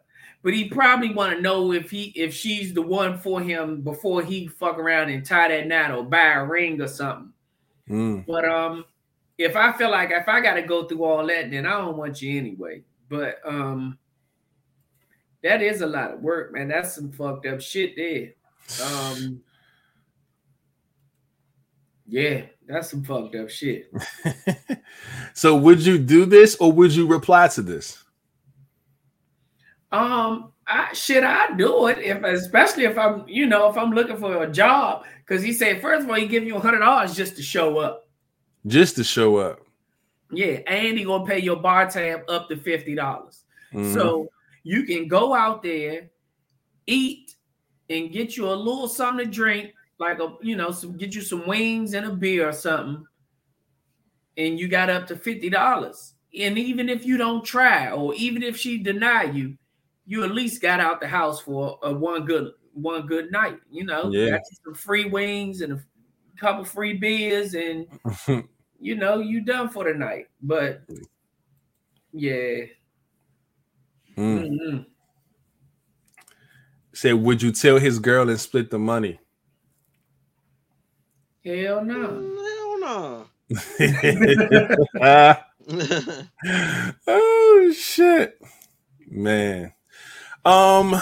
but 0.42 0.52
he 0.52 0.68
probably 0.68 1.14
want 1.14 1.36
to 1.36 1.40
know 1.40 1.72
if 1.72 1.88
he, 1.90 2.12
if 2.16 2.34
she's 2.34 2.74
the 2.74 2.82
one 2.82 3.18
for 3.18 3.40
him 3.40 3.82
before 3.82 4.22
he 4.22 4.48
fuck 4.48 4.78
around 4.78 5.10
and 5.10 5.24
tie 5.24 5.46
that 5.48 5.68
knot 5.68 5.92
or 5.92 6.02
buy 6.02 6.32
a 6.32 6.44
ring 6.44 6.80
or 6.80 6.88
something. 6.88 7.32
Mm. 7.88 8.26
But 8.26 8.44
um, 8.44 8.84
if 9.38 9.54
I 9.54 9.72
feel 9.74 9.92
like 9.92 10.10
if 10.10 10.28
I 10.28 10.40
got 10.40 10.54
to 10.54 10.62
go 10.62 10.88
through 10.88 11.04
all 11.04 11.24
that, 11.28 11.52
then 11.52 11.66
I 11.66 11.78
don't 11.78 11.96
want 11.96 12.20
you 12.20 12.36
anyway. 12.36 12.82
But 13.08 13.38
um, 13.44 13.96
that 15.46 15.62
is 15.62 15.80
a 15.80 15.86
lot 15.86 16.12
of 16.12 16.20
work, 16.22 16.52
man. 16.52 16.68
That's 16.68 16.92
some 16.94 17.12
fucked 17.12 17.46
up 17.46 17.60
shit 17.60 17.94
there. 17.94 18.32
Um, 18.84 19.40
yeah, 22.04 22.46
that's 22.66 22.90
some 22.90 23.04
fucked 23.04 23.36
up 23.36 23.48
shit. 23.48 23.88
so 25.34 25.54
would 25.54 25.86
you 25.86 25.98
do 25.98 26.24
this 26.24 26.56
or 26.56 26.72
would 26.72 26.92
you 26.92 27.06
reply 27.06 27.46
to 27.48 27.62
this? 27.62 28.02
Um, 29.92 30.52
I 30.66 30.92
shit, 30.94 31.22
I 31.22 31.54
do 31.56 31.86
it 31.86 31.98
if, 31.98 32.24
especially 32.24 32.84
if 32.84 32.98
I'm, 32.98 33.24
you 33.28 33.46
know, 33.46 33.70
if 33.70 33.78
I'm 33.78 33.92
looking 33.92 34.16
for 34.16 34.42
a 34.42 34.50
job, 34.50 35.04
because 35.24 35.44
he 35.44 35.52
said 35.52 35.80
first 35.80 36.04
of 36.04 36.10
all 36.10 36.16
he 36.16 36.26
give 36.26 36.42
you 36.42 36.56
a 36.56 36.60
hundred 36.60 36.80
dollars 36.80 37.14
just 37.14 37.36
to 37.36 37.42
show 37.42 37.78
up. 37.78 38.08
Just 38.66 38.96
to 38.96 39.04
show 39.04 39.36
up. 39.36 39.60
Yeah, 40.32 40.58
and 40.66 40.98
he 40.98 41.04
gonna 41.04 41.24
pay 41.24 41.38
your 41.38 41.56
bar 41.56 41.88
tab 41.88 42.22
up 42.28 42.48
to 42.48 42.56
fifty 42.56 42.96
dollars. 42.96 43.44
Mhm. 43.72 43.94
So 43.94 44.28
you 44.66 44.82
can 44.82 45.06
go 45.06 45.32
out 45.32 45.62
there, 45.62 46.10
eat, 46.88 47.36
and 47.88 48.10
get 48.10 48.36
you 48.36 48.48
a 48.48 48.52
little 48.52 48.88
something 48.88 49.24
to 49.24 49.30
drink, 49.30 49.72
like 50.00 50.18
a 50.18 50.34
you 50.42 50.56
know, 50.56 50.72
some 50.72 50.96
get 50.96 51.14
you 51.14 51.22
some 51.22 51.46
wings 51.46 51.94
and 51.94 52.04
a 52.04 52.10
beer 52.12 52.48
or 52.48 52.52
something, 52.52 53.06
and 54.36 54.58
you 54.58 54.66
got 54.66 54.90
up 54.90 55.06
to 55.06 55.16
fifty 55.16 55.48
dollars. 55.48 56.14
And 56.36 56.58
even 56.58 56.88
if 56.88 57.06
you 57.06 57.16
don't 57.16 57.44
try, 57.44 57.92
or 57.92 58.12
even 58.14 58.42
if 58.42 58.56
she 58.56 58.78
deny 58.78 59.22
you, 59.22 59.56
you 60.04 60.24
at 60.24 60.32
least 60.32 60.60
got 60.60 60.80
out 60.80 61.00
the 61.00 61.06
house 61.06 61.40
for 61.40 61.78
a 61.84 61.92
one 61.92 62.24
good 62.26 62.50
one 62.72 63.06
good 63.06 63.30
night. 63.30 63.60
You 63.70 63.84
know, 63.84 64.10
Yeah. 64.10 64.30
got 64.30 64.40
some 64.64 64.74
free 64.74 65.04
wings 65.04 65.60
and 65.60 65.74
a 65.74 65.84
couple 66.40 66.64
free 66.64 66.94
beers, 66.94 67.54
and 67.54 67.86
you 68.80 68.96
know 68.96 69.20
you 69.20 69.42
done 69.42 69.68
for 69.68 69.84
the 69.84 69.94
night. 69.94 70.26
But 70.42 70.82
yeah. 72.12 72.64
Mm. 74.18 74.48
mhm. 74.48 74.86
Say, 76.94 77.12
would 77.12 77.42
you 77.42 77.52
tell 77.52 77.78
his 77.78 77.98
girl 77.98 78.30
and 78.30 78.40
split 78.40 78.70
the 78.70 78.78
money? 78.78 79.20
Hell 81.44 81.84
no. 81.84 82.08
Mm, 82.08 82.36
Hell 82.46 82.80
no. 82.80 83.26
oh 87.08 87.74
shit, 87.76 88.38
man. 89.08 89.72
Um, 90.44 91.00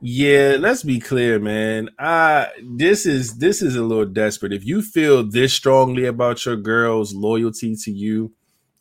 yeah. 0.00 0.56
Let's 0.60 0.82
be 0.82 0.98
clear, 1.00 1.38
man. 1.38 1.88
I 1.98 2.48
this 2.62 3.06
is 3.06 3.38
this 3.38 3.62
is 3.62 3.76
a 3.76 3.82
little 3.82 4.04
desperate. 4.06 4.52
If 4.52 4.64
you 4.66 4.82
feel 4.82 5.22
this 5.28 5.52
strongly 5.54 6.04
about 6.06 6.44
your 6.46 6.56
girl's 6.56 7.14
loyalty 7.14 7.76
to 7.84 7.90
you, 7.92 8.32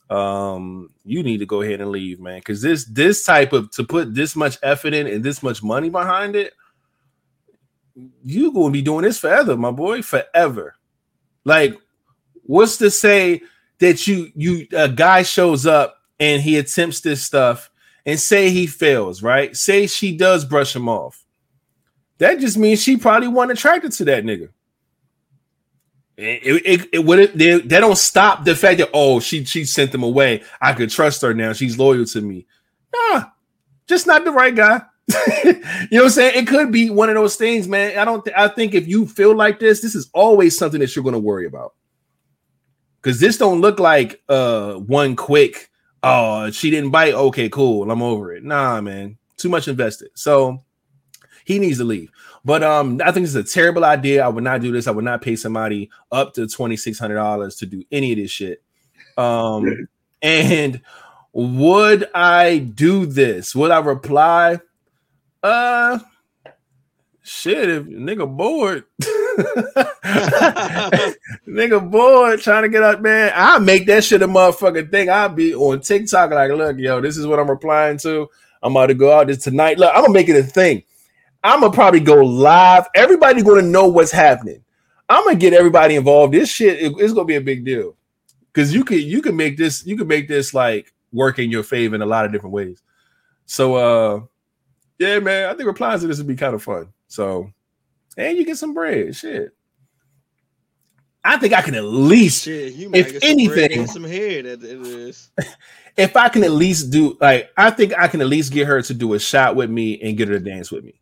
um, 0.09 0.89
you 1.03 1.23
need 1.23 1.39
to 1.39 1.45
go 1.45 1.61
ahead 1.61 1.81
and 1.81 1.91
leave, 1.91 2.19
man. 2.19 2.39
Because 2.39 2.61
this 2.61 2.85
this 2.85 3.25
type 3.25 3.53
of 3.53 3.71
to 3.71 3.83
put 3.83 4.13
this 4.13 4.35
much 4.35 4.57
effort 4.61 4.93
in 4.93 5.07
and 5.07 5.23
this 5.23 5.41
much 5.41 5.63
money 5.63 5.89
behind 5.89 6.35
it, 6.35 6.53
you 8.23 8.51
gonna 8.51 8.71
be 8.71 8.81
doing 8.81 9.03
this 9.03 9.17
forever, 9.17 9.57
my 9.57 9.71
boy, 9.71 10.01
forever. 10.01 10.75
Like, 11.43 11.77
what's 12.43 12.77
to 12.77 12.91
say 12.91 13.41
that 13.79 14.07
you 14.07 14.31
you 14.35 14.67
a 14.73 14.89
guy 14.89 15.23
shows 15.23 15.65
up 15.65 15.97
and 16.19 16.41
he 16.41 16.57
attempts 16.57 17.01
this 17.01 17.23
stuff 17.23 17.69
and 18.05 18.19
say 18.19 18.49
he 18.49 18.67
fails, 18.67 19.23
right? 19.23 19.55
Say 19.55 19.87
she 19.87 20.15
does 20.15 20.45
brush 20.45 20.75
him 20.75 20.87
off. 20.87 21.23
That 22.19 22.39
just 22.39 22.57
means 22.57 22.81
she 22.81 22.97
probably 22.97 23.27
wasn't 23.27 23.57
attracted 23.57 23.91
to 23.93 24.05
that 24.05 24.23
nigga. 24.23 24.49
It, 26.17 26.61
it, 26.65 26.89
it, 26.93 26.99
would 26.99 27.33
they, 27.33 27.59
they 27.59 27.79
don't 27.79 27.97
stop 27.97 28.45
the 28.45 28.55
fact 28.55 28.77
that 28.77 28.89
oh 28.93 29.19
she 29.19 29.43
she 29.43 29.65
sent 29.65 29.91
them 29.91 30.03
away. 30.03 30.43
I 30.61 30.73
could 30.73 30.89
trust 30.89 31.21
her 31.23 31.33
now. 31.33 31.51
She's 31.51 31.77
loyal 31.77 32.05
to 32.05 32.21
me. 32.21 32.45
Nah, 32.95 33.25
just 33.87 34.07
not 34.07 34.23
the 34.23 34.31
right 34.31 34.55
guy. 34.55 34.81
you 35.43 35.53
know 35.53 35.61
what 35.91 36.03
I'm 36.03 36.09
saying? 36.09 36.43
It 36.43 36.47
could 36.47 36.71
be 36.71 36.89
one 36.89 37.09
of 37.09 37.15
those 37.15 37.35
things, 37.35 37.67
man. 37.67 37.97
I 37.97 38.05
don't. 38.05 38.23
Th- 38.23 38.35
I 38.35 38.47
think 38.47 38.73
if 38.73 38.87
you 38.87 39.05
feel 39.05 39.35
like 39.35 39.59
this, 39.59 39.81
this 39.81 39.93
is 39.93 40.09
always 40.13 40.57
something 40.57 40.79
that 40.79 40.95
you're 40.95 41.03
going 41.03 41.13
to 41.13 41.19
worry 41.19 41.45
about. 41.45 41.73
Because 43.01 43.19
this 43.19 43.37
don't 43.37 43.61
look 43.61 43.79
like 43.79 44.23
uh 44.29 44.75
one 44.75 45.15
quick. 45.15 45.69
Oh, 46.01 46.49
she 46.51 46.71
didn't 46.71 46.91
bite. 46.91 47.13
Okay, 47.13 47.49
cool. 47.49 47.91
I'm 47.91 48.01
over 48.01 48.33
it. 48.33 48.43
Nah, 48.43 48.79
man. 48.79 49.17
Too 49.37 49.49
much 49.49 49.67
invested. 49.67 50.11
So 50.15 50.63
he 51.45 51.59
needs 51.59 51.77
to 51.79 51.83
leave. 51.83 52.09
But 52.45 52.63
um, 52.63 53.01
I 53.03 53.11
think 53.11 53.25
it's 53.25 53.33
a 53.33 53.43
terrible 53.43 53.83
idea. 53.83 54.23
I 54.23 54.27
would 54.27 54.43
not 54.43 54.61
do 54.61 54.71
this. 54.71 54.85
I 54.87 54.91
would 54.91 55.03
not 55.03 55.23
pay 55.23 55.35
somebody 55.35 55.89
up 56.11 56.35
to 56.35 56.47
twenty 56.47 56.77
six 56.77 56.99
hundred 56.99 57.15
dollars 57.15 57.55
to 57.57 57.65
do 57.65 57.83
any 57.91 58.11
of 58.11 58.19
this 58.19 58.29
shit. 58.29 58.61
Um, 59.17 59.87
and 60.21 60.79
would 61.33 62.07
I 62.13 62.59
do 62.59 63.07
this? 63.07 63.55
Would 63.55 63.71
I 63.71 63.79
reply? 63.79 64.59
Uh, 65.41 65.99
shit. 67.23 67.67
If 67.67 67.85
nigga 67.85 68.37
bored, 68.37 68.83
nigga 71.47 71.89
bored 71.91 72.41
trying 72.41 72.61
to 72.63 72.69
get 72.69 72.83
up, 72.83 73.01
man. 73.01 73.31
I 73.35 73.57
make 73.57 73.87
that 73.87 74.03
shit 74.03 74.21
a 74.21 74.27
motherfucking 74.27 74.91
thing. 74.91 75.09
I'll 75.09 75.29
be 75.29 75.55
on 75.55 75.81
TikTok 75.81 76.29
like, 76.29 76.51
look, 76.51 76.77
yo, 76.77 77.01
this 77.01 77.17
is 77.17 77.25
what 77.25 77.39
I'm 77.39 77.49
replying 77.49 77.97
to. 77.99 78.29
I'm 78.61 78.75
about 78.75 78.87
to 78.87 78.93
go 78.93 79.11
out 79.11 79.27
this 79.27 79.43
tonight. 79.43 79.79
Look, 79.79 79.91
I'm 79.95 80.01
gonna 80.01 80.13
make 80.13 80.29
it 80.29 80.37
a 80.37 80.43
thing. 80.43 80.83
I'm 81.45 81.61
gonna 81.61 81.71
probably 81.71 81.99
go 81.99 82.15
live. 82.25 82.87
Everybody 82.95 83.43
gonna 83.43 83.61
know 83.61 83.87
what's 83.87 84.11
happening. 84.11 84.63
I'm 85.07 85.23
gonna 85.25 85.35
get 85.37 85.53
everybody 85.53 85.95
involved. 85.95 86.33
This 86.33 86.49
shit 86.49 86.79
it- 86.81 86.93
it's 86.97 87.13
gonna 87.13 87.25
be 87.25 87.35
a 87.35 87.41
big 87.41 87.63
deal 87.63 87.95
because 88.51 88.73
you 88.73 88.83
could 88.83 89.01
you 89.01 89.21
can 89.21 89.35
make 89.35 89.55
this 89.55 89.85
you 89.85 89.95
can 89.95 90.07
make 90.07 90.27
this 90.27 90.53
like 90.53 90.91
work 91.13 91.37
in 91.39 91.51
your 91.51 91.61
favor 91.63 91.93
in 91.95 92.01
a 92.01 92.05
lot 92.05 92.25
of 92.25 92.31
different 92.31 92.53
ways. 92.53 92.81
So 93.45 93.75
uh 93.75 94.21
yeah, 94.97 95.19
man, 95.19 95.49
I 95.49 95.53
think 95.53 95.67
replying 95.67 95.99
to 95.99 96.07
this 96.07 96.17
would 96.17 96.25
be 96.27 96.35
kind 96.35 96.55
of 96.55 96.63
fun. 96.63 96.87
So 97.07 97.51
and 98.17 98.37
you 98.37 98.45
get 98.45 98.57
some 98.57 98.73
bread. 98.73 99.15
Shit. 99.15 99.51
I 101.23 101.37
think 101.37 101.53
I 101.53 101.61
can 101.61 101.75
at 101.75 101.83
least 101.83 102.43
Shit, 102.45 102.73
you 102.73 102.89
If 102.93 103.11
some 103.11 103.19
anything- 103.23 103.79
and 103.79 103.89
some 103.89 104.03
head 104.03 104.45
at 104.47 104.61
the 104.61 104.71
end 104.71 104.81
of 104.81 104.91
this. 104.91 105.29
if 105.97 106.15
I 106.15 106.29
can 106.29 106.43
at 106.43 106.51
least 106.51 106.89
do 106.91 107.17
like 107.21 107.51
I 107.55 107.69
think 107.69 107.93
I 107.97 108.07
can 108.07 108.21
at 108.21 108.27
least 108.27 108.51
get 108.51 108.67
her 108.67 108.81
to 108.81 108.93
do 108.95 109.13
a 109.13 109.19
shot 109.19 109.55
with 109.55 109.69
me 109.69 110.01
and 110.01 110.17
get 110.17 110.27
her 110.29 110.39
to 110.39 110.43
dance 110.43 110.71
with 110.71 110.83
me. 110.83 110.95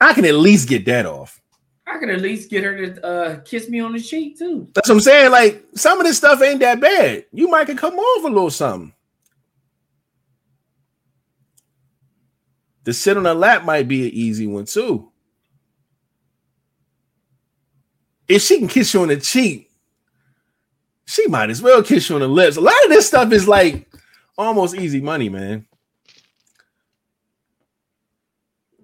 I 0.00 0.14
can 0.14 0.24
at 0.24 0.34
least 0.34 0.68
get 0.68 0.84
that 0.86 1.06
off. 1.06 1.40
I 1.86 1.98
could 1.98 2.10
at 2.10 2.20
least 2.20 2.50
get 2.50 2.62
her 2.62 2.86
to 2.86 3.04
uh, 3.04 3.40
kiss 3.40 3.68
me 3.68 3.80
on 3.80 3.92
the 3.92 4.00
cheek 4.00 4.38
too. 4.38 4.68
That's 4.74 4.88
what 4.88 4.94
I'm 4.96 5.00
saying. 5.00 5.32
Like 5.32 5.64
some 5.74 5.98
of 6.00 6.06
this 6.06 6.18
stuff 6.18 6.40
ain't 6.40 6.60
that 6.60 6.80
bad. 6.80 7.26
You 7.32 7.48
might 7.48 7.66
can 7.66 7.76
come 7.76 7.98
off 7.98 8.24
a 8.24 8.28
little 8.28 8.50
something. 8.50 8.94
The 12.84 12.94
sit 12.94 13.16
on 13.16 13.24
the 13.24 13.34
lap 13.34 13.64
might 13.64 13.88
be 13.88 14.06
an 14.06 14.14
easy 14.14 14.46
one 14.46 14.64
too. 14.64 15.10
If 18.28 18.42
she 18.42 18.58
can 18.58 18.68
kiss 18.68 18.94
you 18.94 19.02
on 19.02 19.08
the 19.08 19.16
cheek, 19.16 19.70
she 21.04 21.26
might 21.26 21.50
as 21.50 21.60
well 21.60 21.82
kiss 21.82 22.08
you 22.08 22.14
on 22.14 22.20
the 22.20 22.28
lips. 22.28 22.56
A 22.56 22.60
lot 22.60 22.84
of 22.84 22.90
this 22.90 23.08
stuff 23.08 23.32
is 23.32 23.48
like 23.48 23.90
almost 24.38 24.76
easy 24.76 25.00
money, 25.00 25.28
man. 25.28 25.66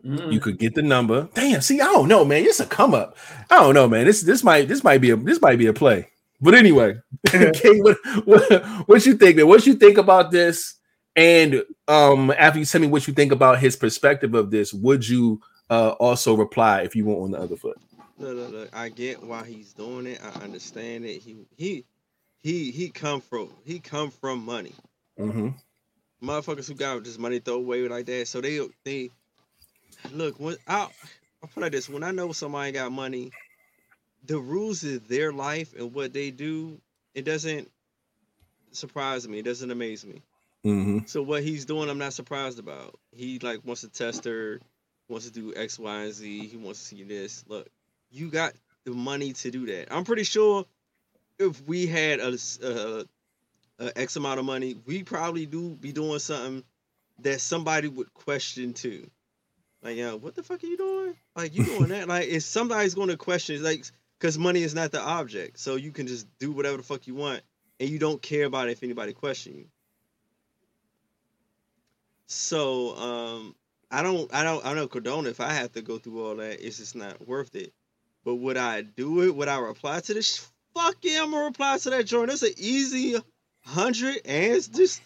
Mm. 0.07 0.33
You 0.33 0.41
could 0.41 0.59
get 0.59 0.75
the 0.75 0.83
number. 0.83 1.29
Damn, 1.35 1.61
see, 1.61 1.81
I 1.81 1.87
don't 1.87 2.09
know, 2.09 2.25
man. 2.25 2.45
It's 2.45 2.61
a 2.61 2.67
come 2.67 2.95
up. 2.95 3.17
I 3.51 3.57
don't 3.57 3.75
know, 3.75 3.89
man. 3.89 4.05
This 4.07 4.23
this 4.23 4.45
might 4.45 4.69
this 4.69 4.85
might 4.85 5.01
be 5.01 5.11
a 5.11 5.17
this 5.17 5.41
might 5.41 5.59
be 5.59 5.67
a 5.67 5.73
play. 5.73 6.09
But 6.41 6.55
anyway, 6.55 6.97
King, 7.27 7.83
what, 7.83 7.97
what 8.25 8.89
what 8.89 9.07
you 9.07 9.17
think? 9.17 9.37
Man? 9.37 9.49
What 9.49 9.67
you 9.67 9.75
think 9.75 9.99
about 9.99 10.31
this? 10.31 10.75
And 11.17 11.65
um, 11.89 12.31
after 12.39 12.59
you 12.59 12.67
tell 12.67 12.81
me 12.81 12.87
what 12.89 13.09
you 13.09 13.15
think 13.15 13.33
about 13.33 13.59
his 13.59 13.75
perspective 13.75 14.35
of 14.35 14.51
this, 14.51 14.73
would 14.73 15.09
you 15.09 15.41
uh 15.71 15.91
also 15.99 16.35
reply 16.37 16.83
if 16.83 16.95
you 16.95 17.05
went 17.05 17.19
on 17.19 17.31
the 17.33 17.39
other 17.39 17.57
foot? 17.57 17.79
look, 18.19 18.37
look, 18.37 18.53
look, 18.53 18.77
I 18.77 18.89
get 18.89 19.23
why 19.23 19.45
he's 19.45 19.73
doing 19.73 20.07
it. 20.07 20.21
I 20.23 20.43
understand 20.43 21.05
it. 21.05 21.21
He 21.21 21.37
he 21.57 21.85
he 22.39 22.71
he 22.71 22.91
come 22.91 23.21
from 23.21 23.51
he 23.65 23.79
come 23.79 24.11
from 24.11 24.45
money. 24.45 24.75
Mm-hmm. 25.19 25.49
Motherfuckers 26.23 26.69
who 26.69 26.75
got 26.75 27.05
this 27.05 27.19
money 27.19 27.41
throw 27.41 27.57
away 27.57 27.87
like 27.89 28.07
that. 28.07 28.29
So 28.29 28.41
they 28.41 28.61
they 28.85 29.11
look 30.13 30.39
when 30.39 30.57
I 30.67 30.89
I 31.43 31.47
put 31.47 31.59
it 31.59 31.61
like 31.61 31.73
this 31.73 31.89
when 31.89 32.03
I 32.03 32.11
know 32.11 32.33
somebody 32.33 32.73
got 32.73 32.93
money, 32.93 33.31
the 34.25 34.39
rules 34.39 34.85
of 34.85 35.09
their 35.09 35.33
life 35.33 35.75
and 35.79 35.93
what 35.95 36.13
they 36.13 36.31
do, 36.31 36.81
it 37.15 37.25
doesn't 37.25 37.71
surprise 38.73 39.27
me. 39.29 39.39
It 39.39 39.45
doesn't 39.45 39.71
amaze 39.71 40.05
me. 40.05 40.23
Mm-hmm. 40.65 41.07
So 41.07 41.23
what 41.23 41.43
he's 41.43 41.65
doing, 41.65 41.89
I'm 41.89 41.99
not 41.99 42.13
surprised 42.13 42.59
about. 42.59 42.99
He 43.15 43.39
like 43.39 43.65
wants 43.65 43.83
to 43.83 43.89
test 43.89 44.25
her, 44.25 44.61
wants 45.09 45.27
to 45.27 45.33
do 45.33 45.55
X, 45.55 45.79
Y, 45.79 46.03
and 46.03 46.13
Z. 46.13 46.47
He 46.49 46.57
wants 46.57 46.81
to 46.81 46.87
see 46.87 47.03
this. 47.05 47.45
Look, 47.49 47.69
you 48.11 48.31
got 48.31 48.53
the 48.85 48.93
money 48.93 49.33
to 49.35 49.51
do 49.51 49.67
that. 49.67 49.93
I'm 49.93 50.05
pretty 50.05 50.25
sure 50.25 50.65
if 51.39 51.67
we 51.67 51.87
had 51.87 52.21
a, 52.21 52.37
a- 52.63 53.05
a 53.79 53.99
X 53.99 54.17
amount 54.17 54.39
of 54.41 54.47
money, 54.47 54.75
we 54.87 55.03
probably 55.03 55.45
do 55.45 55.71
be 55.71 55.93
doing 55.93 56.19
something 56.19 56.65
that 57.21 57.41
somebody 57.43 57.89
would 57.89 58.13
question 58.15 58.73
too. 58.73 59.07
Like, 59.87 59.99
yeah, 59.99 60.15
what 60.15 60.35
the 60.35 60.43
fuck 60.43 60.65
are 60.65 60.67
you 60.67 60.77
doing? 60.77 61.15
Like, 61.37 61.55
you 61.55 61.65
doing 61.65 61.91
that? 61.91 62.09
Like, 62.09 62.27
if 62.27 62.43
somebody's 62.43 62.97
going 62.97 63.07
to 63.07 63.17
question, 63.17 63.63
like, 63.63 63.85
because 64.19 64.37
money 64.37 64.65
is 64.65 64.75
not 64.75 64.91
the 64.91 65.01
object, 65.01 65.61
so 65.61 65.77
you 65.77 65.93
can 65.93 66.09
just 66.09 66.27
do 66.41 66.51
whatever 66.51 66.79
the 66.79 66.83
fuck 66.83 67.07
you 67.07 67.15
want, 67.15 67.41
and 67.79 67.89
you 67.89 68.01
don't 68.01 68.21
care 68.21 68.47
about 68.47 68.67
it 68.67 68.73
if 68.73 68.83
anybody 68.83 69.13
question 69.13 69.55
you. 69.55 69.67
So 72.27 72.97
um 72.97 73.55
I 73.89 74.03
don't 74.03 74.35
I 74.35 74.43
don't 74.43 74.67
I 74.67 74.75
don't 74.75 74.91
condone 74.91 75.29
if 75.29 75.41
I 75.41 75.53
have 75.53 75.71
to 75.75 75.83
go 75.83 75.99
through 75.99 76.27
all 76.27 76.35
that, 76.35 76.67
it's 76.67 76.79
just 76.79 76.97
not 76.97 77.25
worth 77.29 77.55
it. 77.55 77.73
But 78.25 78.35
would 78.37 78.57
I 78.57 78.83
do 78.83 79.23
it? 79.23 79.37
Would 79.37 79.47
I 79.47 79.61
reply 79.61 80.01
to 80.01 80.15
this? 80.15 80.51
Fuck 80.75 80.97
yeah, 81.03 81.23
I'm 81.23 81.31
gonna 81.31 81.45
reply 81.45 81.79
to 81.79 81.91
that 81.91 82.07
joint. 82.07 82.31
That's 82.31 82.43
an 82.43 82.55
easy 82.57 83.15
hundred 83.61 84.23
and 84.25 84.55
it's 84.55 84.67
just 84.67 85.01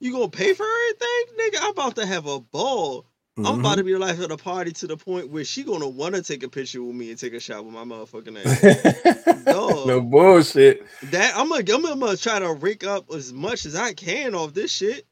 you 0.00 0.12
gonna 0.12 0.28
pay 0.28 0.54
for 0.54 0.64
everything? 0.64 1.36
Nigga, 1.38 1.58
I'm 1.60 1.70
about 1.72 1.96
to 1.96 2.06
have 2.06 2.26
a 2.26 2.40
ball. 2.40 3.04
I'm 3.36 3.42
Mm-hmm. 3.44 3.60
about 3.60 3.78
to 3.78 3.84
be 3.84 3.92
the 3.92 3.98
life 3.98 4.20
of 4.20 4.28
the 4.28 4.36
party 4.36 4.70
to 4.72 4.86
the 4.86 4.96
point 4.96 5.28
where 5.28 5.44
she 5.44 5.64
gonna 5.64 5.88
wanna 5.88 6.22
take 6.22 6.44
a 6.44 6.48
picture 6.48 6.80
with 6.82 6.94
me 6.94 7.10
and 7.10 7.18
take 7.18 7.32
a 7.34 7.40
shot 7.40 7.64
with 7.64 7.74
my 7.74 7.82
motherfucking 7.82 8.44
ass. 8.44 9.44
No 9.86 10.00
bullshit. 10.00 10.86
That 11.10 11.36
I'm 11.36 11.48
gonna, 11.48 11.64
I'm 11.92 11.98
gonna 12.00 12.16
try 12.16 12.38
to 12.38 12.52
rake 12.52 12.84
up 12.84 13.10
as 13.12 13.32
much 13.32 13.66
as 13.66 13.74
I 13.74 13.92
can 13.92 14.34
off 14.36 14.54
this 14.54 14.70
shit. 14.70 15.04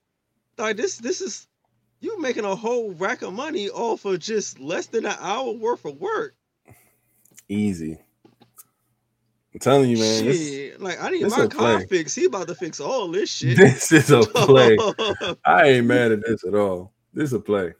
Like 0.56 0.76
this, 0.76 0.98
this 0.98 1.20
is 1.20 1.48
you 2.00 2.20
making 2.20 2.44
a 2.44 2.54
whole 2.54 2.92
rack 2.92 3.22
of 3.22 3.32
money 3.32 3.68
off 3.70 4.04
of 4.04 4.20
just 4.20 4.60
less 4.60 4.86
than 4.86 5.04
an 5.04 5.16
hour 5.18 5.50
worth 5.52 5.84
of 5.84 6.00
work. 6.00 6.34
Easy. 7.48 7.98
I'm 9.52 9.60
telling 9.60 9.90
you, 9.90 9.98
man. 9.98 10.24
This, 10.26 10.38
shit, 10.48 10.80
like 10.80 11.02
I 11.02 11.10
need 11.10 11.28
my 11.28 11.46
car 11.48 11.78
play. 11.78 11.86
fixed. 11.86 12.16
He 12.16 12.26
about 12.26 12.46
to 12.48 12.54
fix 12.54 12.78
all 12.80 13.08
this 13.08 13.30
shit. 13.34 13.56
this 13.56 13.90
is 13.90 14.10
a 14.12 14.20
play. 14.22 14.78
I 15.44 15.64
ain't 15.68 15.86
mad 15.86 16.12
at 16.12 16.20
this 16.24 16.44
at 16.44 16.54
all. 16.54 16.92
This 17.12 17.24
is 17.30 17.32
a 17.34 17.40
play. 17.40 17.74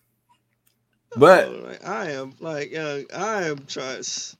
But 1.17 1.49
Oh, 1.49 1.65
like, 1.69 1.87
I 1.87 2.11
am 2.13 2.35
like 2.41 2.75
uh, 2.75 3.01
I 3.15 3.45
am 3.49 3.59
trust. 3.67 4.37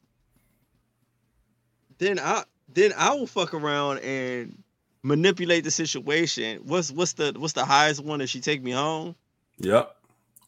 Then 1.99 2.19
I 2.19 2.45
then 2.73 2.93
I 2.97 3.15
will 3.15 3.27
fuck 3.27 3.55
around 3.55 3.99
and 3.99 4.63
manipulate 5.03 5.65
the 5.65 5.71
situation. 5.71 6.61
What's 6.65 6.91
what's 6.91 7.13
the 7.15 7.35
what's 7.37 7.53
the 7.55 7.65
highest 7.65 8.03
one? 8.03 8.21
If 8.21 8.31
she 8.31 8.41
take 8.41 8.63
me 8.63 8.71
home, 8.73 9.15
yep. 9.59 9.97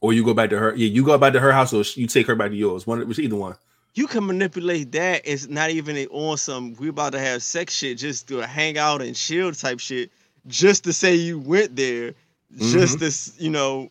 Or 0.00 0.12
you 0.12 0.24
go 0.24 0.34
back 0.34 0.50
to 0.50 0.58
her. 0.58 0.74
Yeah, 0.74 0.88
you 0.88 1.04
go 1.04 1.16
back 1.18 1.32
to 1.34 1.40
her 1.40 1.52
house, 1.52 1.72
or 1.72 1.82
you 1.98 2.06
take 2.06 2.26
her 2.26 2.34
back 2.34 2.50
to 2.50 2.56
yours. 2.56 2.86
One, 2.86 3.06
which 3.08 3.18
either 3.18 3.36
one. 3.36 3.56
you 3.94 4.06
can 4.06 4.26
manipulate 4.26 4.92
that. 4.92 5.22
It's 5.24 5.46
not 5.48 5.70
even 5.70 5.96
on 6.10 6.36
some 6.36 6.74
we 6.74 6.88
about 6.88 7.12
to 7.12 7.20
have 7.20 7.42
sex 7.42 7.74
shit, 7.74 7.98
just 7.98 8.28
to 8.28 8.46
hang 8.46 8.78
out 8.78 9.02
and 9.02 9.14
chill 9.16 9.52
type 9.52 9.80
shit, 9.80 10.10
just 10.46 10.84
to 10.84 10.92
say 10.92 11.14
you 11.14 11.38
went 11.38 11.76
there, 11.76 12.14
just 12.56 12.98
to 13.00 13.42
you 13.42 13.50
know, 13.50 13.90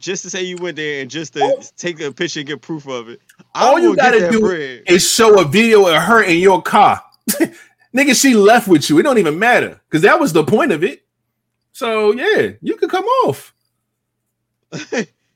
just 0.00 0.22
to 0.24 0.30
say 0.30 0.42
you 0.42 0.56
went 0.56 0.76
there 0.76 1.02
and 1.02 1.10
just 1.10 1.34
to 1.34 1.40
Oh. 1.42 1.62
take 1.76 2.00
a 2.00 2.12
picture 2.12 2.40
and 2.40 2.46
get 2.48 2.60
proof 2.62 2.86
of 2.88 3.08
it. 3.08 3.20
All 3.54 3.78
you 3.78 3.94
gotta 3.96 4.30
do 4.30 4.40
bread. 4.40 4.82
is 4.86 5.08
show 5.10 5.40
a 5.40 5.44
video 5.44 5.86
of 5.86 6.02
her 6.02 6.22
in 6.22 6.38
your 6.38 6.62
car. 6.62 7.02
Nigga, 7.94 8.20
she 8.20 8.34
left 8.34 8.68
with 8.68 8.88
you. 8.88 8.98
It 8.98 9.02
don't 9.02 9.18
even 9.18 9.38
matter 9.38 9.80
because 9.88 10.02
that 10.02 10.18
was 10.20 10.32
the 10.32 10.44
point 10.44 10.72
of 10.72 10.82
it. 10.84 11.04
So 11.72 12.12
yeah, 12.12 12.50
you 12.60 12.76
could 12.76 12.90
come 12.90 13.04
off. 13.26 13.54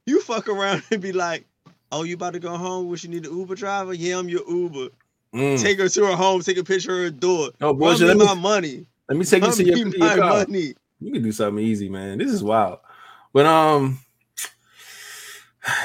you 0.07 0.21
fuck 0.21 0.49
around 0.49 0.83
and 0.91 1.01
be 1.01 1.13
like, 1.13 1.45
"Oh, 1.91 2.03
you 2.05 2.15
about 2.15 2.35
to 2.35 2.39
go 2.41 2.57
home? 2.57 2.89
Wish 2.89 3.05
you 3.05 3.11
need 3.11 3.27
an 3.27 3.37
Uber 3.37 3.55
driver? 3.57 3.95
Yeah, 3.95 4.19
I'm 4.19 4.29
your 4.29 4.49
Uber. 4.49 4.89
Mm. 5.35 5.61
Take 5.61 5.79
her 5.81 5.89
to 5.89 6.07
her 6.07 6.15
home. 6.17 6.43
Take 6.43 6.59
a 6.59 6.65
picture 6.65 6.93
of 6.93 6.99
her 6.99 7.11
door. 7.11 7.51
Oh, 7.61 7.69
Run 7.69 7.79
bullshit. 7.79 8.03
me 8.03 8.07
Let 8.09 8.19
me, 8.19 8.25
my 8.27 8.35
money. 8.35 8.87
let 9.09 9.19
me 9.19 9.25
take 9.25 9.45
you 9.45 9.51
to 9.53 9.65
your, 9.65 9.89
your 9.89 10.17
car. 10.17 10.31
money. 10.47 10.75
You 11.01 11.13
can 11.13 11.23
do 11.23 11.33
something 11.33 11.63
easy, 11.65 11.89
man. 11.89 12.19
This 12.19 12.31
is 12.31 12.43
wild. 12.43 12.79
But 13.33 13.47
um, 13.47 13.99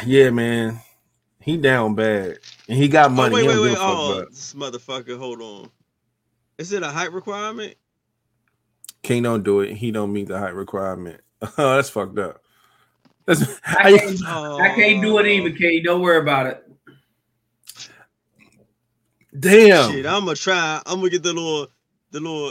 yeah, 0.05 0.29
man, 0.29 0.79
he 1.41 1.57
down 1.57 1.95
bad, 1.95 2.39
and 2.67 2.77
he 2.77 2.87
got 2.87 3.11
money. 3.11 3.33
Oh, 3.33 3.37
wait, 3.37 3.47
wait, 3.47 3.59
wait. 3.59 3.69
give 3.69 3.73
a 3.73 3.75
fuck, 3.75 3.83
Oh, 3.87 4.13
bro. 4.15 4.25
this 4.29 4.53
motherfucker. 4.53 5.17
Hold 5.17 5.41
on. 5.41 5.69
Is 6.57 6.71
it 6.73 6.83
a 6.83 6.87
height 6.89 7.13
requirement? 7.13 7.75
King 9.03 9.23
don't 9.23 9.43
do 9.43 9.61
it. 9.61 9.73
He 9.75 9.91
don't 9.91 10.11
meet 10.11 10.27
the 10.27 10.37
height 10.39 10.55
requirement. 10.55 11.21
Oh, 11.57 11.75
that's 11.77 11.89
fucked 11.89 12.19
up. 12.19 12.41
That's 13.25 13.41
I 13.65 13.97
can't, 13.97 14.19
Oh, 14.27 14.59
I 14.59 14.69
can't 14.75 15.01
do 15.01 15.17
it 15.19 15.25
either, 15.25 15.51
K. 15.55 15.79
Don't 15.81 16.01
worry 16.01 16.17
about 16.19 16.47
it. 16.47 16.65
damn. 19.39 19.91
Shit, 19.91 20.05
I'm 20.05 20.25
gonna 20.25 20.35
try. 20.35 20.81
I'm 20.85 20.99
gonna 20.99 21.09
get 21.09 21.23
the 21.23 21.31
little, 21.33 21.67
the 22.11 22.19
little. 22.19 22.47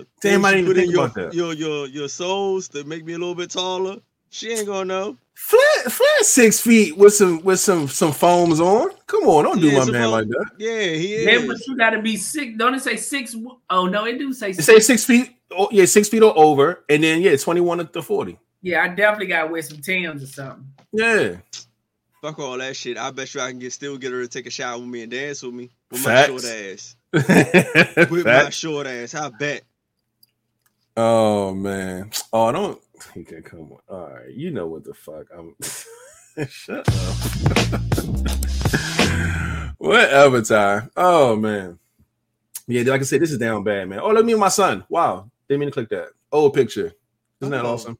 uh 0.00 0.04
Damn, 0.20 0.44
I 0.44 0.52
didn't 0.52 0.66
put 0.66 0.76
think 0.76 0.88
in 0.88 0.92
your, 0.94 1.04
about 1.04 1.14
that. 1.14 1.34
Your 1.34 1.52
your 1.52 1.86
your 1.86 2.08
soles 2.08 2.68
to 2.70 2.82
make 2.84 3.04
me 3.04 3.12
a 3.12 3.18
little 3.18 3.34
bit 3.36 3.50
taller. 3.50 3.98
She 4.30 4.50
ain't 4.50 4.66
gonna 4.66 4.86
know. 4.86 5.16
Flat, 5.34 5.90
flat 5.92 6.24
six 6.24 6.60
feet 6.60 6.96
with 6.96 7.14
some 7.14 7.42
with 7.42 7.58
some 7.60 7.88
some 7.88 8.12
foams 8.12 8.60
on. 8.60 8.90
Come 9.06 9.24
on, 9.24 9.44
don't 9.44 9.60
do 9.60 9.68
Yeah, 9.68 9.78
my 9.80 9.90
man 9.90 10.02
foam- 10.04 10.10
like 10.12 10.28
that. 10.28 10.50
Yeah, 10.58 10.80
he 10.94 11.14
is. 11.14 11.26
Man, 11.26 11.46
but 11.48 11.66
you 11.66 11.76
gotta 11.76 12.00
be 12.00 12.16
six. 12.16 12.56
Don't 12.56 12.74
it 12.74 12.80
say 12.82 12.96
six? 12.96 13.34
Oh 13.70 13.86
no, 13.86 14.04
it 14.04 14.18
do 14.18 14.32
say 14.32 14.50
It 14.50 14.56
six. 14.56 14.66
say 14.66 14.78
six 14.80 15.04
feet. 15.04 15.30
Oh, 15.50 15.68
yeah, 15.70 15.84
six 15.86 16.08
feet 16.08 16.22
or 16.22 16.36
over, 16.36 16.84
and 16.88 17.02
then 17.02 17.20
yeah, 17.22 17.36
twenty 17.36 17.60
one 17.60 17.86
to 17.86 18.02
forty. 18.02 18.38
Yeah, 18.62 18.82
I 18.84 18.88
definitely 18.88 19.26
gotta 19.26 19.50
wear 19.50 19.62
some 19.62 19.78
Tims 19.78 20.22
or 20.22 20.26
something. 20.26 20.66
Yeah, 20.92 21.36
Fuck 22.20 22.38
all 22.38 22.56
that 22.58 22.76
shit. 22.76 22.96
I 22.96 23.10
bet 23.10 23.34
you 23.34 23.40
I 23.40 23.50
can 23.50 23.58
get 23.58 23.72
still 23.72 23.98
get 23.98 24.12
her 24.12 24.22
to 24.22 24.28
take 24.28 24.46
a 24.46 24.50
shower 24.50 24.78
with 24.78 24.86
me 24.88 25.02
and 25.02 25.10
dance 25.10 25.42
with 25.42 25.54
me 25.54 25.70
with 25.90 26.00
Facts. 26.02 26.30
my 26.30 26.38
short 26.38 26.44
ass. 26.44 26.96
With 28.10 28.24
my 28.24 28.48
short 28.50 28.86
ass. 28.86 29.14
I 29.14 29.28
bet. 29.30 29.62
Oh 30.96 31.52
man. 31.54 32.10
Oh, 32.32 32.46
I 32.46 32.52
don't. 32.52 32.80
He 33.14 33.24
can 33.24 33.42
come 33.42 33.72
on. 33.72 33.78
All 33.88 34.10
right, 34.10 34.30
you 34.30 34.50
know 34.50 34.66
what 34.66 34.84
the 34.84 34.94
fuck. 34.94 35.26
I'm. 35.36 35.54
Shut 36.48 36.88
up. 36.88 37.16
Whatever, 39.78 40.42
Ty. 40.42 40.88
Oh 40.96 41.36
man. 41.36 41.78
Yeah, 42.68 42.82
like 42.90 43.00
I 43.00 43.04
said, 43.04 43.20
this 43.20 43.32
is 43.32 43.38
down 43.38 43.64
bad, 43.64 43.88
man. 43.88 43.98
Oh, 44.00 44.08
look 44.10 44.20
at 44.20 44.24
me 44.24 44.32
and 44.32 44.40
my 44.40 44.48
son. 44.48 44.84
Wow, 44.88 45.30
didn't 45.48 45.60
mean 45.60 45.68
to 45.68 45.72
click 45.72 45.88
that. 45.90 46.10
Old 46.30 46.54
picture. 46.54 46.92
Isn't 47.40 47.50
that 47.50 47.64
Oh. 47.64 47.74
awesome? 47.74 47.98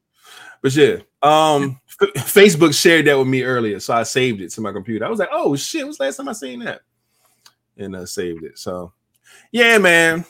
But 0.61 0.73
yeah, 0.75 0.97
um, 1.21 1.79
F- 2.01 2.13
Facebook 2.33 2.73
shared 2.73 3.05
that 3.07 3.17
with 3.19 3.27
me 3.27 3.43
earlier, 3.43 3.79
so 3.81 3.93
I 3.93 4.03
saved 4.03 4.39
it 4.41 4.49
to 4.51 4.61
my 4.61 4.71
computer. 4.71 5.05
I 5.05 5.09
was 5.09 5.19
like, 5.19 5.29
"Oh 5.31 5.55
shit, 5.57 5.85
what's 5.85 5.97
the 5.97 6.05
last 6.05 6.15
time 6.17 6.29
I 6.29 6.33
seen 6.33 6.59
that?" 6.63 6.81
And 7.77 7.95
uh, 7.95 8.05
saved 8.05 8.43
it. 8.45 8.57
So, 8.57 8.93
yeah, 9.51 9.77
man, 9.77 10.23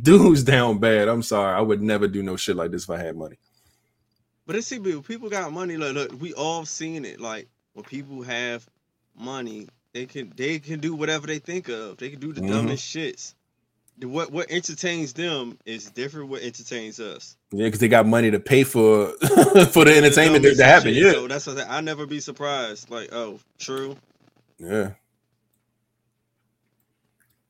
dude's 0.00 0.44
down 0.44 0.78
bad. 0.78 1.08
I'm 1.08 1.22
sorry, 1.22 1.56
I 1.56 1.60
would 1.60 1.82
never 1.82 2.06
do 2.06 2.22
no 2.22 2.36
shit 2.36 2.54
like 2.56 2.70
this 2.70 2.84
if 2.84 2.90
I 2.90 2.98
had 2.98 3.16
money. 3.16 3.36
But 4.46 4.56
it's 4.56 4.66
see, 4.68 4.78
people 4.78 5.02
people 5.02 5.28
got 5.28 5.52
money. 5.52 5.76
Look, 5.76 5.94
look, 5.94 6.20
we 6.20 6.32
all 6.34 6.64
seen 6.64 7.04
it. 7.04 7.20
Like 7.20 7.48
when 7.74 7.84
people 7.84 8.22
have 8.22 8.66
money, 9.16 9.68
they 9.92 10.06
can 10.06 10.32
they 10.36 10.58
can 10.60 10.80
do 10.80 10.94
whatever 10.94 11.26
they 11.26 11.38
think 11.38 11.68
of. 11.68 11.96
They 11.98 12.10
can 12.10 12.20
do 12.20 12.32
the 12.32 12.40
Mhm. 12.40 12.48
dumbest 12.48 12.84
shits. 12.94 13.34
What 14.00 14.30
what 14.30 14.50
entertains 14.50 15.14
them 15.14 15.58
is 15.66 15.90
different. 15.90 16.28
What 16.28 16.42
entertains 16.42 17.00
us. 17.00 17.36
Yeah, 17.52 17.66
because 17.66 17.80
they 17.80 17.88
got 17.88 18.06
money 18.06 18.30
to 18.30 18.38
pay 18.40 18.62
for 18.64 19.08
for 19.72 19.84
the 19.84 19.92
The 19.92 19.96
entertainment 19.96 20.44
to, 20.44 20.50
dumbest 20.50 20.60
happen. 20.60 20.94
shit. 20.94 21.02
Yeah, 21.02 21.12
So 21.12 21.28
that's 21.28 21.46
what 21.46 21.58
I, 21.58 21.62
say. 21.62 21.66
I 21.68 21.80
never 21.80 22.06
be 22.06 22.20
surprised. 22.20 22.90
Like, 22.90 23.12
oh, 23.12 23.40
true. 23.58 23.96
yeah. 24.58 24.92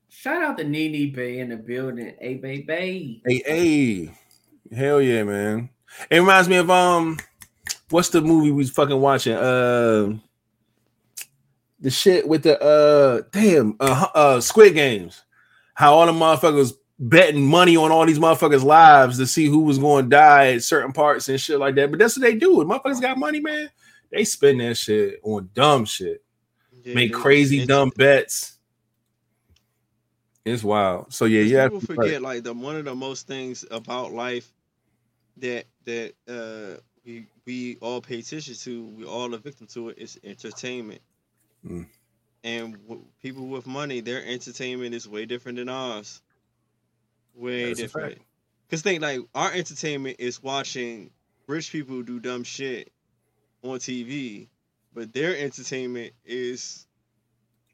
Shout 0.09 0.43
out 0.43 0.59
to 0.59 0.65
Nene 0.65 1.13
Bay 1.13 1.39
in 1.41 1.51
the 1.51 1.57
building. 1.57 2.15
Hey, 2.21 2.35
baby. 2.35 3.23
Hey, 3.27 3.43
hey, 3.47 4.11
hell 4.75 5.01
yeah, 5.03 5.25
man! 5.25 5.69
It 6.11 6.19
reminds 6.19 6.49
me 6.49 6.57
of 6.57 6.71
um, 6.71 7.19
what's 7.91 8.11
the 8.11 8.21
movie 8.21 8.51
we 8.51 8.59
was 8.59 8.71
fucking 8.71 9.01
watching? 9.01 9.35
Uh, 9.35 10.17
the 11.81 11.91
shit 11.91 12.27
with 12.27 12.43
the 12.43 12.61
uh, 12.61 13.23
damn, 13.33 13.77
uh, 13.81 14.07
uh, 14.15 14.41
Squid 14.41 14.75
Games. 14.75 15.23
How 15.75 15.95
all 15.95 16.07
the 16.07 16.13
motherfuckers 16.13 16.73
betting 16.99 17.47
money 17.47 17.77
on 17.77 17.93
all 17.93 18.07
these 18.07 18.19
motherfuckers' 18.19 18.65
lives 18.65 19.19
to 19.19 19.27
see 19.27 19.47
who 19.47 19.61
was 19.61 19.79
going 19.79 20.07
to 20.07 20.11
die 20.11 20.55
at 20.55 20.63
certain 20.63 20.93
parts 20.93 21.29
and 21.29 21.41
shit 21.41 21.59
like 21.59 21.75
that. 21.75 21.91
But 21.91 21.99
that's 21.99 22.17
what 22.17 22.23
they 22.23 22.35
do. 22.35 22.61
If 22.63 22.69
motherfuckers 22.69 23.01
got 23.01 23.19
money, 23.19 23.41
man, 23.41 23.71
they 24.11 24.25
spend 24.25 24.61
that 24.61 24.77
shit 24.77 25.21
on 25.23 25.51
dumb 25.55 25.85
shit, 25.85 26.23
Yeah, 26.85 26.95
make 26.95 27.13
crazy 27.13 27.67
dumb 27.67 27.91
bets. 27.97 28.55
It's 30.45 30.63
wild. 30.63 31.13
So 31.13 31.25
yeah, 31.25 31.43
yeah. 31.43 31.69
People 31.69 31.81
forget 31.81 32.23
like 32.23 32.45
the 32.45 32.55
one 32.55 32.77
of 32.77 32.85
the 32.85 32.95
most 32.95 33.27
things 33.27 33.65
about 33.71 34.13
life 34.13 34.53
that 35.39 35.65
that 35.87 36.13
uh 36.29 36.81
we 37.05 37.27
we 37.47 37.79
all 37.81 38.01
pay 38.01 38.19
attention 38.19 38.55
to, 38.55 38.85
we 38.85 39.05
all 39.05 39.35
are 39.35 39.39
victim 39.39 39.67
to 39.69 39.89
it. 39.89 39.99
it 39.99 40.03
is 40.03 40.21
entertainment. 40.23 41.01
Mm. 41.67 41.87
And 42.45 42.73
w- 42.89 43.05
people 43.23 43.47
with 43.47 43.67
money, 43.67 44.01
their 44.01 44.25
entertainment 44.25 44.95
is 44.95 45.09
way 45.09 45.25
different 45.25 45.59
than 45.59 45.69
ours. 45.69 46.21
Way 47.35 47.69
That's 47.69 47.81
different. 47.81 48.19
Cause 48.71 48.83
think 48.83 49.01
like 49.01 49.21
our 49.35 49.53
entertainment 49.53 50.17
is 50.19 50.43
watching 50.43 51.11
rich 51.47 51.71
people 51.71 52.03
do 52.03 52.19
dumb 52.19 52.43
shit 52.43 52.91
on 53.63 53.79
TV, 53.79 54.49
but 54.93 55.13
their 55.13 55.37
entertainment 55.37 56.13
is 56.25 56.87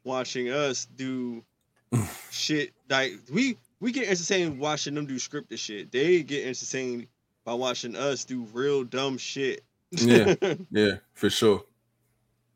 watching 0.03 0.49
us 0.49 0.85
do 0.85 1.43
shit 2.29 2.73
like 2.89 3.13
we 3.31 3.57
we 3.79 3.91
get 3.91 4.07
entertained 4.07 4.59
watching 4.59 4.93
them 4.93 5.07
do 5.07 5.15
scripted 5.15 5.57
shit. 5.57 5.91
They 5.91 6.21
get 6.21 6.45
entertained 6.45 7.07
by 7.45 7.53
watching 7.53 7.95
us 7.95 8.25
do 8.25 8.43
real 8.53 8.83
dumb 8.83 9.17
shit. 9.17 9.63
Yeah. 9.91 10.35
Yeah, 10.71 10.95
for 11.13 11.29
sure. 11.29 11.63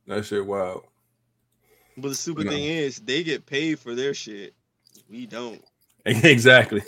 That 0.07 0.26
shit 0.26 0.45
wild. 0.45 0.84
but 1.97 2.09
the 2.09 2.15
stupid 2.15 2.45
No. 2.45 2.51
thing 2.51 2.64
is 2.64 2.99
they 2.99 3.23
get 3.23 3.45
paid 3.45 3.80
for 3.80 3.93
their 3.95 4.14
shit. 4.14 4.53
We 5.09 5.26
don't. 5.26 5.64
exactly. 6.05 6.81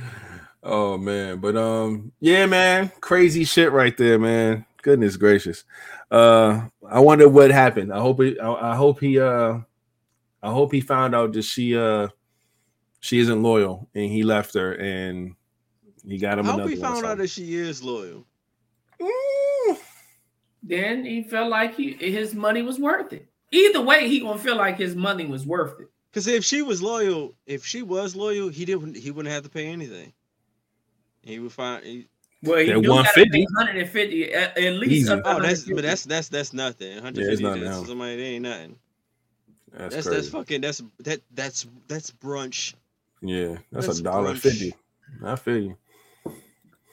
oh 0.62 0.96
man, 0.96 1.38
but 1.38 1.56
um, 1.56 2.12
yeah, 2.20 2.46
man, 2.46 2.90
crazy 3.00 3.44
shit 3.44 3.72
right 3.72 3.96
there, 3.96 4.18
man. 4.18 4.64
Goodness 4.82 5.16
gracious. 5.16 5.64
Uh, 6.10 6.66
I 6.88 7.00
wonder 7.00 7.28
what 7.28 7.50
happened. 7.50 7.92
I 7.92 7.98
hope 8.00 8.20
he, 8.22 8.38
I, 8.38 8.72
I 8.72 8.76
hope 8.76 9.00
he, 9.00 9.18
uh, 9.18 9.58
I 10.42 10.50
hope 10.50 10.72
he 10.72 10.80
found 10.80 11.14
out 11.14 11.32
that 11.34 11.42
she, 11.42 11.76
uh, 11.76 12.08
she 13.00 13.18
isn't 13.20 13.42
loyal 13.42 13.88
and 13.94 14.10
he 14.10 14.22
left 14.24 14.54
her 14.54 14.72
and 14.74 15.34
he 16.06 16.18
got 16.18 16.38
him 16.38 16.46
I 16.48 16.52
hope 16.52 16.68
he 16.68 16.76
found 16.76 16.96
out 16.96 17.00
something. 17.02 17.18
that 17.18 17.28
she 17.28 17.54
is 17.54 17.82
loyal. 17.82 18.24
Mm, 19.00 19.78
Then 20.62 21.04
he 21.04 21.22
felt 21.22 21.50
like 21.50 21.74
he 21.76 21.92
his 21.92 22.34
money 22.34 22.62
was 22.62 22.78
worth 22.78 23.12
it. 23.12 23.28
Either 23.50 23.80
way, 23.82 24.08
he 24.08 24.20
gonna 24.20 24.38
feel 24.38 24.56
like 24.56 24.76
his 24.78 24.94
money 24.96 25.26
was 25.26 25.44
worth 25.46 25.80
it. 25.80 25.88
Because 26.10 26.26
if 26.26 26.44
she 26.44 26.62
was 26.62 26.82
loyal, 26.82 27.34
if 27.46 27.64
she 27.64 27.82
was 27.82 28.14
loyal, 28.16 28.48
he 28.48 28.64
didn't. 28.64 28.96
He 28.96 29.10
wouldn't 29.10 29.32
have 29.32 29.44
to 29.44 29.48
pay 29.48 29.66
anything. 29.66 30.12
He 31.22 31.38
would 31.38 31.52
find. 31.52 31.84
He, 31.84 32.08
Well, 32.42 32.58
he 32.58 32.66
That 32.66 32.82
do 32.82 32.90
150. 32.90 34.34
at, 34.34 34.58
at 34.58 34.72
least. 34.74 34.92
Easy. 34.92 35.12
oh, 35.12 35.16
that's 35.16 35.66
150. 35.66 35.74
but 35.74 35.82
that's 35.82 36.04
that's 36.04 36.28
that's 36.28 36.52
nothing. 36.52 36.94
150 36.94 37.42
nothing 37.42 37.62
to 37.62 37.86
somebody 37.86 38.16
that 38.16 38.22
ain't 38.22 38.42
nothing. 38.42 38.76
That's, 39.72 39.94
That's 39.94 40.06
that's 40.08 40.28
fucking 40.28 40.60
that's 40.60 40.82
that 41.00 41.20
that's 41.34 41.66
that's 41.88 42.10
brunch. 42.10 42.74
yeah, 43.22 43.56
that's, 43.70 43.86
that's 43.86 43.98
a 44.00 44.02
dollar 44.02 44.34
brunch. 44.34 44.38
fifty. 44.40 44.74
I 45.24 45.36
feel 45.36 45.58
you. 45.58 45.76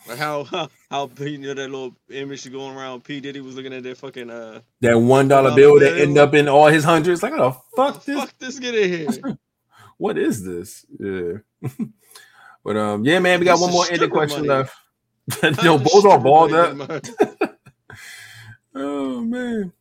Like 0.10 0.18
how 0.18 0.44
how, 0.46 0.70
how 0.90 1.10
you 1.20 1.38
know 1.38 1.54
that 1.54 1.70
little 1.70 1.96
image 2.10 2.52
going 2.52 2.76
around. 2.76 3.04
P 3.04 3.20
Diddy 3.20 3.42
was 3.42 3.56
looking 3.56 3.74
at 3.74 3.84
that 3.84 3.98
fucking 3.98 4.30
uh. 4.30 4.62
That 4.82 5.00
one 5.00 5.28
dollar 5.28 5.54
bill 5.56 5.80
that 5.80 5.94
bill. 5.94 6.02
end 6.02 6.18
up 6.18 6.34
in 6.34 6.48
all 6.48 6.68
his 6.68 6.84
hundreds. 6.84 7.22
Like, 7.22 7.34
how 7.34 7.50
the 7.50 7.58
fuck 7.76 8.04
this 8.04 8.20
Fuck 8.20 8.38
this 8.40 8.60
get 8.60 8.74
in 8.74 8.90
here. 8.90 9.38
what 9.98 10.18
is 10.18 10.44
this? 10.44 10.86
Yeah. 11.00 11.34
but 12.64 12.76
um, 12.76 13.06
yeah, 13.06 13.20
man, 13.20 13.40
we 13.40 13.46
got 13.46 13.54
This 13.54 13.62
one 13.62 13.72
more 13.72 13.86
ending 13.92 14.10
question 14.10 14.48
money. 14.48 14.64
left. 14.64 15.64
no, 15.64 15.78
This 15.78 15.94
both 15.94 16.06
are 16.06 16.20
balled 16.20 16.54
up. 16.54 17.06
Oh 18.74 19.22
man. 19.22 19.72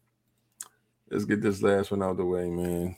Let's 1.11 1.25
get 1.25 1.41
this 1.41 1.63
last 1.63 1.91
one 1.91 2.03
out 2.03 2.11
of 2.11 2.17
the 2.19 2.25
way, 2.27 2.51
man. 2.51 2.97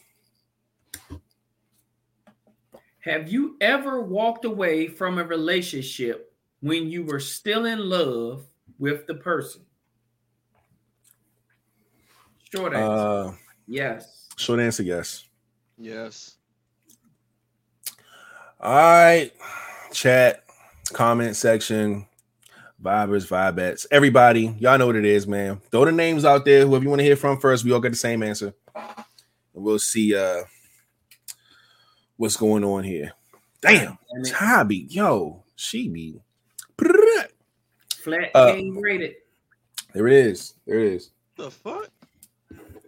Have 3.01 3.31
you 3.31 3.57
ever 3.61 4.01
walked 4.03 4.45
away 4.45 4.89
from 4.89 5.19
a 5.19 5.25
relationship 5.25 6.30
when 6.61 6.89
you 6.91 7.05
were 7.05 7.21
still 7.21 7.65
in 7.67 7.79
love 7.89 8.45
with 8.79 9.07
the 9.07 9.15
person? 9.15 9.63
Short 12.55 12.75
answer. 12.75 12.93
Uh 12.93 13.33
yes. 13.67 14.27
short 14.37 14.61
answer, 14.61 14.83
yes. 14.83 15.25
Yes. 15.79 16.37
All 18.61 18.73
right. 18.75 19.33
Chat, 19.93 20.45
comment 20.93 21.35
section, 21.37 22.07
vibers, 22.83 23.27
vibettes. 23.27 23.87
Everybody, 23.91 24.55
y'all 24.59 24.79
know 24.79 24.87
what 24.87 24.97
it 24.97 25.05
is, 25.05 25.27
man. 25.27 25.61
Throw 25.71 25.85
the 25.85 25.93
names 25.93 26.25
out 26.25 26.45
there. 26.45 26.67
Whoever 26.67 26.83
you 26.85 26.91
want 26.91 27.01
to 27.01 27.05
hear 27.05 27.17
from 27.17 27.39
first, 27.39 27.65
we 27.65 27.73
all 27.73 27.81
get 27.81 27.91
the 27.93 27.97
same 27.97 28.23
answer. 28.23 28.53
And 28.75 29.65
we'll 29.65 29.79
see 29.79 30.15
uh 30.15 30.43
what's 32.17 32.37
going 32.37 32.65
on 32.65 32.85
here. 32.85 33.13
Damn, 33.63 33.99
And 34.11 34.27
it- 34.27 34.31
Tabby, 34.31 34.87
yo, 34.91 35.45
she 35.57 35.89
be 35.89 36.21
Flat 38.03 38.31
Uh, 38.35 38.55
king 38.55 38.81
rated. 38.81 39.15
there 39.95 40.07
it 40.09 40.27
is. 40.27 40.55
There 40.67 40.79
it 40.79 40.93
is. 40.95 41.11
The 41.37 41.51
fuck? 41.51 41.91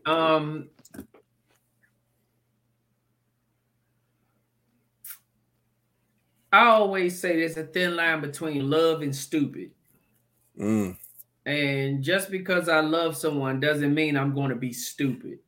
Um, 0.06 0.68
I 6.52 6.66
always 6.66 7.18
say 7.18 7.36
there's 7.36 7.56
a 7.56 7.64
thin 7.64 7.96
line 7.96 8.20
between 8.20 8.68
love 8.68 9.02
and 9.02 9.14
stupid. 9.14 9.70
Mm, 10.58 10.96
And 11.46 12.02
just 12.02 12.30
because 12.30 12.68
I 12.68 12.80
love 12.80 13.16
someone 13.16 13.58
doesn't 13.58 13.94
mean 13.94 14.16
I'm 14.16 14.34
going 14.34 14.50
to 14.50 14.56
be 14.56 14.72
stupid. 14.72 15.38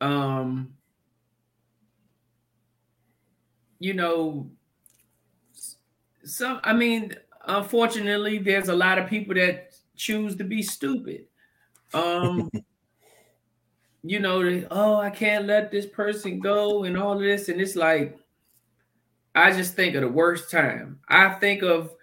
Um, 0.00 0.74
you 3.78 3.94
know, 3.94 4.50
some, 6.24 6.60
I 6.64 6.72
mean, 6.72 7.14
unfortunately, 7.46 8.38
there's 8.38 8.68
a 8.68 8.74
lot 8.74 8.98
of 8.98 9.08
people 9.08 9.34
that 9.34 9.74
choose 9.96 10.36
to 10.36 10.44
be 10.44 10.62
stupid. 10.62 11.26
Um, 11.94 12.50
you 14.02 14.20
know, 14.20 14.42
they, 14.42 14.66
oh, 14.70 14.96
I 14.96 15.10
can't 15.10 15.46
let 15.46 15.70
this 15.70 15.86
person 15.86 16.40
go 16.40 16.84
and 16.84 16.96
all 16.96 17.14
of 17.14 17.20
this. 17.20 17.48
And 17.48 17.60
it's 17.60 17.76
like, 17.76 18.18
I 19.34 19.52
just 19.52 19.74
think 19.74 19.94
of 19.94 20.02
the 20.02 20.08
worst 20.08 20.50
time. 20.50 21.00
I 21.08 21.30
think 21.30 21.62
of 21.62 21.94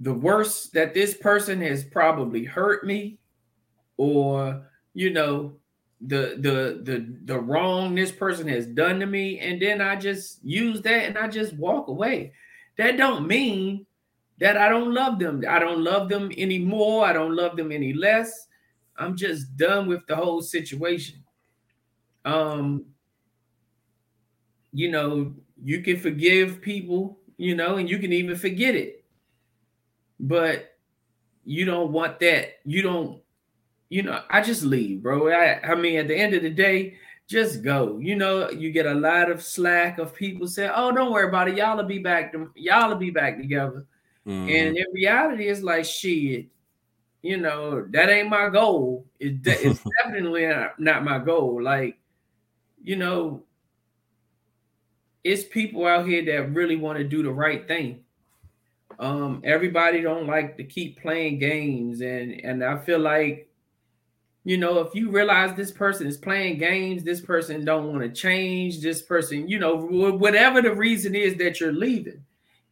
the 0.00 0.14
worst 0.14 0.72
that 0.74 0.94
this 0.94 1.14
person 1.14 1.60
has 1.62 1.84
probably 1.84 2.44
hurt 2.44 2.84
me 2.84 3.18
or 3.96 4.64
you 4.92 5.10
know 5.10 5.54
the 6.00 6.36
the 6.40 6.80
the 6.82 7.16
the 7.24 7.38
wrong 7.38 7.94
this 7.94 8.10
person 8.10 8.48
has 8.48 8.66
done 8.66 8.98
to 8.98 9.06
me 9.06 9.38
and 9.38 9.62
then 9.62 9.80
I 9.80 9.96
just 9.96 10.44
use 10.44 10.82
that 10.82 11.04
and 11.04 11.18
I 11.18 11.28
just 11.28 11.54
walk 11.54 11.88
away. 11.88 12.32
That 12.76 12.96
don't 12.96 13.28
mean 13.28 13.86
that 14.44 14.58
I 14.58 14.68
don't 14.68 14.92
love 14.92 15.18
them. 15.18 15.42
I 15.48 15.58
don't 15.58 15.82
love 15.82 16.10
them 16.10 16.30
anymore. 16.36 17.06
I 17.06 17.14
don't 17.14 17.34
love 17.34 17.56
them 17.56 17.72
any 17.72 17.94
less. 17.94 18.46
I'm 18.94 19.16
just 19.16 19.56
done 19.56 19.88
with 19.88 20.06
the 20.06 20.14
whole 20.16 20.42
situation. 20.42 21.24
Um 22.26 22.84
you 24.70 24.90
know, 24.90 25.32
you 25.62 25.80
can 25.80 25.98
forgive 25.98 26.60
people, 26.60 27.18
you 27.38 27.54
know, 27.54 27.76
and 27.76 27.88
you 27.88 27.98
can 27.98 28.12
even 28.12 28.36
forget 28.36 28.74
it. 28.74 29.02
But 30.20 30.76
you 31.46 31.64
don't 31.64 31.90
want 31.90 32.20
that. 32.20 32.58
You 32.66 32.82
don't, 32.82 33.22
you 33.88 34.02
know, 34.02 34.20
I 34.28 34.42
just 34.42 34.62
leave, 34.62 35.02
bro. 35.02 35.30
I, 35.30 35.62
I 35.62 35.74
mean, 35.74 35.96
at 35.96 36.08
the 36.08 36.16
end 36.16 36.34
of 36.34 36.42
the 36.42 36.50
day, 36.50 36.98
just 37.28 37.62
go. 37.62 37.96
You 37.98 38.16
know, 38.16 38.50
you 38.50 38.72
get 38.72 38.84
a 38.84 38.92
lot 38.92 39.30
of 39.30 39.42
slack 39.42 39.98
of 39.98 40.14
people 40.14 40.46
say, 40.48 40.70
"Oh, 40.74 40.92
don't 40.92 41.12
worry 41.12 41.28
about 41.28 41.48
it. 41.48 41.56
Y'all 41.56 41.78
will 41.78 41.84
be 41.84 41.98
back. 41.98 42.32
To, 42.32 42.50
y'all 42.54 42.90
will 42.90 42.96
be 42.96 43.10
back 43.10 43.38
together." 43.38 43.86
Mhm. 44.26 44.50
And 44.50 44.76
in 44.76 44.86
reality, 44.92 45.48
it's 45.48 45.62
like 45.62 45.84
shit. 45.84 46.46
You 47.22 47.38
know, 47.38 47.86
that 47.90 48.10
ain't 48.10 48.28
my 48.28 48.50
goal. 48.50 49.06
It, 49.18 49.46
it's 49.46 49.80
definitely 50.04 50.46
not, 50.46 50.78
not 50.78 51.04
my 51.04 51.18
goal. 51.18 51.62
Like, 51.62 51.98
you 52.82 52.96
know, 52.96 53.44
it's 55.24 55.44
people 55.44 55.86
out 55.86 56.06
here 56.06 56.22
that 56.26 56.52
really 56.52 56.76
want 56.76 56.98
to 56.98 57.04
do 57.04 57.22
the 57.22 57.32
right 57.32 57.66
thing. 57.66 58.04
Um, 58.98 59.40
everybody 59.42 60.02
don't 60.02 60.26
like 60.26 60.56
to 60.58 60.64
keep 60.64 61.00
playing 61.00 61.38
games, 61.38 62.00
and 62.00 62.32
and 62.44 62.62
I 62.62 62.78
feel 62.78 63.00
like, 63.00 63.48
you 64.44 64.58
know, 64.58 64.80
if 64.80 64.94
you 64.94 65.10
realize 65.10 65.56
this 65.56 65.72
person 65.72 66.06
is 66.06 66.16
playing 66.16 66.58
games, 66.58 67.02
this 67.02 67.20
person 67.20 67.64
don't 67.64 67.90
want 67.90 68.02
to 68.02 68.10
change, 68.10 68.82
this 68.82 69.02
person, 69.02 69.48
you 69.48 69.58
know, 69.58 69.76
whatever 69.76 70.62
the 70.62 70.74
reason 70.74 71.14
is 71.14 71.36
that 71.38 71.58
you're 71.58 71.72
leaving, 71.72 72.22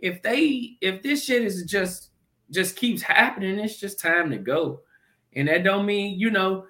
if 0.02 0.20
they 0.20 0.76
if 0.82 1.02
this 1.02 1.24
shit 1.24 1.42
is 1.42 1.62
just 1.62 2.10
just 2.50 2.76
keeps 2.76 3.00
happening, 3.00 3.58
it's 3.58 3.80
just 3.80 3.98
time 3.98 4.30
to 4.30 4.36
go. 4.36 4.80
And 5.34 5.48
that 5.48 5.64
don't 5.64 5.86
mean, 5.86 6.20
you 6.20 6.30
know, 6.30 6.66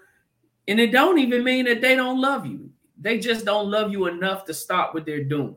and 0.68 0.78
it 0.78 0.92
don't 0.92 1.18
even 1.18 1.42
mean 1.42 1.64
that 1.64 1.80
they 1.80 1.96
don't 1.96 2.20
love 2.20 2.46
you. 2.46 2.70
They 3.00 3.18
just 3.18 3.44
don't 3.44 3.68
love 3.68 3.90
you 3.90 4.06
enough 4.06 4.44
to 4.44 4.54
stop 4.54 4.94
what 4.94 5.04
they're 5.04 5.24
doing. 5.24 5.56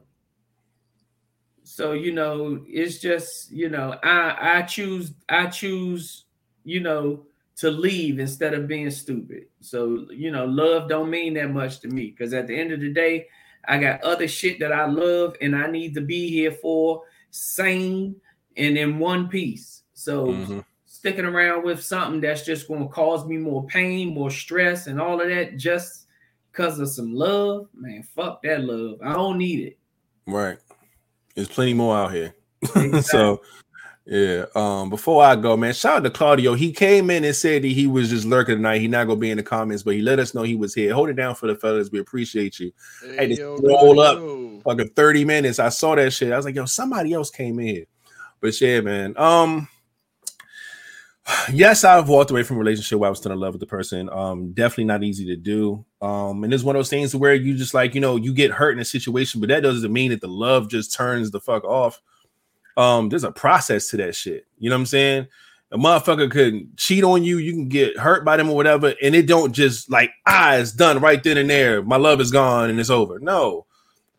So, 1.64 1.92
you 1.92 2.12
know, 2.12 2.64
it's 2.68 3.00
just, 3.00 3.52
you 3.52 3.70
know, 3.70 4.00
I 4.02 4.60
I 4.60 4.62
choose 4.64 5.12
I 5.30 5.48
choose, 5.48 6.26
you 6.64 6.80
know, 6.80 7.26
to 7.58 7.70
leave 7.70 8.20
instead 8.20 8.54
of 8.54 8.68
being 8.68 8.90
stupid. 8.90 9.46
So, 9.60 10.08
you 10.12 10.32
know, 10.32 10.46
love 10.46 10.90
don't 10.90 11.10
mean 11.10 11.34
that 11.36 11.52
much 11.52 11.82
to 11.82 11.88
me 11.88 12.12
because 12.12 12.34
at 12.34 12.48
the 12.48 12.58
end 12.58 12.72
of 12.72 12.80
the 12.80 12.92
day, 12.92 13.28
I 13.68 13.78
got 13.80 14.04
other 14.04 14.28
shit 14.28 14.60
that 14.60 14.72
I 14.72 14.86
love 14.86 15.36
and 15.42 15.56
I 15.56 15.68
need 15.68 15.94
to 15.96 16.02
be 16.02 16.30
here 16.30 16.52
for, 16.52 17.04
sane 17.36 18.16
and 18.56 18.78
in 18.78 18.98
one 19.00 19.28
piece. 19.28 19.84
So 19.94 20.28
Mhm. 20.28 20.66
sticking 20.86 21.26
around 21.26 21.66
with 21.66 21.84
something 21.84 22.22
that's 22.22 22.46
just 22.46 22.68
going 22.68 22.84
to 22.84 22.90
cause 22.90 23.26
me 23.26 23.38
more 23.38 23.66
pain, 23.68 24.14
more 24.14 24.32
stress, 24.32 24.88
and 24.88 25.00
all 25.02 25.20
of 25.20 25.28
that 25.28 25.58
just 25.58 26.08
because 26.52 26.80
of 26.80 26.90
some 26.90 27.14
love, 27.14 27.68
man, 27.74 28.02
fuck 28.04 28.42
that 28.44 28.64
love. 28.64 29.00
I 29.04 29.14
don't 29.14 29.38
need 29.38 29.60
it. 29.68 29.78
Right. 30.26 30.58
There's 31.36 31.50
plenty 31.50 31.74
more 31.74 31.98
out 31.98 32.14
here. 32.14 32.34
so 33.04 33.42
yeah. 34.06 34.46
Um, 34.56 34.90
before 34.90 35.24
I 35.24 35.36
go, 35.36 35.58
man, 35.58 35.74
shout 35.74 35.98
out 35.98 36.04
to 36.04 36.10
Claudio. 36.10 36.54
He 36.54 36.72
came 36.72 37.10
in 37.10 37.24
and 37.24 37.36
said 37.36 37.64
that 37.64 37.68
he 37.68 37.88
was 37.88 38.10
just 38.10 38.26
lurking 38.26 38.56
tonight. 38.56 38.80
He 38.80 38.88
not 38.88 39.08
gonna 39.08 39.20
be 39.20 39.32
in 39.32 39.38
the 39.38 39.44
comments, 39.44 39.84
but 39.84 39.96
he 39.96 40.02
let 40.02 40.20
us 40.20 40.34
know 40.34 40.44
he 40.44 40.56
was 40.56 40.74
here. 40.74 40.94
Hold 40.94 41.10
it 41.10 41.16
down 41.16 41.36
for 41.36 41.48
the 41.48 41.56
fellas. 41.56 41.90
We 41.92 42.00
appreciate 42.00 42.60
you. 42.60 42.72
Hey, 43.02 43.30
just 43.30 43.42
roll 43.42 44.00
up. 44.00 44.20
Fucking 44.64 44.90
30 44.90 45.26
minutes. 45.26 45.60
I 45.60 45.70
saw 45.70 45.96
that 45.96 46.12
shit. 46.12 46.32
I 46.32 46.38
was 46.38 46.46
like, 46.46 46.56
yo, 46.56 46.66
somebody 46.66 47.14
else 47.14 47.30
came 47.30 47.60
in. 47.60 47.86
But 48.42 48.60
yeah, 48.62 48.82
man. 48.82 49.16
Um 49.18 49.68
yes, 51.52 51.84
I've 51.84 52.10
walked 52.10 52.32
away 52.32 52.44
from 52.44 52.58
a 52.58 52.60
relationship 52.60 53.00
where 53.00 53.08
I 53.08 53.10
was 53.10 53.20
still 53.20 53.32
in 53.32 53.40
love 53.40 53.54
with 53.54 53.60
the 53.60 53.66
person. 53.66 54.10
Um, 54.10 54.52
definitely 54.54 54.86
not 54.86 55.04
easy 55.04 55.26
to 55.28 55.36
do. 55.36 55.86
Um, 56.02 56.44
and 56.44 56.54
it's 56.54 56.64
one 56.64 56.76
of 56.76 56.80
those 56.80 56.90
things 56.90 57.16
where 57.16 57.34
you 57.34 57.56
just 57.58 57.74
like, 57.74 57.96
you 57.96 58.02
know, 58.02 58.16
you 58.16 58.34
get 58.34 58.52
hurt 58.52 58.74
in 58.74 58.80
a 58.80 58.86
situation, 58.86 59.42
but 59.42 59.50
that 59.50 59.64
doesn't 59.64 59.92
mean 59.92 60.12
that 60.12 60.22
the 60.22 60.28
love 60.28 60.70
just 60.70 60.94
turns 60.94 61.32
the 61.32 61.40
fuck 61.40 61.64
off. 61.64 62.02
Um, 62.78 63.10
there's 63.10 63.24
a 63.24 63.32
process 63.32 63.90
to 63.90 63.98
that 63.98 64.16
shit. 64.16 64.46
You 64.58 64.70
know 64.70 64.76
what 64.76 64.82
I'm 64.82 64.86
saying? 64.86 65.28
A 65.72 65.78
motherfucker 65.78 66.30
could 66.30 66.78
cheat 66.78 67.04
on 67.04 67.24
you, 67.24 67.38
you 67.38 67.52
can 67.52 67.68
get 67.68 67.98
hurt 67.98 68.24
by 68.24 68.38
them 68.38 68.50
or 68.50 68.56
whatever, 68.56 68.94
and 69.02 69.16
it 69.16 69.28
don't 69.28 69.52
just 69.52 69.90
like 69.90 70.12
ah, 70.26 70.64
done 70.76 71.00
right 71.00 71.22
then 71.22 71.38
and 71.38 71.50
there. 71.50 71.82
My 71.82 71.98
love 71.98 72.22
is 72.22 72.32
gone 72.32 72.70
and 72.70 72.80
it's 72.80 72.90
over. 72.90 73.20
No, 73.20 73.66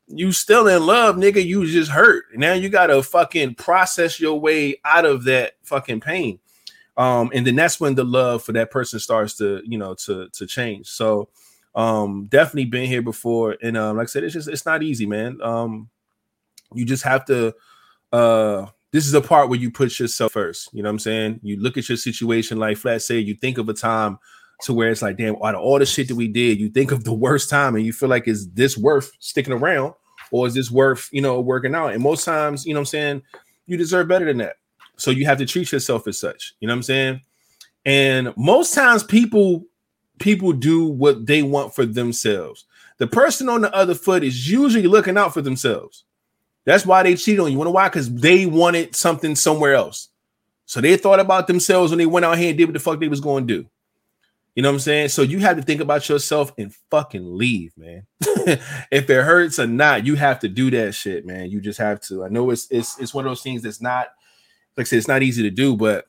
you 0.09 0.33
still 0.33 0.67
in 0.69 0.85
love, 0.85 1.17
nigga. 1.17 1.45
You 1.45 1.67
just 1.67 1.91
hurt. 1.91 2.27
Now 2.35 2.53
you 2.53 2.69
gotta 2.69 3.03
fucking 3.03 3.55
process 3.55 4.21
your 4.21 4.39
way 4.41 4.81
out 4.85 5.05
of 5.05 5.25
that 5.25 5.55
fucking 5.63 6.01
pain. 6.01 6.41
Um, 6.97 7.31
and 7.35 7.47
then 7.47 7.57
that's 7.57 7.79
when 7.79 7.95
the 7.95 8.05
love 8.05 8.43
for 8.43 8.53
that 8.53 8.71
person 8.71 8.99
starts 8.99 9.37
to, 9.39 9.63
you 9.65 9.79
know, 9.79 9.95
to 9.95 10.29
to 10.31 10.47
change. 10.47 10.89
So 10.89 11.29
um 11.75 12.27
definitely 12.31 12.65
been 12.65 12.87
here 12.87 13.03
before. 13.03 13.57
And 13.63 13.77
um, 13.77 13.99
like 13.99 14.05
I 14.05 14.07
said, 14.07 14.25
it's 14.25 14.35
just 14.35 14.49
it's 14.49 14.67
not 14.67 14.83
easy, 14.83 15.07
man. 15.07 15.39
Um, 15.43 15.91
you 16.75 16.85
just 16.85 17.05
have 17.05 17.25
to 17.27 17.55
uh 18.13 18.67
this 18.93 19.07
is 19.07 19.15
a 19.15 19.21
part 19.21 19.49
where 19.49 19.59
you 19.59 19.71
put 19.71 19.99
yourself 19.99 20.33
first. 20.33 20.71
You 20.73 20.83
know 20.83 20.89
what 20.89 20.95
I'm 20.95 20.99
saying? 21.01 21.41
You 21.43 21.61
look 21.61 21.77
at 21.77 21.89
your 21.89 21.99
situation, 21.99 22.59
like 22.59 22.79
Flat 22.79 23.03
said, 23.03 23.27
you 23.27 23.35
think 23.35 23.59
of 23.59 23.69
a 23.69 23.75
time 23.75 24.19
to 24.63 24.73
where 24.73 24.91
it's 24.91 25.03
like, 25.03 25.19
damn, 25.19 25.37
out 25.37 25.55
of 25.55 25.61
all 25.61 25.79
the 25.79 25.85
shit 25.85 26.09
that 26.09 26.15
we 26.15 26.29
did, 26.29 26.59
you 26.59 26.71
think 26.71 26.93
of 26.93 27.05
the 27.05 27.13
worst 27.13 27.51
time 27.51 27.75
and 27.75 27.85
you 27.85 27.93
feel 27.93 28.09
like, 28.09 28.27
is 28.27 28.49
this 28.53 28.77
worth 28.79 29.13
sticking 29.19 29.53
around 29.53 29.93
or 30.31 30.47
is 30.47 30.55
this 30.55 30.71
worth, 30.71 31.11
you 31.13 31.21
know, 31.21 31.41
working 31.41 31.75
out? 31.75 31.93
And 31.93 32.03
most 32.03 32.25
times, 32.25 32.65
you 32.65 32.73
know 32.73 32.81
what 32.81 32.83
I'm 32.83 32.87
saying, 32.87 33.23
you 33.67 33.77
deserve 33.77 34.09
better 34.09 34.25
than 34.25 34.39
that. 34.39 34.57
So 34.97 35.11
you 35.11 35.27
have 35.27 35.39
to 35.39 35.47
treat 35.47 35.73
yourself 35.73 36.07
as 36.09 36.19
such. 36.19 36.55
You 36.61 36.69
know 36.69 36.73
what 36.73 36.79
I'm 36.79 36.83
saying? 36.85 37.21
And 37.85 38.33
most 38.37 38.75
times 38.75 39.05
people 39.05 39.65
people 40.19 40.53
do 40.53 40.87
what 40.87 41.27
they 41.27 41.43
want 41.43 41.75
for 41.75 41.85
themselves. 41.85 42.65
The 42.99 43.07
person 43.07 43.51
on 43.51 43.61
the 43.61 43.75
other 43.75 43.95
foot 43.95 44.25
is 44.25 44.51
usually 44.51 44.87
looking 44.87 45.19
out 45.19 45.35
for 45.35 45.43
themselves. 45.43 46.05
That's 46.67 46.85
why 46.85 47.05
they 47.05 47.15
cheated 47.15 47.41
on 47.41 47.53
you. 47.53 47.59
You 47.59 47.65
know 47.65 47.71
why? 47.71 47.89
Because 47.89 48.13
they 48.13 48.45
wanted 48.45 48.95
something 48.95 49.35
somewhere 49.35 49.75
else. 49.75 50.09
So 50.67 50.81
they 50.81 50.97
thought 50.97 51.21
about 51.21 51.47
themselves 51.47 51.93
when 51.93 51.99
they 51.99 52.07
went 52.07 52.27
out 52.27 52.37
here 52.37 52.51
and 52.51 52.59
did 52.59 52.67
what 52.67 52.75
the 52.75 52.81
fuck 52.81 53.01
they 53.01 53.09
was 53.09 53.21
going 53.21 53.47
to 53.47 53.63
do. 53.63 53.69
You 54.57 54.63
know 54.63 54.71
what 54.71 54.75
I'm 54.75 54.81
saying? 54.81 55.09
So 55.11 55.23
you 55.23 55.39
have 55.39 55.57
to 55.57 55.63
think 55.63 55.81
about 55.81 56.09
yourself 56.09 56.53
and 56.59 56.75
fucking 56.91 57.37
leave, 57.37 57.73
man. 57.77 58.07
if 58.21 59.09
it 59.09 59.23
hurts 59.23 59.59
or 59.59 59.67
not, 59.67 60.07
you 60.07 60.17
have 60.17 60.41
to 60.41 60.49
do 60.49 60.71
that 60.73 60.95
shit, 60.95 61.25
man. 61.25 61.51
You 61.51 61.61
just 61.61 61.79
have 61.79 62.01
to. 62.03 62.25
I 62.25 62.29
know 62.29 62.51
it's 62.51 62.67
it's 62.71 62.99
it's 62.99 63.15
one 63.15 63.27
of 63.27 63.31
those 63.31 63.43
things 63.43 63.63
that's 63.63 63.83
not 63.83 64.09
like 64.77 64.87
I 64.87 64.89
said, 64.89 64.97
it's 64.99 65.09
not 65.09 65.23
easy 65.23 65.43
to 65.43 65.51
do, 65.51 65.77
but 65.77 66.07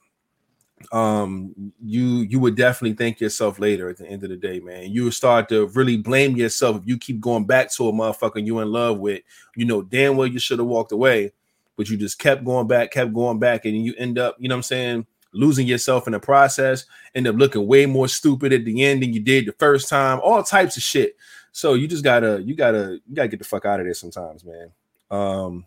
um 0.92 1.74
you 1.84 2.20
you 2.30 2.40
would 2.40 2.56
definitely 2.56 2.96
thank 2.96 3.20
yourself 3.20 3.58
later 3.58 3.90
at 3.90 3.98
the 3.98 4.06
end 4.06 4.24
of 4.24 4.30
the 4.30 4.36
day 4.36 4.60
man. 4.60 4.92
You 4.92 5.10
start 5.12 5.50
to 5.50 5.68
really 5.68 5.98
blame 5.98 6.36
yourself 6.36 6.78
if 6.78 6.84
you 6.86 6.98
keep 6.98 7.20
going 7.20 7.46
back 7.46 7.72
to 7.74 7.90
a 7.90 7.92
motherfucker 7.92 8.46
you 8.46 8.60
in 8.60 8.72
love 8.72 9.00
with. 9.00 9.24
You 9.56 9.66
know 9.66 9.82
damn 9.82 10.18
well 10.18 10.28
you 10.28 10.40
should 10.40 10.60
have 10.60 10.68
walked 10.68 10.92
away 10.92 11.34
but 11.78 11.90
you 11.90 11.98
just 11.98 12.20
kept 12.20 12.44
going 12.44 12.68
back 12.68 12.92
kept 12.92 13.14
going 13.14 13.40
back 13.40 13.66
and 13.66 13.86
you 13.86 13.94
end 13.98 14.20
up 14.20 14.36
you 14.40 14.50
know 14.50 14.56
what 14.56 14.60
i'm 14.60 14.64
saying 14.64 15.06
losing 15.34 15.68
yourself 15.68 16.08
in 16.08 16.14
the 16.14 16.20
process 16.20 16.86
end 17.16 17.28
up 17.28 17.36
looking 17.36 17.68
way 17.68 17.86
more 17.86 18.08
stupid 18.08 18.52
at 18.52 18.66
the 18.66 18.84
end 18.84 19.02
than 19.02 19.14
you 19.14 19.20
did 19.20 19.46
the 19.46 19.52
first 19.54 19.88
time 19.88 20.20
all 20.24 20.44
types 20.44 20.78
of 20.78 20.84
shit. 20.84 21.16
So 21.52 21.74
you 21.74 21.88
just 21.88 22.04
gotta 22.04 22.42
you 22.44 22.56
gotta 22.56 23.00
you 23.08 23.16
gotta 23.16 23.28
get 23.28 23.40
the 23.40 23.46
fuck 23.46 23.66
out 23.66 23.80
of 23.80 23.86
there 23.86 23.94
sometimes 23.94 24.44
man. 24.44 24.72
Um 25.10 25.66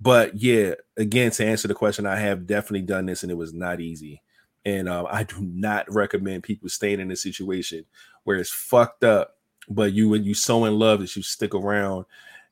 but 0.00 0.34
yeah 0.36 0.74
again 0.96 1.30
to 1.30 1.44
answer 1.46 1.68
the 1.68 1.74
question 1.74 2.06
i 2.06 2.16
have 2.16 2.46
definitely 2.46 2.82
done 2.82 3.06
this 3.06 3.22
and 3.22 3.30
it 3.30 3.36
was 3.36 3.54
not 3.54 3.80
easy 3.80 4.20
and 4.64 4.88
um, 4.88 5.06
I 5.10 5.24
do 5.24 5.40
not 5.40 5.92
recommend 5.92 6.42
people 6.44 6.68
staying 6.68 7.00
in 7.00 7.10
a 7.10 7.16
situation 7.16 7.84
where 8.24 8.38
it's 8.38 8.50
fucked 8.50 9.04
up, 9.04 9.36
but 9.68 9.92
you 9.92 10.08
when 10.08 10.24
you 10.24 10.34
so 10.34 10.64
in 10.64 10.78
love 10.78 11.00
that 11.00 11.14
you 11.16 11.22
stick 11.22 11.54
around, 11.54 12.04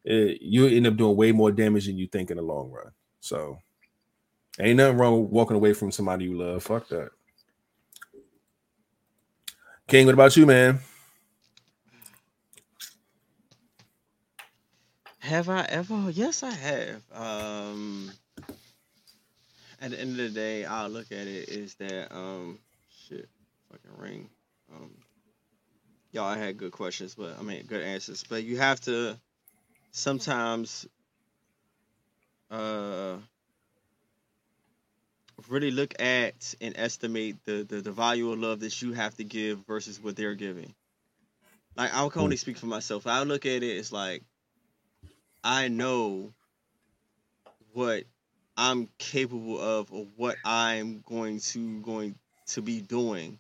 it, 0.05 0.43
you 0.43 0.67
end 0.67 0.87
up 0.87 0.97
doing 0.97 1.17
way 1.17 1.33
more 1.33 1.53
damage 1.53 1.87
than 1.87 1.99
you 1.99 2.07
think 2.07 2.31
in 2.31 2.37
the 2.37 2.43
long 2.43 2.71
run. 2.71 2.93
So 3.21 3.59
ain't 4.59 4.77
nothing 4.77 4.97
wrong 4.97 5.23
with 5.23 5.31
walking 5.31 5.57
away 5.57 5.73
from 5.73 5.93
somebody 5.93 6.25
you 6.25 6.37
love. 6.37 6.63
Fuck 6.63 6.89
that. 6.89 7.11
King, 9.87 10.07
what 10.07 10.15
about 10.15 10.37
you, 10.37 10.47
man? 10.47 10.81
Have 15.19 15.49
I 15.49 15.65
ever? 15.69 16.11
Yes, 16.11 16.43
I 16.43 16.51
have. 16.51 17.03
Um, 17.13 18.11
at 19.81 19.91
the 19.91 20.01
end 20.01 20.11
of 20.11 20.17
the 20.17 20.29
day, 20.29 20.65
I'll 20.65 20.89
look 20.89 21.11
at 21.11 21.27
it 21.27 21.49
is 21.49 21.75
that 21.77 22.15
um, 22.15 22.59
shit, 23.09 23.29
fucking 23.71 23.99
ring. 23.99 24.29
Um, 24.75 24.91
y'all 26.13 26.25
I 26.25 26.37
had 26.37 26.59
good 26.59 26.73
questions, 26.73 27.15
but 27.15 27.37
I 27.39 27.43
mean 27.43 27.65
good 27.67 27.83
answers. 27.83 28.25
But 28.29 28.45
you 28.45 28.59
have 28.59 28.81
to 28.83 29.19
sometimes 29.93 30.87
uh 32.51 33.17
really 35.49 35.71
look 35.71 36.01
at 36.01 36.55
and 36.61 36.75
estimate 36.77 37.37
the, 37.45 37.63
the 37.63 37.81
the 37.81 37.93
value 37.93 38.31
of 38.31 38.39
love 38.39 38.61
that 38.61 38.83
you 38.83 38.93
have 38.93 39.17
to 39.17 39.25
give 39.25 39.59
versus 39.67 40.01
what 40.03 40.17
they're 40.17 40.35
giving. 40.35 40.75
Like 41.77 41.95
I 41.95 42.07
can 42.09 42.23
only 42.23 42.37
speak 42.37 42.59
for 42.59 42.67
myself. 42.67 43.07
I 43.07 43.23
look 43.23 43.47
at 43.47 43.63
it 43.63 43.79
as 43.79 43.93
like 43.93 44.23
I 45.43 45.69
know 45.69 46.33
what 47.73 48.05
I'm 48.61 48.91
capable 48.99 49.59
of 49.59 49.91
or 49.91 50.07
what 50.17 50.37
I'm 50.45 51.03
going 51.07 51.41
to 51.41 51.81
going 51.81 52.15
to 52.49 52.61
be 52.61 52.83
doing 52.83 53.39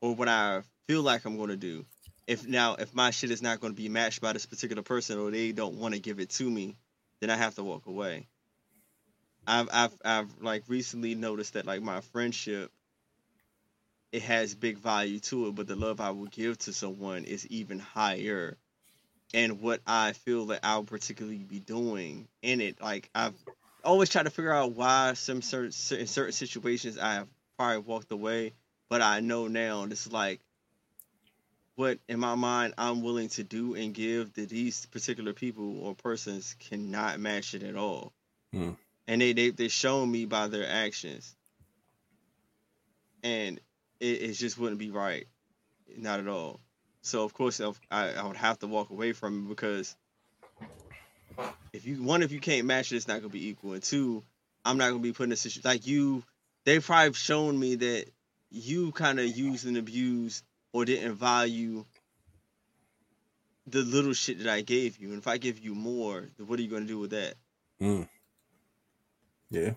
or 0.00 0.16
what 0.16 0.26
I 0.26 0.62
feel 0.88 1.02
like 1.02 1.24
I'm 1.24 1.36
going 1.36 1.50
to 1.50 1.56
do. 1.56 1.86
If 2.26 2.44
now 2.44 2.74
if 2.74 2.92
my 2.92 3.12
shit 3.12 3.30
is 3.30 3.40
not 3.40 3.60
going 3.60 3.72
to 3.72 3.80
be 3.80 3.88
matched 3.88 4.20
by 4.20 4.32
this 4.32 4.46
particular 4.46 4.82
person 4.82 5.16
or 5.16 5.30
they 5.30 5.52
don't 5.52 5.76
want 5.76 5.94
to 5.94 6.00
give 6.00 6.18
it 6.18 6.30
to 6.30 6.50
me, 6.50 6.74
then 7.20 7.30
I 7.30 7.36
have 7.36 7.54
to 7.54 7.62
walk 7.62 7.86
away. 7.86 8.26
I've 9.46 9.68
I've 9.72 9.94
I've 10.04 10.40
like 10.40 10.64
recently 10.66 11.14
noticed 11.14 11.52
that 11.52 11.64
like 11.64 11.80
my 11.80 12.00
friendship 12.00 12.72
it 14.10 14.22
has 14.22 14.56
big 14.56 14.78
value 14.78 15.20
to 15.20 15.46
it, 15.46 15.54
but 15.54 15.68
the 15.68 15.76
love 15.76 16.00
I 16.00 16.10
will 16.10 16.26
give 16.26 16.58
to 16.58 16.72
someone 16.72 17.26
is 17.26 17.46
even 17.46 17.78
higher. 17.78 18.56
And 19.32 19.60
what 19.60 19.82
I 19.86 20.14
feel 20.14 20.46
that 20.46 20.60
I'll 20.64 20.82
particularly 20.82 21.44
be 21.44 21.60
doing 21.60 22.26
in 22.42 22.60
it, 22.60 22.82
like 22.82 23.08
I've 23.14 23.34
always 23.84 24.08
try 24.08 24.22
to 24.22 24.30
figure 24.30 24.52
out 24.52 24.72
why 24.72 25.14
some 25.14 25.42
certain 25.42 25.72
in 25.98 26.06
certain 26.06 26.32
situations 26.32 26.98
I 26.98 27.14
have 27.14 27.28
probably 27.56 27.78
walked 27.78 28.12
away, 28.12 28.54
but 28.88 29.02
I 29.02 29.20
know 29.20 29.48
now 29.48 29.86
this 29.86 30.06
is 30.06 30.12
like 30.12 30.40
what 31.76 31.98
in 32.08 32.18
my 32.18 32.34
mind 32.34 32.74
I'm 32.76 33.02
willing 33.02 33.28
to 33.30 33.44
do 33.44 33.74
and 33.74 33.94
give 33.94 34.32
that 34.34 34.48
these 34.48 34.86
particular 34.86 35.32
people 35.32 35.80
or 35.80 35.94
persons 35.94 36.56
cannot 36.58 37.20
match 37.20 37.54
it 37.54 37.62
at 37.62 37.76
all. 37.76 38.12
Hmm. 38.52 38.70
And 39.06 39.20
they 39.20 39.32
they 39.32 39.50
they 39.50 39.68
show 39.68 40.04
me 40.04 40.24
by 40.24 40.48
their 40.48 40.68
actions. 40.68 41.34
And 43.22 43.60
it, 44.00 44.22
it 44.22 44.32
just 44.32 44.58
wouldn't 44.58 44.78
be 44.78 44.90
right. 44.90 45.26
Not 45.96 46.20
at 46.20 46.28
all. 46.28 46.60
So 47.02 47.24
of 47.24 47.32
course 47.32 47.60
I, 47.60 47.72
I 47.90 48.26
would 48.26 48.36
have 48.36 48.58
to 48.58 48.66
walk 48.66 48.90
away 48.90 49.12
from 49.12 49.46
it 49.46 49.48
because 49.48 49.96
if 51.72 51.86
you 51.86 52.02
one 52.02 52.22
if 52.22 52.32
you 52.32 52.40
can't 52.40 52.66
match 52.66 52.92
it, 52.92 52.96
it's 52.96 53.08
not 53.08 53.20
gonna 53.20 53.28
be 53.28 53.48
equal, 53.48 53.72
and 53.72 53.82
two, 53.82 54.22
I'm 54.64 54.78
not 54.78 54.90
gonna 54.90 55.00
be 55.00 55.12
put 55.12 55.24
in 55.24 55.32
a 55.32 55.36
situation 55.36 55.68
like 55.68 55.86
you. 55.86 56.22
They've 56.64 56.84
probably 56.84 57.12
shown 57.14 57.58
me 57.58 57.76
that 57.76 58.06
you 58.50 58.92
kind 58.92 59.18
of 59.18 59.26
used 59.26 59.66
and 59.66 59.76
abused 59.76 60.44
or 60.72 60.84
didn't 60.84 61.14
value 61.14 61.84
the 63.66 63.80
little 63.80 64.12
shit 64.12 64.38
that 64.38 64.52
I 64.52 64.62
gave 64.62 64.98
you, 64.98 65.08
and 65.08 65.18
if 65.18 65.26
I 65.26 65.38
give 65.38 65.58
you 65.58 65.74
more, 65.74 66.26
then 66.36 66.46
what 66.46 66.58
are 66.58 66.62
you 66.62 66.70
gonna 66.70 66.86
do 66.86 66.98
with 66.98 67.10
that? 67.10 67.34
Mm. 67.80 68.08
Yeah. 69.50 69.72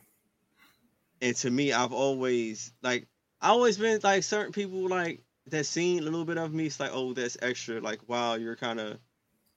And 1.22 1.36
to 1.38 1.52
me, 1.52 1.72
I've 1.72 1.94
always 1.94 2.72
like 2.82 3.08
I 3.42 3.50
always 3.50 3.78
been 3.78 4.00
like 4.04 4.24
certain 4.24 4.54
people 4.54 4.88
like 4.88 5.22
that 5.48 5.66
seen 5.66 6.00
a 6.00 6.04
little 6.04 6.26
bit 6.26 6.38
of 6.38 6.54
me. 6.54 6.68
It's 6.68 6.80
like, 6.80 6.92
oh, 6.94 7.14
that's 7.14 7.38
extra. 7.42 7.80
Like, 7.80 8.08
wow, 8.08 8.36
you're 8.36 8.56
kind 8.56 8.80
of 8.80 9.00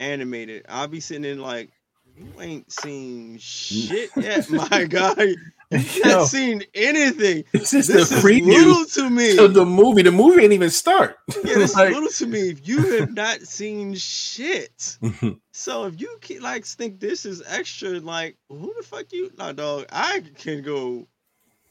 animated, 0.01 0.67
I'll 0.69 0.89
be 0.89 1.01
sitting 1.01 1.25
in 1.25 1.39
like, 1.39 1.71
you 2.17 2.27
ain't 2.41 2.71
seen 2.73 3.39
shit 3.39 4.11
yet, 4.17 4.49
my 4.51 4.85
guy. 4.85 5.23
You 5.23 5.37
Yo. 5.71 5.79
haven't 6.05 6.27
seen 6.27 6.63
anything. 6.75 7.45
This 7.53 7.75
is 7.75 7.89
This 7.89 8.11
the 8.11 8.17
is 8.17 8.23
preview 8.25 8.47
little 8.47 8.85
to 8.85 9.11
me. 9.11 9.37
of 9.39 9.55
the 9.55 9.65
movie. 9.65 10.03
The 10.03 10.13
movie 10.13 10.37
didn't 10.43 10.53
even 10.53 10.71
start. 10.71 11.17
Yeah, 11.45 11.55
this 11.55 11.75
Like- 11.75 11.93
little 11.93 12.09
to 12.11 12.27
me. 12.27 12.51
If 12.51 12.69
you 12.69 12.99
have 12.99 13.13
not 13.13 13.41
seen 13.41 13.95
shit, 13.95 14.99
so 15.53 15.85
if 15.87 16.01
you 16.01 16.17
ke- 16.23 16.41
like 16.41 16.65
think 16.65 17.01
this 17.01 17.27
is 17.27 17.43
extra, 17.49 17.99
like 18.01 18.37
who 18.49 18.73
the 18.77 18.83
fuck 18.85 19.13
you? 19.13 19.31
Nah, 19.37 19.53
dog. 19.53 19.87
I 19.91 20.23
can 20.39 20.63
go 20.63 21.07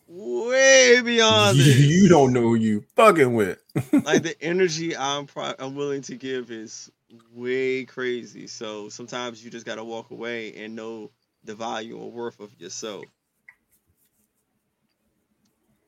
way 0.08 1.02
beyond 1.02 1.58
you, 1.58 1.64
this. 1.64 1.78
you 1.80 2.10
don't 2.10 2.34
know 2.34 2.42
who 2.42 2.56
you 2.56 2.84
fucking 2.96 3.34
with. 3.34 3.60
like 4.04 4.24
the 4.24 4.36
energy 4.42 4.96
I'm 4.98 5.26
pro- 5.28 5.54
I'm 5.58 5.76
willing 5.76 6.02
to 6.04 6.16
give 6.16 6.52
is 6.52 6.92
way 7.32 7.86
crazy. 7.86 8.48
So 8.48 8.90
sometimes 8.90 9.44
you 9.44 9.50
just 9.52 9.66
gotta 9.66 9.84
walk 9.84 10.12
away 10.12 10.54
and 10.56 10.76
know 10.76 11.12
the 11.44 11.56
value 11.56 12.02
and 12.02 12.14
worth 12.14 12.40
of 12.40 12.54
yourself. 12.60 13.10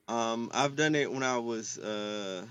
Um, 0.08 0.50
I've 0.54 0.76
done 0.76 0.96
it 0.96 1.12
when 1.12 1.24
I 1.24 1.38
was 1.38 1.78
uh. 1.78 2.46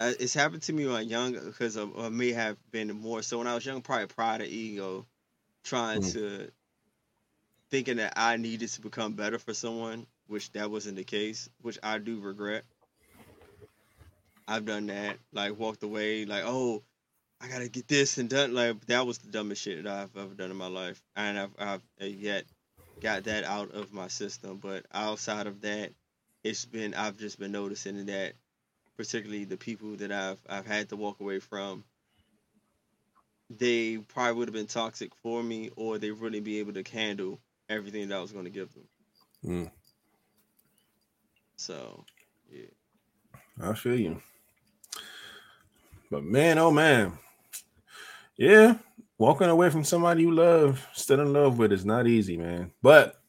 It's 0.00 0.34
happened 0.34 0.62
to 0.64 0.72
me 0.72 0.86
when 0.86 0.94
I 0.94 0.98
was 1.00 1.06
young 1.08 1.32
because 1.32 1.76
I, 1.76 1.84
I 1.98 2.08
may 2.08 2.32
have 2.32 2.56
been 2.70 2.92
more 2.94 3.22
so 3.22 3.38
when 3.38 3.46
I 3.46 3.54
was 3.54 3.64
young, 3.64 3.82
probably 3.82 4.06
pride 4.06 4.40
or 4.40 4.44
ego, 4.44 5.06
trying 5.64 6.00
Mhm. 6.00 6.12
to 6.12 6.50
thinking 7.70 7.96
that 7.96 8.14
I 8.16 8.36
needed 8.36 8.68
to 8.70 8.80
become 8.80 9.14
better 9.14 9.38
for 9.38 9.54
someone, 9.54 10.06
which 10.26 10.50
that 10.52 10.70
wasn't 10.70 10.96
the 10.96 11.04
case, 11.04 11.48
which 11.62 11.78
I 11.82 11.98
do 11.98 12.20
regret. 12.20 12.64
I've 14.46 14.64
done 14.64 14.86
that, 14.86 15.16
like 15.32 15.58
walked 15.58 15.82
away, 15.82 16.26
like, 16.26 16.44
oh, 16.44 16.82
I 17.40 17.48
gotta 17.48 17.68
get 17.68 17.88
this 17.88 18.18
and 18.18 18.28
done. 18.28 18.54
Like 18.54 18.84
that 18.86 19.06
was 19.06 19.18
the 19.18 19.30
dumbest 19.30 19.62
shit 19.62 19.84
that 19.84 19.92
I've 19.92 20.16
ever 20.16 20.34
done 20.34 20.50
in 20.50 20.56
my 20.56 20.68
life, 20.68 21.02
and 21.16 21.38
I've, 21.38 21.54
I've 21.58 21.82
yet 21.98 22.44
got 23.00 23.24
that 23.24 23.44
out 23.44 23.72
of 23.72 23.92
my 23.92 24.08
system. 24.08 24.58
But 24.58 24.86
outside 24.92 25.46
of 25.46 25.60
that, 25.62 25.92
it's 26.42 26.64
been 26.64 26.94
I've 26.94 27.18
just 27.18 27.38
been 27.38 27.52
noticing 27.52 28.06
that, 28.06 28.34
particularly 28.96 29.44
the 29.44 29.56
people 29.56 29.96
that 29.96 30.12
I've 30.12 30.38
I've 30.48 30.66
had 30.66 30.90
to 30.90 30.96
walk 30.96 31.20
away 31.20 31.38
from, 31.38 31.84
they 33.50 33.98
probably 33.98 34.34
would 34.34 34.48
have 34.48 34.54
been 34.54 34.66
toxic 34.66 35.14
for 35.16 35.42
me, 35.42 35.70
or 35.76 35.98
they 35.98 36.12
wouldn't 36.12 36.44
be 36.44 36.58
able 36.60 36.74
to 36.74 36.84
handle 36.90 37.40
everything 37.68 38.08
that 38.08 38.16
I 38.16 38.20
was 38.20 38.32
going 38.32 38.44
to 38.44 38.50
give 38.50 38.72
them. 38.74 38.88
Mm. 39.44 39.70
So, 41.56 42.04
yeah. 42.50 42.66
I 43.62 43.74
feel 43.74 43.98
you. 43.98 44.20
But 46.10 46.24
man, 46.24 46.58
oh 46.58 46.70
man. 46.70 47.18
Yeah, 48.36 48.76
walking 49.18 49.48
away 49.48 49.70
from 49.70 49.84
somebody 49.84 50.22
you 50.22 50.32
love, 50.32 50.86
still 50.92 51.20
in 51.20 51.32
love 51.32 51.58
with 51.58 51.72
is 51.72 51.84
not 51.84 52.06
easy, 52.06 52.36
man. 52.36 52.72
But 52.82 53.20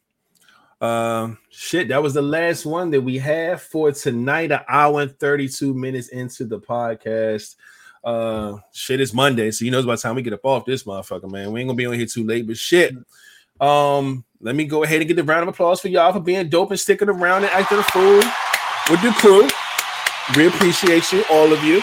um 0.82 1.38
shit, 1.50 1.88
that 1.88 2.04
was 2.04 2.14
the 2.14 2.22
last 2.22 2.66
one 2.66 2.92
that 2.92 3.02
we 3.02 3.18
have 3.20 3.62
for 3.62 3.92
tonight, 3.92 4.52
an 4.52 4.62
hour 4.68 5.02
and 5.02 5.20
32 5.20 5.74
minutes 5.74 6.10
into 6.10 6.46
the 6.46 6.60
podcast. 6.60 7.56
Uh 8.04 8.58
shit 8.72 9.00
is 9.00 9.14
Monday, 9.14 9.52
so 9.52 9.66
you 9.66 9.72
know 9.72 9.84
by 9.84 9.96
the 9.96 10.02
time 10.02 10.16
we 10.16 10.22
get 10.22 10.34
up 10.34 10.44
off 10.44 10.66
this 10.66 10.84
motherfucker, 10.84 11.32
man. 11.32 11.52
We 11.52 11.62
ain't 11.62 11.70
gonna 11.70 11.78
be 11.78 11.86
on 11.86 11.94
here 11.94 12.06
too 12.06 12.26
late, 12.26 12.48
but 12.48 12.58
shit. 12.58 12.96
Um, 13.60 14.26
let 14.42 14.56
me 14.56 14.66
go 14.66 14.84
ahead 14.84 15.00
and 15.00 15.08
get 15.08 15.16
the 15.16 15.24
round 15.24 15.44
of 15.44 15.48
applause 15.48 15.80
for 15.80 15.88
y'all 15.88 16.12
for 16.12 16.20
being 16.20 16.50
dope 16.50 16.72
and 16.72 16.80
sticking 16.80 17.10
around 17.10 17.44
and 17.44 17.52
acting 17.54 17.80
a 17.80 17.84
fool 17.84 18.22
with 18.90 19.02
the 19.02 19.12
crew. 19.18 19.48
We 20.36 20.48
appreciate 20.48 21.12
you, 21.12 21.24
all 21.32 21.54
of 21.54 21.64
you. 21.64 21.82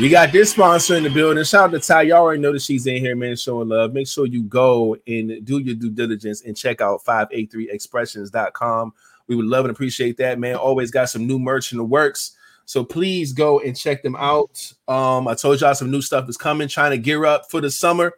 We 0.00 0.08
got 0.08 0.32
this 0.32 0.50
sponsor 0.50 0.96
in 0.96 1.04
the 1.04 1.10
building. 1.10 1.44
Shout 1.44 1.66
out 1.66 1.70
to 1.70 1.78
Ty. 1.78 2.02
Y'all 2.02 2.22
already 2.22 2.40
know 2.40 2.52
that 2.52 2.62
she's 2.62 2.84
in 2.84 2.96
here, 2.96 3.14
man, 3.14 3.36
showing 3.36 3.68
love. 3.68 3.92
Make 3.92 4.08
sure 4.08 4.26
you 4.26 4.42
go 4.42 4.96
and 5.06 5.44
do 5.44 5.60
your 5.60 5.76
due 5.76 5.90
diligence 5.90 6.42
and 6.42 6.56
check 6.56 6.80
out 6.80 7.04
583expressions.com. 7.04 8.92
We 9.28 9.36
would 9.36 9.46
love 9.46 9.66
and 9.66 9.70
appreciate 9.70 10.16
that, 10.16 10.40
man. 10.40 10.56
Always 10.56 10.90
got 10.90 11.10
some 11.10 11.28
new 11.28 11.38
merch 11.38 11.70
in 11.70 11.78
the 11.78 11.84
works. 11.84 12.32
So 12.64 12.82
please 12.82 13.32
go 13.32 13.60
and 13.60 13.76
check 13.76 14.02
them 14.02 14.16
out. 14.16 14.72
Um, 14.88 15.28
I 15.28 15.34
told 15.34 15.60
y'all 15.60 15.76
some 15.76 15.92
new 15.92 16.02
stuff 16.02 16.28
is 16.28 16.36
coming, 16.36 16.66
trying 16.66 16.90
to 16.90 16.98
gear 16.98 17.24
up 17.24 17.48
for 17.48 17.60
the 17.60 17.70
summer. 17.70 18.14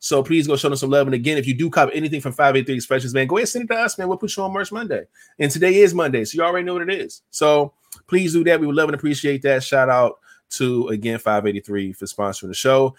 So 0.00 0.24
please 0.24 0.48
go 0.48 0.56
show 0.56 0.68
them 0.68 0.78
some 0.78 0.90
love. 0.90 1.06
And 1.06 1.14
again, 1.14 1.38
if 1.38 1.46
you 1.46 1.54
do 1.54 1.70
cop 1.70 1.90
anything 1.92 2.20
from 2.20 2.32
583 2.32 2.74
Expressions, 2.74 3.14
man, 3.14 3.28
go 3.28 3.36
ahead 3.36 3.42
and 3.42 3.48
send 3.50 3.64
it 3.70 3.74
to 3.74 3.80
us, 3.80 3.96
man. 3.96 4.08
We'll 4.08 4.18
put 4.18 4.36
you 4.36 4.42
on 4.42 4.52
Merch 4.52 4.72
Monday. 4.72 5.04
And 5.38 5.48
today 5.48 5.76
is 5.76 5.94
Monday, 5.94 6.24
so 6.24 6.34
you 6.34 6.42
already 6.42 6.64
know 6.64 6.72
what 6.72 6.88
it 6.88 6.92
is. 6.92 7.22
So 7.30 7.72
please 8.08 8.32
do 8.32 8.42
that. 8.44 8.58
We 8.58 8.66
would 8.66 8.74
love 8.74 8.88
and 8.88 8.96
appreciate 8.96 9.42
that. 9.42 9.62
Shout 9.62 9.88
out 9.88 10.18
to 10.50 10.88
again 10.88 11.18
583 11.18 11.92
for 11.92 12.06
sponsoring 12.06 12.48
the 12.48 12.54
show. 12.54 12.94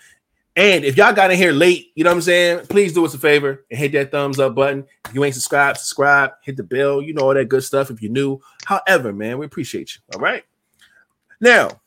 And 0.56 0.84
if 0.84 0.98
y'all 0.98 1.14
got 1.14 1.32
in 1.32 1.38
here 1.38 1.54
late, 1.54 1.92
you 1.96 2.04
know 2.04 2.10
what 2.10 2.16
I'm 2.16 2.22
saying? 2.22 2.66
Please 2.68 2.94
do 2.94 3.06
us 3.06 3.14
a 3.14 3.18
favor 3.18 3.66
and 3.72 3.80
hit 3.80 3.94
that 3.94 4.12
thumbs 4.12 4.38
up 4.38 4.54
button. 4.54 4.86
If 5.08 5.16
you 5.16 5.24
ain't 5.24 5.34
subscribed, 5.34 5.78
subscribe, 5.78 6.32
hit 6.44 6.58
the 6.58 6.64
bell, 6.64 7.02
you 7.02 7.14
know 7.14 7.22
all 7.22 7.34
that 7.34 7.48
good 7.48 7.64
stuff 7.64 7.90
if 7.90 8.02
you're 8.02 8.12
new. 8.12 8.40
However, 8.66 9.14
man, 9.14 9.38
we 9.38 9.46
appreciate 9.46 9.96
you. 9.96 10.02
All 10.14 10.22
right. 10.22 10.44
Now, 11.40 11.81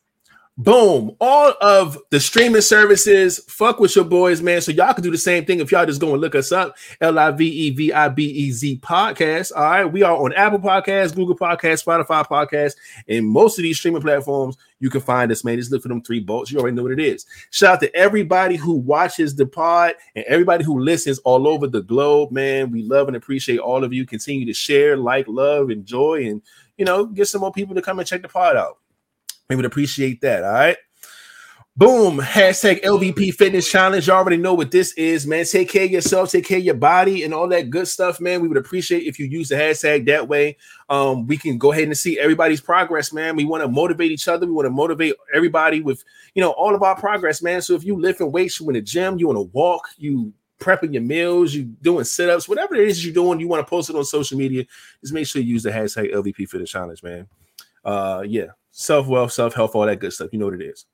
boom, 0.57 1.17
all 1.21 1.53
of 1.61 1.99
the 2.11 2.21
streaming 2.21 2.61
services, 2.61 3.41
fuck 3.49 3.81
with 3.81 3.97
your 3.97 4.05
boys, 4.05 4.41
man. 4.41 4.61
So 4.61 4.71
y'all 4.71 4.95
can 4.95 5.03
do 5.03 5.11
the 5.11 5.19
same 5.19 5.45
thing 5.45 5.59
if 5.59 5.73
y'all 5.73 5.85
just 5.85 6.01
go 6.01 6.13
and 6.13 6.21
look 6.21 6.35
us 6.35 6.53
up. 6.53 6.77
L-I-V-E-V-I-B-E-Z 7.01 8.79
podcast. 8.79 9.53
All 9.57 9.63
right. 9.63 9.85
We 9.85 10.03
are 10.03 10.17
on 10.17 10.33
Apple 10.35 10.61
Podcasts, 10.61 11.15
Google 11.15 11.37
Podcasts, 11.37 11.85
Spotify 11.85 12.25
Podcasts, 12.27 12.77
and 13.09 13.27
most 13.27 13.59
of 13.59 13.65
these 13.65 13.79
streaming 13.79 14.03
platforms. 14.03 14.57
You 14.79 14.91
can 14.91 15.01
find 15.01 15.33
us, 15.33 15.45
man. 15.45 15.57
Just 15.57 15.73
look 15.73 15.83
for 15.83 15.89
them 15.89 16.03
three 16.03 16.21
bolts. 16.21 16.53
You 16.53 16.61
already 16.61 16.77
know 16.77 16.83
what 16.83 16.93
it 16.93 17.01
is. 17.01 17.27
Shout 17.51 17.75
out 17.75 17.81
to 17.81 17.97
everybody 17.97 18.57
who 18.57 18.75
watches 18.75 19.35
the 19.35 19.47
pod 19.47 19.95
and 20.15 20.25
everybody 20.27 20.63
who 20.63 20.79
listens 20.79 21.19
all 21.21 21.49
over 21.49 21.67
the 21.67 21.83
globe, 21.83 22.31
man. 22.31 22.71
We 22.71 22.83
love 22.83 23.09
and 23.09 23.17
appreciate 23.17 23.59
all 23.59 23.83
of 23.83 23.93
you. 23.93 24.07
Continue 24.07 24.47
to 24.47 24.53
share, 24.53 24.97
like, 24.97 25.27
love, 25.27 25.71
enjoy, 25.71 26.27
and 26.27 26.43
you 26.77 26.85
know, 26.85 27.07
get 27.07 27.29
some 27.29 27.41
more 27.41 27.53
people 27.53 27.75
to 27.75 27.83
come 27.83 27.99
and 27.99 28.07
check 28.09 28.23
the 28.23 28.29
pod 28.29 28.57
out. 28.57 28.79
We 29.49 29.57
would 29.57 29.65
appreciate 29.65 30.21
that. 30.23 30.45
All 30.45 30.53
right. 30.53 30.77
Boom. 31.77 32.19
Hashtag 32.19 32.85
LVP 32.85 33.35
Fitness 33.35 33.69
Challenge. 33.69 34.07
You 34.07 34.13
already 34.13 34.37
know 34.37 34.55
what 34.55 34.71
this 34.71 34.93
is, 34.93 35.27
man. 35.27 35.45
Take 35.45 35.71
care 35.71 35.87
of 35.87 35.91
yourself, 35.91 36.31
take 36.31 36.47
care 36.47 36.59
of 36.59 36.65
your 36.65 36.77
body, 36.77 37.25
and 37.25 37.35
all 37.35 37.49
that 37.49 37.69
good 37.69 37.89
stuff, 37.89 38.21
man. 38.21 38.41
We 38.41 38.47
would 38.47 38.57
appreciate 38.57 39.03
if 39.03 39.19
you 39.19 39.27
use 39.27 39.49
the 39.49 39.57
hashtag 39.57 40.07
that 40.07 40.29
way. 40.29 40.57
Um, 40.89 41.27
we 41.27 41.37
can 41.37 41.59
go 41.59 41.73
ahead 41.73 41.85
and 41.85 41.99
see 41.99 42.17
everybody's 42.17 42.61
progress, 42.61 43.13
man. 43.13 43.35
We 43.35 43.45
want 43.45 43.65
to 43.65 43.69
motivate 43.69 44.13
each 44.13 44.29
other. 44.29 44.47
We 44.47 44.53
want 44.53 44.67
to 44.67 44.71
motivate 44.71 45.15
everybody 45.35 45.81
with, 45.81 46.05
you 46.37 46.43
know, 46.43 46.53
all 46.53 46.77
of 46.77 46.85
our 46.85 46.95
progress, 46.95 47.43
man. 47.43 47.61
So 47.61 47.75
if 47.75 47.83
you 47.83 48.01
lifting 48.01 48.31
weights, 48.31 48.61
you 48.61 48.69
in 48.69 48.75
the 48.75 48.81
gym, 48.81 49.19
you 49.19 49.27
want 49.27 49.39
to 49.39 49.51
walk, 49.53 49.89
you 49.97 50.33
prepping 50.61 50.93
your 50.93 51.03
meals, 51.03 51.55
you 51.55 51.65
doing 51.65 52.05
sit-ups, 52.05 52.49
whatever 52.49 52.77
it 52.77 52.89
is 52.89 53.05
you're 53.05 53.13
doing, 53.13 53.41
you 53.41 53.49
want 53.49 53.67
to 53.67 53.69
post 53.69 53.91
it 53.91 53.97
on 53.97 54.05
social 54.05 54.39
media, 54.39 54.65
just 55.01 55.13
make 55.13 55.27
sure 55.27 55.43
you 55.43 55.55
use 55.55 55.65
the 55.65 55.71
hashtag 55.71 56.15
LVP 56.15 56.49
Fitness 56.49 56.71
Challenge, 56.71 57.03
man. 57.03 57.27
Uh, 57.85 58.23
yeah, 58.25 58.47
self 58.75 59.07
wealth, 59.07 59.33
self 59.33 59.55
health, 59.55 59.75
all 59.75 59.87
that 59.87 60.01
good 60.01 60.13
stuff. 60.13 60.29
You 60.33 60.39
know 60.39 60.47
what 60.47 60.61
it 60.61 60.65
is. 60.65 60.85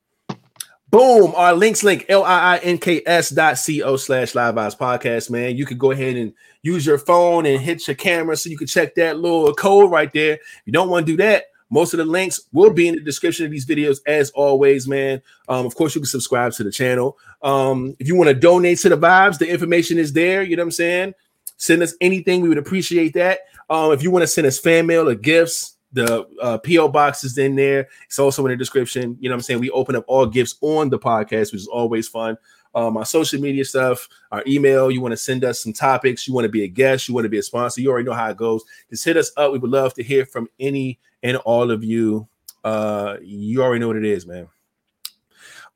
Boom. 0.90 1.32
Our 1.36 1.55
links 1.55 1.85
link 1.85 2.07
L-I-I-N-K-S 2.09 3.31
dot 3.31 3.59
C-O 3.59 3.97
slash 3.97 4.35
live 4.35 4.57
vibes 4.57 4.77
podcast, 4.77 5.31
man. 5.31 5.57
You 5.57 5.65
could 5.65 5.78
go 5.78 5.93
ahead 5.93 6.16
and 6.16 6.32
use 6.62 6.85
your 6.85 6.98
phone 6.98 7.47
and 7.47 7.61
hit 7.61 7.86
your 7.86 7.94
camera 7.94 8.36
so 8.36 8.51
you 8.51 8.59
can 8.59 8.66
check 8.66 8.94
that 8.97 9.19
little 9.19 9.55
code 9.55 9.90
right 9.90 10.12
there. 10.12 10.35
If 10.35 10.62
you 10.66 10.73
don't 10.73 10.90
want 10.90 11.07
to 11.07 11.12
do 11.12 11.16
that, 11.19 11.44
most 11.70 11.94
of 11.94 11.98
the 11.98 12.05
links 12.05 12.40
will 12.52 12.70
be 12.70 12.89
in 12.89 12.97
the 12.97 13.01
description 13.01 13.47
of 13.47 13.52
these 13.52 13.65
videos, 13.65 14.01
as 14.05 14.31
always, 14.31 14.89
man. 14.89 15.23
Um, 15.48 15.65
of 15.65 15.77
course, 15.77 15.94
you 15.94 16.01
can 16.01 16.09
subscribe 16.09 16.52
to 16.55 16.65
the 16.65 16.73
channel. 16.73 17.16
Um, 17.43 17.94
if 18.01 18.09
you 18.09 18.16
want 18.16 18.28
to 18.28 18.35
donate 18.35 18.81
to 18.81 18.89
the 18.89 18.98
vibes, 18.98 19.39
the 19.39 19.48
information 19.48 19.97
is 19.97 20.12
there. 20.12 20.43
You 20.43 20.57
know 20.57 20.62
what 20.62 20.69
I'm 20.69 20.73
saying? 20.73 21.15
Send 21.57 21.82
us 21.82 21.94
anything, 22.01 22.40
we 22.40 22.48
would 22.48 22.59
appreciate 22.59 23.15
that. 23.15 23.40
Um, 23.69 23.93
if 23.93 24.02
you 24.02 24.11
want 24.11 24.24
to 24.24 24.27
send 24.27 24.48
us 24.48 24.59
fan 24.59 24.86
mail 24.86 25.09
or 25.09 25.15
gifts, 25.15 25.77
the 25.92 26.26
uh, 26.40 26.58
PO 26.58 26.88
box 26.88 27.24
is 27.24 27.36
in 27.38 27.56
there. 27.56 27.88
It's 28.06 28.18
also 28.18 28.44
in 28.46 28.50
the 28.50 28.56
description. 28.56 29.16
You 29.20 29.28
know 29.28 29.34
what 29.34 29.38
I'm 29.38 29.42
saying? 29.42 29.60
We 29.60 29.70
open 29.70 29.96
up 29.96 30.04
all 30.06 30.26
gifts 30.26 30.56
on 30.60 30.88
the 30.88 30.98
podcast, 30.98 31.52
which 31.52 31.62
is 31.62 31.66
always 31.66 32.08
fun. 32.08 32.36
Um, 32.74 32.96
our 32.96 33.04
social 33.04 33.40
media 33.40 33.64
stuff, 33.64 34.08
our 34.30 34.44
email. 34.46 34.90
You 34.90 35.00
want 35.00 35.12
to 35.12 35.16
send 35.16 35.44
us 35.44 35.62
some 35.62 35.72
topics. 35.72 36.28
You 36.28 36.34
want 36.34 36.44
to 36.44 36.50
be 36.50 36.62
a 36.62 36.68
guest. 36.68 37.08
You 37.08 37.14
want 37.14 37.24
to 37.24 37.30
be 37.30 37.38
a 37.38 37.42
sponsor. 37.42 37.80
You 37.80 37.90
already 37.90 38.06
know 38.06 38.14
how 38.14 38.30
it 38.30 38.36
goes. 38.36 38.62
Just 38.88 39.04
hit 39.04 39.16
us 39.16 39.32
up. 39.36 39.52
We 39.52 39.58
would 39.58 39.70
love 39.70 39.94
to 39.94 40.02
hear 40.02 40.24
from 40.24 40.48
any 40.60 40.98
and 41.22 41.36
all 41.38 41.70
of 41.70 41.82
you. 41.82 42.28
Uh, 42.62 43.16
you 43.22 43.62
already 43.62 43.80
know 43.80 43.88
what 43.88 43.96
it 43.96 44.04
is, 44.04 44.26
man. 44.26 44.46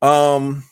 Um, 0.03 0.65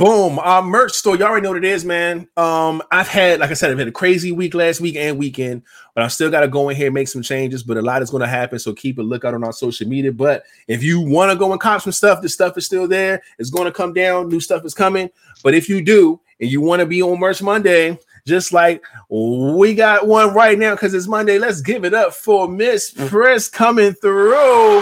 boom, 0.00 0.38
our 0.38 0.62
merch 0.62 0.92
store. 0.92 1.14
You 1.14 1.24
already 1.24 1.44
know 1.44 1.50
what 1.50 1.58
it 1.58 1.64
is, 1.64 1.84
man. 1.84 2.26
Um, 2.38 2.82
I've 2.90 3.06
had, 3.06 3.38
like 3.38 3.50
I 3.50 3.52
said, 3.52 3.70
I've 3.70 3.78
had 3.78 3.86
a 3.86 3.92
crazy 3.92 4.32
week 4.32 4.54
last 4.54 4.80
week 4.80 4.96
and 4.96 5.18
weekend, 5.18 5.62
but 5.94 6.02
I 6.02 6.08
still 6.08 6.30
got 6.30 6.40
to 6.40 6.48
go 6.48 6.70
in 6.70 6.76
here 6.76 6.86
and 6.86 6.94
make 6.94 7.08
some 7.08 7.20
changes. 7.20 7.62
But 7.62 7.76
a 7.76 7.82
lot 7.82 8.00
is 8.00 8.08
going 8.08 8.22
to 8.22 8.26
happen, 8.26 8.58
so 8.58 8.72
keep 8.72 8.96
a 8.96 9.02
lookout 9.02 9.34
on 9.34 9.44
our 9.44 9.52
social 9.52 9.86
media. 9.86 10.10
But 10.10 10.44
if 10.68 10.82
you 10.82 11.02
want 11.02 11.32
to 11.32 11.36
go 11.36 11.52
and 11.52 11.60
cop 11.60 11.82
some 11.82 11.92
stuff, 11.92 12.22
the 12.22 12.30
stuff 12.30 12.56
is 12.56 12.64
still 12.64 12.88
there. 12.88 13.22
It's 13.38 13.50
going 13.50 13.66
to 13.66 13.72
come 13.72 13.92
down. 13.92 14.30
New 14.30 14.40
stuff 14.40 14.64
is 14.64 14.72
coming. 14.72 15.10
But 15.44 15.52
if 15.52 15.68
you 15.68 15.84
do 15.84 16.18
and 16.40 16.50
you 16.50 16.62
want 16.62 16.80
to 16.80 16.86
be 16.86 17.02
on 17.02 17.20
Merch 17.20 17.42
Monday, 17.42 17.98
just 18.26 18.54
like 18.54 18.82
we 19.10 19.74
got 19.74 20.06
one 20.06 20.32
right 20.32 20.58
now 20.58 20.74
because 20.76 20.94
it's 20.94 21.08
Monday. 21.08 21.38
Let's 21.38 21.60
give 21.60 21.84
it 21.84 21.92
up 21.92 22.14
for 22.14 22.48
Miss 22.48 22.90
Press 22.90 23.48
coming 23.48 23.92
through 23.92 24.76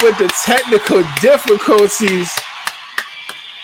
with 0.00 0.16
the 0.16 0.32
technical 0.46 1.02
difficulties. 1.20 2.34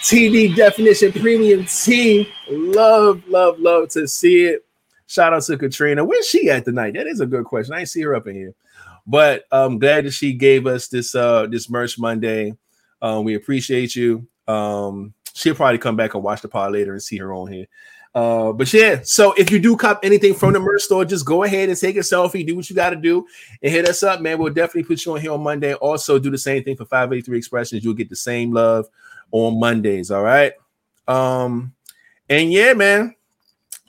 TD 0.02 0.56
definition 0.56 1.12
premium 1.12 1.64
team. 1.64 2.26
Love, 2.50 3.22
love, 3.28 3.60
love 3.60 3.88
to 3.90 4.08
see 4.08 4.44
it. 4.46 4.66
Shout 5.06 5.32
out 5.32 5.44
to 5.44 5.56
Katrina. 5.56 6.04
Where's 6.04 6.26
she 6.26 6.50
at 6.50 6.64
tonight? 6.64 6.94
That 6.94 7.06
is 7.06 7.20
a 7.20 7.26
good 7.26 7.44
question. 7.44 7.74
I 7.74 7.84
see 7.84 8.00
her 8.02 8.16
up 8.16 8.26
in 8.26 8.34
here, 8.34 8.54
but 9.06 9.44
I'm 9.52 9.78
glad 9.78 10.04
that 10.06 10.12
she 10.12 10.32
gave 10.32 10.66
us 10.66 10.88
this 10.88 11.14
uh 11.14 11.46
this 11.46 11.70
merch 11.70 11.98
Monday. 12.00 12.54
Um, 13.00 13.24
we 13.24 13.36
appreciate 13.36 13.94
you. 13.94 14.26
Um, 14.48 15.14
she'll 15.34 15.54
probably 15.54 15.78
come 15.78 15.96
back 15.96 16.14
and 16.14 16.24
watch 16.24 16.42
the 16.42 16.48
pod 16.48 16.72
later 16.72 16.92
and 16.92 17.02
see 17.02 17.18
her 17.18 17.32
on 17.32 17.52
here. 17.52 17.66
Uh, 18.14 18.52
but 18.52 18.72
yeah, 18.72 19.00
so 19.04 19.32
if 19.34 19.50
you 19.50 19.58
do 19.58 19.76
cop 19.76 20.00
anything 20.02 20.34
from 20.34 20.52
the 20.52 20.60
merch 20.60 20.82
store, 20.82 21.04
just 21.04 21.24
go 21.24 21.44
ahead 21.44 21.68
and 21.68 21.78
take 21.78 21.96
a 21.96 22.00
selfie, 22.00 22.46
do 22.46 22.56
what 22.56 22.68
you 22.68 22.76
got 22.76 22.90
to 22.90 22.96
do, 22.96 23.24
and 23.62 23.72
hit 23.72 23.88
us 23.88 24.02
up, 24.02 24.20
man. 24.20 24.38
We'll 24.38 24.52
definitely 24.52 24.82
put 24.82 25.04
you 25.04 25.14
on 25.14 25.20
here 25.20 25.32
on 25.32 25.42
Monday. 25.42 25.74
Also, 25.74 26.18
do 26.18 26.30
the 26.30 26.36
same 26.36 26.62
thing 26.64 26.76
for 26.76 26.84
583 26.84 27.38
Expressions. 27.38 27.84
You'll 27.84 27.94
get 27.94 28.10
the 28.10 28.16
same 28.16 28.52
love 28.52 28.86
on 29.32 29.58
Mondays. 29.58 30.10
All 30.10 30.22
right. 30.22 30.52
Um, 31.08 31.74
and 32.28 32.52
yeah, 32.52 32.74
man. 32.74 33.14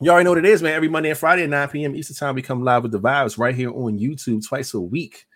You 0.02 0.12
already 0.12 0.26
know 0.26 0.32
what 0.32 0.40
it 0.40 0.46
is, 0.46 0.62
man. 0.62 0.74
Every 0.74 0.90
Monday 0.90 1.12
and 1.12 1.18
Friday 1.18 1.44
at 1.44 1.50
9 1.50 1.70
p.m. 1.70 1.96
Eastern 1.96 2.16
time, 2.18 2.36
we 2.36 2.42
come 2.42 2.64
live 2.64 2.84
with 2.84 2.92
the 2.92 3.00
vibes 3.00 3.38
right 3.38 3.56
here 3.56 3.70
on 3.70 3.98
YouTube 3.98 4.46
twice 4.46 4.74
a 4.74 4.82
week. 4.82 5.28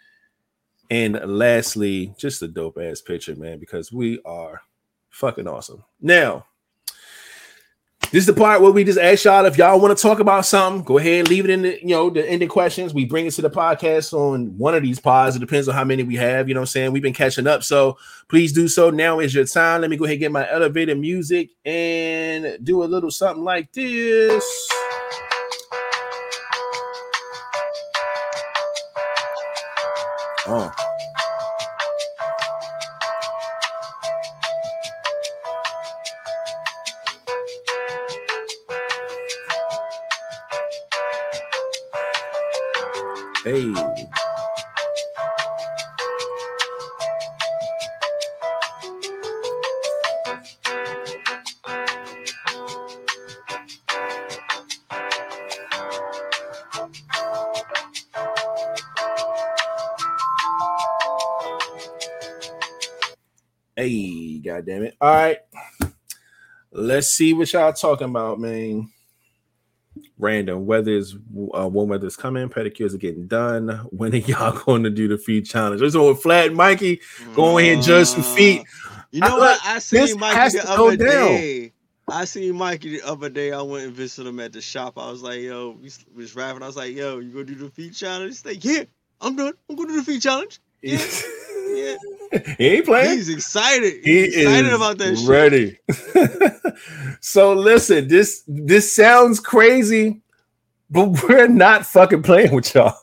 And 0.89 1.19
lastly, 1.25 2.13
just 2.17 2.41
a 2.41 2.47
dope 2.49 2.77
ass 2.77 2.99
picture, 2.99 3.35
man, 3.35 3.59
because 3.59 3.93
we 3.93 4.19
are 4.25 4.61
fucking 5.09 5.47
awesome. 5.47 5.83
Now, 6.01 6.45
this 8.11 8.21
is 8.21 8.25
the 8.25 8.33
part 8.33 8.61
where 8.61 8.71
we 8.71 8.83
just 8.83 8.99
ask 8.99 9.25
y'all 9.25 9.45
if 9.45 9.57
y'all 9.57 9.79
want 9.79 9.97
to 9.97 10.01
talk 10.01 10.19
about 10.19 10.45
something. 10.45 10.83
Go 10.83 10.97
ahead 10.97 11.27
leave 11.27 11.45
it 11.45 11.49
in 11.49 11.63
the 11.63 11.79
you 11.81 11.89
know 11.89 12.09
the 12.09 12.27
ending 12.27 12.47
questions. 12.47 12.93
We 12.93 13.05
bring 13.05 13.25
it 13.25 13.31
to 13.31 13.41
the 13.41 13.49
podcast 13.49 14.13
on 14.13 14.57
one 14.57 14.75
of 14.75 14.83
these 14.83 14.99
pods. 14.99 15.35
It 15.35 15.39
depends 15.39 15.67
on 15.67 15.75
how 15.75 15.83
many 15.83 16.03
we 16.03 16.15
have. 16.15 16.47
You 16.47 16.53
know 16.53 16.61
what 16.61 16.69
I'm 16.69 16.71
saying? 16.71 16.91
We've 16.91 17.03
been 17.03 17.13
catching 17.13 17.47
up, 17.47 17.63
so 17.63 17.97
please 18.29 18.53
do 18.53 18.67
so. 18.67 18.89
Now 18.89 19.19
is 19.19 19.33
your 19.35 19.45
time. 19.45 19.81
Let 19.81 19.89
me 19.89 19.97
go 19.97 20.05
ahead 20.05 20.15
and 20.15 20.21
get 20.21 20.31
my 20.31 20.49
elevator 20.49 20.95
music 20.95 21.49
and 21.65 22.57
do 22.63 22.83
a 22.83 22.85
little 22.85 23.11
something 23.11 23.43
like 23.43 23.71
this. 23.73 24.69
Oh. 30.49 30.86
Hey. 43.47 43.73
Hey, 63.77 64.39
goddamn 64.39 64.83
it. 64.83 64.97
All 64.99 65.09
right. 65.09 65.37
Let's 66.73 67.11
see 67.11 67.33
what 67.33 67.53
y'all 67.53 67.71
talking 67.71 68.09
about, 68.09 68.41
man. 68.41 68.91
Random 70.17 70.65
weather's 70.65 71.15
uh, 71.57 71.67
warm 71.67 71.89
weather's 71.89 72.15
coming, 72.15 72.49
pedicures 72.49 72.93
are 72.93 72.97
getting 72.97 73.27
done. 73.27 73.69
When 73.91 74.13
are 74.13 74.17
y'all 74.17 74.57
going 74.65 74.83
to 74.83 74.89
do 74.89 75.07
the 75.07 75.17
feet 75.17 75.45
challenge? 75.45 75.81
Go 75.93 76.09
with 76.09 76.21
Flat 76.21 76.53
Mikey. 76.53 77.01
Go 77.35 77.57
ahead 77.57 77.73
and 77.75 77.83
judge 77.83 78.07
some 78.07 78.23
feet. 78.23 78.63
You 79.11 79.21
know 79.21 79.37
I- 79.37 79.39
what? 79.39 79.59
I 79.63 79.79
seen 79.79 80.19
Mikey 80.19 80.57
the 80.57 80.69
other 80.71 80.97
down. 80.97 81.07
day. 81.07 81.73
I 82.09 82.23
seen 82.25 82.55
Mikey 82.55 82.97
the 82.99 83.05
other 83.05 83.29
day. 83.29 83.51
I 83.51 83.61
went 83.61 83.85
and 83.85 83.93
visited 83.93 84.29
him 84.29 84.39
at 84.39 84.53
the 84.53 84.61
shop. 84.61 84.97
I 84.97 85.11
was 85.11 85.21
like, 85.21 85.41
"Yo, 85.41 85.77
we 85.81 85.89
was 86.15 86.35
rapping." 86.37 86.63
I 86.63 86.67
was 86.67 86.77
like, 86.77 86.95
"Yo, 86.95 87.19
you 87.19 87.31
gonna 87.31 87.43
do 87.43 87.55
the 87.55 87.69
feet 87.69 87.93
challenge?" 87.93 88.29
He's 88.31 88.45
like, 88.45 88.63
"Yeah, 88.63 88.83
I'm 89.19 89.35
done. 89.35 89.51
I'm 89.69 89.75
gonna 89.75 89.89
do 89.89 89.97
the 89.97 90.03
feet 90.03 90.21
challenge." 90.21 90.59
Yeah. 90.81 90.99
he 92.57 92.67
ain't 92.67 92.85
playing. 92.85 93.17
He's 93.17 93.29
excited. 93.29 94.03
He 94.03 94.25
He's 94.25 94.35
excited 94.37 94.67
is 94.67 94.73
about 94.75 94.97
that 94.99 95.17
shit. 95.17 95.27
ready. 95.27 95.77
so 97.21 97.53
listen, 97.53 98.07
this 98.07 98.43
this 98.47 98.91
sounds 98.93 99.39
crazy, 99.39 100.21
but 100.89 101.23
we're 101.29 101.47
not 101.47 101.85
fucking 101.85 102.23
playing 102.23 102.53
with 102.53 102.73
y'all. 102.75 102.95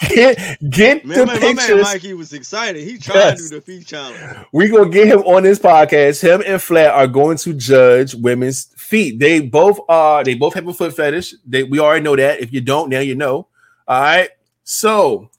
get 0.00 0.58
get 0.70 1.04
Man, 1.06 1.18
the 1.18 1.26
my, 1.26 1.34
my 1.34 1.40
man 1.40 1.56
pictures. 1.56 1.82
Mikey 1.82 2.14
was 2.14 2.32
excited. 2.34 2.82
He 2.86 2.98
tried 2.98 3.14
Yes. 3.14 3.42
to 3.44 3.48
do 3.48 3.54
the 3.56 3.60
feet 3.62 3.86
challenge. 3.86 4.18
we 4.52 4.68
gonna 4.68 4.90
get 4.90 5.08
him 5.08 5.20
on 5.20 5.42
this 5.42 5.58
podcast. 5.58 6.22
Him 6.22 6.42
and 6.46 6.60
Flat 6.60 6.92
are 6.94 7.06
going 7.06 7.38
to 7.38 7.54
judge 7.54 8.14
women's 8.14 8.64
feet. 8.76 9.18
They 9.18 9.40
both 9.40 9.80
are. 9.88 10.22
They 10.22 10.34
both 10.34 10.54
have 10.54 10.68
a 10.68 10.74
foot 10.74 10.94
fetish. 10.94 11.34
They 11.46 11.62
we 11.64 11.78
already 11.80 12.04
know 12.04 12.16
that. 12.16 12.40
If 12.40 12.52
you 12.52 12.60
don't, 12.60 12.90
now 12.90 13.00
you 13.00 13.14
know. 13.14 13.48
All 13.88 14.00
right. 14.02 14.30
So 14.64 15.30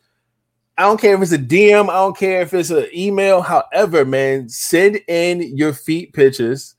I 0.77 0.83
don't 0.83 1.01
care 1.01 1.15
if 1.15 1.21
it's 1.21 1.31
a 1.31 1.39
DM. 1.39 1.89
I 1.89 1.93
don't 1.93 2.17
care 2.17 2.41
if 2.41 2.53
it's 2.53 2.69
an 2.69 2.87
email. 2.93 3.41
However, 3.41 4.05
man, 4.05 4.47
send 4.47 5.01
in 5.07 5.57
your 5.57 5.73
feet 5.73 6.13
pictures, 6.13 6.75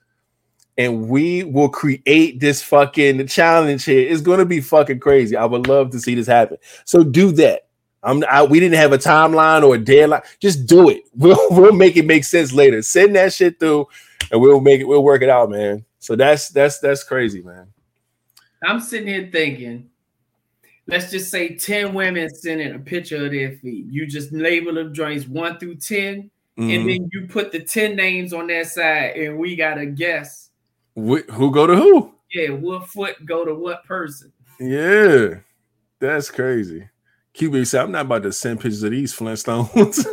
and 0.77 1.09
we 1.09 1.43
will 1.43 1.69
create 1.69 2.39
this 2.39 2.63
fucking 2.63 3.27
challenge 3.27 3.85
here. 3.85 4.09
It's 4.09 4.21
gonna 4.21 4.45
be 4.45 4.61
fucking 4.61 5.01
crazy. 5.01 5.37
I 5.37 5.45
would 5.45 5.67
love 5.67 5.91
to 5.91 6.01
see 6.01 6.15
this 6.15 6.29
happen. 6.29 6.59
So 6.85 7.03
do 7.03 7.33
that. 7.33 7.67
I'm 8.05 8.23
I, 8.31 8.45
we 8.45 8.61
didn't 8.61 8.77
have 8.77 8.93
a 8.93 8.99
timeline 8.99 9.67
or 9.67 9.75
a 9.75 9.79
deadline. 9.79 10.23
Just 10.41 10.67
do 10.67 10.89
it. 10.89 11.03
We'll 11.15 11.39
we'll 11.51 11.73
make 11.73 11.97
it 11.97 12.07
make 12.07 12.23
sense 12.23 12.53
later. 12.53 12.81
Send 12.83 13.17
that 13.17 13.33
shit 13.33 13.59
through 13.59 13.89
and 14.31 14.41
we'll 14.41 14.61
make 14.61 14.81
it 14.81 14.85
we'll 14.85 15.03
work 15.03 15.23
it 15.23 15.29
out, 15.29 15.51
man. 15.51 15.85
So 15.99 16.15
that's 16.15 16.49
that's 16.51 16.79
that's 16.79 17.03
crazy, 17.03 17.43
man. 17.43 17.67
I'm 18.63 18.81
sitting 18.81 19.09
here 19.09 19.29
thinking, 19.33 19.91
let's 20.89 21.11
just 21.11 21.31
say 21.31 21.55
10 21.55 21.95
women 21.95 22.29
sending 22.31 22.75
a 22.75 22.79
picture 22.79 23.25
of 23.27 23.31
their 23.33 23.53
feet. 23.53 23.85
You 23.89 24.07
just 24.07 24.33
label 24.33 24.75
them 24.75 24.93
joints 24.93 25.29
one 25.29 25.59
through 25.59 25.77
10, 25.77 26.31
Mhm. 26.59 26.75
and 26.75 26.89
then 26.89 27.11
you 27.13 27.27
put 27.29 27.53
the 27.53 27.61
10 27.61 27.95
names 27.95 28.33
on 28.33 28.49
that 28.49 28.67
side, 28.67 29.17
and 29.17 29.39
we 29.39 29.55
gotta 29.55 29.87
guess. 29.87 30.51
Wh- 30.97 31.29
who 31.31 31.53
go 31.53 31.67
to 31.67 31.77
who? 31.77 32.13
Yeah, 32.33 32.51
what 32.51 32.89
foot 32.89 33.25
go 33.25 33.45
to 33.45 33.55
what 33.55 33.85
person? 33.85 34.33
Yeah, 34.59 35.37
that's 36.01 36.31
crazy. 36.31 36.89
QB 37.35 37.67
said, 37.69 37.83
I'm 37.83 37.93
not 37.93 38.07
about 38.07 38.25
to 38.25 38.33
send 38.33 38.59
pictures 38.61 38.83
of 38.83 38.91
these 38.91 39.15
Flintstones. 39.15 40.05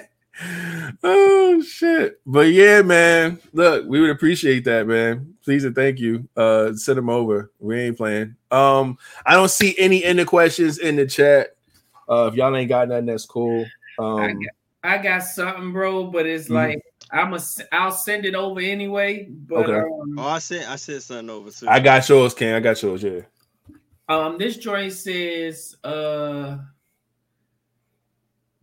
oh 1.02 1.62
shit. 1.66 2.20
But 2.26 2.48
yeah, 2.52 2.82
man. 2.82 3.40
Look, 3.52 3.86
we 3.88 4.00
would 4.00 4.10
appreciate 4.10 4.64
that, 4.64 4.86
man. 4.86 5.34
Please 5.44 5.64
and 5.64 5.74
thank 5.74 5.98
you. 5.98 6.28
Uh 6.36 6.72
send 6.74 6.98
them 6.98 7.10
over. 7.10 7.50
We 7.58 7.78
ain't 7.80 7.96
playing. 7.96 8.36
Um, 8.50 8.98
I 9.26 9.34
don't 9.34 9.50
see 9.50 9.74
any 9.78 10.04
end 10.04 10.20
of 10.20 10.26
questions 10.26 10.78
in 10.78 10.96
the 10.96 11.06
chat. 11.06 11.56
Uh 12.08 12.28
if 12.30 12.34
y'all 12.34 12.54
ain't 12.54 12.68
got 12.68 12.88
nothing, 12.88 13.06
that's 13.06 13.26
cool. 13.26 13.64
I 13.98 14.02
Um 14.02 14.40
got- 14.42 14.52
I 14.84 14.96
got 14.98 15.24
something, 15.24 15.72
bro, 15.72 16.04
but 16.04 16.24
it's 16.24 16.48
Mhm. 16.48 16.54
like 16.54 16.82
I'm 17.10 17.34
a 17.34 17.40
I'll 17.72 17.90
send 17.90 18.24
it 18.24 18.36
over 18.36 18.60
anyway. 18.60 19.26
But 19.28 19.56
Okay. 19.64 19.72
um, 19.78 20.14
Oh, 20.18 20.28
I 20.28 20.38
sent 20.38 20.70
I 20.70 20.76
sent 20.76 21.02
something 21.02 21.30
over 21.30 21.50
too. 21.50 21.66
I 21.68 21.80
got 21.80 22.08
yours, 22.08 22.32
Ken. 22.32 22.54
I 22.54 22.60
got 22.60 22.80
yours. 22.80 23.02
Yeah. 23.02 23.20
Um, 24.08 24.38
this 24.38 24.56
joint 24.56 24.92
says, 24.92 25.76
uh, 25.84 26.58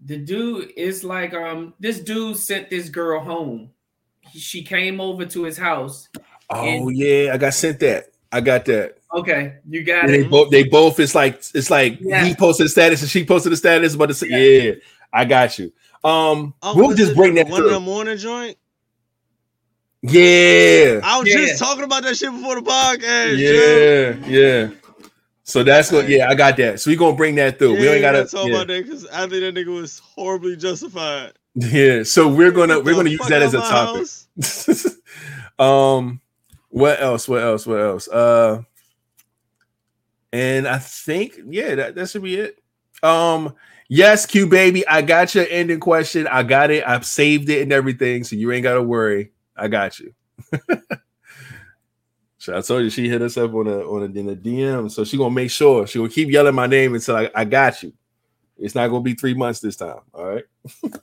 the 0.06 0.18
dude 0.18 0.72
is 0.78 1.04
like, 1.04 1.34
um, 1.34 1.74
this 1.80 2.00
dude 2.00 2.38
sent 2.38 2.70
this 2.70 2.90
girl 2.90 3.20
home. 3.20 3.72
He- 4.22 4.40
She 4.40 4.64
came 4.64 5.02
over 5.02 5.26
to 5.26 5.44
his 5.44 5.58
house. 5.58 6.08
Oh 6.50 6.90
yeah, 6.90 7.32
I 7.34 7.38
got 7.38 7.54
sent 7.54 7.80
that. 7.80 8.06
I 8.32 8.42
got 8.42 8.66
that. 8.66 8.98
Okay, 9.14 9.54
you 9.70 9.84
got 9.84 10.06
And 10.06 10.14
they 10.14 10.24
both 10.24 10.50
they 10.52 10.64
both 10.64 11.00
it's 11.00 11.16
like 11.16 11.42
it's 11.54 11.70
like 11.70 11.98
Yeah. 12.02 12.24
he 12.26 12.36
posted 12.36 12.66
a 12.66 12.70
status 12.70 13.02
and 13.02 13.10
she 13.10 13.26
posted 13.26 13.52
a 13.54 13.58
status, 13.58 13.96
but 13.96 14.10
it's 14.12 14.22
Yeah. 14.22 14.38
yeah, 14.38 14.72
I 15.14 15.26
got 15.26 15.58
you. 15.58 15.72
Um 16.04 16.54
Oh, 16.62 16.76
we'll 16.76 16.96
just 16.96 17.16
bring 17.16 17.34
that 17.36 17.48
one 17.48 17.64
in 17.64 17.72
the 17.72 17.80
morning 17.80 18.18
joint. 18.18 18.58
Yeah. 20.02 21.00
I 21.04 21.18
was 21.20 21.28
Yeah. 21.28 21.38
just 21.38 21.60
talking 21.60 21.84
about 21.84 22.04
that 22.04 22.16
shit 22.18 22.32
before 22.32 22.56
the 22.56 22.62
podcast. 22.62 23.38
yo. 23.38 24.28
Yeah, 24.28 24.28
yeah. 24.28 24.70
So 25.46 25.64
that's 25.64 25.92
what 25.92 26.10
yeah, 26.10 26.28
I 26.30 26.36
got 26.36 26.58
that. 26.58 26.80
So 26.82 26.90
we 26.90 26.98
gonna 26.98 27.16
bring 27.16 27.36
that 27.36 27.60
through. 27.60 27.76
we 27.80 27.86
Yeah, 27.86 27.92
ain't 27.94 28.02
gotta 28.02 28.26
talk 28.26 28.48
yeah. 28.48 28.56
about 28.56 28.68
that 28.68 28.84
because 28.84 29.06
I 29.08 29.28
think 29.28 29.42
that 29.42 29.56
nigga 29.56 29.74
was 29.74 30.00
horribly 30.00 30.58
justified. 30.58 31.34
yeah. 31.56 32.04
So 32.04 32.28
we're 32.28 32.52
gonna 32.52 32.80
we're 32.80 32.96
gonna 32.96 33.12
use 33.12 33.28
that 33.28 33.42
as 33.44 33.54
a 33.54 33.62
topic. 33.62 34.08
um 35.60 36.22
what 36.70 37.02
else? 37.02 37.28
What 37.28 37.42
else? 37.44 37.68
What 37.68 37.80
else? 37.80 38.08
Uh 38.10 38.64
and 40.34 40.68
I 40.68 40.80
think 40.80 41.40
yeah, 41.48 41.76
that, 41.76 41.96
that 41.96 42.10
should 42.10 42.24
be 42.24 42.36
it. 42.36 42.60
Um 43.04 43.56
yes, 43.88 44.26
Q 44.26 44.48
baby, 44.48 44.88
I 44.88 45.04
got 45.04 45.36
your 45.36 45.46
ending 45.50 45.80
question. 45.80 46.28
I 46.28 46.44
got 46.44 46.72
it. 46.72 46.84
I've 46.88 47.06
saved 47.06 47.50
it 47.50 47.62
and 47.62 47.72
everything, 47.72 48.24
so 48.24 48.36
you 48.36 48.52
ain't 48.52 48.64
gotta 48.64 48.84
worry. 48.84 49.32
I 49.56 49.68
got 49.68 50.00
you. 50.00 50.14
I 52.50 52.62
told 52.62 52.84
you 52.84 52.90
she 52.90 53.10
hit 53.10 53.22
us 53.22 53.38
up 53.38 53.54
on 53.54 53.68
a 53.68 53.80
on 53.80 54.02
a, 54.04 54.20
in 54.20 54.30
a 54.30 54.36
DM, 54.36 54.92
so 54.92 55.04
she 55.04 55.18
gonna 55.18 55.30
make 55.32 55.52
sure 55.52 55.88
she 55.88 56.00
will 56.00 56.10
keep 56.10 56.30
yelling 56.30 56.56
my 56.56 56.68
name 56.68 56.96
until 56.96 57.16
I, 57.16 57.30
I 57.34 57.46
got 57.46 57.82
you. 57.84 57.94
It's 58.58 58.76
not 58.76 58.88
gonna 58.88 59.02
be 59.02 59.14
three 59.14 59.34
months 59.34 59.60
this 59.60 59.76
time. 59.76 60.00
All 60.14 60.26
right. 60.26 60.44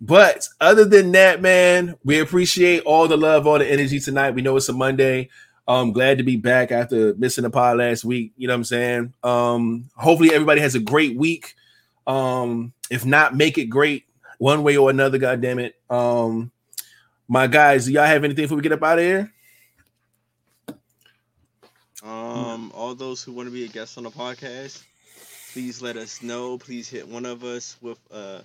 But 0.00 0.48
other 0.60 0.86
than 0.86 1.12
that, 1.12 1.42
man, 1.42 1.96
we 2.04 2.20
appreciate 2.20 2.82
all 2.84 3.06
the 3.06 3.18
love, 3.18 3.46
all 3.46 3.58
the 3.58 3.70
energy 3.70 4.00
tonight. 4.00 4.34
We 4.34 4.40
know 4.40 4.56
it's 4.56 4.68
a 4.68 4.72
Monday. 4.72 5.28
I'm 5.68 5.92
glad 5.92 6.18
to 6.18 6.24
be 6.24 6.36
back 6.36 6.72
after 6.72 7.14
missing 7.14 7.42
the 7.42 7.50
pod 7.50 7.76
last 7.76 8.04
week. 8.04 8.32
You 8.36 8.48
know 8.48 8.54
what 8.54 8.58
I'm 8.58 8.64
saying? 8.64 9.14
Um, 9.22 9.90
hopefully 9.94 10.32
everybody 10.32 10.62
has 10.62 10.74
a 10.74 10.80
great 10.80 11.16
week. 11.16 11.54
Um, 12.06 12.72
if 12.90 13.04
not, 13.04 13.36
make 13.36 13.58
it 13.58 13.66
great 13.66 14.04
one 14.38 14.62
way 14.62 14.78
or 14.78 14.88
another. 14.88 15.18
God 15.18 15.42
damn 15.42 15.58
it. 15.58 15.74
Um, 15.90 16.50
my 17.28 17.46
guys, 17.46 17.84
do 17.84 17.92
y'all 17.92 18.06
have 18.06 18.24
anything 18.24 18.44
before 18.44 18.56
we 18.56 18.62
get 18.62 18.72
up 18.72 18.82
out 18.82 18.98
of 18.98 19.04
here? 19.04 19.30
Um, 22.02 22.72
all 22.74 22.94
those 22.94 23.22
who 23.22 23.32
want 23.32 23.48
to 23.48 23.52
be 23.52 23.64
a 23.64 23.68
guest 23.68 23.98
on 23.98 24.04
the 24.04 24.10
podcast, 24.10 24.82
please 25.52 25.82
let 25.82 25.96
us 25.96 26.22
know. 26.22 26.56
Please 26.56 26.88
hit 26.88 27.06
one 27.06 27.26
of 27.26 27.44
us 27.44 27.76
with 27.82 27.98
uh, 28.10 28.40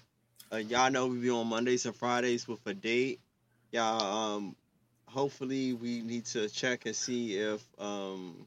uh 0.51 0.57
y'all 0.57 0.91
know 0.91 1.07
we 1.07 1.17
be 1.17 1.29
on 1.29 1.47
Mondays 1.47 1.85
and 1.85 1.95
Fridays 1.95 2.47
with 2.47 2.59
a 2.65 2.73
date. 2.73 3.21
Y'all 3.71 4.35
um 4.35 4.55
hopefully 5.07 5.73
we 5.73 6.01
need 6.01 6.25
to 6.25 6.49
check 6.49 6.85
and 6.85 6.95
see 6.95 7.37
if 7.37 7.63
um 7.79 8.45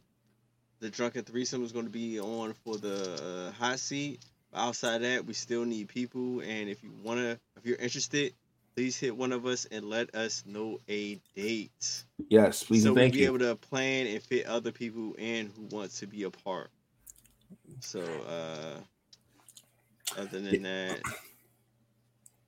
the 0.81 0.91
drunken 0.91 1.25
threesome 1.25 1.65
is 1.65 1.73
going 1.73 1.87
to 1.87 1.91
be 1.91 2.21
on 2.21 2.53
for 2.65 2.77
the 2.77 3.49
uh, 3.49 3.53
hot 3.53 3.81
seat. 3.81 4.21
Outside 4.55 5.03
that, 5.03 5.27
we 5.27 5.35
still 5.35 5.65
need 5.65 5.89
people, 5.89 6.41
and 6.41 6.71
if 6.71 6.83
you 6.83 6.91
wanna, 7.03 7.39
if 7.57 7.67
you're 7.67 7.77
interested, 7.77 8.33
please 8.79 8.97
hit 8.97 9.17
one 9.17 9.33
of 9.33 9.45
us 9.45 9.67
and 9.73 9.91
let 9.91 10.15
us 10.15 10.45
know 10.47 10.79
a 10.89 11.17
date 11.35 12.05
Yes, 12.29 12.63
please 12.63 12.85
so 12.85 12.93
we'll 12.93 13.11
be 13.11 13.19
you. 13.19 13.27
able 13.27 13.41
to 13.41 13.57
plan 13.57 14.07
and 14.07 14.23
fit 14.23 14.47
other 14.47 14.71
people 14.71 15.15
in 15.19 15.51
who 15.57 15.65
want 15.77 15.91
to 15.97 16.07
be 16.07 16.23
a 16.23 16.31
part. 16.31 16.71
So 17.81 17.99
uh 18.01 18.79
other 20.17 20.39
than 20.41 20.63
that, 20.63 21.03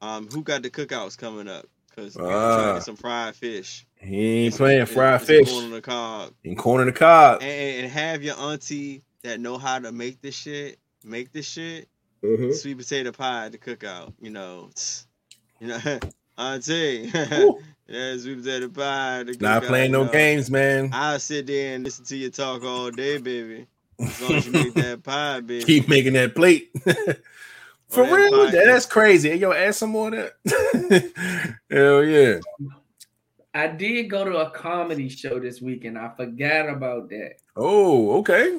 um 0.01 0.29
who 0.29 0.45
got 0.45 0.63
the 0.63 0.71
cookouts 0.71 1.19
coming 1.19 1.49
up? 1.49 1.67
Because 1.89 2.15
to 2.15 2.23
Ah. 2.23 2.79
some 2.79 2.95
fried 2.95 3.35
fish. 3.35 3.85
he 4.01 4.45
ain't 4.47 4.55
playing 4.55 4.87
fried 4.87 5.23
fish 5.23 5.51
corn 5.51 5.65
on 5.65 5.71
the 5.73 5.81
cob. 5.81 6.33
in 6.45 6.55
corner 6.55 6.87
of 6.87 6.95
the 6.95 6.99
cob. 6.99 7.43
And, 7.43 7.85
and 7.87 7.91
have 7.93 8.23
your 8.23 8.37
auntie 8.39 9.03
that 9.25 9.41
know 9.41 9.59
how 9.59 9.81
to 9.81 9.91
make 9.91 10.21
this 10.23 10.37
shit, 10.37 10.79
make 11.03 11.33
this 11.33 11.49
shit. 11.49 11.89
Mhm. 12.23 12.55
Sweet 12.55 12.79
potato 12.79 13.11
pie 13.11 13.47
at 13.47 13.53
the 13.53 13.59
cookout, 13.59 14.13
you 14.21 14.31
know. 14.31 14.71
You 15.63 15.67
know, 15.67 15.79
auntie. 16.39 17.11
Ooh. 17.15 17.59
yeah, 17.89 18.17
sweet 18.19 18.39
potato 18.43 18.69
pie. 18.69 19.21
at 19.21 19.27
the 19.27 19.37
Not 19.41 19.63
cookout, 19.63 19.67
playing 19.67 19.93
no 19.93 20.05
know. 20.05 20.13
games, 20.13 20.51
man. 20.51 20.91
I'll 20.93 21.19
sit 21.19 21.47
there 21.47 21.75
and 21.75 21.85
listen 21.85 22.05
to 22.07 22.17
you 22.17 22.31
talk 22.31 22.63
all 22.65 22.91
day, 22.91 23.19
baby. 23.19 23.67
As 23.99 24.21
long 24.23 24.33
as 24.35 24.47
you 24.47 24.53
make 24.53 24.75
that 24.75 25.03
pie, 25.05 25.41
baby. 25.41 25.65
Keep 25.65 25.89
making 25.89 26.15
that 26.15 26.35
plate. 26.35 26.71
For 27.89 28.05
that 28.05 28.13
real, 28.13 28.31
pie 28.47 28.51
that, 28.53 28.61
is- 28.63 28.67
that's 28.69 28.87
crazy. 28.87 29.31
Hey, 29.31 29.37
Yo, 29.37 29.53
add 29.53 29.75
some 29.75 29.91
more 29.91 30.09
of 30.15 30.31
that. 30.45 31.55
Hell 31.71 32.05
yeah. 32.05 32.39
I 33.53 33.67
did 33.67 34.05
go 34.09 34.25
to 34.25 34.37
a 34.39 34.51
comedy 34.51 35.09
show 35.09 35.41
this 35.41 35.61
weekend. 35.61 35.99
I 35.99 36.11
forgot 36.17 36.69
about 36.69 37.09
that. 37.11 37.33
Oh, 37.57 38.19
okay. 38.19 38.59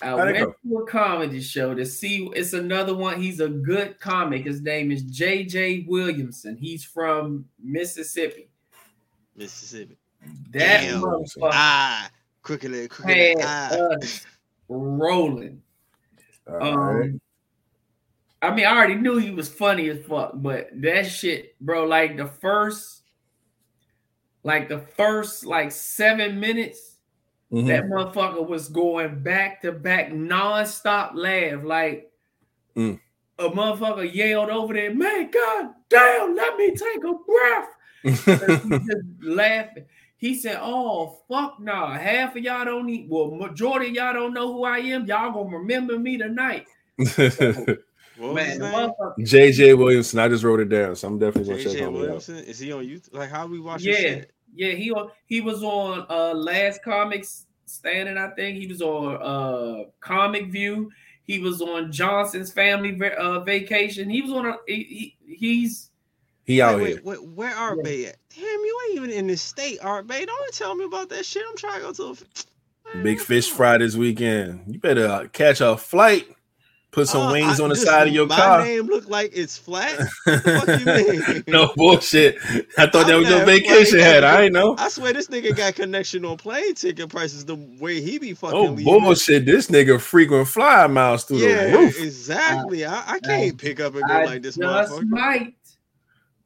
I 0.00 0.06
How'd 0.06 0.18
went 0.32 0.54
to 0.68 0.78
a 0.78 0.86
comedy 0.86 1.40
show 1.40 1.74
to 1.74 1.84
see. 1.84 2.30
It's 2.36 2.52
another 2.52 2.94
one. 2.94 3.20
He's 3.20 3.40
a 3.40 3.48
good 3.48 3.98
comic. 3.98 4.44
His 4.44 4.60
name 4.62 4.92
is 4.92 5.02
J.J. 5.02 5.86
Williamson. 5.88 6.56
He's 6.56 6.84
from 6.84 7.44
Mississippi. 7.62 8.48
Mississippi. 9.34 9.96
That 10.50 10.82
Damn. 10.82 11.00
motherfucker 11.02 11.50
Ah, 11.52 12.10
quickly, 12.42 12.86
quickly. 12.88 13.14
had 13.30 13.36
Ah. 13.42 13.96
us 14.00 14.24
rolling. 14.68 15.62
All 16.46 16.62
Um, 16.62 16.76
right. 16.78 17.10
I 18.40 18.54
mean, 18.54 18.66
I 18.66 18.76
already 18.76 18.94
knew 18.94 19.18
he 19.18 19.32
was 19.32 19.48
funny 19.48 19.88
as 19.88 20.04
fuck, 20.06 20.30
but 20.36 20.68
that 20.80 21.06
shit, 21.06 21.58
bro, 21.60 21.86
like 21.86 22.16
the 22.16 22.26
first, 22.26 23.02
like 24.44 24.68
the 24.68 24.78
first 24.78 25.44
like 25.44 25.72
seven 25.72 26.38
minutes, 26.38 26.87
Mhm. 27.52 27.66
that 27.68 27.84
motherfucker 27.84 28.46
was 28.46 28.68
going 28.68 29.22
back 29.22 29.62
to 29.62 29.72
back 29.72 30.12
non-stop 30.12 31.12
laugh. 31.14 31.62
Like 31.64 32.10
Mm. 32.76 33.00
a 33.38 33.48
motherfucker 33.48 34.12
yelled 34.12 34.50
over 34.50 34.74
there, 34.74 34.94
man, 34.94 35.30
god 35.30 35.70
damn, 35.88 36.34
let 36.36 36.56
me 36.56 36.70
take 36.74 37.02
a 37.04 37.14
breath. 37.14 37.68
he 38.02 38.10
just 38.86 39.06
laughing. 39.22 39.84
He 40.18 40.34
said, 40.34 40.58
"Oh 40.60 41.18
fuck 41.28 41.60
nah, 41.60 41.96
half 41.96 42.34
of 42.36 42.42
y'all 42.42 42.64
don't 42.64 42.86
need. 42.86 43.06
Well, 43.08 43.30
majority 43.30 43.88
of 43.90 43.94
y'all 43.94 44.12
don't 44.12 44.34
know 44.34 44.52
who 44.52 44.64
I 44.64 44.78
am. 44.78 45.06
Y'all 45.06 45.30
gonna 45.32 45.56
remember 45.58 45.98
me 45.98 46.18
tonight, 46.18 46.66
What 46.98 47.08
was 47.16 48.34
man. 48.34 48.46
his 48.46 48.58
the 48.58 48.70
name? 48.70 48.74
motherfucker- 48.90 49.14
JJ 49.20 49.78
Williamson. 49.78 50.18
I 50.18 50.28
just 50.28 50.42
wrote 50.42 50.58
it 50.60 50.68
down, 50.68 50.96
so 50.96 51.06
I'm 51.08 51.18
definitely 51.20 51.52
gonna 51.52 51.62
check 51.62 51.72
JJ 51.72 51.78
him 51.78 51.86
out. 51.86 51.92
Williamson. 51.92 52.36
Is 52.38 52.58
he 52.58 52.72
on 52.72 52.84
YouTube? 52.84 53.14
Like, 53.14 53.30
how 53.30 53.46
we 53.46 53.60
watch 53.60 53.82
Yeah, 53.82 53.92
this 53.92 54.00
shit? 54.00 54.32
Yeah. 54.58 54.72
He 54.72 54.92
he 55.26 55.40
was 55.40 55.62
on 55.62 56.04
uh 56.10 56.34
Last 56.34 56.82
Comics 56.82 57.46
Standing. 57.66 58.18
I 58.18 58.30
think 58.30 58.58
he 58.58 58.66
was 58.66 58.82
on 58.82 59.16
uh 59.22 59.84
Comic 60.00 60.46
View. 60.50 60.90
He 61.24 61.38
was 61.38 61.60
on 61.60 61.92
Johnson's 61.92 62.50
Family 62.50 62.98
uh, 63.18 63.40
Vacation. 63.40 64.08
He 64.08 64.22
was 64.22 64.32
on 64.32 64.46
a 64.46 64.56
he, 64.66 65.14
he- 65.26 65.34
he's 65.36 65.90
He 66.44 66.62
out 66.62 66.78
wait, 66.80 66.86
here. 66.86 67.00
wait, 67.04 67.20
wait, 67.22 67.28
where 67.30 67.54
are 67.54 67.76
Yeah. 67.76 67.82
Bay 67.82 68.06
at? 68.06 68.16
Damn, 68.34 68.42
you 68.44 68.78
ain't 68.88 68.96
even 68.96 69.10
in 69.10 69.26
this 69.26 69.42
state, 69.42 69.78
Art 69.82 70.06
Bay. 70.06 70.24
Don't 70.24 70.54
tell 70.54 70.74
me 70.74 70.84
about 70.86 71.10
that 71.10 71.26
shit. 71.26 71.42
I'm 71.48 71.56
trying 71.56 71.80
to 71.80 71.86
go 71.86 71.92
to 71.92 72.02
a 72.04 72.10
f- 72.12 72.24
Big 73.02 73.20
fish 73.20 73.50
fry 73.50 73.76
this 73.76 73.94
weekend. 73.96 74.62
You 74.66 74.78
better 74.80 75.06
uh, 75.06 75.26
catch 75.28 75.60
a 75.60 75.76
flight. 75.76 76.26
Put 76.90 77.06
some 77.06 77.26
Uh, 77.26 77.32
wings 77.32 77.60
I- 77.60 77.64
on 77.64 77.68
the 77.68 77.76
side 77.76 78.08
of 78.08 78.14
your 78.14 78.26
my 78.26 78.36
car. 78.36 78.64
name 78.64 78.86
look 78.86 79.08
like 79.10 79.30
it's 79.34 79.58
flat. 79.58 79.98
What 80.24 80.42
the 80.42 80.64
fuck 80.64 80.80
you 80.80 81.32
mean? 81.34 81.44
no 81.46 81.70
bullshit. 81.76 82.38
I 82.78 82.86
thought 82.86 83.06
that 83.06 83.10
I'm 83.14 83.20
was 83.20 83.28
your 83.28 83.44
vacation 83.44 83.98
hat. 84.00 84.24
I 84.24 84.44
ain't 84.44 84.54
know. 84.54 84.74
I 84.78 84.88
swear 84.88 85.12
this 85.12 85.28
nigga 85.28 85.54
got 85.54 85.74
connection 85.74 86.24
on 86.24 86.38
plane 86.38 86.74
ticket 86.74 87.10
prices 87.10 87.44
the 87.44 87.56
way 87.78 88.00
he 88.00 88.18
be 88.18 88.32
fucking 88.32 88.56
Oh 88.58 88.64
leaving. 88.70 88.84
bullshit! 88.84 89.44
This 89.44 89.66
nigga 89.68 90.00
frequent 90.00 90.48
fly 90.48 90.86
miles 90.86 91.24
through 91.24 91.38
Yeah, 91.38 91.70
the 91.72 91.78
roof. 91.78 92.00
exactly. 92.02 92.86
I, 92.86 93.04
I 93.14 93.18
can't 93.20 93.58
pick 93.58 93.80
up 93.80 93.94
and 93.94 94.04
go 94.08 94.14
I 94.14 94.24
like 94.24 94.42
this 94.42 94.56
just 94.56 94.90
motherfucker. 94.90 95.04
might. 95.08 95.54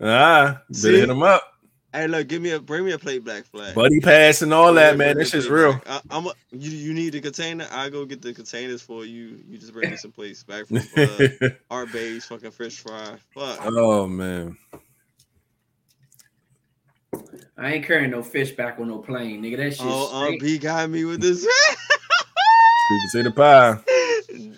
Ah, 0.00 0.60
better 0.68 0.74
See? 0.74 0.98
hit 1.00 1.08
him 1.08 1.22
up. 1.22 1.51
Hey, 1.92 2.06
look, 2.06 2.26
give 2.26 2.40
me 2.40 2.50
a 2.52 2.60
bring 2.60 2.84
me 2.84 2.92
a 2.92 2.98
plate 2.98 3.22
black 3.22 3.44
flag. 3.44 3.74
Buddy 3.74 4.00
pass 4.00 4.40
and 4.40 4.54
all 4.54 4.74
Yeah, 4.74 4.92
that, 4.92 4.96
man. 4.96 5.18
This 5.18 5.34
is 5.34 5.48
real. 5.48 5.78
I, 5.86 6.00
I'm 6.10 6.26
a, 6.26 6.32
you. 6.50 6.70
You 6.70 6.94
need 6.94 7.12
the 7.12 7.20
container. 7.20 7.66
I 7.70 7.90
go 7.90 8.06
get 8.06 8.22
the 8.22 8.32
containers 8.32 8.80
for 8.80 9.04
you. 9.04 9.42
You 9.46 9.58
just 9.58 9.74
bring 9.74 9.90
me 9.90 9.96
some 9.96 10.10
plates 10.10 10.42
back 10.42 10.66
from 10.66 10.78
uh, 10.96 11.48
Art 11.70 11.92
Bay's 11.92 12.24
fucking 12.24 12.52
fish 12.52 12.78
fry. 12.80 13.16
Fuck. 13.34 13.58
oh 13.66 14.06
man. 14.06 14.56
I 17.58 17.74
ain't 17.74 17.84
carrying 17.84 18.10
no 18.10 18.22
fish 18.22 18.52
back 18.52 18.80
on 18.80 18.88
no 18.88 18.98
plane, 18.98 19.42
nigga. 19.42 19.58
That 19.58 19.74
shit. 19.74 19.86
Oh, 19.86 20.06
straight. 20.06 20.32
Aunt 20.32 20.40
B 20.40 20.58
got 20.58 20.88
me 20.88 21.04
with 21.04 21.20
this. 21.20 21.42
Sweet 22.88 23.10
potato 23.12 23.30
pie. 23.32 23.78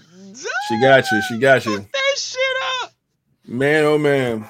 She 0.69 0.81
got 0.81 1.05
you. 1.13 1.23
She 1.29 1.39
got 1.39 1.67
you. 1.67 1.77
Fuck 1.79 1.93
that 1.93 2.15
shit 2.17 2.41
up. 2.83 2.93
Man, 3.47 3.85
oh 3.85 3.99
man. 3.99 4.49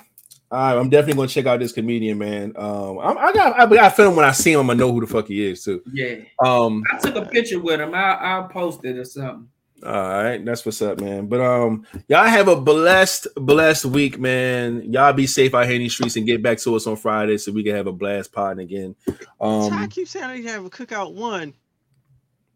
All 0.50 0.58
right, 0.60 0.78
I'm 0.78 0.88
definitely 0.88 1.14
gonna 1.16 1.28
check 1.28 1.46
out 1.46 1.58
this 1.60 1.72
comedian, 1.72 2.18
man. 2.18 2.52
Um, 2.56 2.98
I'm, 2.98 3.18
I 3.18 3.32
got 3.32 3.58
I 3.58 3.66
got 3.66 3.92
a 3.92 3.94
feeling 3.94 4.14
when 4.16 4.24
I 4.24 4.32
see 4.32 4.52
him, 4.52 4.60
I'm 4.60 4.66
gonna 4.68 4.78
know 4.78 4.92
who 4.92 5.00
the 5.00 5.06
fuck 5.06 5.26
he 5.26 5.44
is 5.46 5.64
too. 5.64 5.82
Yeah, 5.92 6.16
Um, 6.44 6.82
I 6.92 6.98
took 6.98 7.16
a 7.16 7.22
picture 7.26 7.58
with 7.60 7.80
him. 7.80 7.94
I 7.94 8.12
I'll 8.14 8.48
post 8.48 8.84
it 8.84 8.96
or 8.96 9.04
something. 9.04 9.48
all 9.84 9.92
right, 9.92 10.44
that's 10.44 10.64
what's 10.64 10.80
up, 10.82 11.00
man. 11.00 11.26
But 11.26 11.40
um, 11.40 11.84
y'all 12.08 12.24
have 12.26 12.46
a 12.48 12.54
blessed, 12.60 13.26
blessed 13.36 13.86
week, 13.86 14.18
man. 14.20 14.92
Y'all 14.92 15.12
be 15.12 15.26
safe 15.26 15.54
out 15.54 15.66
here 15.66 15.74
in 15.76 15.80
these 15.82 15.92
streets 15.92 16.14
and 16.16 16.24
get 16.26 16.42
back 16.42 16.58
to 16.58 16.76
us 16.76 16.86
on 16.86 16.96
Friday 16.96 17.36
so 17.38 17.50
we 17.50 17.64
can 17.64 17.74
have 17.74 17.86
a 17.88 17.92
blast 17.92 18.32
pod 18.32 18.60
again. 18.60 18.94
I 19.08 19.14
Um, 19.40 19.88
keep 19.88 20.06
saying 20.06 20.24
I 20.26 20.36
need 20.36 20.42
to 20.42 20.50
have 20.50 20.64
a 20.64 20.70
cookout 20.70 21.14
one. 21.14 21.52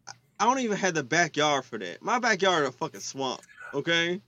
I- 0.07 0.13
I 0.39 0.45
don't 0.45 0.59
even 0.59 0.77
have 0.77 0.93
the 0.93 1.03
backyard 1.03 1.65
for 1.65 1.77
that. 1.79 2.01
My 2.01 2.17
backyard 2.19 2.63
is 2.63 2.69
a 2.69 2.71
fucking 2.71 3.01
swamp. 3.01 3.41
Okay, 3.73 4.21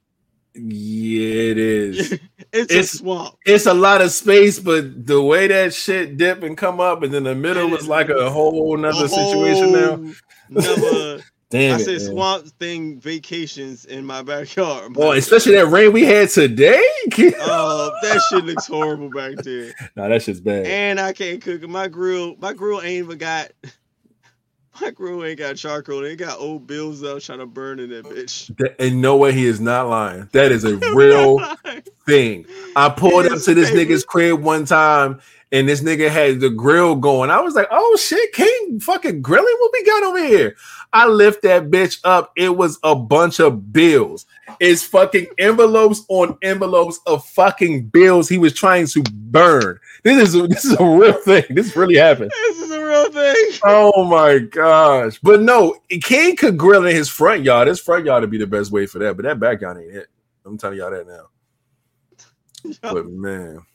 yeah, 0.54 1.52
it 1.52 1.58
is. 1.58 2.12
it's, 2.12 2.24
It's- 2.54 2.94
a 2.94 2.98
swamp. 2.98 3.36
it's 3.46 3.66
a 3.66 3.74
lot 3.74 4.02
of 4.02 4.12
space, 4.12 4.60
but 4.60 5.06
the 5.08 5.22
way 5.22 5.48
that 5.48 5.74
shit 5.74 6.18
dip 6.18 6.44
and 6.44 6.58
come 6.58 6.80
up, 6.80 7.02
and 7.04 7.14
then 7.14 7.24
the 7.24 7.36
middle 7.36 7.70
was 7.70 7.88
like 7.88 8.10
a 8.10 8.30
whole 8.30 8.76
nother 8.78 9.06
A 9.06 9.10
situation 9.10 9.72
now. 9.72 9.96
whole 9.96 10.12
Never. 10.50 11.24
Damn 11.52 11.74
I 11.74 11.82
it, 11.82 11.84
said 11.84 11.98
man. 11.98 12.12
swamp 12.12 12.48
thing 12.60 12.98
vacations 13.02 13.84
in 13.84 14.06
my 14.06 14.22
backyard. 14.22 14.94
Boy, 14.94 15.18
especially 15.18 15.56
that 15.56 15.68
rain 15.68 15.92
we 15.92 16.06
had 16.06 16.30
today. 16.30 16.82
Oh, 17.44 17.92
that 18.04 18.22
shit 18.30 18.46
looks 18.46 18.68
horrible 18.68 19.10
back 19.10 19.36
there. 19.44 19.74
nah, 19.98 20.08
that 20.08 20.22
shit's 20.22 20.40
bad. 20.40 20.66
And 20.66 20.98
I 21.00 21.12
can't 21.12 21.42
cook 21.42 21.62
it. 21.62 21.70
My 21.70 21.90
grill, 21.90 22.38
my 22.40 22.54
grill 22.54 22.80
ain't 22.82 23.04
even 23.04 23.18
got. 23.18 23.52
My 24.82 24.92
grill 24.92 25.24
ain't 25.24 25.38
got 25.38 25.56
charcoal. 25.58 26.02
They 26.02 26.16
got 26.16 26.40
old 26.40 26.66
bills 26.66 27.04
out 27.04 27.22
trying 27.22 27.40
to 27.40 27.46
burn 27.46 27.80
in 27.80 27.90
that 27.92 28.06
bitch. 28.06 28.50
And 28.80 29.02
no 29.02 29.16
way 29.16 29.32
he 29.32 29.46
is 29.46 29.60
not 29.60 29.88
lying. 29.88 30.28
That 30.32 30.52
is 30.52 30.64
a 30.64 30.76
real 30.96 31.40
thing. 32.06 32.46
I 32.76 32.90
pulled 32.90 33.28
up 33.28 33.42
to 33.44 33.54
this 33.54 33.72
nigga's 33.72 34.04
crib 34.04 34.42
one 34.42 34.66
time, 34.66 35.22
and 35.52 35.68
this 35.68 35.82
nigga 35.82 36.10
had 36.10 36.40
the 36.40 36.50
grill 36.50 36.96
going. 36.96 37.30
I 37.30 37.42
was 37.42 37.56
like, 37.56 37.68
"Oh 37.72 37.98
shit, 37.98 38.32
King, 38.34 38.80
fucking 38.80 39.22
grilling! 39.22 39.56
What 39.60 39.72
we 39.74 39.84
got 39.84 40.04
over 40.04 40.26
here?" 40.26 40.56
I 40.94 41.08
lift 41.08 41.44
that 41.44 41.70
bitch 41.70 42.00
up. 42.04 42.32
It 42.36 42.56
was 42.56 42.78
a 42.84 42.96
bunch 42.96 43.40
of 43.40 43.72
bills. 43.72 44.26
It's 44.60 44.84
fucking 44.84 45.28
envelopes 45.38 46.04
on 46.10 46.38
envelopes 46.42 47.00
of 47.06 47.26
fucking 47.26 47.88
bills 47.88 48.28
he 48.28 48.38
was 48.38 48.54
trying 48.54 48.88
to 48.88 49.04
burn. 49.12 49.80
This 50.04 50.34
is 50.34 50.48
this 50.48 50.66
is 50.66 50.80
a 50.80 50.86
real 50.86 51.14
thing. 51.14 51.44
This 51.50 51.76
really 51.76 51.96
happened. 51.96 52.32
this 52.32 52.60
is 52.60 52.72
a 52.72 52.84
real 52.84 53.12
thing. 53.12 53.60
Oh 53.64 54.04
my 54.06 54.40
gosh. 54.40 55.20
But 55.22 55.42
no, 55.42 55.76
King 55.90 56.36
could 56.36 56.58
grill 56.58 56.86
in 56.86 56.96
his 56.96 57.10
front 57.10 57.44
yard. 57.44 57.68
His 57.68 57.80
front 57.80 58.06
yard 58.06 58.22
would 58.22 58.32
be 58.32 58.38
the 58.38 58.48
best 58.48 58.72
way 58.72 58.86
for 58.86 59.00
that, 59.00 59.16
but 59.16 59.24
that 59.24 59.40
backyard 59.40 59.78
ain't 59.78 59.96
it. 59.96 60.08
I'm 60.46 60.58
telling 60.58 60.78
y'all 60.78 60.92
that 60.92 61.08
now. 61.08 61.28
But 62.82 63.08
man. 63.10 63.66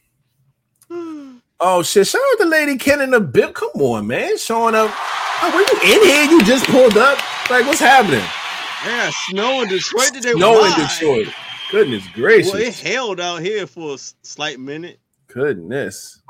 Oh 1.58 1.82
shit! 1.82 2.06
Shout 2.06 2.20
out 2.32 2.42
to 2.42 2.48
Lady 2.48 2.76
Ken 2.76 3.00
in 3.00 3.10
the 3.10 3.20
bib. 3.20 3.54
Come 3.54 3.70
on, 3.76 4.06
man, 4.06 4.36
showing 4.36 4.74
up. 4.74 4.90
Oh, 4.92 5.50
were 5.54 5.60
you 5.60 5.94
in 5.94 6.02
here? 6.06 6.24
You 6.24 6.44
just 6.44 6.66
pulled 6.66 6.96
up. 6.96 7.18
Like, 7.50 7.66
what's 7.66 7.80
happening? 7.80 8.24
Yeah, 8.84 9.10
snow 9.28 9.62
in 9.62 9.68
Detroit 9.68 10.12
today. 10.12 10.32
Snow 10.32 10.64
in 10.64 10.72
Detroit. 10.72 11.34
Goodness 11.70 12.06
gracious. 12.12 12.52
Well, 12.52 12.62
it 12.62 12.78
held 12.78 13.20
out 13.20 13.40
here 13.40 13.66
for 13.66 13.94
a 13.94 13.98
slight 14.22 14.60
minute. 14.60 15.00
Goodness. 15.28 16.22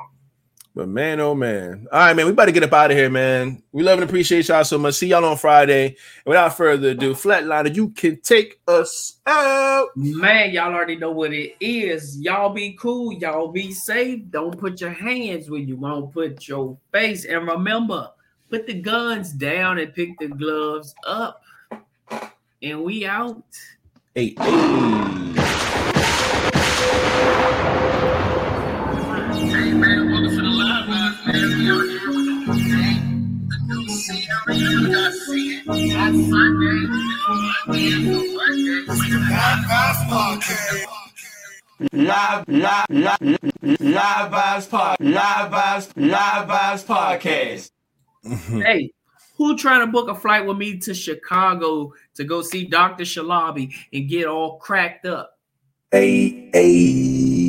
But 0.77 0.91
man, 0.91 1.21
oh 1.21 1.35
man. 1.35 1.87
All 1.91 2.01
right, 2.01 2.15
man. 2.15 2.27
We 2.27 2.33
about 2.33 2.45
to 2.45 2.53
get 2.53 2.63
up 2.63 2.73
out 2.75 2.91
of 2.91 2.99
here, 2.99 3.09
man. 3.09 3.63
We 3.73 3.83
love 3.83 3.99
and 3.99 4.07
appreciate 4.07 4.47
y'all 4.47 4.63
so 4.63 4.77
much. 4.77 4.97
See 4.97 5.07
y'all 5.07 5.25
on 5.25 5.39
Friday. 5.39 5.87
And 5.87 5.97
without 6.27 6.55
further 6.55 6.91
ado, 6.91 7.15
Flatliner, 7.15 7.75
you 7.75 7.89
can 7.89 8.21
take 8.21 8.61
us 8.69 9.17
out. 9.27 9.89
Man, 9.97 10.51
y'all 10.51 10.75
already 10.75 10.97
know 10.97 11.13
what 11.13 11.33
it 11.33 11.57
is. 11.61 12.21
Y'all 12.21 12.51
be 12.51 12.77
cool. 12.79 13.15
Y'all 13.15 13.49
be 13.49 13.73
safe. 13.73 14.21
Don't 14.29 14.59
put 14.59 14.83
your 14.83 14.91
hands 14.91 15.49
where 15.49 15.61
you 15.61 15.77
won't 15.77 16.13
put 16.13 16.47
your 16.47 16.77
face. 16.93 17.25
And 17.25 17.49
remember, 17.49 18.11
put 18.51 18.67
the 18.67 18.75
guns 18.75 19.33
down 19.33 19.79
and 19.79 19.95
pick 19.95 20.19
the 20.19 20.29
gloves 20.29 20.95
up. 21.07 21.41
And 22.61 22.85
we 22.85 23.07
out. 23.07 23.43
Hey, 24.15 24.35
hey. 24.39 25.43
Live, 41.93 42.49
live, 42.49 42.87
live, 42.89 43.19
live 43.63 44.33
vibes 44.33 44.97
live 45.01 45.51
vibes, 45.53 45.93
live 45.97 46.49
vibes. 46.87 47.71
Hey, 48.63 48.93
who 49.37 49.59
trying 49.59 49.81
to 49.81 49.87
book 49.87 50.09
a 50.09 50.15
flight 50.15 50.47
with 50.47 50.57
me 50.57 50.79
to 50.79 50.95
Chicago 50.95 51.93
to 52.15 52.25
go 52.25 52.41
see 52.41 52.65
Dr. 52.65 53.05
Shalabi 53.05 53.75
and 53.93 54.09
get 54.09 54.27
all 54.27 54.57
cracked 54.57 55.05
up? 55.05 55.39
Hey, 55.93 56.49
hey. 56.55 57.46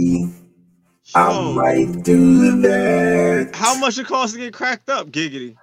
Yo, 1.15 1.53
might 1.53 2.03
do 2.03 2.61
that. 2.61 3.51
how 3.53 3.77
much 3.79 3.97
it 3.97 4.05
costs 4.07 4.33
to 4.35 4.39
get 4.41 4.53
cracked 4.53 4.89
up, 4.89 5.07
giggity? 5.09 5.55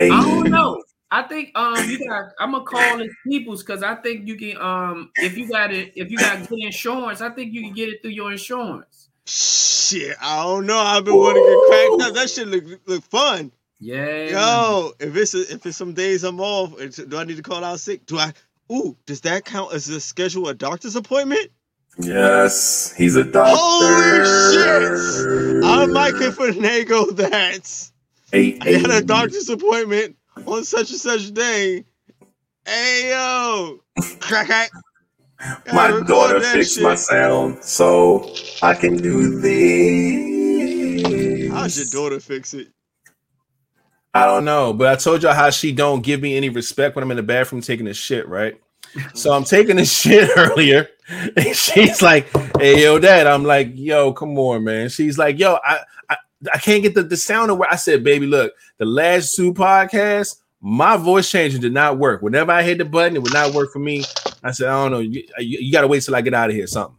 I 0.00 0.08
don't 0.08 0.50
know. 0.50 0.82
I 1.10 1.22
think 1.22 1.50
um 1.54 1.74
you 1.88 1.98
got 2.08 2.30
I'm 2.40 2.52
gonna 2.52 2.64
call 2.64 3.00
it 3.00 3.10
people's 3.26 3.62
because 3.62 3.82
I 3.82 3.94
think 3.96 4.26
you 4.26 4.36
can 4.36 4.56
um 4.56 5.10
if 5.16 5.36
you 5.36 5.48
got 5.48 5.70
it 5.72 5.92
if 5.94 6.10
you 6.10 6.16
got 6.18 6.48
good 6.48 6.58
insurance, 6.60 7.20
I 7.20 7.30
think 7.30 7.52
you 7.52 7.62
can 7.62 7.74
get 7.74 7.90
it 7.90 8.02
through 8.02 8.12
your 8.12 8.32
insurance. 8.32 9.08
Shit, 9.26 10.16
I 10.20 10.42
don't 10.42 10.66
know. 10.66 10.78
I've 10.78 11.04
been 11.04 11.14
wanting 11.16 11.44
to 11.44 11.50
get 11.50 11.68
cracked 11.68 12.02
up. 12.08 12.14
That 12.14 12.30
shit 12.30 12.48
look 12.48 12.80
look 12.86 13.04
fun. 13.04 13.52
Yeah. 13.78 14.30
Yo, 14.30 14.92
if 15.00 15.14
it's 15.16 15.34
a, 15.34 15.40
if 15.52 15.66
it's 15.66 15.76
some 15.76 15.92
days 15.92 16.24
I'm 16.24 16.40
off, 16.40 16.72
it's- 16.80 16.96
do 16.96 17.16
I 17.18 17.24
need 17.24 17.36
to 17.36 17.42
call 17.42 17.62
out 17.62 17.78
sick? 17.80 18.06
Do 18.06 18.16
I? 18.18 18.32
Ooh, 18.72 18.96
does 19.06 19.20
that 19.22 19.44
count 19.44 19.74
as 19.74 19.88
a 19.90 20.00
schedule 20.00 20.48
a 20.48 20.54
doctor's 20.54 20.96
appointment? 20.96 21.50
Yes, 21.98 22.92
he's 22.96 23.16
a 23.16 23.24
doctor. 23.24 23.54
Holy 23.54 24.24
shit! 24.54 25.64
I 25.64 25.86
might 25.86 26.14
can 26.14 26.32
finagle 26.32 27.16
that. 27.16 27.90
Hey, 28.32 28.58
I 28.62 28.78
had 28.78 28.90
a 28.90 29.04
doctor's 29.04 29.48
appointment 29.50 30.16
on 30.46 30.64
such 30.64 30.90
and 30.90 31.00
such 31.00 31.32
day. 31.34 31.84
Hey 32.64 33.10
yo, 33.10 33.80
crack 34.20 34.46
crack. 34.46 34.70
Gotta 35.64 35.94
record 35.94 36.42
that 36.42 36.64
shit. 36.64 36.98
sound 36.98 37.62
so 37.64 38.32
I 38.62 38.74
can 38.74 38.96
do 38.96 39.40
this. 39.40 41.02
How's 41.52 41.76
your 41.76 41.86
daughter 41.90 42.20
fix 42.20 42.54
it? 42.54 42.68
I 44.14 44.26
don't 44.26 44.44
know, 44.44 44.72
but 44.72 44.88
I 44.88 44.96
told 44.96 45.22
y'all 45.22 45.34
how 45.34 45.50
she 45.50 45.72
don't 45.72 46.02
give 46.02 46.20
me 46.20 46.36
any 46.36 46.48
respect 46.48 46.94
when 46.94 47.02
I'm 47.02 47.10
in 47.10 47.16
the 47.16 47.22
bathroom 47.22 47.62
taking 47.62 47.86
a 47.86 47.94
shit, 47.94 48.28
right? 48.28 48.60
So 49.14 49.32
I'm 49.32 49.44
taking 49.44 49.78
a 49.78 49.84
shit 49.86 50.30
earlier, 50.36 50.88
and 51.36 51.56
she's 51.56 52.02
like, 52.02 52.28
"Hey, 52.58 52.82
yo, 52.82 52.98
dad." 52.98 53.26
I'm 53.26 53.44
like, 53.44 53.70
"Yo, 53.74 54.12
come 54.12 54.38
on, 54.38 54.64
man." 54.64 54.88
She's 54.88 55.18
like, 55.18 55.38
"Yo, 55.38 55.58
I, 55.64 55.80
I, 56.08 56.16
I 56.52 56.58
can't 56.58 56.82
get 56.82 56.94
the, 56.94 57.02
the 57.02 57.16
sound 57.16 57.50
of 57.50 57.58
where 57.58 57.72
I 57.72 57.76
said, 57.76 58.04
baby, 58.04 58.26
look, 58.26 58.52
the 58.78 58.84
last 58.84 59.34
two 59.34 59.54
podcasts, 59.54 60.40
my 60.60 60.96
voice 60.96 61.30
changing 61.30 61.60
did 61.60 61.72
not 61.72 61.98
work. 61.98 62.22
Whenever 62.22 62.52
I 62.52 62.62
hit 62.62 62.78
the 62.78 62.84
button, 62.84 63.16
it 63.16 63.22
would 63.22 63.32
not 63.32 63.54
work 63.54 63.72
for 63.72 63.78
me. 63.78 64.04
I 64.42 64.50
said, 64.50 64.68
I 64.68 64.82
don't 64.82 64.92
know, 64.92 65.00
you, 65.00 65.22
you, 65.38 65.58
you 65.60 65.72
got 65.72 65.82
to 65.82 65.88
wait 65.88 66.02
till 66.02 66.14
I 66.14 66.20
get 66.20 66.34
out 66.34 66.50
of 66.50 66.56
here, 66.56 66.66
something." 66.66 66.96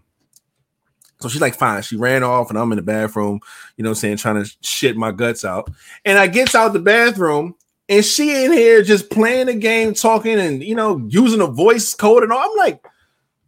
So 1.20 1.30
she's 1.30 1.42
like, 1.42 1.56
fine. 1.56 1.82
She 1.82 1.96
ran 1.96 2.22
off, 2.22 2.50
and 2.50 2.60
I'm 2.60 2.72
in 2.74 2.76
the 2.76 2.82
bathroom, 2.82 3.40
you 3.78 3.84
know, 3.84 3.92
what 3.92 3.98
I'm 3.98 4.02
saying, 4.02 4.18
trying 4.18 4.44
to 4.44 4.56
shit 4.60 4.98
my 4.98 5.12
guts 5.12 5.46
out. 5.46 5.72
And 6.04 6.18
I 6.18 6.28
gets 6.28 6.54
out 6.54 6.74
the 6.74 6.80
bathroom, 6.80 7.56
and 7.90 8.06
she 8.06 8.46
in 8.46 8.54
here 8.54 8.82
just 8.82 9.10
playing 9.10 9.48
the 9.48 9.56
game, 9.56 9.94
talking, 9.94 10.40
and 10.40 10.64
you 10.64 10.76
know, 10.76 11.06
using 11.10 11.42
a 11.42 11.48
voice 11.48 11.94
code 11.94 12.24
and 12.24 12.32
all. 12.32 12.40
I'm 12.40 12.58
like, 12.58 12.84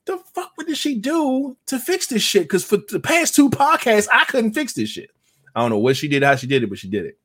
the 0.06 0.18
fuck 0.34 0.52
what 0.56 0.68
did 0.68 0.78
she 0.78 0.95
do 0.99 1.57
to 1.68 1.80
fix 1.80 2.07
this 2.07 2.22
shit? 2.22 2.44
Because 2.44 2.64
for 2.64 2.78
the 2.90 2.99
past 2.99 3.36
two 3.36 3.49
podcasts, 3.49 4.07
I 4.12 4.26
couldn't 4.26 4.53
fix 4.53 4.74
this 4.74 4.90
shit. 4.90 5.10
I 5.56 5.62
don't 5.62 5.70
know 5.72 5.78
what 5.80 5.98
she 5.98 6.07
did, 6.07 6.24
how 6.24 6.36
she 6.36 6.48
did 6.48 6.64
it, 6.64 6.70
but 6.70 6.80
she 6.80 6.90
did 6.90 7.06
it. 7.06 7.18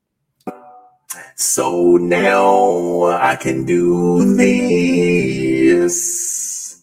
So 1.35 1.97
now 1.97 3.03
I 3.07 3.35
can 3.35 3.65
do 3.65 4.35
this. 4.35 5.91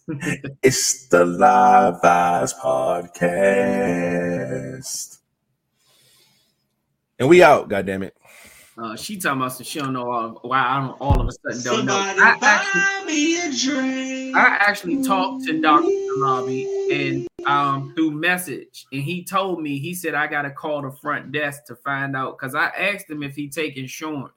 it's 0.63 1.09
the 1.09 1.25
Live 1.25 2.03
Vibes 2.03 2.53
podcast. 2.61 3.79
And 7.19 7.29
we 7.29 7.43
out, 7.43 7.69
goddamn 7.71 8.03
it. 8.03 8.18
Uh, 8.81 8.95
she 8.95 9.19
talking 9.19 9.41
about 9.41 9.53
some 9.53 9.65
she 9.65 9.81
don't 9.81 9.93
know 9.93 10.11
all, 10.11 10.39
why 10.43 10.61
I 10.61 10.81
don't 10.81 11.01
all 11.01 11.21
of 11.21 11.27
a 11.27 11.33
sudden 11.33 11.65
don't 11.65 11.87
know. 11.87 11.99
Somebody 11.99 12.21
I 12.21 12.39
actually, 12.41 12.81
buy 12.81 13.05
me 13.07 13.41
a 13.41 13.53
drink. 13.53 14.37
I 14.37 14.47
actually 14.61 15.03
talked 15.03 15.45
to 15.47 15.61
Dr. 15.61 15.89
Lobby 16.19 16.89
and 16.93 17.29
um 17.47 17.93
through 17.97 18.13
message, 18.13 18.87
and 18.93 19.03
he 19.03 19.25
told 19.25 19.61
me 19.61 19.79
he 19.79 19.95
said 19.95 20.15
I 20.15 20.29
gotta 20.29 20.51
call 20.51 20.83
the 20.83 20.93
front 20.93 21.33
desk 21.33 21.65
to 21.67 21.77
find 21.77 22.15
out 22.15 22.39
because 22.39 22.55
I 22.55 22.67
asked 22.67 23.11
him 23.11 23.23
if 23.23 23.35
he 23.35 23.49
take 23.49 23.77
insurance. 23.77 24.33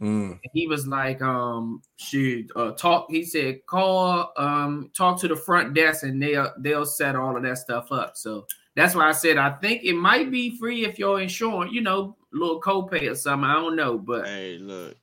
Mm. 0.00 0.32
And 0.32 0.50
he 0.52 0.66
was 0.66 0.86
like, 0.86 1.22
um, 1.22 1.80
she 1.96 2.46
uh 2.54 2.72
talk. 2.72 3.06
He 3.08 3.24
said, 3.24 3.64
call, 3.64 4.30
um, 4.36 4.90
talk 4.94 5.18
to 5.20 5.28
the 5.28 5.36
front 5.36 5.72
desk, 5.72 6.02
and 6.02 6.22
they'll 6.22 6.52
they'll 6.58 6.84
set 6.84 7.16
all 7.16 7.34
of 7.34 7.42
that 7.44 7.56
stuff 7.56 7.90
up. 7.90 8.14
So 8.14 8.46
That's 8.76 8.94
why 8.94 9.08
I 9.08 9.12
said 9.12 9.38
I 9.38 9.50
think 9.50 9.82
it 9.84 9.94
might 9.94 10.30
be 10.30 10.56
free 10.56 10.84
if 10.84 10.98
you're 10.98 11.20
insurance, 11.20 11.72
you 11.72 11.80
know, 11.80 12.16
little 12.32 12.60
copay 12.60 13.10
or 13.10 13.14
something. 13.14 13.48
I 13.48 13.54
don't 13.54 13.74
know, 13.74 13.98
but 13.98 14.26
Hey, 14.26 14.58
look. 14.58 14.96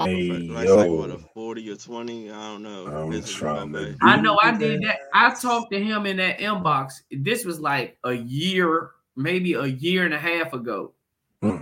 Hey, 0.00 0.30
like, 0.30 0.66
like 0.66 0.90
what 0.90 1.10
a 1.10 1.18
40 1.18 1.70
or 1.70 1.76
20. 1.76 2.30
I 2.30 2.32
don't 2.32 2.62
know. 2.62 2.86
I'm 2.86 3.22
trying 3.22 3.70
my 3.70 3.80
to. 3.80 3.96
I 4.00 4.18
know 4.18 4.38
I 4.42 4.56
did 4.56 4.82
that. 4.82 5.00
I 5.12 5.34
talked 5.34 5.70
to 5.72 5.82
him 5.82 6.06
in 6.06 6.16
that 6.16 6.38
inbox. 6.38 7.02
This 7.10 7.44
was 7.44 7.60
like 7.60 7.98
a 8.04 8.14
year, 8.14 8.92
maybe 9.14 9.52
a 9.52 9.66
year 9.66 10.06
and 10.06 10.14
a 10.14 10.18
half 10.18 10.54
ago. 10.54 10.94
Hmm. 11.42 11.58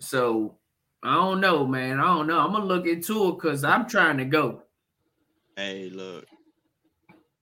So 0.00 0.56
I 1.04 1.14
don't 1.14 1.40
know, 1.40 1.64
man. 1.64 2.00
I 2.00 2.06
don't 2.08 2.26
know. 2.26 2.40
I'm 2.40 2.52
gonna 2.52 2.64
look 2.64 2.86
into 2.86 3.28
it 3.28 3.34
because 3.36 3.62
I'm 3.62 3.88
trying 3.88 4.18
to 4.18 4.24
go. 4.24 4.62
Hey, 5.56 5.90
look. 5.90 6.26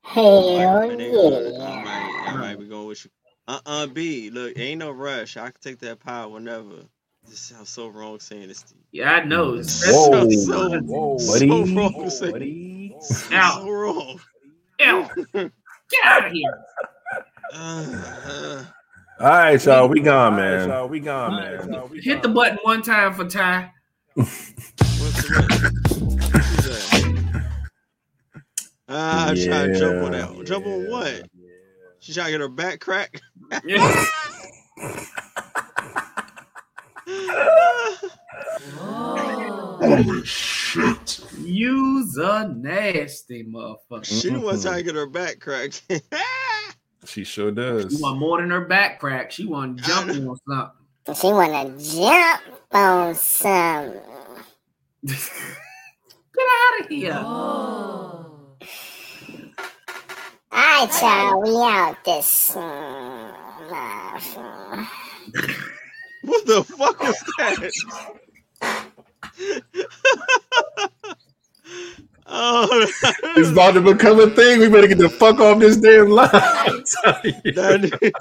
Hell 0.05 0.83
It 0.91 0.91
ain't 1.01 1.13
good. 1.13 1.55
I 1.55 1.59
yeah. 1.59 1.85
might, 1.85 2.25
I 2.29 2.37
might 2.37 2.59
be 2.59 2.67
going 2.67 2.87
with 2.89 3.05
you. 3.05 3.11
Uh 3.49 3.61
uh 3.67 3.87
B. 3.87 4.31
Look, 4.31 4.59
ain't 4.59 4.79
no 4.81 4.91
rush. 4.91 5.37
I 5.37 5.45
can 5.51 5.55
take 5.61 5.79
that 5.81 6.01
power 6.01 6.29
whenever. 6.29 6.85
This 7.29 7.39
sounds 7.39 7.69
so 7.71 7.89
wrong 7.89 8.19
saying 8.21 8.49
this 8.49 8.63
to 8.63 8.75
you. 8.75 8.81
Yeah, 9.03 9.13
I 9.13 9.25
know. 9.25 9.53
Whoa, 9.53 9.59
Especially- 9.59 10.37
so- 10.37 10.81
whoa, 10.81 11.19
so 11.19 11.33
buddy. 11.33 11.49
wrong 11.75 11.93
Whoa, 11.95 12.09
saying- 12.09 12.33
buddy. 12.33 12.97
Out. 13.33 13.63
So 13.63 13.69
wrong. 13.71 14.21
Ew. 14.81 15.09
Get 15.35 15.51
out 16.05 16.27
of 16.27 16.33
here. 16.33 16.59
Uh, 17.55 18.65
All 19.21 19.27
right, 19.29 19.65
y'all. 19.65 19.89
We 19.89 20.01
gone, 20.01 20.37
man. 20.37 20.89
we 20.89 21.01
gone, 21.01 21.37
man. 21.71 21.91
Hit 22.03 22.23
the 22.23 22.29
button 22.29 22.59
one 22.63 22.83
time 22.83 23.13
for 23.15 23.25
Ty. 23.29 23.71
Ah, 28.95 29.29
I'm 29.29 29.37
trying 29.37 29.73
to 29.73 29.79
jump 29.79 30.03
on 30.05 30.13
that. 30.13 30.45
Jump 30.45 30.67
on 30.67 30.91
what? 30.91 31.23
She 32.01 32.13
trying 32.13 32.27
to 32.27 32.33
get 32.33 32.41
her 32.41 32.49
back 32.49 32.81
cracked? 32.81 33.21
Yeah. 33.65 34.05
Holy 39.81 40.25
shit. 40.25 41.21
You's 41.39 42.17
a 42.17 42.49
nasty 42.49 43.45
motherfucker. 43.45 44.05
she 44.05 44.31
was 44.31 44.63
trying 44.63 44.79
to 44.79 44.83
get 44.85 44.95
her 44.95 45.07
back 45.07 45.41
cracked. 45.41 45.83
She 47.05 47.25
sure 47.25 47.51
does. 47.51 47.97
She 47.97 48.01
want 48.01 48.21
more 48.21 48.41
than 48.41 48.51
her 48.51 48.65
back 48.65 49.01
crack. 49.01 49.33
She 49.33 49.45
want 49.45 49.79
to 49.79 49.83
jump 49.85 50.09
on 50.09 50.37
something. 50.47 51.17
She 51.21 51.33
wanna 51.33 51.77
jump 51.77 52.43
on 52.71 53.15
some. 53.17 53.95
Get 55.05 55.19
out 56.39 56.81
of 56.81 56.89
here. 56.89 58.32
Alright, 60.53 61.03
y'all, 61.03 61.43
we 61.43 61.57
out 61.63 61.97
this. 62.05 62.53
mm, 62.55 63.33
uh, 63.73 64.87
what 66.23 66.47
the 66.47 66.65
fuck 66.65 67.01
was 67.03 67.25
that? 67.39 67.73
oh, 72.27 72.87
It's 73.37 73.51
about 73.51 73.73
to 73.75 73.81
become 73.81 74.21
a 74.21 74.29
thing. 74.31 74.61
We 74.61 74.69
better 74.69 74.89
get 74.89 74.99
the 74.99 75.09
fuck 75.11 75.41
off 75.41 75.61
this 75.61 75.79
damn 75.79 76.11
line. 76.11 76.29
I'm 76.33 76.85
telling 77.03 77.35
you. 77.45 77.53
that, 77.55 78.13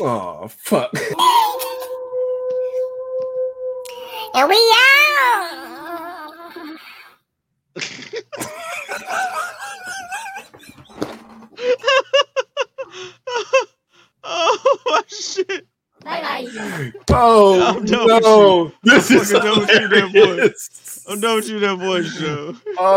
Oh 0.00 0.48
fuck. 0.48 0.90
and 4.34 4.48
we 4.48 4.56
out. 4.56 5.75
Oh 14.24 15.02
shit! 15.08 15.66
Bye-bye. 16.04 16.92
Oh 17.10 17.76
I'm 17.76 17.84
done 17.84 18.06
no! 18.06 18.14
with 18.14 18.22
no. 18.24 18.72
This 18.84 19.10
I'm 19.10 19.16
is 19.18 19.30
done 19.30 19.60
with 19.60 19.70
you, 19.70 19.88
that 19.88 20.12
boy. 20.12 21.12
I'm 21.12 21.20
done 21.20 21.36
with 21.36 21.48
you, 21.48 21.58
that 21.60 21.76
voice 21.78 22.12
show. 22.16 22.54
Oh, 22.78 22.94